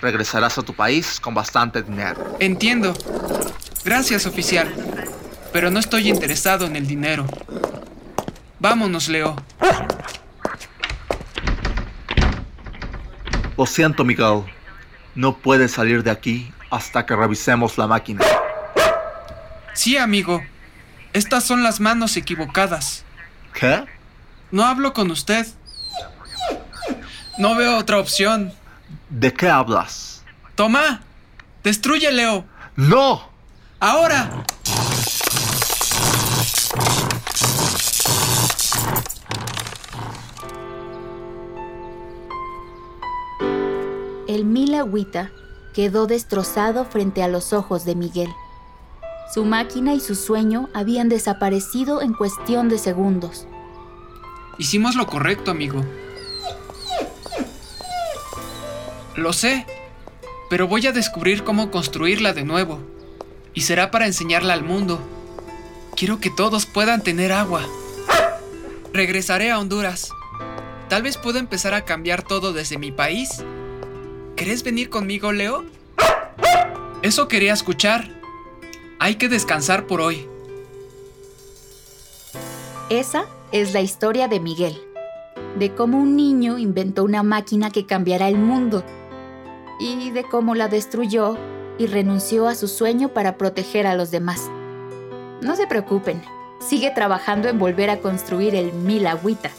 Regresarás 0.00 0.58
a 0.58 0.62
tu 0.62 0.74
país 0.74 1.20
con 1.20 1.34
bastante 1.34 1.82
dinero. 1.82 2.36
Entiendo. 2.40 2.94
Gracias, 3.84 4.26
oficial. 4.26 4.72
Pero 5.52 5.70
no 5.70 5.78
estoy 5.78 6.08
interesado 6.08 6.66
en 6.66 6.76
el 6.76 6.86
dinero. 6.86 7.26
Vámonos, 8.58 9.08
Leo. 9.08 9.36
Lo 13.60 13.66
siento, 13.66 14.06
Miguel. 14.06 14.44
No 15.14 15.36
puedes 15.36 15.72
salir 15.72 16.02
de 16.02 16.10
aquí 16.10 16.50
hasta 16.70 17.04
que 17.04 17.14
revisemos 17.14 17.76
la 17.76 17.86
máquina. 17.86 18.24
Sí, 19.74 19.98
amigo. 19.98 20.42
Estas 21.12 21.44
son 21.44 21.62
las 21.62 21.78
manos 21.78 22.16
equivocadas. 22.16 23.04
¿Qué? 23.52 23.84
No 24.50 24.64
hablo 24.64 24.94
con 24.94 25.10
usted. 25.10 25.46
No 27.36 27.54
veo 27.54 27.76
otra 27.76 27.98
opción. 27.98 28.50
¿De 29.10 29.30
qué 29.30 29.50
hablas? 29.50 30.24
Toma. 30.54 31.02
Destruye, 31.62 32.10
Leo. 32.12 32.46
¡No! 32.76 33.28
Ahora. 33.78 34.42
El 44.30 44.44
mil 44.44 44.76
agüita 44.76 45.32
quedó 45.74 46.06
destrozado 46.06 46.84
frente 46.84 47.24
a 47.24 47.26
los 47.26 47.52
ojos 47.52 47.84
de 47.84 47.96
Miguel. 47.96 48.28
Su 49.34 49.44
máquina 49.44 49.92
y 49.92 49.98
su 49.98 50.14
sueño 50.14 50.68
habían 50.72 51.08
desaparecido 51.08 52.00
en 52.00 52.12
cuestión 52.12 52.68
de 52.68 52.78
segundos. 52.78 53.48
Hicimos 54.56 54.94
lo 54.94 55.08
correcto, 55.08 55.50
amigo. 55.50 55.84
Lo 59.16 59.32
sé, 59.32 59.66
pero 60.48 60.68
voy 60.68 60.86
a 60.86 60.92
descubrir 60.92 61.42
cómo 61.42 61.72
construirla 61.72 62.32
de 62.32 62.44
nuevo. 62.44 62.78
Y 63.52 63.62
será 63.62 63.90
para 63.90 64.06
enseñarla 64.06 64.54
al 64.54 64.62
mundo. 64.62 65.00
Quiero 65.96 66.20
que 66.20 66.30
todos 66.30 66.66
puedan 66.66 67.02
tener 67.02 67.32
agua. 67.32 67.62
Regresaré 68.92 69.50
a 69.50 69.58
Honduras. 69.58 70.12
Tal 70.88 71.02
vez 71.02 71.16
pueda 71.16 71.40
empezar 71.40 71.74
a 71.74 71.84
cambiar 71.84 72.22
todo 72.22 72.52
desde 72.52 72.78
mi 72.78 72.92
país. 72.92 73.42
¿Querés 74.40 74.62
venir 74.62 74.88
conmigo, 74.88 75.32
Leo? 75.32 75.66
Eso 77.02 77.28
quería 77.28 77.52
escuchar. 77.52 78.08
Hay 78.98 79.16
que 79.16 79.28
descansar 79.28 79.86
por 79.86 80.00
hoy. 80.00 80.26
Esa 82.88 83.26
es 83.52 83.74
la 83.74 83.82
historia 83.82 84.28
de 84.28 84.40
Miguel, 84.40 84.80
de 85.58 85.74
cómo 85.74 85.98
un 85.98 86.16
niño 86.16 86.56
inventó 86.56 87.04
una 87.04 87.22
máquina 87.22 87.68
que 87.70 87.84
cambiará 87.84 88.28
el 88.28 88.38
mundo 88.38 88.82
y 89.78 90.10
de 90.10 90.24
cómo 90.24 90.54
la 90.54 90.68
destruyó 90.68 91.36
y 91.76 91.86
renunció 91.86 92.48
a 92.48 92.54
su 92.54 92.66
sueño 92.66 93.10
para 93.10 93.36
proteger 93.36 93.86
a 93.86 93.94
los 93.94 94.10
demás. 94.10 94.50
No 95.42 95.54
se 95.54 95.66
preocupen, 95.66 96.22
sigue 96.66 96.90
trabajando 96.92 97.50
en 97.50 97.58
volver 97.58 97.90
a 97.90 97.98
construir 97.98 98.54
el 98.54 98.72
Mil 98.72 99.06
Agüita, 99.06 99.50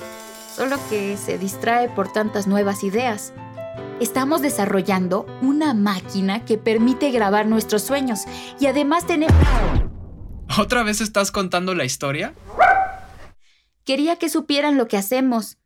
solo 0.56 0.78
que 0.90 1.18
se 1.18 1.38
distrae 1.38 1.88
por 1.88 2.12
tantas 2.12 2.48
nuevas 2.48 2.84
ideas. 2.84 3.32
Estamos 4.02 4.42
desarrollando 4.42 5.28
una 5.44 5.76
máquina 5.76 6.44
que 6.44 6.58
permite 6.58 7.12
grabar 7.12 7.46
nuestros 7.46 7.84
sueños 7.84 8.22
y 8.60 8.66
además 8.66 9.06
tenemos... 9.06 9.36
¿Otra 10.58 10.82
vez 10.82 11.02
estás 11.02 11.32
contando 11.32 11.76
la 11.76 11.86
historia? 11.86 12.34
Quería 13.86 14.16
que 14.16 14.28
supieran 14.28 14.76
lo 14.76 14.88
que 14.88 14.98
hacemos. 14.98 15.60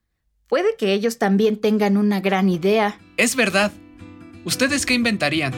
Puede 0.49 0.76
que 0.78 0.91
ellos 0.91 1.18
también 1.18 1.62
tengan 1.62 1.95
una 1.95 2.20
gran 2.20 2.49
idea. 2.49 2.99
Es 3.16 3.38
verdad. 3.38 3.72
¿Ustedes 4.44 4.86
qué 4.86 4.95
inventarían? 4.95 5.53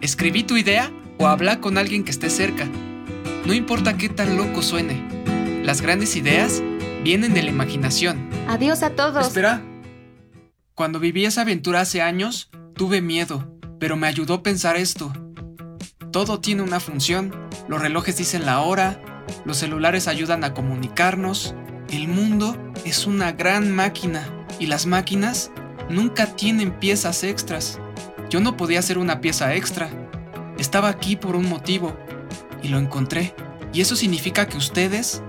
¿Escribí 0.00 0.44
tu 0.44 0.56
idea 0.56 0.92
o 1.18 1.26
habla 1.26 1.60
con 1.60 1.78
alguien 1.78 2.04
que 2.04 2.12
esté 2.12 2.30
cerca? 2.30 2.68
No 3.44 3.52
importa 3.54 3.96
qué 3.96 4.08
tan 4.08 4.36
loco 4.36 4.62
suene. 4.62 5.02
Las 5.64 5.80
grandes 5.80 6.14
ideas 6.14 6.62
vienen 7.02 7.34
de 7.34 7.42
la 7.42 7.50
imaginación. 7.50 8.30
Adiós 8.46 8.84
a 8.84 8.90
todos. 8.90 9.26
Espera. 9.26 9.62
Cuando 10.78 11.00
viví 11.00 11.24
esa 11.24 11.40
aventura 11.40 11.80
hace 11.80 12.02
años, 12.02 12.50
tuve 12.74 13.00
miedo, 13.00 13.52
pero 13.80 13.96
me 13.96 14.06
ayudó 14.06 14.34
a 14.34 14.42
pensar 14.44 14.76
esto. 14.76 15.12
Todo 16.12 16.38
tiene 16.38 16.62
una 16.62 16.78
función. 16.78 17.34
Los 17.66 17.80
relojes 17.80 18.16
dicen 18.16 18.46
la 18.46 18.60
hora, 18.60 19.02
los 19.44 19.56
celulares 19.56 20.06
ayudan 20.06 20.44
a 20.44 20.54
comunicarnos. 20.54 21.56
El 21.90 22.06
mundo 22.06 22.56
es 22.84 23.08
una 23.08 23.32
gran 23.32 23.74
máquina 23.74 24.22
y 24.60 24.66
las 24.66 24.86
máquinas 24.86 25.50
nunca 25.90 26.26
tienen 26.36 26.78
piezas 26.78 27.24
extras. 27.24 27.80
Yo 28.30 28.38
no 28.38 28.56
podía 28.56 28.78
hacer 28.78 28.98
una 28.98 29.20
pieza 29.20 29.56
extra. 29.56 29.90
Estaba 30.58 30.90
aquí 30.90 31.16
por 31.16 31.34
un 31.34 31.48
motivo 31.48 31.98
y 32.62 32.68
lo 32.68 32.78
encontré. 32.78 33.34
Y 33.72 33.80
eso 33.80 33.96
significa 33.96 34.46
que 34.46 34.58
ustedes 34.58 35.24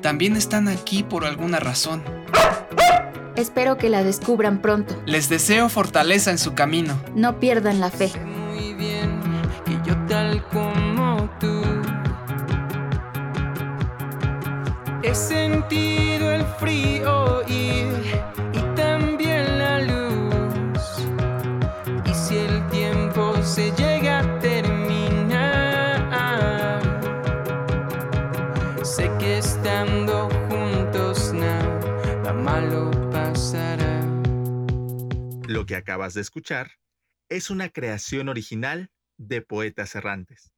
también 0.00 0.34
están 0.34 0.66
aquí 0.66 1.02
por 1.02 1.26
alguna 1.26 1.60
razón. 1.60 2.02
Espero 3.38 3.78
que 3.78 3.88
la 3.88 4.02
descubran 4.02 4.60
pronto. 4.60 5.00
Les 5.06 5.28
deseo 5.28 5.68
fortaleza 5.68 6.32
en 6.32 6.38
su 6.38 6.54
camino. 6.54 7.00
No 7.14 7.38
pierdan 7.38 7.78
la 7.78 7.88
fe. 7.88 8.10
Que 35.68 35.76
acabas 35.76 36.14
de 36.14 36.22
escuchar 36.22 36.72
es 37.28 37.50
una 37.50 37.68
creación 37.68 38.30
original 38.30 38.90
de 39.18 39.42
Poetas 39.42 39.94
Errantes. 39.94 40.50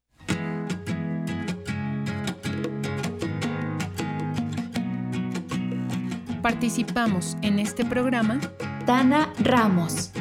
Participamos 6.41 7.37
en 7.43 7.59
este 7.59 7.85
programa 7.85 8.39
Tana 8.87 9.33
Ramos, 9.41 10.13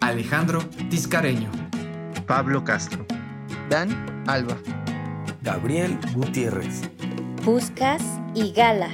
Alejandro 0.00 0.60
Tiscareño, 0.90 1.50
Pablo 2.26 2.62
Castro, 2.62 3.06
Dan 3.70 3.90
Alba, 4.28 4.58
Gabriel 5.40 5.98
Gutiérrez, 6.12 6.82
Puscas 7.42 8.02
y 8.34 8.52
Gala. 8.52 8.90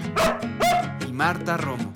y 1.06 1.12
Marta 1.12 1.56
Romo. 1.56 1.95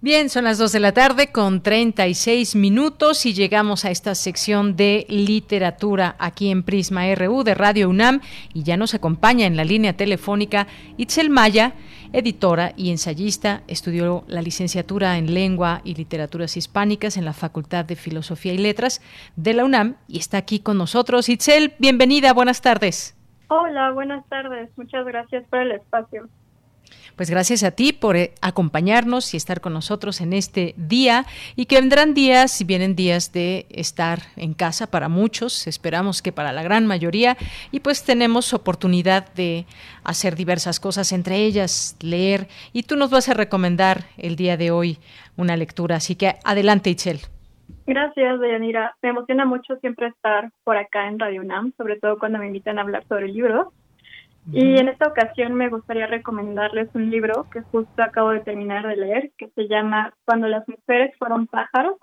Bien, 0.00 0.28
son 0.28 0.44
las 0.44 0.58
2 0.58 0.70
de 0.70 0.78
la 0.78 0.92
tarde 0.92 1.32
con 1.32 1.60
36 1.60 2.54
minutos 2.54 3.26
y 3.26 3.34
llegamos 3.34 3.84
a 3.84 3.90
esta 3.90 4.14
sección 4.14 4.76
de 4.76 5.04
literatura 5.08 6.14
aquí 6.20 6.52
en 6.52 6.62
Prisma 6.62 7.12
RU 7.16 7.42
de 7.42 7.56
Radio 7.56 7.88
UNAM 7.88 8.20
y 8.54 8.62
ya 8.62 8.76
nos 8.76 8.94
acompaña 8.94 9.46
en 9.46 9.56
la 9.56 9.64
línea 9.64 9.94
telefónica 9.94 10.68
Itzel 10.98 11.30
Maya, 11.30 11.72
editora 12.12 12.74
y 12.76 12.92
ensayista, 12.92 13.62
estudió 13.66 14.22
la 14.28 14.40
licenciatura 14.40 15.18
en 15.18 15.34
lengua 15.34 15.80
y 15.82 15.96
literaturas 15.96 16.56
hispánicas 16.56 17.16
en 17.16 17.24
la 17.24 17.32
Facultad 17.32 17.84
de 17.84 17.96
Filosofía 17.96 18.52
y 18.52 18.58
Letras 18.58 19.02
de 19.34 19.52
la 19.52 19.64
UNAM 19.64 19.96
y 20.06 20.20
está 20.20 20.38
aquí 20.38 20.60
con 20.60 20.78
nosotros. 20.78 21.28
Itzel, 21.28 21.74
bienvenida, 21.80 22.32
buenas 22.32 22.62
tardes. 22.62 23.16
Hola, 23.48 23.90
buenas 23.90 24.24
tardes, 24.28 24.70
muchas 24.76 25.04
gracias 25.04 25.44
por 25.50 25.58
el 25.58 25.72
espacio. 25.72 26.28
Pues 27.18 27.30
gracias 27.30 27.64
a 27.64 27.72
ti 27.72 27.92
por 27.92 28.16
eh, 28.16 28.30
acompañarnos 28.42 29.34
y 29.34 29.36
estar 29.36 29.60
con 29.60 29.72
nosotros 29.72 30.20
en 30.20 30.32
este 30.32 30.74
día 30.76 31.24
y 31.56 31.66
que 31.66 31.80
vendrán 31.80 32.14
días 32.14 32.60
y 32.60 32.64
vienen 32.64 32.94
días 32.94 33.32
de 33.32 33.66
estar 33.70 34.20
en 34.36 34.54
casa 34.54 34.88
para 34.88 35.08
muchos, 35.08 35.66
esperamos 35.66 36.22
que 36.22 36.30
para 36.30 36.52
la 36.52 36.62
gran 36.62 36.86
mayoría 36.86 37.36
y 37.72 37.80
pues 37.80 38.04
tenemos 38.04 38.54
oportunidad 38.54 39.34
de 39.34 39.66
hacer 40.04 40.36
diversas 40.36 40.78
cosas, 40.78 41.10
entre 41.10 41.38
ellas 41.38 41.96
leer 42.00 42.46
y 42.72 42.84
tú 42.84 42.94
nos 42.94 43.10
vas 43.10 43.28
a 43.28 43.34
recomendar 43.34 44.04
el 44.16 44.36
día 44.36 44.56
de 44.56 44.70
hoy 44.70 44.98
una 45.36 45.56
lectura, 45.56 45.96
así 45.96 46.14
que 46.14 46.36
adelante 46.44 46.88
Itzel. 46.88 47.18
Gracias, 47.84 48.38
Deyanira. 48.38 48.94
Me 49.02 49.08
emociona 49.08 49.44
mucho 49.44 49.74
siempre 49.80 50.06
estar 50.06 50.52
por 50.62 50.76
acá 50.76 51.08
en 51.08 51.18
Radio 51.18 51.40
UNAM, 51.40 51.72
sobre 51.76 51.98
todo 51.98 52.16
cuando 52.16 52.38
me 52.38 52.46
invitan 52.46 52.78
a 52.78 52.82
hablar 52.82 53.02
sobre 53.08 53.26
libros. 53.26 53.66
Y 54.50 54.78
en 54.78 54.88
esta 54.88 55.08
ocasión 55.08 55.54
me 55.54 55.68
gustaría 55.68 56.06
recomendarles 56.06 56.88
un 56.94 57.10
libro 57.10 57.46
que 57.52 57.60
justo 57.60 58.02
acabo 58.02 58.30
de 58.30 58.40
terminar 58.40 58.86
de 58.86 58.96
leer, 58.96 59.30
que 59.36 59.48
se 59.48 59.68
llama 59.68 60.14
Cuando 60.24 60.48
las 60.48 60.66
mujeres 60.66 61.14
fueron 61.18 61.46
pájaros, 61.46 61.96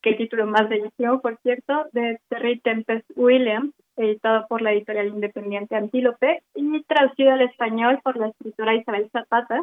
que 0.00 0.10
el 0.10 0.16
título 0.16 0.46
más 0.46 0.68
bellísimo, 0.70 1.20
por 1.20 1.38
cierto, 1.42 1.86
de 1.92 2.18
Terry 2.28 2.60
Tempest 2.60 3.04
Williams, 3.14 3.74
editado 3.96 4.46
por 4.48 4.62
la 4.62 4.72
editorial 4.72 5.08
independiente 5.08 5.76
Antílope 5.76 6.42
y 6.54 6.82
traducido 6.84 7.32
al 7.32 7.42
español 7.42 8.00
por 8.02 8.16
la 8.16 8.28
escritora 8.28 8.74
Isabel 8.74 9.10
Zapata. 9.10 9.62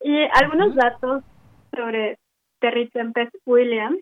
Y 0.00 0.16
algunos 0.32 0.76
datos 0.76 1.24
sobre 1.74 2.18
Terry 2.60 2.88
Tempest 2.90 3.34
Williams. 3.44 3.98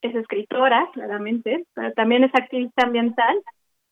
Es 0.00 0.14
escritora, 0.14 0.88
claramente, 0.92 1.64
pero 1.74 1.92
también 1.92 2.24
es 2.24 2.34
activista 2.34 2.84
ambiental 2.84 3.36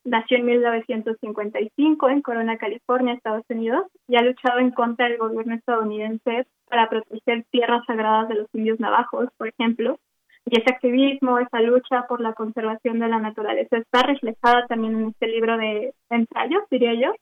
Nació 0.04 0.38
en 0.38 0.46
1955 0.46 2.08
en 2.08 2.22
Corona, 2.22 2.58
California, 2.58 3.14
Estados 3.14 3.44
Unidos, 3.48 3.86
y 4.08 4.16
ha 4.16 4.22
luchado 4.22 4.58
en 4.58 4.72
contra 4.72 5.08
del 5.08 5.18
gobierno 5.18 5.54
estadounidense 5.54 6.46
para 6.68 6.88
proteger 6.88 7.44
tierras 7.50 7.84
sagradas 7.86 8.28
de 8.28 8.34
los 8.34 8.48
indios 8.52 8.80
navajos, 8.80 9.28
por 9.36 9.48
ejemplo. 9.48 10.00
Y 10.46 10.60
ese 10.60 10.74
activismo, 10.74 11.38
esa 11.38 11.60
lucha 11.60 12.06
por 12.08 12.20
la 12.20 12.32
conservación 12.32 12.98
de 12.98 13.08
la 13.08 13.20
naturaleza 13.20 13.76
está 13.76 14.02
reflejada 14.02 14.66
también 14.66 14.96
en 14.96 15.08
este 15.10 15.28
libro 15.28 15.56
de 15.56 15.94
ensayos, 16.10 16.64
diría 16.68 16.94
yo. 16.94 17.14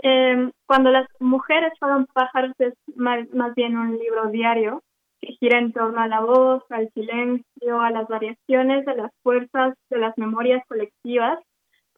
Eh, 0.00 0.52
cuando 0.66 0.90
las 0.90 1.08
mujeres 1.18 1.72
fueron 1.80 2.06
pájaros 2.06 2.52
es 2.60 2.74
más 2.94 3.54
bien 3.56 3.76
un 3.76 3.98
libro 3.98 4.28
diario 4.28 4.82
que 5.20 5.32
gira 5.40 5.58
en 5.58 5.72
torno 5.72 6.00
a 6.00 6.06
la 6.06 6.20
voz, 6.20 6.62
al 6.70 6.88
silencio, 6.92 7.80
a 7.80 7.90
las 7.90 8.06
variaciones 8.06 8.84
de 8.86 8.94
las 8.94 9.10
fuerzas 9.24 9.74
de 9.90 9.98
las 9.98 10.16
memorias 10.16 10.62
colectivas 10.68 11.40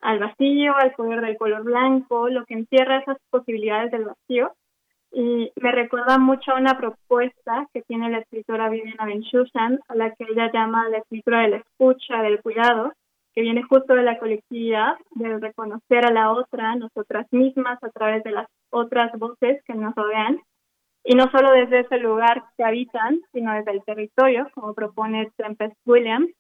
al 0.01 0.19
vacío, 0.19 0.77
al 0.77 0.93
poder 0.93 1.21
del 1.21 1.37
color 1.37 1.63
blanco, 1.63 2.29
lo 2.29 2.45
que 2.45 2.55
encierra 2.55 2.99
esas 2.99 3.19
posibilidades 3.31 3.91
del 3.91 4.05
vacío. 4.05 4.53
Y 5.13 5.51
me 5.57 5.73
recuerda 5.73 6.19
mucho 6.19 6.53
a 6.53 6.59
una 6.59 6.79
propuesta 6.79 7.67
que 7.75 7.83
tiene 7.83 8.11
la 8.11 8.19
escritora 8.19 8.69
Viviana 8.69 9.07
Benchushan, 9.07 9.81
a 9.89 9.95
la 9.95 10.11
que 10.15 10.25
ella 10.29 10.51
llama 10.53 10.89
la 10.89 10.99
escritura 10.99 11.41
de 11.43 11.49
la 11.49 11.57
escucha, 11.57 12.23
del 12.23 12.41
cuidado, 12.41 12.93
que 13.35 13.43
viene 13.43 13.63
justo 13.63 13.95
de 13.95 14.03
la 14.03 14.19
colectividad, 14.19 14.97
de 15.13 15.39
reconocer 15.39 16.05
a 16.05 16.13
la 16.13 16.33
otra, 16.33 16.75
nosotras 16.77 17.27
mismas, 17.33 17.83
a 17.83 17.91
través 17.91 18.23
de 18.25 18.33
las 18.33 18.47
otras 18.71 19.13
voces 19.19 19.63
que 19.65 19.75
nos 19.75 19.95
rodean, 19.95 20.41
y 21.05 21.15
no 21.15 21.31
solo 21.31 21.53
desde 21.53 21.81
ese 21.81 21.99
lugar 21.99 22.45
que 22.57 22.65
habitan, 22.65 23.21
sino 23.33 23.55
desde 23.55 23.73
el 23.73 23.85
territorio, 23.85 24.49
como 24.55 24.75
propone 24.75 25.31
Tempest 25.37 25.77
Williams, 25.87 26.31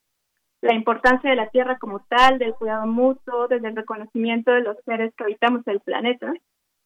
la 0.63 0.75
importancia 0.75 1.31
de 1.31 1.37
la 1.37 1.49
Tierra 1.49 1.79
como 1.79 2.01
tal, 2.01 2.39
del 2.39 2.55
cuidado 2.55 2.87
mutuo, 2.87 3.49
desde 3.49 3.69
el 3.69 3.77
reconocimiento 3.77 4.53
de 4.53 4.63
los 4.63 4.77
seres 4.85 5.15
que 5.15 5.25
habitamos 5.25 5.67
el 5.67 5.81
planeta. 5.81 6.33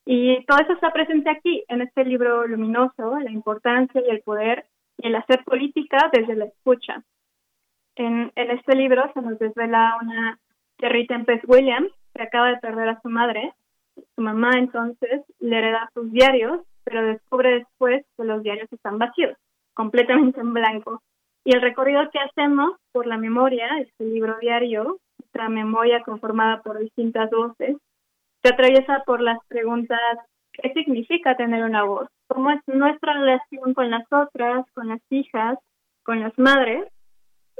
Y 0.07 0.45
todo 0.45 0.59
eso 0.59 0.73
está 0.75 0.93
presente 0.93 1.31
aquí, 1.31 1.65
en 1.69 1.81
este 1.81 2.05
libro 2.05 2.47
luminoso, 2.47 3.19
la 3.19 3.31
importancia 3.31 4.01
y 4.07 4.11
el 4.11 4.21
poder 4.21 4.67
y 4.99 5.09
el 5.09 5.17
hacer 5.17 5.43
política 5.45 6.11
desde 6.13 6.37
la 6.37 6.45
escucha. 6.45 7.03
En, 7.97 8.31
en 8.35 8.51
este 8.51 8.77
libro 8.77 9.11
se 9.15 9.23
nos 9.23 9.39
desvela 9.39 9.97
una 10.01 10.39
Terry 10.77 11.07
Tempest 11.07 11.45
Williams, 11.49 11.91
que 12.15 12.23
acaba 12.23 12.49
de 12.49 12.59
perder 12.59 12.89
a 12.89 13.01
su 13.01 13.09
madre. 13.09 13.53
Su 14.15 14.23
mamá 14.23 14.53
entonces 14.57 15.23
le 15.41 15.59
hereda 15.59 15.91
sus 15.95 16.13
diarios, 16.13 16.61
pero 16.85 17.03
descubre 17.03 17.59
después 17.59 18.05
que 18.17 18.25
los 18.25 18.43
diarios 18.43 18.73
están 18.73 18.99
vacíos, 18.99 19.37
completamente 19.73 20.41
en 20.41 20.53
blanco. 20.53 21.03
Y 21.45 21.55
el 21.55 21.61
recorrido 21.61 22.11
que 22.11 22.19
hacemos 22.19 22.73
por 22.91 23.07
la 23.07 23.19
memoria, 23.19 23.69
este 23.79 24.05
libro 24.05 24.39
diario, 24.41 24.99
nuestra 25.19 25.51
memoria 25.51 26.03
conformada 26.03 26.62
por 26.62 26.79
distintas 26.79 27.31
voces, 27.31 27.77
se 28.43 28.49
atraviesa 28.49 29.03
por 29.05 29.21
las 29.21 29.39
preguntas, 29.49 30.01
¿qué 30.53 30.73
significa 30.73 31.37
tener 31.37 31.62
una 31.62 31.85
voz? 31.85 32.09
¿Cómo 32.29 32.51
es 32.51 32.61
nuestra 32.66 33.12
relación 33.12 33.75
con 33.75 33.91
las 33.91 34.05
otras, 34.11 34.65
con 34.73 34.89
las 34.89 35.01
hijas, 35.11 35.59
con 36.03 36.21
las 36.21 36.37
madres? 36.39 36.89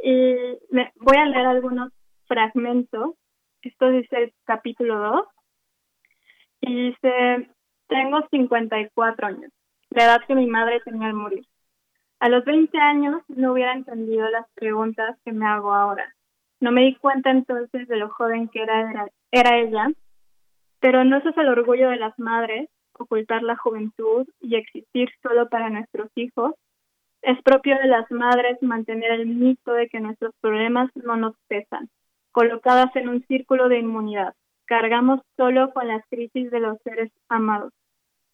Y 0.03 0.35
me, 0.71 0.91
voy 0.97 1.17
a 1.19 1.27
leer 1.27 1.47
algunos 1.47 1.93
fragmentos. 2.27 3.15
Esto 3.63 3.91
dice 3.91 4.17
el 4.25 4.33
capítulo 4.45 4.99
2. 4.99 5.27
Y 6.63 6.89
dice, 6.89 7.51
tengo 7.89 8.27
54 8.31 9.27
años, 9.27 9.53
la 9.91 10.05
edad 10.05 10.23
que 10.27 10.35
mi 10.35 10.47
madre 10.47 10.81
tenía 10.81 11.09
al 11.09 11.15
morir. 11.15 11.45
A 12.25 12.31
los 12.31 12.43
20 12.47 12.79
años 12.79 13.21
no 13.29 13.53
hubiera 13.53 13.75
entendido 13.75 14.27
las 14.31 14.47
preguntas 14.55 15.15
que 15.27 15.33
me 15.33 15.45
hago 15.45 15.75
ahora. 15.75 16.15
No 16.59 16.73
me 16.73 16.81
di 16.81 16.95
cuenta 16.95 17.31
entonces 17.31 17.87
de 17.87 17.97
lo 17.99 18.09
joven 18.09 18.49
que 18.49 18.63
era, 18.63 19.59
ella, 19.59 19.89
pero 20.81 21.05
no 21.05 21.19
es 21.19 21.37
el 21.37 21.49
orgullo 21.49 21.91
de 21.91 21.99
las 21.99 22.19
madres, 22.19 22.71
ocultar 22.99 23.43
la 23.43 23.59
juventud 23.59 24.27
y 24.41 24.57
existir 24.57 25.11
solo 25.23 25.51
para 25.51 25.69
nuestros 25.69 26.09
hijos. 26.15 26.55
Es 27.21 27.43
propio 27.43 27.77
de 27.77 27.89
las 27.89 28.11
madres 28.11 28.57
mantener 28.63 29.11
el 29.11 29.27
mito 29.27 29.75
de 29.75 29.91
que 29.91 30.01
nuestros 30.01 30.33
problemas 30.41 30.91
no 30.95 31.17
nos 31.17 31.37
pesan, 31.47 31.91
colocadas 32.33 32.97
en 32.97 33.11
un 33.11 33.23
círculo 33.27 33.69
de 33.69 33.81
inmunidad. 33.81 34.33
Cargamos 34.65 35.21
solo 35.37 35.75
con 35.75 35.89
las 35.89 36.03
crisis 36.09 36.51
de 36.51 36.61
los 36.61 36.79
seres 36.85 37.13
amados 37.29 37.75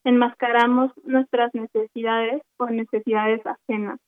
enmascaramos 0.04 0.92
nuestras 1.04 1.54
necesidades 1.54 2.42
con 2.56 2.76
necesidades 2.76 3.40
ajenas. 3.44 3.98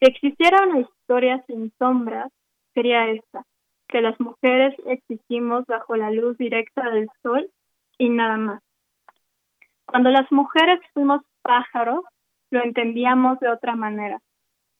Si 0.00 0.06
existiera 0.06 0.64
una 0.64 0.80
historia 0.80 1.42
sin 1.46 1.72
sombras, 1.78 2.30
sería 2.74 3.08
esta, 3.10 3.44
que 3.88 4.00
las 4.00 4.18
mujeres 4.20 4.74
existimos 4.86 5.66
bajo 5.66 5.96
la 5.96 6.10
luz 6.10 6.38
directa 6.38 6.90
del 6.90 7.08
sol 7.22 7.50
y 7.98 8.08
nada 8.08 8.36
más. 8.36 8.62
Cuando 9.86 10.10
las 10.10 10.30
mujeres 10.30 10.80
fuimos 10.92 11.22
pájaros, 11.42 12.04
lo 12.50 12.62
entendíamos 12.62 13.40
de 13.40 13.48
otra 13.48 13.74
manera. 13.74 14.20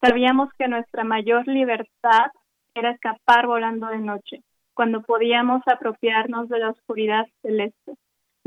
Sabíamos 0.00 0.50
que 0.58 0.68
nuestra 0.68 1.02
mayor 1.04 1.46
libertad 1.48 2.30
era 2.74 2.92
escapar 2.92 3.46
volando 3.46 3.88
de 3.88 3.98
noche, 3.98 4.42
cuando 4.74 5.02
podíamos 5.02 5.62
apropiarnos 5.66 6.48
de 6.48 6.58
la 6.60 6.70
oscuridad 6.70 7.26
celeste 7.42 7.96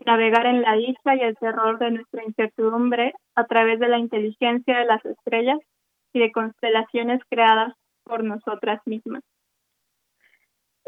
navegar 0.06 0.46
en 0.46 0.62
la 0.62 0.74
dicha 0.74 1.16
y 1.16 1.22
el 1.22 1.38
terror 1.38 1.80
de 1.80 1.92
nuestra 1.92 2.24
incertidumbre 2.24 3.14
a 3.36 3.46
través 3.46 3.80
de 3.80 3.88
la 3.88 3.98
inteligencia 3.98 4.80
de 4.80 4.86
las 4.86 5.04
estrellas 5.06 5.60
y 6.14 6.20
de 6.20 6.32
constelaciones 6.32 7.22
creadas 7.30 7.74
por 8.04 8.24
nosotras 8.24 8.82
mismas. 8.86 9.24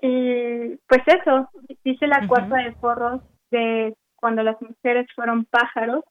Y 0.01 0.75
pues 0.87 1.01
eso, 1.07 1.49
dice 1.83 2.07
la 2.07 2.27
cuarta 2.27 2.57
de 2.57 2.73
forros 2.73 3.21
de 3.51 3.95
Cuando 4.15 4.43
las 4.43 4.61
mujeres 4.61 5.07
fueron 5.15 5.45
pájaros. 5.45 6.03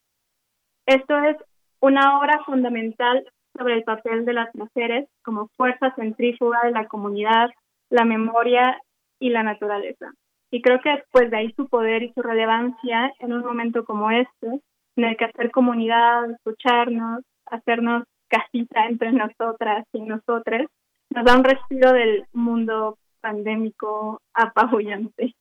Esto 0.87 1.19
es 1.24 1.37
una 1.81 2.19
obra 2.19 2.43
fundamental 2.45 3.24
sobre 3.57 3.74
el 3.74 3.85
papel 3.85 4.24
de 4.24 4.33
las 4.33 4.55
mujeres 4.55 5.09
como 5.23 5.49
fuerza 5.57 5.95
centrífuga 5.95 6.61
de 6.65 6.70
la 6.70 6.87
comunidad, 6.87 7.51
la 7.91 8.05
memoria 8.05 8.79
y 9.19 9.31
la 9.31 9.43
naturaleza. 9.43 10.12
Y 10.53 10.61
creo 10.61 10.81
que 10.81 11.03
pues 11.11 11.31
de 11.31 11.39
ahí 11.39 11.53
su 11.57 11.66
poder 11.66 12.03
y 12.03 12.12
su 12.12 12.20
relevancia 12.20 13.11
en 13.20 13.33
un 13.33 13.43
momento 13.43 13.87
como 13.87 14.11
este, 14.11 14.61
en 14.97 15.05
el 15.05 15.16
que 15.16 15.24
hacer 15.24 15.51
comunidad, 15.51 16.31
escucharnos, 16.31 17.24
hacernos 17.47 18.05
casita 18.29 18.87
entre 18.87 19.12
nosotras 19.12 19.87
y 19.95 20.03
nosotros, 20.03 20.66
nos 21.09 21.24
da 21.24 21.37
un 21.37 21.45
respiro 21.45 21.93
del 21.93 22.24
mundo 22.35 22.99
pandémico 23.23 24.20
apabullante. 24.35 25.35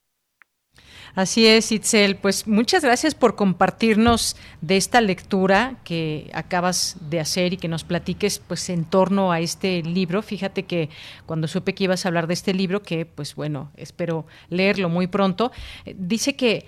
Así 1.16 1.46
es, 1.46 1.72
Itzel. 1.72 2.16
Pues 2.16 2.48
muchas 2.48 2.84
gracias 2.84 3.16
por 3.16 3.36
compartirnos 3.36 4.36
de 4.62 4.78
esta 4.78 5.02
lectura 5.02 5.78
que 5.84 6.30
acabas 6.34 6.98
de 7.02 7.20
hacer 7.20 7.54
y 7.54 7.58
que 7.58 7.68
nos 7.68 7.84
platiques 7.84 8.40
pues 8.40 8.70
en 8.70 8.86
torno 8.86 9.32
a 9.32 9.40
este 9.40 9.84
libro. 9.84 10.22
Fíjate 10.22 10.64
que 10.64 10.90
cuando 11.26 11.48
supe 11.48 11.74
que 11.74 11.84
ibas 11.84 12.06
a 12.06 12.10
hablar 12.10 12.28
de 12.28 12.34
este 12.34 12.54
libro, 12.54 12.82
que 12.82 13.06
pues 13.06 13.36
bueno, 13.36 13.72
espero 13.76 14.26
leerlo 14.50 14.88
muy 14.90 15.08
pronto, 15.08 15.52
eh, 15.86 15.96
dice 15.98 16.36
que 16.36 16.66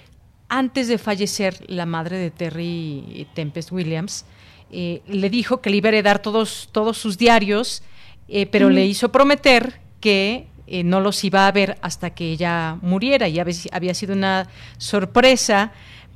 antes 0.50 0.88
de 0.88 0.98
fallecer 0.98 1.64
la 1.68 1.86
madre 1.86 2.18
de 2.18 2.30
Terry 2.30 3.28
Tempest 3.34 3.72
Williams, 3.72 4.26
eh, 4.72 5.02
le 5.08 5.30
dijo 5.30 5.62
que 5.62 5.70
le 5.70 5.78
iba 5.78 5.88
a 5.88 5.94
heredar 5.94 6.22
todos, 6.22 6.70
todos 6.72 6.98
sus 6.98 7.18
diarios, 7.18 7.82
eh, 8.28 8.46
pero 8.46 8.70
le 8.70 8.86
hizo 8.86 9.12
prometer 9.12 9.80
que 10.00 10.48
eh, 10.68 10.84
no 10.84 11.02
los 11.02 11.24
iba 11.24 11.48
a 11.48 11.52
ver 11.52 11.78
hasta 11.82 12.12
que 12.12 12.32
ella 12.32 12.78
muriera 12.82 13.28
y 13.28 13.40
había 13.40 13.94
sido 13.94 14.14
una 14.14 14.48
sorpresa 14.78 15.72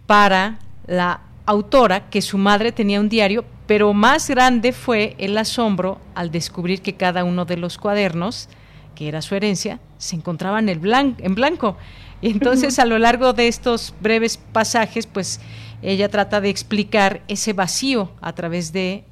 para 0.05 0.59
la 0.85 1.21
autora 1.45 2.09
que 2.09 2.21
su 2.21 2.37
madre 2.37 2.71
tenía 2.71 2.99
un 2.99 3.09
diario, 3.09 3.45
pero 3.67 3.93
más 3.93 4.29
grande 4.29 4.71
fue 4.71 5.15
el 5.17 5.37
asombro 5.37 5.99
al 6.15 6.31
descubrir 6.31 6.81
que 6.81 6.95
cada 6.95 7.23
uno 7.23 7.45
de 7.45 7.57
los 7.57 7.77
cuadernos, 7.77 8.49
que 8.95 9.07
era 9.07 9.21
su 9.21 9.35
herencia, 9.35 9.79
se 9.97 10.15
encontraban 10.15 10.69
en, 10.69 10.81
en 11.17 11.35
blanco. 11.35 11.77
Y 12.21 12.31
entonces 12.31 12.79
a 12.79 12.85
lo 12.85 12.97
largo 12.97 13.33
de 13.33 13.47
estos 13.47 13.93
breves 14.01 14.37
pasajes, 14.37 15.05
pues 15.05 15.39
ella 15.81 16.09
trata 16.09 16.41
de 16.41 16.49
explicar 16.49 17.21
ese 17.27 17.53
vacío 17.53 18.11
a 18.21 18.33
través 18.33 18.73
de 18.73 19.03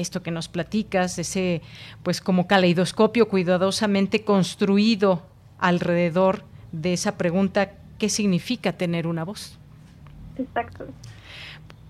esto 0.00 0.22
que 0.22 0.30
nos 0.30 0.48
platicas, 0.48 1.18
ese 1.18 1.62
pues 2.02 2.20
como 2.20 2.46
caleidoscopio 2.46 3.28
cuidadosamente 3.28 4.24
construido 4.24 5.22
alrededor 5.58 6.44
de 6.72 6.92
esa 6.92 7.16
pregunta, 7.16 7.72
¿qué 7.98 8.08
significa 8.08 8.72
tener 8.72 9.06
una 9.06 9.24
voz? 9.24 9.58
Exacto. 10.38 10.86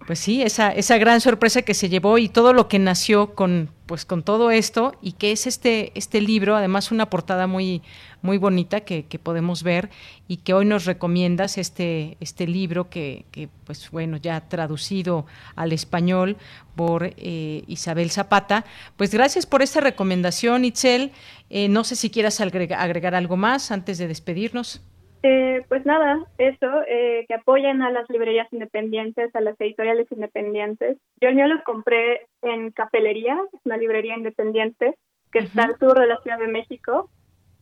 Pues 0.06 0.20
sí, 0.20 0.40
esa, 0.40 0.70
esa 0.70 0.96
gran 0.96 1.20
sorpresa 1.20 1.60
que 1.60 1.74
se 1.74 1.90
llevó 1.90 2.16
y 2.16 2.30
todo 2.30 2.54
lo 2.54 2.66
que 2.66 2.78
nació 2.78 3.34
con, 3.34 3.68
pues 3.84 4.06
con 4.06 4.22
todo 4.22 4.50
esto 4.50 4.94
y 5.02 5.12
que 5.12 5.32
es 5.32 5.46
este, 5.46 5.92
este 5.94 6.22
libro, 6.22 6.56
además 6.56 6.90
una 6.90 7.10
portada 7.10 7.46
muy, 7.46 7.82
muy 8.22 8.38
bonita 8.38 8.80
que, 8.80 9.04
podemos 9.22 9.62
ver 9.62 9.90
y 10.28 10.38
que 10.38 10.54
hoy 10.54 10.64
nos 10.64 10.84
recomiendas 10.84 11.58
este, 11.58 12.16
este 12.20 12.46
libro 12.46 12.88
que, 12.88 13.24
que 13.30 13.48
pues 13.64 13.90
bueno, 13.90 14.16
ya 14.16 14.40
traducido 14.48 15.26
al 15.56 15.72
español 15.72 16.36
por 16.76 17.04
eh, 17.16 17.62
Isabel 17.66 18.10
Zapata. 18.10 18.64
Pues 18.96 19.12
gracias 19.12 19.46
por 19.46 19.62
esta 19.62 19.80
recomendación, 19.80 20.64
Itzel. 20.64 21.12
Eh, 21.50 21.68
no 21.68 21.84
sé 21.84 21.96
si 21.96 22.10
quieras 22.10 22.40
agregar 22.40 23.14
algo 23.14 23.36
más 23.36 23.70
antes 23.70 23.98
de 23.98 24.08
despedirnos. 24.08 24.82
Eh, 25.22 25.64
pues 25.68 25.84
nada, 25.84 26.24
eso, 26.38 26.82
eh, 26.86 27.24
que 27.26 27.34
apoyen 27.34 27.82
a 27.82 27.90
las 27.90 28.08
librerías 28.08 28.46
independientes, 28.52 29.34
a 29.34 29.40
las 29.40 29.60
editoriales 29.60 30.06
independientes. 30.12 30.96
Yo 31.20 31.28
el 31.28 31.34
mío 31.34 31.48
lo 31.48 31.62
compré 31.64 32.26
en 32.42 32.70
Capelería, 32.70 33.36
una 33.64 33.76
librería 33.76 34.16
independiente 34.16 34.94
que 35.32 35.40
está 35.40 35.64
al 35.64 35.78
sur 35.78 35.98
de 35.98 36.06
la 36.06 36.20
Ciudad 36.22 36.38
de 36.38 36.46
México. 36.46 37.10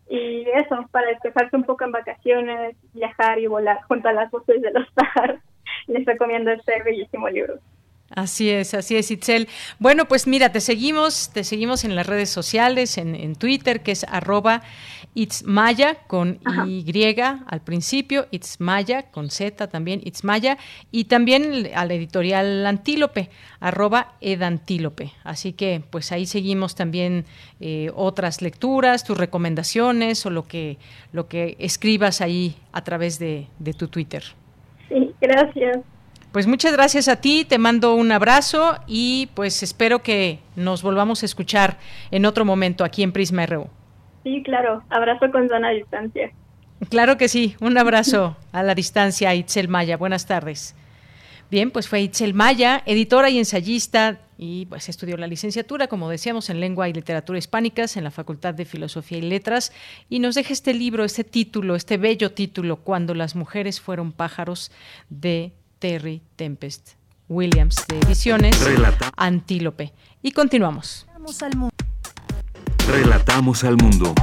Y 0.08 0.46
eso, 0.54 0.86
para 0.90 1.08
despejarse 1.08 1.56
un 1.56 1.64
poco 1.64 1.84
en 1.84 1.92
vacaciones, 1.92 2.76
viajar 2.92 3.38
y 3.38 3.46
volar 3.46 3.82
junto 3.88 4.08
a 4.08 4.12
las 4.12 4.30
voces 4.30 4.62
de 4.62 4.70
los 4.72 4.88
pájaros. 4.92 5.40
Les 5.88 6.04
recomiendo 6.04 6.50
este 6.52 6.82
bellísimo 6.82 7.28
libro. 7.28 7.58
Así 8.16 8.48
es, 8.48 8.72
así 8.72 8.96
es, 8.96 9.10
Itzel. 9.10 9.46
Bueno, 9.78 10.06
pues 10.08 10.26
mira, 10.26 10.50
te 10.50 10.62
seguimos, 10.62 11.30
te 11.34 11.44
seguimos 11.44 11.84
en 11.84 11.94
las 11.94 12.06
redes 12.06 12.30
sociales, 12.30 12.96
en, 12.96 13.14
en 13.14 13.36
Twitter, 13.36 13.82
que 13.82 13.92
es 13.92 14.04
arroba 14.04 14.62
It's 15.14 15.44
Maya 15.44 15.96
con 16.06 16.40
Y 16.66 16.84
al 17.46 17.60
principio, 17.60 18.26
It's 18.30 18.58
Maya 18.58 19.10
con 19.10 19.28
Z 19.28 19.66
también, 19.68 20.00
It's 20.02 20.24
Maya, 20.24 20.56
y 20.90 21.04
también 21.04 21.68
a 21.74 21.84
la 21.84 21.92
editorial 21.92 22.64
Antílope, 22.64 23.28
arroba 23.60 24.14
Edantílope. 24.22 25.12
Así 25.22 25.52
que 25.52 25.82
pues 25.90 26.10
ahí 26.10 26.24
seguimos 26.24 26.74
también 26.74 27.26
eh, 27.60 27.90
otras 27.94 28.40
lecturas, 28.40 29.04
tus 29.04 29.18
recomendaciones 29.18 30.24
o 30.24 30.30
lo 30.30 30.48
que, 30.48 30.78
lo 31.12 31.28
que 31.28 31.56
escribas 31.58 32.22
ahí 32.22 32.56
a 32.72 32.82
través 32.82 33.18
de, 33.18 33.46
de 33.58 33.74
tu 33.74 33.88
Twitter. 33.88 34.22
Sí, 34.88 35.14
gracias. 35.20 35.80
Pues 36.36 36.46
muchas 36.46 36.74
gracias 36.74 37.08
a 37.08 37.16
ti, 37.16 37.46
te 37.48 37.56
mando 37.56 37.94
un 37.94 38.12
abrazo 38.12 38.76
y 38.86 39.30
pues 39.32 39.62
espero 39.62 40.02
que 40.02 40.38
nos 40.54 40.82
volvamos 40.82 41.22
a 41.22 41.24
escuchar 41.24 41.78
en 42.10 42.26
otro 42.26 42.44
momento 42.44 42.84
aquí 42.84 43.02
en 43.02 43.12
Prisma 43.12 43.46
RU. 43.46 43.70
Sí, 44.22 44.42
claro. 44.44 44.82
Abrazo 44.90 45.30
con 45.32 45.48
zona 45.48 45.70
distancia. 45.70 46.30
Claro 46.90 47.16
que 47.16 47.28
sí. 47.28 47.56
Un 47.58 47.78
abrazo 47.78 48.36
a 48.52 48.62
la 48.62 48.74
distancia, 48.74 49.34
Itzel 49.34 49.68
Maya. 49.68 49.96
Buenas 49.96 50.26
tardes. 50.26 50.76
Bien, 51.50 51.70
pues 51.70 51.88
fue 51.88 52.02
Itzel 52.02 52.34
Maya, 52.34 52.82
editora 52.84 53.30
y 53.30 53.38
ensayista, 53.38 54.18
y 54.36 54.66
pues 54.66 54.90
estudió 54.90 55.16
la 55.16 55.28
licenciatura, 55.28 55.86
como 55.86 56.10
decíamos, 56.10 56.50
en 56.50 56.60
Lengua 56.60 56.86
y 56.86 56.92
Literatura 56.92 57.38
Hispánicas 57.38 57.96
en 57.96 58.04
la 58.04 58.10
Facultad 58.10 58.52
de 58.52 58.66
Filosofía 58.66 59.16
y 59.16 59.22
Letras, 59.22 59.72
y 60.10 60.18
nos 60.18 60.34
deja 60.34 60.52
este 60.52 60.74
libro, 60.74 61.02
este 61.02 61.24
título, 61.24 61.76
este 61.76 61.96
bello 61.96 62.32
título, 62.32 62.76
Cuando 62.76 63.14
las 63.14 63.36
mujeres 63.36 63.80
fueron 63.80 64.12
pájaros, 64.12 64.70
de 65.08 65.54
Terry 65.78 66.22
Tempest 66.36 66.90
Williams, 67.28 67.76
de 67.88 67.98
Ediciones 68.00 68.56
Antílope. 69.16 69.92
Y 70.22 70.32
continuamos. 70.32 71.06
Vamos 71.12 71.42
al 71.42 71.56
mundo. 71.56 71.74
Relatamos 72.88 73.64
al 73.64 73.76
mundo. 73.76 74.14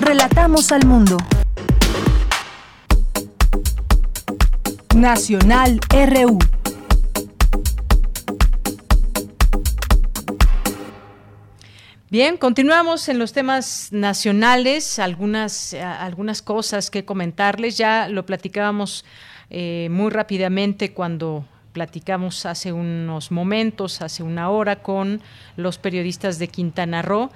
Relatamos 0.00 0.72
al 0.72 0.86
mundo. 0.86 1.16
Nacional 4.94 5.80
RU. 5.90 6.38
Bien, 12.10 12.38
continuamos 12.38 13.10
en 13.10 13.18
los 13.18 13.34
temas 13.34 13.88
nacionales, 13.92 14.98
algunas, 14.98 15.74
eh, 15.74 15.82
algunas 15.82 16.40
cosas 16.40 16.90
que 16.90 17.04
comentarles. 17.04 17.76
Ya 17.76 18.08
lo 18.08 18.24
platicábamos 18.24 19.04
eh, 19.50 19.88
muy 19.90 20.10
rápidamente 20.10 20.92
cuando 20.92 21.44
platicamos 21.72 22.44
hace 22.46 22.72
unos 22.72 23.30
momentos, 23.30 24.02
hace 24.02 24.22
una 24.22 24.50
hora, 24.50 24.82
con 24.82 25.20
los 25.56 25.78
periodistas 25.78 26.38
de 26.38 26.48
Quintana 26.48 27.02
Roo 27.02 27.30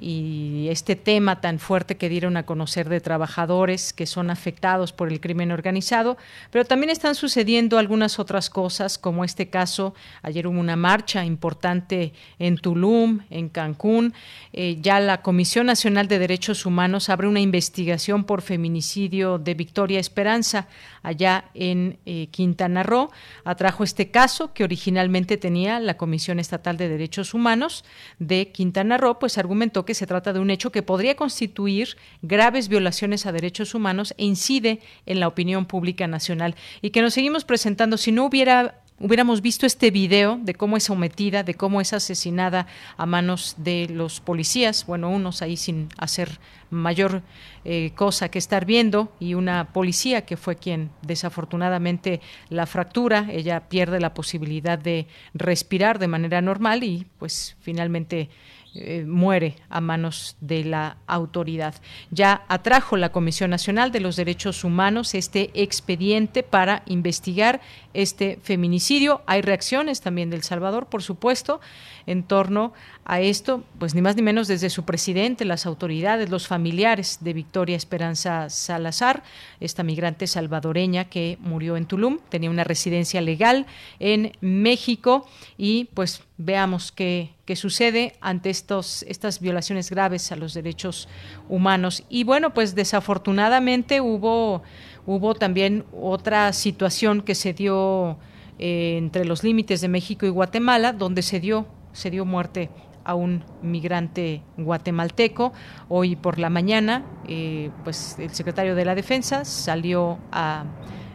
y 0.00 0.68
este 0.70 0.96
tema 0.96 1.40
tan 1.40 1.58
fuerte 1.58 1.96
que 1.96 2.08
dieron 2.08 2.36
a 2.36 2.44
conocer 2.44 2.88
de 2.88 3.00
trabajadores 3.00 3.92
que 3.92 4.06
son 4.06 4.30
afectados 4.30 4.92
por 4.92 5.10
el 5.10 5.20
crimen 5.20 5.52
organizado, 5.52 6.16
pero 6.50 6.64
también 6.64 6.90
están 6.90 7.14
sucediendo 7.14 7.78
algunas 7.78 8.18
otras 8.18 8.50
cosas, 8.50 8.98
como 8.98 9.24
este 9.24 9.48
caso, 9.48 9.94
ayer 10.22 10.46
hubo 10.46 10.58
una 10.58 10.76
marcha 10.76 11.24
importante 11.24 12.12
en 12.38 12.56
Tulum, 12.56 13.20
en 13.30 13.48
Cancún, 13.48 14.14
eh, 14.52 14.78
ya 14.80 15.00
la 15.00 15.22
Comisión 15.22 15.66
Nacional 15.66 16.08
de 16.08 16.18
Derechos 16.18 16.66
Humanos 16.66 17.08
abre 17.08 17.28
una 17.28 17.40
investigación 17.40 18.24
por 18.24 18.42
feminicidio 18.42 19.38
de 19.38 19.54
Victoria 19.54 20.00
Esperanza 20.00 20.68
allá 21.02 21.44
en 21.54 21.98
eh, 22.06 22.28
Quintana 22.30 22.82
Roo, 22.82 23.10
atrajo 23.44 23.84
este 23.84 24.10
caso 24.10 24.52
que 24.52 24.64
originalmente 24.64 25.36
tenía 25.36 25.80
la 25.80 25.96
Comisión 25.96 26.38
Estatal 26.38 26.76
de 26.76 26.88
Derechos 26.88 27.34
Humanos 27.34 27.84
de 28.18 28.50
Quintana 28.52 28.98
Roo, 28.98 29.18
pues 29.18 29.38
argumentó 29.38 29.84
que 29.88 29.94
se 29.94 30.06
trata 30.06 30.34
de 30.34 30.38
un 30.38 30.50
hecho 30.50 30.70
que 30.70 30.82
podría 30.82 31.16
constituir 31.16 31.96
graves 32.20 32.68
violaciones 32.68 33.24
a 33.24 33.32
derechos 33.32 33.74
humanos 33.74 34.12
e 34.18 34.26
incide 34.26 34.80
en 35.06 35.18
la 35.18 35.28
opinión 35.28 35.64
pública 35.64 36.06
nacional. 36.06 36.56
Y 36.82 36.90
que 36.90 37.00
nos 37.00 37.14
seguimos 37.14 37.46
presentando 37.46 37.96
si 37.96 38.12
no 38.12 38.26
hubiera 38.26 38.82
hubiéramos 39.00 39.42
visto 39.42 39.64
este 39.64 39.90
video 39.90 40.38
de 40.42 40.54
cómo 40.54 40.76
es 40.76 40.84
sometida, 40.84 41.42
de 41.42 41.54
cómo 41.54 41.80
es 41.80 41.92
asesinada 41.92 42.66
a 42.96 43.06
manos 43.06 43.54
de 43.56 43.88
los 43.88 44.20
policías, 44.20 44.86
bueno, 44.86 45.08
unos 45.08 45.40
ahí 45.40 45.56
sin 45.56 45.88
hacer 45.96 46.38
mayor 46.70 47.22
eh, 47.64 47.92
cosa 47.94 48.28
que 48.28 48.38
estar 48.38 48.64
viendo 48.64 49.12
y 49.20 49.34
una 49.34 49.72
policía 49.72 50.26
que 50.26 50.36
fue 50.36 50.56
quien 50.56 50.90
desafortunadamente 51.02 52.20
la 52.50 52.66
fractura, 52.66 53.28
ella 53.30 53.68
pierde 53.68 54.00
la 54.00 54.14
posibilidad 54.14 54.78
de 54.78 55.06
respirar 55.32 55.98
de 55.98 56.08
manera 56.08 56.42
normal 56.42 56.82
y 56.82 57.06
pues 57.18 57.56
finalmente 57.60 58.28
eh, 58.80 59.04
muere 59.04 59.56
a 59.70 59.80
manos 59.80 60.36
de 60.40 60.62
la 60.64 60.98
autoridad. 61.06 61.74
Ya 62.10 62.44
atrajo 62.48 62.96
la 62.96 63.10
Comisión 63.10 63.50
Nacional 63.50 63.90
de 63.90 64.00
los 64.00 64.14
Derechos 64.14 64.62
Humanos 64.62 65.14
este 65.14 65.50
expediente 65.54 66.42
para 66.42 66.82
investigar 66.86 67.60
este 67.92 68.38
feminicidio. 68.42 69.22
Hay 69.26 69.42
reacciones 69.42 70.00
también 70.00 70.30
del 70.30 70.44
Salvador, 70.44 70.86
por 70.86 71.02
supuesto, 71.02 71.60
en 72.06 72.22
torno 72.22 72.72
a 73.04 73.20
esto, 73.20 73.64
pues 73.78 73.94
ni 73.94 74.02
más 74.02 74.14
ni 74.16 74.22
menos 74.22 74.48
desde 74.48 74.70
su 74.70 74.84
presidente, 74.84 75.44
las 75.44 75.66
autoridades, 75.66 76.30
los 76.30 76.46
familiares 76.46 77.18
de 77.20 77.32
Victoria 77.32 77.76
Esperanza 77.76 78.48
Salazar, 78.48 79.24
esta 79.60 79.82
migrante 79.82 80.26
salvadoreña 80.26 81.06
que 81.06 81.36
murió 81.40 81.76
en 81.76 81.86
Tulum, 81.86 82.18
tenía 82.28 82.50
una 82.50 82.64
residencia 82.64 83.20
legal 83.20 83.66
en 83.98 84.32
México 84.40 85.26
y 85.56 85.84
pues 85.94 86.22
veamos 86.38 86.92
qué, 86.92 87.34
qué 87.44 87.56
sucede 87.56 88.14
ante 88.20 88.48
estos, 88.48 89.02
estas 89.02 89.40
violaciones 89.40 89.90
graves 89.90 90.30
a 90.32 90.36
los 90.36 90.54
derechos 90.54 91.08
humanos. 91.48 92.04
Y 92.08 92.24
bueno, 92.24 92.54
pues 92.54 92.74
desafortunadamente 92.74 94.00
hubo, 94.00 94.62
hubo 95.04 95.34
también 95.34 95.84
otra 95.92 96.52
situación 96.52 97.22
que 97.22 97.34
se 97.34 97.52
dio 97.52 98.18
eh, 98.58 98.96
entre 98.96 99.24
los 99.24 99.42
límites 99.42 99.80
de 99.80 99.88
México 99.88 100.26
y 100.26 100.30
Guatemala, 100.30 100.92
donde 100.92 101.22
se 101.22 101.40
dio, 101.40 101.66
se 101.92 102.10
dio 102.10 102.24
muerte 102.24 102.70
a 103.04 103.14
un 103.14 103.42
migrante 103.62 104.42
guatemalteco. 104.56 105.52
Hoy 105.88 106.14
por 106.14 106.38
la 106.38 106.50
mañana, 106.50 107.04
eh, 107.26 107.70
pues 107.82 108.16
el 108.18 108.30
secretario 108.30 108.74
de 108.76 108.84
la 108.84 108.94
Defensa 108.94 109.44
salió 109.44 110.18
a 110.30 110.64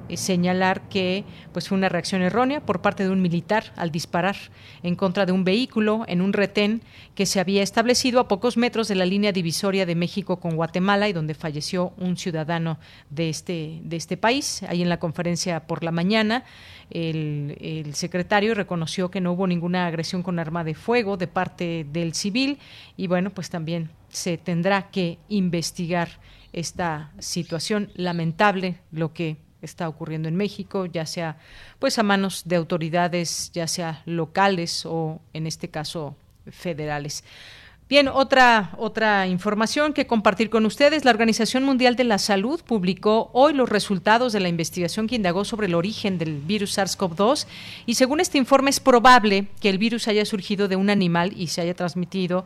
eh, 0.09 0.17
señalar 0.17 0.89
que 0.89 1.23
pues 1.51 1.67
fue 1.67 1.77
una 1.77 1.89
reacción 1.89 2.21
errónea 2.21 2.65
por 2.65 2.81
parte 2.81 3.03
de 3.03 3.09
un 3.09 3.21
militar 3.21 3.73
al 3.75 3.91
disparar 3.91 4.35
en 4.83 4.95
contra 4.95 5.25
de 5.25 5.31
un 5.31 5.43
vehículo 5.43 6.03
en 6.07 6.21
un 6.21 6.33
retén 6.33 6.81
que 7.15 7.25
se 7.25 7.39
había 7.39 7.63
establecido 7.63 8.19
a 8.19 8.27
pocos 8.27 8.57
metros 8.57 8.87
de 8.87 8.95
la 8.95 9.05
línea 9.05 9.31
divisoria 9.31 9.85
de 9.85 9.95
México 9.95 10.39
con 10.39 10.55
Guatemala 10.55 11.07
y 11.07 11.13
donde 11.13 11.33
falleció 11.33 11.93
un 11.97 12.17
ciudadano 12.17 12.79
de 13.09 13.29
este 13.29 13.79
de 13.83 13.95
este 13.95 14.17
país. 14.17 14.63
Ahí 14.63 14.81
en 14.81 14.89
la 14.89 14.99
conferencia 14.99 15.67
por 15.67 15.83
la 15.83 15.91
mañana 15.91 16.43
el, 16.89 17.57
el 17.59 17.95
secretario 17.95 18.53
reconoció 18.53 19.09
que 19.09 19.21
no 19.21 19.33
hubo 19.33 19.47
ninguna 19.47 19.87
agresión 19.87 20.23
con 20.23 20.39
arma 20.39 20.63
de 20.63 20.75
fuego 20.75 21.17
de 21.17 21.27
parte 21.27 21.85
del 21.91 22.13
civil 22.13 22.59
y 22.97 23.07
bueno 23.07 23.29
pues 23.29 23.49
también 23.49 23.89
se 24.09 24.37
tendrá 24.37 24.91
que 24.91 25.17
investigar 25.27 26.09
esta 26.53 27.11
situación 27.19 27.89
lamentable 27.95 28.79
lo 28.91 29.11
que 29.11 29.37
está 29.65 29.87
ocurriendo 29.87 30.27
en 30.27 30.35
México, 30.35 30.85
ya 30.85 31.05
sea 31.05 31.37
pues 31.79 31.99
a 31.99 32.03
manos 32.03 32.43
de 32.45 32.55
autoridades, 32.55 33.51
ya 33.53 33.67
sea 33.67 34.01
locales 34.05 34.85
o 34.85 35.19
en 35.33 35.47
este 35.47 35.69
caso 35.69 36.15
federales. 36.51 37.23
Bien, 37.89 38.07
otra, 38.07 38.71
otra 38.77 39.27
información 39.27 39.93
que 39.93 40.07
compartir 40.07 40.49
con 40.49 40.65
ustedes. 40.65 41.03
La 41.03 41.11
Organización 41.11 41.63
Mundial 41.63 41.95
de 41.95 42.05
la 42.05 42.17
Salud 42.17 42.61
publicó 42.65 43.29
hoy 43.33 43.53
los 43.53 43.69
resultados 43.69 44.31
de 44.31 44.39
la 44.39 44.47
investigación 44.47 45.05
que 45.05 45.15
indagó 45.15 45.43
sobre 45.43 45.67
el 45.67 45.75
origen 45.75 46.17
del 46.17 46.39
virus 46.39 46.77
SARS-CoV-2 46.77 47.45
y 47.85 47.95
según 47.95 48.21
este 48.21 48.37
informe 48.37 48.69
es 48.69 48.79
probable 48.79 49.47
que 49.59 49.69
el 49.69 49.77
virus 49.77 50.07
haya 50.07 50.25
surgido 50.25 50.67
de 50.67 50.77
un 50.77 50.89
animal 50.89 51.33
y 51.35 51.47
se 51.47 51.61
haya 51.61 51.75
transmitido 51.75 52.45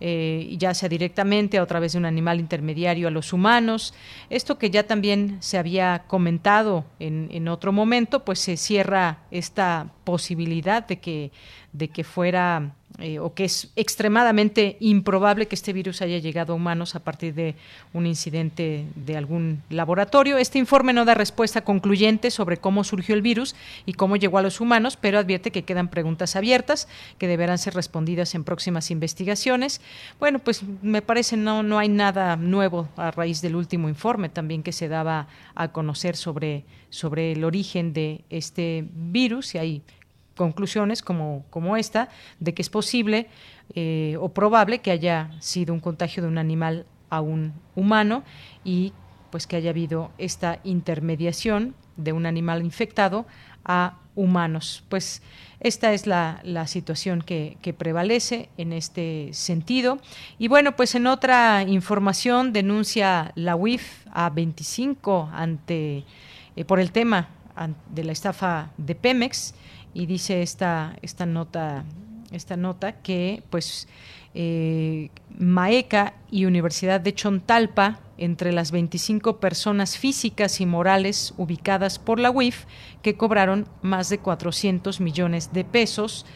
eh, 0.00 0.54
ya 0.58 0.74
sea 0.74 0.88
directamente 0.88 1.58
o 1.58 1.62
a 1.62 1.66
través 1.66 1.92
de 1.92 1.98
un 1.98 2.06
animal 2.06 2.40
intermediario 2.40 3.08
a 3.08 3.10
los 3.10 3.32
humanos. 3.32 3.94
Esto 4.30 4.58
que 4.58 4.70
ya 4.70 4.86
también 4.86 5.38
se 5.40 5.58
había 5.58 6.04
comentado 6.06 6.84
en, 6.98 7.28
en 7.30 7.48
otro 7.48 7.72
momento, 7.72 8.24
pues 8.24 8.38
se 8.38 8.56
cierra 8.56 9.18
esta 9.30 9.90
posibilidad 10.04 10.86
de 10.86 11.00
que, 11.00 11.32
de 11.72 11.88
que 11.88 12.04
fuera 12.04 12.74
eh, 13.00 13.20
o 13.20 13.32
que 13.32 13.44
es 13.44 13.70
extremadamente 13.76 14.76
improbable 14.80 15.46
que 15.46 15.54
este 15.54 15.72
virus 15.72 16.02
haya 16.02 16.18
llegado 16.18 16.52
a 16.52 16.56
humanos 16.56 16.96
a 16.96 17.00
partir 17.00 17.32
de 17.32 17.54
un 17.92 18.06
incidente 18.06 18.86
de 18.96 19.16
algún 19.16 19.62
laboratorio. 19.70 20.36
Este 20.36 20.58
informe 20.58 20.92
no 20.92 21.04
da 21.04 21.14
respuesta 21.14 21.62
concluyente 21.62 22.32
sobre 22.32 22.56
cómo 22.56 22.82
surgió 22.82 23.14
el 23.14 23.22
virus 23.22 23.54
y 23.86 23.92
cómo 23.92 24.16
llegó 24.16 24.38
a 24.38 24.42
los 24.42 24.60
humanos, 24.60 24.96
pero 24.96 25.20
advierte 25.20 25.52
que 25.52 25.62
quedan 25.62 25.86
preguntas 25.86 26.34
abiertas 26.34 26.88
que 27.18 27.28
deberán 27.28 27.58
ser 27.58 27.74
respondidas 27.74 28.34
en 28.34 28.42
próximas 28.42 28.90
investigaciones. 28.90 29.80
Bueno, 30.18 30.40
pues 30.40 30.64
me 30.82 31.00
parece 31.00 31.36
no 31.36 31.62
no 31.62 31.78
hay 31.78 31.88
nada 31.88 32.34
nuevo 32.34 32.88
a 32.96 33.12
raíz 33.12 33.40
del 33.42 33.54
último 33.54 33.88
informe 33.88 34.28
también 34.28 34.64
que 34.64 34.72
se 34.72 34.88
daba 34.88 35.28
a 35.54 35.68
conocer 35.68 36.16
sobre 36.16 36.64
sobre 36.90 37.32
el 37.32 37.44
origen 37.44 37.92
de 37.92 38.24
este 38.30 38.86
virus 38.92 39.54
y 39.54 39.58
hay 39.58 39.82
conclusiones 40.38 41.02
como, 41.02 41.44
como 41.50 41.76
esta, 41.76 42.08
de 42.40 42.54
que 42.54 42.62
es 42.62 42.70
posible 42.70 43.26
eh, 43.74 44.16
o 44.18 44.30
probable 44.30 44.78
que 44.78 44.90
haya 44.90 45.30
sido 45.40 45.74
un 45.74 45.80
contagio 45.80 46.22
de 46.22 46.28
un 46.30 46.38
animal 46.38 46.86
a 47.10 47.20
un 47.20 47.52
humano 47.74 48.22
y 48.64 48.94
pues 49.30 49.46
que 49.46 49.56
haya 49.56 49.70
habido 49.70 50.10
esta 50.16 50.60
intermediación 50.64 51.74
de 51.98 52.14
un 52.14 52.24
animal 52.24 52.64
infectado 52.64 53.26
a 53.64 53.98
humanos. 54.14 54.84
Pues 54.88 55.22
esta 55.60 55.92
es 55.92 56.06
la, 56.06 56.40
la 56.44 56.66
situación 56.66 57.22
que, 57.22 57.58
prevalece 57.76 58.48
en 58.56 58.72
este 58.72 59.30
sentido. 59.32 59.98
Y 60.38 60.48
bueno, 60.48 60.76
pues 60.76 60.94
en 60.94 61.06
otra 61.06 61.62
información 61.62 62.52
denuncia 62.52 63.32
la 63.34 63.56
UIF 63.56 64.06
a 64.12 64.30
25 64.30 65.30
ante, 65.32 66.04
eh, 66.56 66.64
por 66.64 66.80
el 66.80 66.90
tema 66.90 67.28
de 67.90 68.04
la 68.04 68.12
estafa 68.12 68.70
de 68.76 68.94
Pemex 68.94 69.54
y 69.98 70.06
dice 70.06 70.42
esta, 70.42 70.96
esta 71.02 71.26
nota 71.26 71.84
esta 72.30 72.56
nota 72.56 72.92
que 72.92 73.42
pues 73.50 73.88
eh, 74.34 75.10
Maeca 75.36 76.14
y 76.30 76.44
Universidad 76.44 77.00
de 77.00 77.14
Chontalpa 77.14 77.98
entre 78.16 78.52
las 78.52 78.70
25 78.70 79.40
personas 79.40 79.98
físicas 79.98 80.60
y 80.60 80.66
morales 80.66 81.34
ubicadas 81.36 81.98
por 81.98 82.20
la 82.20 82.30
UIF 82.30 82.66
que 83.02 83.16
cobraron 83.16 83.66
más 83.82 84.08
de 84.08 84.18
400 84.18 85.00
millones 85.00 85.52
de 85.52 85.64
pesos 85.64 86.26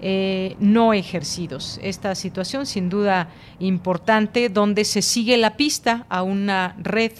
eh, 0.00 0.56
no 0.58 0.92
ejercidos. 0.92 1.80
Esta 1.82 2.14
situación 2.14 2.66
sin 2.66 2.90
duda 2.90 3.30
importante 3.60 4.50
donde 4.50 4.84
se 4.84 5.00
sigue 5.00 5.38
la 5.38 5.56
pista 5.56 6.04
a 6.10 6.22
una 6.22 6.76
red 6.78 7.12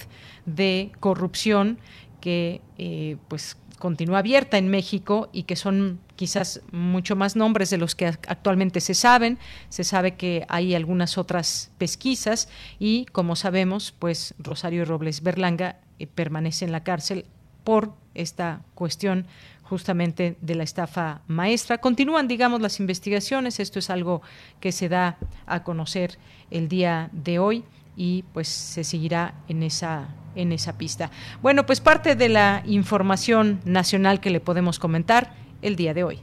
de 0.45 0.93
corrupción 1.01 1.79
que 2.21 2.61
eh, 2.77 3.17
pues 3.29 3.57
continúa 3.79 4.19
abierta 4.19 4.59
en 4.59 4.69
México 4.69 5.29
y 5.33 5.45
que 5.45 5.57
son 5.57 6.01
quizás 6.17 6.63
mucho 6.73 7.17
más 7.17 7.37
nombres 7.37 7.71
de 7.71 7.79
los 7.79 7.95
que 7.95 8.07
actualmente 8.07 8.81
se 8.81 8.95
saben. 8.95 9.39
Se 9.69 9.85
sabe 9.85 10.15
que 10.15 10.45
hay 10.49 10.75
algunas 10.75 11.19
otras 11.19 11.71
pesquisas 11.79 12.49
y, 12.79 13.07
como 13.07 13.37
sabemos, 13.37 13.93
pues 13.99 14.35
Rosario 14.39 14.85
Robles 14.85 15.23
Berlanga 15.23 15.79
eh, 15.99 16.07
permanece 16.07 16.65
en 16.65 16.73
la 16.73 16.85
cárcel 16.85 17.27
por 17.65 17.93
esta 18.15 18.63
cuestión 18.75 19.27
justamente 19.63 20.37
de 20.41 20.55
la 20.55 20.63
estafa 20.63 21.23
maestra. 21.27 21.79
Continúan, 21.79 22.29
digamos, 22.29 22.61
las 22.61 22.81
investigaciones. 22.81 23.61
Esto 23.61 23.81
es 23.81 23.91
algo 23.91 24.23
que 24.61 24.73
se 24.73 24.89
da 24.89 25.19
a 25.47 25.65
conocer 25.65 26.19
el 26.51 26.69
día 26.69 27.11
de 27.13 27.39
hoy 27.39 27.65
y 27.97 28.25
pues 28.33 28.49
se 28.49 28.85
seguirá 28.85 29.35
en 29.49 29.63
esa 29.63 30.09
en 30.37 30.53
esa 30.53 30.77
pista. 30.77 31.11
Bueno, 31.43 31.67
pues 31.67 31.81
parte 31.81 32.15
de 32.15 32.29
la 32.29 32.63
información 32.67 33.61
nacional 33.65 34.21
que 34.21 34.31
le 34.31 34.41
podemos 34.41 34.79
comentar 34.79 35.35
el 35.63 35.77
día 35.77 35.95
de 35.95 36.05
hoy. 36.05 36.21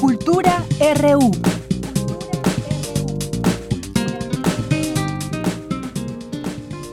Cultura 0.00 0.64
RU. 1.00 1.30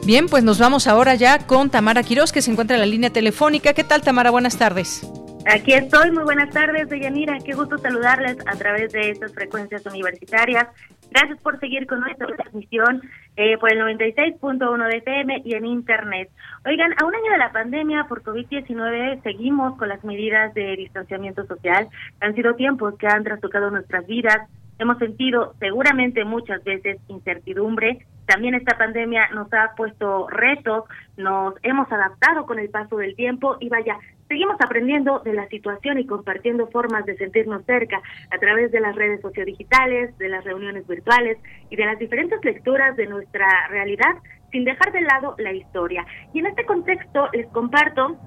Bien, 0.06 0.28
pues 0.28 0.44
nos 0.44 0.60
vamos 0.60 0.88
ahora 0.88 1.16
ya 1.16 1.48
con 1.48 1.70
Tamara 1.70 2.04
Quirós, 2.04 2.34
que 2.34 2.42
se 2.42 2.52
encuentra 2.52 2.76
en 2.76 2.82
la 2.82 2.86
línea 2.86 3.10
telefónica. 3.10 3.74
¿Qué 3.74 3.86
tal, 3.86 4.02
Tamara? 4.02 4.32
Buenas 4.32 4.58
tardes. 4.58 5.08
Aquí 5.46 5.74
estoy, 5.74 6.10
muy 6.12 6.24
buenas 6.24 6.50
tardes, 6.52 6.88
Deyanira. 6.88 7.38
Qué 7.40 7.54
gusto 7.54 7.78
saludarles 7.78 8.38
a 8.48 8.56
través 8.56 8.94
de 8.94 9.10
estas 9.10 9.34
frecuencias 9.34 9.86
universitarias. 9.86 10.68
Gracias 11.12 11.38
por 11.42 11.60
seguir 11.60 11.86
con 11.86 12.00
nuestra 12.00 12.28
transmisión 12.28 13.02
eh, 13.36 13.58
por 13.58 13.72
el 13.72 13.80
96.1 13.80 14.88
de 14.88 14.98
FM 14.98 15.42
y 15.44 15.54
en 15.56 15.66
Internet. 15.66 16.30
Oigan, 16.66 16.94
a 16.94 17.06
un 17.06 17.14
año 17.14 17.32
de 17.32 17.38
la 17.38 17.52
pandemia 17.52 18.06
por 18.06 18.24
COVID-19 18.24 19.22
seguimos 19.22 19.78
con 19.78 19.90
las 19.90 20.02
medidas 20.06 20.54
de 20.54 20.78
distanciamiento 20.78 21.46
social. 21.46 21.90
Han 22.22 22.34
sido 22.36 22.56
tiempos 22.56 22.98
que 22.98 23.08
han 23.08 23.26
trastocado 23.26 23.70
nuestras 23.70 24.08
vidas. 24.08 24.50
Hemos 24.80 24.98
sentido 24.98 25.56
seguramente 25.60 26.24
muchas 26.24 26.64
veces 26.64 26.98
incertidumbre. 27.10 28.06
También 28.26 28.56
esta 28.56 28.78
pandemia 28.78 29.28
nos 29.34 29.52
ha 29.54 29.76
puesto 29.76 30.28
retos, 30.30 30.86
nos 31.18 31.54
hemos 31.64 31.92
adaptado 31.92 32.46
con 32.46 32.58
el 32.58 32.70
paso 32.70 32.96
del 32.96 33.16
tiempo 33.16 33.58
y 33.60 33.68
vaya, 33.68 33.98
Seguimos 34.34 34.58
aprendiendo 34.60 35.20
de 35.20 35.32
la 35.32 35.48
situación 35.48 36.00
y 36.00 36.08
compartiendo 36.08 36.66
formas 36.66 37.06
de 37.06 37.16
sentirnos 37.18 37.64
cerca 37.66 38.02
a 38.32 38.40
través 38.40 38.72
de 38.72 38.80
las 38.80 38.96
redes 38.96 39.22
sociodigitales, 39.22 40.18
de 40.18 40.28
las 40.28 40.44
reuniones 40.44 40.88
virtuales 40.88 41.38
y 41.70 41.76
de 41.76 41.86
las 41.86 42.00
diferentes 42.00 42.44
lecturas 42.44 42.98
de 42.98 43.06
nuestra 43.06 43.68
realidad 43.68 44.16
sin 44.52 44.64
dejar 44.66 44.92
de 44.92 45.02
lado 45.02 45.36
la 45.38 45.54
historia. 45.54 46.04
Y 46.34 46.40
en 46.40 46.48
este 46.48 46.66
contexto 46.66 47.30
les 47.32 47.46
comparto 47.50 48.18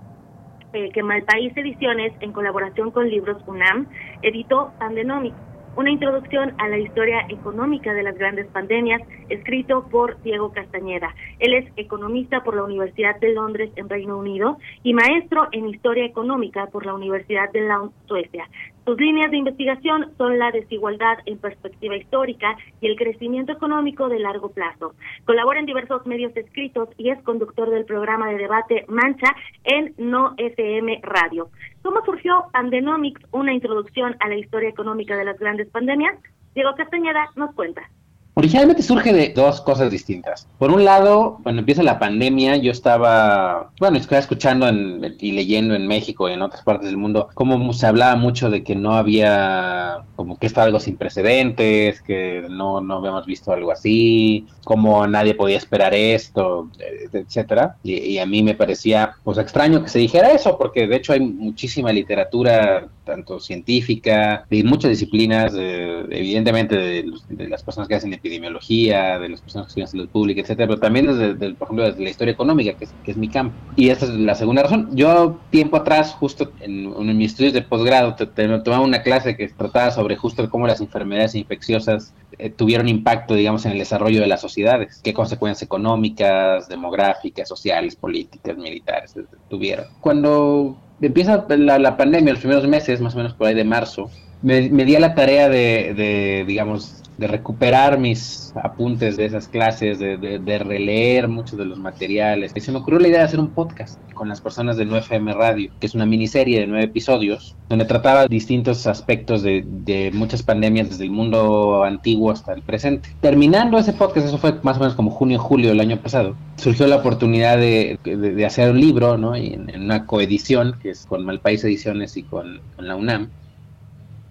eh, 0.74 0.90
que 0.92 1.02
Malpaís 1.02 1.56
Ediciones, 1.56 2.12
en 2.20 2.30
colaboración 2.30 2.92
con 2.92 3.10
Libros 3.10 3.42
UNAM, 3.48 3.88
editó 4.22 4.74
Pandenomics, 4.78 5.34
una 5.76 5.90
introducción 5.90 6.54
a 6.58 6.68
la 6.68 6.78
historia 6.78 7.26
económica 7.28 7.92
de 7.94 8.02
las 8.02 8.16
grandes 8.16 8.46
pandemias, 8.46 9.02
escrito 9.28 9.86
por 9.88 10.20
Diego 10.22 10.52
Castañeda. 10.52 11.14
Él 11.38 11.54
es 11.54 11.70
economista 11.76 12.42
por 12.42 12.56
la 12.56 12.64
Universidad 12.64 13.20
de 13.20 13.34
Londres 13.34 13.70
en 13.76 13.88
Reino 13.88 14.18
Unido 14.18 14.58
y 14.82 14.94
maestro 14.94 15.48
en 15.52 15.68
historia 15.68 16.04
económica 16.04 16.66
por 16.66 16.86
la 16.86 16.94
Universidad 16.94 17.52
de 17.52 17.68
Lund, 17.68 17.92
Suecia. 18.06 18.48
Sus 18.86 19.00
líneas 19.00 19.32
de 19.32 19.38
investigación 19.38 20.12
son 20.16 20.38
la 20.38 20.52
desigualdad 20.52 21.18
en 21.26 21.38
perspectiva 21.38 21.96
histórica 21.96 22.56
y 22.80 22.86
el 22.86 22.94
crecimiento 22.94 23.50
económico 23.50 24.08
de 24.08 24.20
largo 24.20 24.50
plazo. 24.52 24.94
Colabora 25.24 25.58
en 25.58 25.66
diversos 25.66 26.06
medios 26.06 26.36
escritos 26.36 26.90
y 26.96 27.10
es 27.10 27.20
conductor 27.24 27.68
del 27.68 27.84
programa 27.84 28.28
de 28.28 28.38
debate 28.38 28.84
Mancha 28.86 29.34
en 29.64 29.92
No 29.98 30.34
FM 30.36 31.00
Radio. 31.02 31.48
¿Cómo 31.82 32.04
surgió 32.04 32.44
Pandenomics, 32.52 33.22
una 33.32 33.52
introducción 33.52 34.14
a 34.20 34.28
la 34.28 34.36
historia 34.36 34.68
económica 34.68 35.16
de 35.16 35.24
las 35.24 35.38
grandes 35.40 35.68
pandemias? 35.68 36.14
Diego 36.54 36.76
Castañeda 36.76 37.30
nos 37.34 37.52
cuenta. 37.56 37.90
Originalmente 38.38 38.82
surge 38.82 39.14
de 39.14 39.32
dos 39.34 39.62
cosas 39.62 39.90
distintas. 39.90 40.46
Por 40.58 40.70
un 40.70 40.84
lado, 40.84 41.38
cuando 41.42 41.60
empieza 41.60 41.82
la 41.82 41.98
pandemia, 41.98 42.58
yo 42.58 42.70
estaba, 42.70 43.70
bueno, 43.80 43.96
estaba 43.96 44.18
escuchando 44.18 44.68
y 44.70 45.32
leyendo 45.32 45.74
en 45.74 45.86
México 45.86 46.28
y 46.28 46.34
en 46.34 46.42
otras 46.42 46.62
partes 46.62 46.90
del 46.90 46.98
mundo 46.98 47.30
cómo 47.32 47.72
se 47.72 47.86
hablaba 47.86 48.14
mucho 48.16 48.50
de 48.50 48.62
que 48.62 48.74
no 48.76 48.92
había, 48.92 50.04
como 50.16 50.38
que 50.38 50.48
esto 50.48 50.60
algo 50.60 50.80
sin 50.80 50.98
precedentes, 50.98 52.02
que 52.02 52.46
no, 52.50 52.82
no 52.82 52.96
habíamos 52.96 53.24
visto 53.24 53.52
algo 53.52 53.72
así, 53.72 54.46
cómo 54.64 55.06
nadie 55.06 55.34
podía 55.34 55.56
esperar 55.56 55.94
esto, 55.94 56.68
etcétera. 57.14 57.76
Y, 57.82 58.18
a 58.18 58.26
mí 58.26 58.42
me 58.42 58.54
parecía, 58.54 59.14
pues, 59.24 59.38
extraño 59.38 59.82
que 59.82 59.88
se 59.88 59.98
dijera 59.98 60.32
eso, 60.32 60.58
porque 60.58 60.86
de 60.86 60.96
hecho 60.96 61.14
hay 61.14 61.20
muchísima 61.20 61.90
literatura, 61.90 62.88
tanto 63.04 63.40
científica, 63.40 64.44
de 64.50 64.62
muchas 64.62 64.90
disciplinas, 64.90 65.54
evidentemente 65.54 66.76
de, 66.76 67.10
de 67.30 67.48
las 67.48 67.62
personas 67.62 67.88
que 67.88 67.94
hacen 67.94 68.12
epidemiología, 68.26 69.18
de 69.18 69.28
las 69.28 69.40
personas 69.40 69.66
que 69.66 69.70
estudian 69.70 69.88
salud 69.88 70.08
pública, 70.08 70.40
etcétera, 70.40 70.68
pero 70.68 70.80
también 70.80 71.06
desde, 71.06 71.54
por 71.54 71.66
ejemplo, 71.66 71.84
desde 71.84 72.02
la 72.02 72.10
historia 72.10 72.32
económica, 72.32 72.74
que 72.74 72.86
es, 73.10 73.16
mi 73.16 73.28
campo. 73.28 73.54
Y 73.76 73.88
esta 73.88 74.06
es 74.06 74.12
la 74.12 74.34
segunda 74.34 74.62
razón. 74.62 74.90
Yo, 74.92 75.38
tiempo 75.50 75.76
atrás, 75.76 76.12
justo 76.12 76.52
en, 76.60 76.92
en 76.96 77.16
mis 77.16 77.32
estudios 77.32 77.52
de 77.52 77.62
posgrado, 77.62 78.16
tomaba 78.62 78.84
una 78.84 79.02
clase 79.02 79.36
que 79.36 79.48
trataba 79.48 79.90
sobre 79.90 80.16
justo 80.16 80.48
cómo 80.50 80.66
las 80.66 80.80
enfermedades 80.80 81.34
infecciosas 81.34 82.14
eh, 82.38 82.50
tuvieron 82.50 82.88
impacto, 82.88 83.34
digamos, 83.34 83.64
en 83.64 83.72
el 83.72 83.78
desarrollo 83.78 84.20
de 84.20 84.26
las 84.26 84.40
sociedades, 84.40 85.00
qué 85.02 85.14
consecuencias 85.14 85.62
económicas, 85.62 86.68
demográficas, 86.68 87.48
sociales, 87.48 87.96
políticas, 87.96 88.56
militares 88.58 89.14
tuvieron. 89.48 89.86
Cuando 90.00 90.76
empieza 91.00 91.46
la, 91.48 91.78
la 91.78 91.96
pandemia, 91.96 92.32
los 92.32 92.40
primeros 92.40 92.66
meses, 92.68 93.00
más 93.00 93.14
o 93.14 93.18
menos 93.18 93.34
por 93.34 93.46
ahí 93.46 93.54
de 93.54 93.64
marzo, 93.64 94.10
me, 94.42 94.68
me 94.68 94.84
di 94.84 94.96
a 94.96 95.00
la 95.00 95.14
tarea 95.14 95.48
de, 95.48 95.94
de, 95.94 96.44
digamos, 96.46 97.02
de 97.18 97.26
recuperar 97.26 97.98
mis 97.98 98.52
apuntes 98.62 99.16
de 99.16 99.24
esas 99.24 99.48
clases, 99.48 99.98
de, 99.98 100.16
de, 100.16 100.58
releer 100.58 101.28
muchos 101.28 101.58
de 101.58 101.64
los 101.64 101.78
materiales. 101.78 102.52
Y 102.54 102.60
se 102.60 102.72
me 102.72 102.78
ocurrió 102.78 103.00
la 103.00 103.08
idea 103.08 103.18
de 103.20 103.24
hacer 103.24 103.40
un 103.40 103.50
podcast 103.50 103.98
con 104.12 104.28
las 104.28 104.40
personas 104.40 104.76
de 104.76 104.86
9FM 104.86 105.34
Radio, 105.34 105.70
que 105.80 105.86
es 105.86 105.94
una 105.94 106.06
miniserie 106.06 106.60
de 106.60 106.66
nueve 106.66 106.84
episodios, 106.84 107.56
donde 107.68 107.84
trataba 107.84 108.26
distintos 108.26 108.86
aspectos 108.86 109.42
de, 109.42 109.64
de 109.66 110.10
muchas 110.12 110.42
pandemias 110.42 110.90
desde 110.90 111.04
el 111.04 111.10
mundo 111.10 111.84
antiguo 111.84 112.30
hasta 112.30 112.52
el 112.52 112.62
presente. 112.62 113.08
Terminando 113.20 113.78
ese 113.78 113.92
podcast, 113.92 114.26
eso 114.26 114.38
fue 114.38 114.54
más 114.62 114.76
o 114.76 114.80
menos 114.80 114.94
como 114.94 115.10
junio, 115.10 115.38
julio 115.38 115.70
del 115.70 115.80
año 115.80 115.98
pasado, 115.98 116.36
surgió 116.56 116.86
la 116.86 116.96
oportunidad 116.96 117.58
de, 117.58 117.98
de 118.04 118.46
hacer 118.46 118.70
un 118.70 118.80
libro, 118.80 119.16
¿no? 119.16 119.36
Y 119.36 119.54
en, 119.54 119.82
una 119.86 120.06
coedición, 120.06 120.78
que 120.82 120.90
es 120.90 121.06
con 121.06 121.24
Malpaís 121.24 121.62
Ediciones 121.64 122.16
y 122.16 122.22
con, 122.22 122.60
con 122.76 122.88
la 122.88 122.96
UNAM 122.96 123.30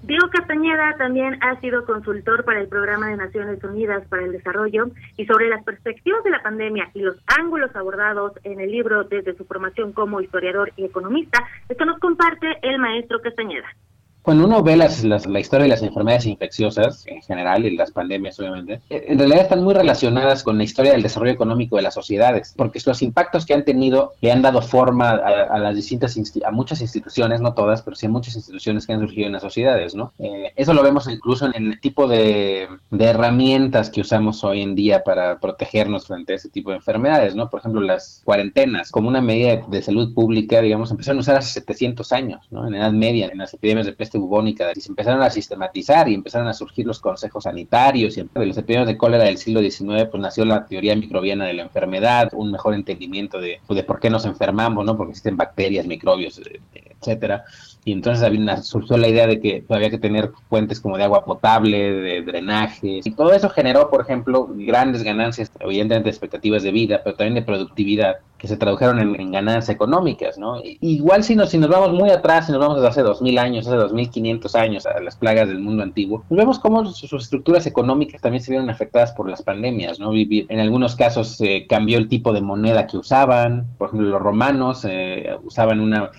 Diego 0.06 0.30
Castañeda 0.30 0.95
también 0.99 1.40
ha 1.41 1.60
sido 1.61 1.84
consultor 1.84 2.45
para 2.45 2.61
el 2.61 2.68
Programa 2.68 3.07
de 3.07 3.18
Naciones 3.18 3.64
Unidas 3.64 4.07
para 4.07 4.23
el 4.23 4.34
Desarrollo 4.34 4.91
y 5.18 5.26
sobre 5.26 5.49
las 5.49 5.64
perspectivas 5.64 6.23
de 6.23 6.30
la 6.30 6.44
pandemia 6.44 6.91
y 6.94 6.99
los 6.99 7.18
ángulos 7.26 7.76
abordados 7.76 8.34
en 8.44 8.60
el 8.60 8.72
libro 8.72 9.06
desde 9.06 9.36
su 9.36 9.45
formación 9.45 9.94
como 9.94 10.22
historiador 10.22 10.72
y 10.77 10.86
economista, 10.86 11.44
esto 11.69 11.86
nos 11.86 11.98
comparte 11.98 12.45
el 12.61 12.77
maestro 12.77 13.19
Castañeda. 13.19 13.68
Cuando 14.26 14.45
uno 14.45 14.64
ve 14.64 14.76
las, 14.76 15.03
la 15.03 15.39
historia 15.39 15.65
de 15.65 15.69
las 15.69 15.84
enfermedades 15.84 16.26
infecciosas 16.26 17.06
en 17.06 17.22
general 17.22 17.64
y 17.64 17.76
las 17.77 17.91
pandemias, 17.91 18.39
obviamente, 18.39 18.81
eh, 18.89 19.06
en 19.10 19.19
realidad 19.19 19.43
están 19.43 19.64
muy 19.64 19.76
relacionadas 19.76 20.41
con 20.41 20.57
la 20.57 20.64
historia 20.64 20.93
del 20.93 21.03
desarrollo 21.03 21.31
económico 21.31 21.76
de 21.76 21.84
las 21.84 21.93
sociedades, 21.93 22.56
porque 22.57 22.80
los 22.84 23.03
impactos 23.03 23.45
que 23.45 23.53
han 23.53 23.64
tenido 23.64 24.14
le 24.22 24.31
han 24.31 24.41
dado 24.41 24.64
forma 24.64 25.11
a, 25.11 25.60
las 25.60 25.76
distintas, 25.76 26.18
a 26.43 26.49
muchas 26.49 26.81
instituciones, 26.81 27.39
no 27.39 27.53
todas, 27.53 27.84
pero 27.84 27.95
sí 27.95 28.07
a 28.07 28.10
muchas 28.10 28.35
instituciones 28.35 28.88
que 28.88 28.93
han 28.93 28.99
surgido 28.99 29.27
en 29.27 29.34
las 29.34 29.43
sociedades, 29.43 29.93
¿no? 29.93 30.11
Eh, 30.18 30.52
eso 30.56 30.73
lo 30.73 30.81
vemos 30.81 31.07
incluso 31.07 31.45
en 31.45 31.53
el 31.64 31.80
tipo 31.80 32.07
de, 32.07 32.68
de, 32.89 33.06
herramientas 33.06 33.91
que 33.91 34.02
usamos 34.02 34.43
hoy 34.43 34.64
en 34.64 34.73
día 34.73 35.03
para 35.03 35.39
protegernos 35.39 36.07
frente 36.07 36.34
a 36.34 36.38
ese 36.38 36.49
tipo 36.49 36.72
de 36.72 36.77
enfermedades, 36.77 37.35
¿no? 37.35 37.52
Por 37.52 37.60
ejemplo, 37.60 37.80
las 37.80 38.23
cuarentenas, 38.26 38.89
como 38.89 39.07
una 39.07 39.22
medida 39.22 39.57
de, 39.68 39.81
salud 39.84 40.15
pública, 40.15 40.61
digamos, 40.61 40.89
empezaron 40.89 41.19
a 41.19 41.22
usar 41.22 41.35
hace 41.35 41.53
700 41.60 42.11
años, 42.11 42.47
¿no? 42.49 42.68
En 42.68 42.73
edad 42.73 42.91
media, 42.91 43.30
en 43.31 43.38
las 43.38 43.53
epidemias 43.53 43.85
de 43.85 43.93
peste 43.93 44.14
bubónica, 44.17 44.71
y 44.75 44.81
se 44.81 44.89
empezaron 44.89 45.21
a 45.21 45.29
sistematizar 45.29 46.07
y 46.09 46.13
empezaron 46.13 46.47
a 46.47 46.53
surgir 46.53 46.85
los 46.85 46.99
consejos 46.99 47.43
sanitarios 47.43 48.17
y 48.17 48.27
los 48.33 48.57
epidemias 48.57 48.87
de 48.87 48.97
cólera 48.97 49.25
del 49.25 49.37
siglo 49.37 49.61
XIX, 49.61 50.07
pues 50.09 50.21
nació 50.21 50.45
la 50.45 50.65
teoría 50.65 50.95
microbiana 50.95 51.45
de 51.45 51.53
la 51.53 51.63
enfermedad, 51.63 52.29
un 52.33 52.51
mejor 52.51 52.73
entendimiento 52.73 53.39
de, 53.39 53.59
pues, 53.67 53.83
por 53.83 53.99
qué 53.99 54.09
nos 54.09 54.25
enfermamos, 54.25 54.85
¿no? 54.85 54.97
Porque 54.97 55.11
existen 55.11 55.37
bacterias, 55.37 55.85
microbios, 55.85 56.39
eh, 56.39 56.59
etcétera 57.06 57.45
y 57.86 57.91
entonces 57.91 58.23
había 58.23 58.57
surgió 58.57 58.98
la 58.98 59.07
idea 59.07 59.27
de 59.27 59.40
que 59.40 59.64
había 59.69 59.91
que 59.91 59.99
tener 59.99 60.32
fuentes 60.49 60.82
como 60.82 60.98
de 60.98 61.03
agua 61.03 61.23
potable, 61.23 61.91
de 61.91 62.23
drenaje, 62.23 63.02
y 63.03 63.11
todo 63.11 63.32
eso 63.32 63.48
generó, 63.52 63.91
por 63.91 64.02
ejemplo, 64.02 64.49
grandes 64.49 65.03
ganancias, 65.03 65.52
evidentemente 65.60 66.06
de 66.06 66.10
expectativas 66.10 66.64
de 66.64 66.72
vida, 66.72 67.02
pero 67.03 67.15
también 67.15 67.36
de 67.36 67.44
productividad, 67.44 68.15
que 68.40 68.48
se 68.48 68.57
tradujeron 68.57 68.99
en, 68.99 69.32
ganancias 69.32 69.69
económicas, 69.69 70.40
¿no? 70.40 70.60
Igual 70.64 71.23
si 71.23 71.36
nos, 71.36 71.52
si 71.52 71.60
nos 71.60 71.69
vamos 71.69 71.94
muy 71.94 72.10
atrás, 72.10 72.48
si 72.48 72.52
nos 72.52 72.60
vamos 72.60 72.77
desde 72.77 72.90
hace 72.90 73.02
2000 73.03 73.38
años, 73.38 73.68
hace 73.68 73.76
2500 73.76 74.56
años, 74.56 74.86
a 74.88 74.99
las 74.99 75.15
plagas 75.15 75.48
del 75.48 75.60
mundo 75.60 75.84
antiguo, 75.84 76.23
pues 76.27 76.40
vemos 76.40 76.57
cómo 76.57 76.86
sus, 76.86 77.14
estructuras 77.14 77.68
económicas 77.68 78.19
también 78.19 78.44
se 78.44 78.52
vieron 78.52 78.72
afectadas 78.72 79.11
por 79.11 79.30
las 79.30 79.44
pandemias, 79.44 79.99
¿no? 79.99 80.11
En 80.15 80.60
algunos 80.60 80.95
casos 80.95 81.38
se 81.38 81.68
cambió 81.68 81.99
el 81.99 82.07
tipo 82.07 82.34
de 82.34 82.41
moneda 82.41 82.88
que 82.88 82.98
usaban, 82.98 83.68
por 83.77 83.90
ejemplo, 83.90 84.10
los 84.10 84.22
romanos 84.22 84.86
eh, 84.90 85.30
usaban 85.44 85.80
una 85.80 86.10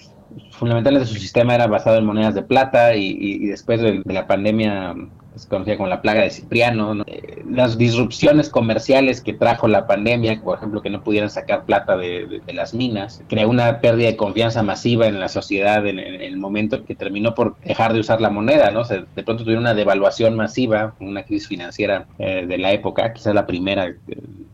fundamentales 0.50 1.00
de 1.00 1.06
su 1.06 1.14
sistema 1.14 1.54
era 1.54 1.66
basado 1.66 1.98
en 1.98 2.04
monedas 2.04 2.34
de 2.34 2.42
plata 2.42 2.94
y, 2.96 3.46
después 3.46 3.80
de, 3.80 4.02
la 4.04 4.26
pandemia 4.26 4.94
se 5.36 5.48
conocía 5.48 5.76
como 5.76 5.88
la 5.88 6.00
plaga 6.00 6.22
de 6.22 6.30
Cipriano, 6.30 7.02
eh, 7.06 7.42
las 7.46 7.76
disrupciones 7.76 8.48
comerciales 8.48 9.20
que 9.20 9.34
trajo 9.34 9.68
la 9.68 9.86
pandemia, 9.86 10.40
por 10.42 10.56
ejemplo, 10.56 10.80
que 10.80 10.88
no 10.88 11.02
pudieran 11.02 11.28
sacar 11.28 11.66
plata 11.66 11.96
de, 11.96 12.40
las 12.54 12.72
minas, 12.72 13.22
creó 13.28 13.50
una 13.50 13.80
pérdida 13.80 14.08
de 14.08 14.16
confianza 14.16 14.62
masiva 14.62 15.06
en 15.06 15.20
la 15.20 15.28
sociedad 15.28 15.86
en, 15.86 15.98
el 15.98 16.38
momento 16.38 16.84
que 16.84 16.94
terminó 16.94 17.34
por 17.34 17.56
dejar 17.60 17.92
de 17.92 18.00
usar 18.00 18.22
la 18.22 18.30
moneda, 18.30 18.70
¿no? 18.70 18.84
de 18.84 19.22
pronto 19.22 19.44
tuvieron 19.44 19.64
una 19.64 19.74
devaluación 19.74 20.36
masiva, 20.36 20.94
una 21.00 21.24
crisis 21.24 21.48
financiera 21.48 22.06
eh, 22.18 22.46
de 22.46 22.58
la 22.58 22.72
época, 22.72 23.12
quizás 23.12 23.34
la 23.34 23.46
primera 23.46 23.94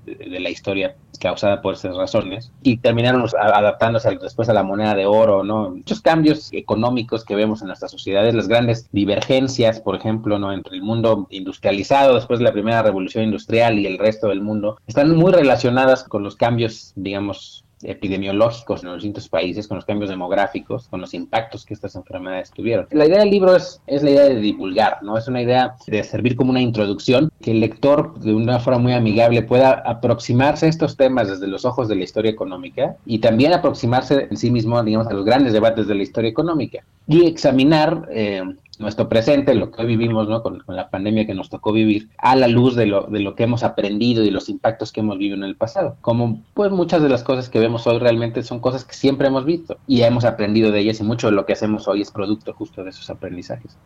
de 0.06 0.40
la 0.40 0.50
historia 0.50 0.96
causada 1.20 1.62
por 1.62 1.74
esas 1.74 1.96
razones 1.96 2.50
y 2.62 2.78
terminaron 2.78 3.24
adaptándose 3.38 4.18
después 4.20 4.48
a 4.48 4.52
la 4.52 4.64
moneda 4.64 4.94
de 4.94 5.06
oro, 5.06 5.44
¿no? 5.44 5.70
Muchos 5.70 6.00
cambios 6.00 6.52
económicos 6.52 7.24
que 7.24 7.36
vemos 7.36 7.60
en 7.60 7.68
nuestras 7.68 7.92
sociedades, 7.92 8.34
las 8.34 8.48
grandes 8.48 8.88
divergencias, 8.90 9.80
por 9.80 9.94
ejemplo, 9.94 10.38
¿no? 10.38 10.52
Entre 10.52 10.74
el 10.74 10.82
mundo 10.82 11.28
industrializado 11.30 12.16
después 12.16 12.40
de 12.40 12.44
la 12.44 12.52
primera 12.52 12.82
revolución 12.82 13.24
industrial 13.24 13.78
y 13.78 13.86
el 13.86 13.98
resto 13.98 14.28
del 14.28 14.40
mundo, 14.40 14.78
están 14.86 15.16
muy 15.16 15.30
relacionadas 15.30 16.02
con 16.04 16.24
los 16.24 16.34
cambios, 16.34 16.92
digamos, 16.96 17.61
epidemiológicos 17.82 18.82
en 18.82 18.88
los 18.88 18.96
distintos 18.96 19.28
países, 19.28 19.66
con 19.68 19.76
los 19.76 19.84
cambios 19.84 20.10
demográficos, 20.10 20.88
con 20.88 21.00
los 21.00 21.14
impactos 21.14 21.64
que 21.64 21.74
estas 21.74 21.94
enfermedades 21.96 22.50
tuvieron. 22.50 22.86
La 22.90 23.06
idea 23.06 23.20
del 23.20 23.30
libro 23.30 23.56
es, 23.56 23.80
es 23.86 24.02
la 24.02 24.10
idea 24.10 24.24
de 24.24 24.36
divulgar, 24.36 25.02
¿no? 25.02 25.16
Es 25.18 25.28
una 25.28 25.42
idea 25.42 25.76
de 25.86 26.02
servir 26.04 26.36
como 26.36 26.50
una 26.50 26.60
introducción, 26.60 27.30
que 27.40 27.52
el 27.52 27.60
lector 27.60 28.18
de 28.20 28.34
una 28.34 28.58
forma 28.58 28.78
muy 28.78 28.92
amigable 28.92 29.42
pueda 29.42 29.82
aproximarse 29.84 30.66
a 30.66 30.68
estos 30.68 30.96
temas 30.96 31.28
desde 31.28 31.46
los 31.46 31.64
ojos 31.64 31.88
de 31.88 31.96
la 31.96 32.04
historia 32.04 32.30
económica 32.30 32.96
y 33.06 33.18
también 33.18 33.52
aproximarse 33.52 34.28
en 34.30 34.36
sí 34.36 34.50
mismo, 34.50 34.82
digamos, 34.82 35.08
a 35.08 35.12
los 35.12 35.24
grandes 35.24 35.52
debates 35.52 35.86
de 35.86 35.94
la 35.94 36.02
historia 36.02 36.30
económica 36.30 36.84
y 37.06 37.26
examinar 37.26 38.08
eh, 38.10 38.42
nuestro 38.82 39.08
presente, 39.08 39.54
lo 39.54 39.70
que 39.70 39.82
hoy 39.82 39.88
vivimos, 39.88 40.28
¿no? 40.28 40.42
Con, 40.42 40.62
la 40.66 40.90
pandemia 40.90 41.26
que 41.26 41.34
nos 41.34 41.48
tocó 41.50 41.72
vivir, 41.72 42.10
a 42.18 42.36
la 42.36 42.48
luz 42.48 42.74
de 42.74 42.86
lo, 42.86 43.06
de 43.06 43.20
lo 43.20 43.34
que 43.34 43.44
hemos 43.44 43.62
aprendido 43.62 44.24
y 44.24 44.30
los 44.30 44.48
impactos 44.48 44.92
que 44.92 45.00
hemos 45.00 45.18
vivido 45.18 45.36
en 45.36 45.44
el 45.44 45.56
pasado. 45.56 45.96
Como 46.00 46.42
pues 46.54 46.70
muchas 46.70 47.02
de 47.02 47.08
las 47.08 47.22
cosas 47.22 47.48
que 47.48 47.60
vemos 47.60 47.86
hoy 47.86 47.98
realmente 47.98 48.42
son 48.42 48.60
cosas 48.60 48.84
que 48.84 48.94
siempre 48.94 49.28
hemos 49.28 49.44
visto 49.44 49.78
y 49.86 50.02
hemos 50.02 50.24
aprendido 50.24 50.70
de 50.70 50.80
ellas 50.80 51.00
y 51.00 51.04
mucho 51.04 51.28
de 51.28 51.32
lo 51.32 51.46
que 51.46 51.54
hacemos 51.54 51.88
hoy 51.88 52.02
es 52.02 52.10
producto 52.10 52.52
justo 52.52 52.84
de 52.84 52.90
esos 52.90 53.08
aprendizajes. 53.10 53.76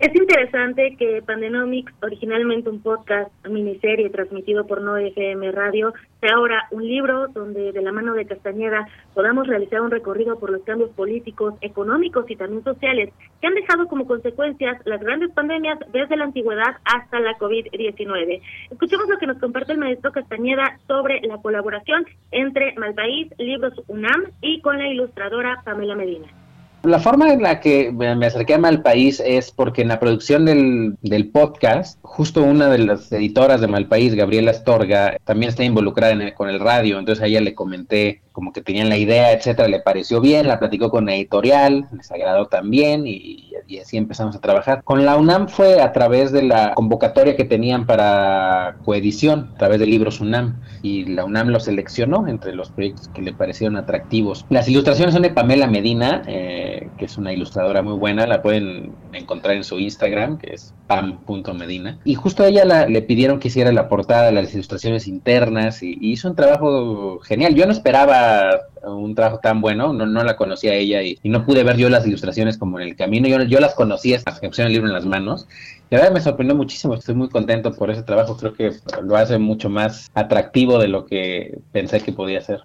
Es 0.00 0.14
interesante 0.14 0.96
que 0.96 1.20
Pandenomics, 1.20 1.92
originalmente 2.02 2.70
un 2.70 2.80
podcast, 2.80 3.30
miniserie 3.46 4.08
transmitido 4.08 4.66
por 4.66 4.80
No 4.80 4.96
FM 4.96 5.52
Radio, 5.52 5.92
sea 6.20 6.36
ahora 6.36 6.66
un 6.70 6.86
libro 6.86 7.28
donde 7.28 7.70
de 7.72 7.82
la 7.82 7.92
mano 7.92 8.14
de 8.14 8.24
Castañeda 8.24 8.88
podamos 9.12 9.46
realizar 9.46 9.82
un 9.82 9.90
recorrido 9.90 10.38
por 10.38 10.52
los 10.52 10.62
cambios 10.62 10.88
políticos, 10.92 11.52
económicos 11.60 12.24
y 12.30 12.36
también 12.36 12.64
sociales 12.64 13.12
que 13.42 13.46
han 13.46 13.54
dejado 13.54 13.88
como 13.88 14.06
consecuencias 14.06 14.80
las 14.86 15.02
grandes 15.02 15.32
pandemias 15.32 15.78
desde 15.92 16.16
la 16.16 16.24
antigüedad 16.24 16.78
hasta 16.86 17.20
la 17.20 17.36
COVID-19. 17.36 18.40
Escuchemos 18.70 19.06
lo 19.06 19.18
que 19.18 19.26
nos 19.26 19.36
comparte 19.36 19.72
el 19.72 19.78
maestro 19.78 20.12
Castañeda 20.12 20.78
sobre 20.86 21.20
la 21.20 21.36
colaboración 21.42 22.06
entre 22.30 22.72
Malpaís, 22.76 23.28
Libros 23.36 23.74
UNAM 23.86 24.30
y 24.40 24.62
con 24.62 24.78
la 24.78 24.88
ilustradora 24.88 25.60
Pamela 25.62 25.94
Medina. 25.94 26.39
La 26.82 26.98
forma 26.98 27.32
en 27.32 27.42
la 27.42 27.60
que 27.60 27.92
me 27.92 28.26
acerqué 28.26 28.54
al 28.54 28.82
país 28.82 29.22
es 29.24 29.50
porque 29.50 29.82
en 29.82 29.88
la 29.88 30.00
producción 30.00 30.46
del, 30.46 30.96
del, 31.02 31.28
podcast, 31.28 31.98
justo 32.00 32.42
una 32.42 32.68
de 32.68 32.78
las 32.78 33.12
editoras 33.12 33.60
de 33.60 33.68
Malpaís, 33.68 34.14
Gabriela 34.14 34.52
Astorga, 34.52 35.18
también 35.24 35.50
está 35.50 35.62
involucrada 35.62 36.34
con 36.34 36.48
el 36.48 36.58
radio, 36.58 36.98
entonces 36.98 37.22
a 37.22 37.26
ella 37.26 37.42
le 37.42 37.54
comenté 37.54 38.22
como 38.32 38.52
que 38.52 38.62
tenían 38.62 38.88
la 38.88 38.96
idea, 38.96 39.32
etcétera, 39.32 39.68
le 39.68 39.80
pareció 39.80 40.20
bien, 40.20 40.48
la 40.48 40.58
platicó 40.58 40.90
con 40.90 41.06
la 41.06 41.14
editorial, 41.14 41.88
les 41.94 42.10
agradó 42.10 42.46
también 42.46 43.06
y, 43.06 43.52
así 43.80 43.96
empezamos 43.96 44.34
a 44.34 44.40
trabajar. 44.40 44.82
Con 44.82 45.04
la 45.04 45.16
UNAM 45.16 45.48
fue 45.48 45.80
a 45.80 45.92
través 45.92 46.32
de 46.32 46.42
la 46.42 46.74
convocatoria 46.74 47.36
que 47.36 47.44
tenían 47.44 47.86
para 47.86 48.76
coedición, 48.84 49.50
a 49.54 49.58
través 49.58 49.78
de 49.78 49.86
libros 49.86 50.20
UNAM, 50.20 50.60
y 50.82 51.04
la 51.04 51.24
UNAM 51.24 51.48
lo 51.48 51.60
seleccionó 51.60 52.26
entre 52.28 52.54
los 52.54 52.70
proyectos 52.70 53.08
que 53.08 53.22
le 53.22 53.32
parecieron 53.32 53.76
atractivos. 53.76 54.46
Las 54.48 54.68
ilustraciones 54.68 55.12
son 55.12 55.22
de 55.22 55.30
Pamela 55.30 55.66
Medina, 55.66 56.22
eh, 56.26 56.69
que 56.96 57.04
es 57.04 57.18
una 57.18 57.32
ilustradora 57.32 57.82
muy 57.82 57.94
buena, 57.94 58.26
la 58.26 58.42
pueden 58.42 58.92
encontrar 59.12 59.56
en 59.56 59.64
su 59.64 59.78
Instagram, 59.78 60.38
que 60.38 60.54
es 60.54 60.74
pam.medina, 60.86 61.98
y 62.04 62.14
justo 62.14 62.42
a 62.42 62.48
ella 62.48 62.86
le 62.86 63.02
pidieron 63.02 63.38
que 63.38 63.48
hiciera 63.48 63.72
la 63.72 63.88
portada, 63.88 64.32
las 64.32 64.52
ilustraciones 64.54 65.06
internas, 65.06 65.82
y 65.82 65.98
hizo 66.00 66.28
un 66.28 66.36
trabajo 66.36 67.18
genial. 67.20 67.54
Yo 67.54 67.66
no 67.66 67.72
esperaba 67.72 68.60
un 68.82 69.14
trabajo 69.14 69.40
tan 69.42 69.60
bueno, 69.60 69.92
no, 69.92 70.06
no 70.06 70.24
la 70.24 70.36
conocía 70.36 70.74
ella 70.74 71.02
y, 71.02 71.18
no 71.24 71.44
pude 71.44 71.64
ver 71.64 71.76
yo 71.76 71.88
las 71.88 72.06
ilustraciones 72.06 72.58
como 72.58 72.80
en 72.80 72.88
el 72.88 72.96
camino, 72.96 73.28
yo, 73.28 73.42
yo 73.42 73.60
las 73.60 73.74
conocía 73.74 74.16
hasta 74.16 74.40
que 74.40 74.48
pusieron 74.48 74.68
el 74.68 74.74
libro 74.74 74.88
en 74.88 74.94
las 74.94 75.06
manos. 75.06 75.46
La 75.90 75.98
verdad 75.98 76.14
me 76.14 76.20
sorprendió 76.20 76.56
muchísimo, 76.56 76.94
estoy 76.94 77.14
muy 77.14 77.28
contento 77.28 77.72
por 77.74 77.90
ese 77.90 78.02
trabajo, 78.02 78.36
creo 78.36 78.54
que 78.54 78.72
lo 79.02 79.16
hace 79.16 79.38
mucho 79.38 79.68
más 79.68 80.10
atractivo 80.14 80.78
de 80.78 80.88
lo 80.88 81.06
que 81.06 81.58
pensé 81.72 82.00
que 82.00 82.12
podía 82.12 82.40
ser. 82.40 82.62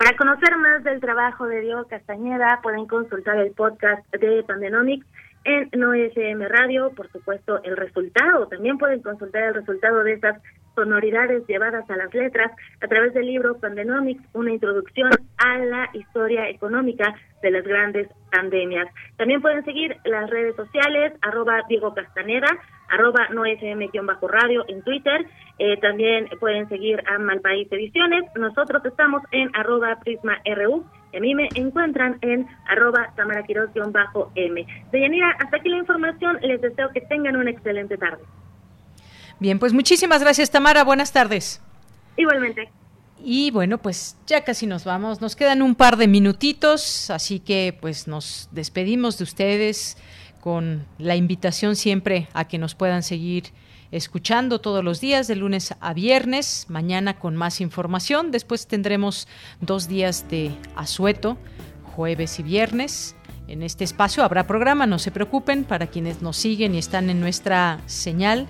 Para 0.00 0.16
conocer 0.16 0.56
más 0.56 0.82
del 0.82 0.98
trabajo 0.98 1.46
de 1.46 1.60
Diego 1.60 1.84
Castañeda, 1.86 2.60
pueden 2.62 2.86
consultar 2.86 3.36
el 3.36 3.52
podcast 3.52 4.02
de 4.14 4.42
Pandenomics 4.44 5.06
en 5.44 5.68
NoFM 5.78 6.48
Radio, 6.48 6.90
por 6.96 7.12
supuesto, 7.12 7.62
el 7.64 7.76
resultado. 7.76 8.48
También 8.48 8.78
pueden 8.78 9.02
consultar 9.02 9.42
el 9.42 9.54
resultado 9.56 10.02
de 10.02 10.14
esas 10.14 10.40
sonoridades 10.74 11.46
llevadas 11.46 11.84
a 11.90 11.96
las 11.98 12.14
letras 12.14 12.50
a 12.80 12.88
través 12.88 13.12
del 13.12 13.26
libro 13.26 13.58
Pandenomics, 13.58 14.24
una 14.32 14.52
introducción 14.52 15.10
a 15.36 15.58
la 15.58 15.90
historia 15.92 16.48
económica 16.48 17.14
de 17.42 17.50
las 17.50 17.64
grandes 17.64 18.08
pandemias. 18.32 18.88
También 19.18 19.42
pueden 19.42 19.66
seguir 19.66 19.98
las 20.06 20.30
redes 20.30 20.56
sociales, 20.56 21.12
arroba 21.20 21.60
Diego 21.68 21.92
Castaneda, 21.92 22.48
arroba 22.90 23.28
no 23.30 23.44
bajo 24.06 24.28
radio 24.28 24.64
en 24.68 24.82
Twitter. 24.82 25.26
Eh, 25.58 25.76
también 25.78 26.28
pueden 26.38 26.68
seguir 26.68 27.02
a 27.06 27.18
Malpaís 27.18 27.70
Ediciones. 27.70 28.24
Nosotros 28.34 28.84
estamos 28.84 29.22
en 29.32 29.50
arroba 29.54 29.98
Prisma 30.00 30.38
RU. 30.44 30.84
Y 31.12 31.16
a 31.16 31.20
mí 31.20 31.34
me 31.34 31.48
encuentran 31.54 32.18
en 32.22 32.46
arroba 32.68 33.12
bajo 33.92 34.32
m 34.34 34.66
Deyanira, 34.92 35.30
hasta 35.38 35.56
aquí 35.56 35.68
la 35.68 35.78
información. 35.78 36.38
Les 36.42 36.60
deseo 36.60 36.90
que 36.90 37.00
tengan 37.02 37.36
una 37.36 37.50
excelente 37.50 37.96
tarde. 37.96 38.22
Bien, 39.38 39.58
pues 39.58 39.72
muchísimas 39.72 40.22
gracias, 40.22 40.50
Tamara. 40.50 40.84
Buenas 40.84 41.12
tardes. 41.12 41.62
Igualmente. 42.16 42.68
Y 43.22 43.50
bueno, 43.50 43.78
pues 43.78 44.16
ya 44.26 44.44
casi 44.44 44.66
nos 44.66 44.84
vamos. 44.84 45.20
Nos 45.20 45.36
quedan 45.36 45.62
un 45.62 45.74
par 45.74 45.96
de 45.96 46.08
minutitos, 46.08 47.10
así 47.10 47.40
que 47.40 47.76
pues 47.78 48.08
nos 48.08 48.48
despedimos 48.52 49.18
de 49.18 49.24
ustedes 49.24 49.98
con 50.40 50.86
la 50.98 51.16
invitación 51.16 51.76
siempre 51.76 52.28
a 52.32 52.46
que 52.46 52.58
nos 52.58 52.74
puedan 52.74 53.02
seguir 53.02 53.52
escuchando 53.90 54.60
todos 54.60 54.84
los 54.84 55.00
días, 55.00 55.26
de 55.26 55.36
lunes 55.36 55.74
a 55.80 55.92
viernes, 55.94 56.66
mañana 56.68 57.18
con 57.18 57.36
más 57.36 57.60
información. 57.60 58.30
Después 58.30 58.66
tendremos 58.66 59.28
dos 59.60 59.88
días 59.88 60.26
de 60.30 60.52
asueto, 60.76 61.36
jueves 61.94 62.38
y 62.38 62.42
viernes. 62.42 63.16
En 63.48 63.62
este 63.62 63.82
espacio 63.82 64.22
habrá 64.22 64.46
programa, 64.46 64.86
no 64.86 65.00
se 65.00 65.10
preocupen, 65.10 65.64
para 65.64 65.88
quienes 65.88 66.22
nos 66.22 66.36
siguen 66.36 66.74
y 66.74 66.78
están 66.78 67.10
en 67.10 67.20
nuestra 67.20 67.80
señal 67.86 68.46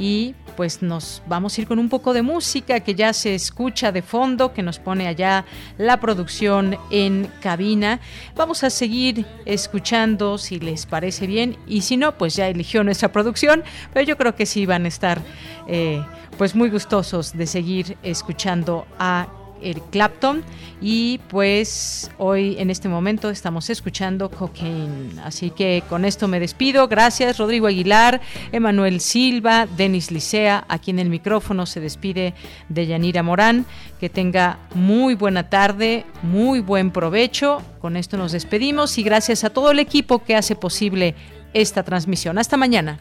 y 0.00 0.34
pues 0.56 0.82
nos 0.82 1.22
vamos 1.26 1.56
a 1.56 1.60
ir 1.60 1.68
con 1.68 1.78
un 1.78 1.90
poco 1.90 2.14
de 2.14 2.22
música 2.22 2.80
que 2.80 2.94
ya 2.94 3.12
se 3.12 3.34
escucha 3.34 3.92
de 3.92 4.00
fondo, 4.00 4.54
que 4.54 4.62
nos 4.62 4.78
pone 4.78 5.06
allá 5.06 5.44
la 5.76 6.00
producción 6.00 6.78
en 6.90 7.30
cabina. 7.40 8.00
Vamos 8.34 8.64
a 8.64 8.70
seguir 8.70 9.26
escuchando 9.44 10.38
si 10.38 10.58
les 10.58 10.86
parece 10.86 11.26
bien 11.26 11.58
y 11.66 11.82
si 11.82 11.98
no, 11.98 12.16
pues 12.16 12.34
ya 12.34 12.48
eligió 12.48 12.82
nuestra 12.82 13.12
producción, 13.12 13.62
pero 13.92 14.06
yo 14.06 14.16
creo 14.16 14.34
que 14.34 14.46
sí 14.46 14.64
van 14.64 14.86
a 14.86 14.88
estar 14.88 15.20
eh, 15.68 16.02
pues 16.38 16.54
muy 16.54 16.70
gustosos 16.70 17.36
de 17.36 17.46
seguir 17.46 17.98
escuchando 18.02 18.86
a 18.98 19.28
el 19.62 19.80
Clapton 19.90 20.42
y 20.80 21.18
pues 21.28 22.10
hoy 22.18 22.56
en 22.58 22.70
este 22.70 22.88
momento 22.88 23.28
estamos 23.28 23.68
escuchando 23.70 24.30
Cocaine. 24.30 25.20
Así 25.22 25.50
que 25.50 25.82
con 25.88 26.04
esto 26.04 26.26
me 26.28 26.40
despido. 26.40 26.88
Gracias 26.88 27.38
Rodrigo 27.38 27.66
Aguilar, 27.66 28.20
Emanuel 28.52 29.00
Silva, 29.00 29.66
Denis 29.66 30.10
Licea. 30.10 30.64
Aquí 30.68 30.90
en 30.90 30.98
el 30.98 31.10
micrófono 31.10 31.66
se 31.66 31.80
despide 31.80 32.34
de 32.68 32.86
Yanira 32.86 33.22
Morán. 33.22 33.66
Que 34.00 34.08
tenga 34.08 34.58
muy 34.74 35.14
buena 35.14 35.50
tarde, 35.50 36.06
muy 36.22 36.60
buen 36.60 36.90
provecho. 36.90 37.62
Con 37.80 37.96
esto 37.96 38.16
nos 38.16 38.32
despedimos 38.32 38.96
y 38.96 39.02
gracias 39.02 39.44
a 39.44 39.50
todo 39.50 39.70
el 39.70 39.78
equipo 39.78 40.24
que 40.24 40.36
hace 40.36 40.56
posible 40.56 41.14
esta 41.52 41.82
transmisión. 41.82 42.38
Hasta 42.38 42.56
mañana. 42.56 42.98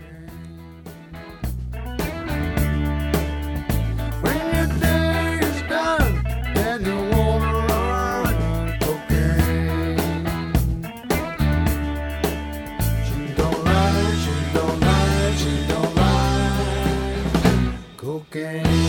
Okay. 18.31 18.88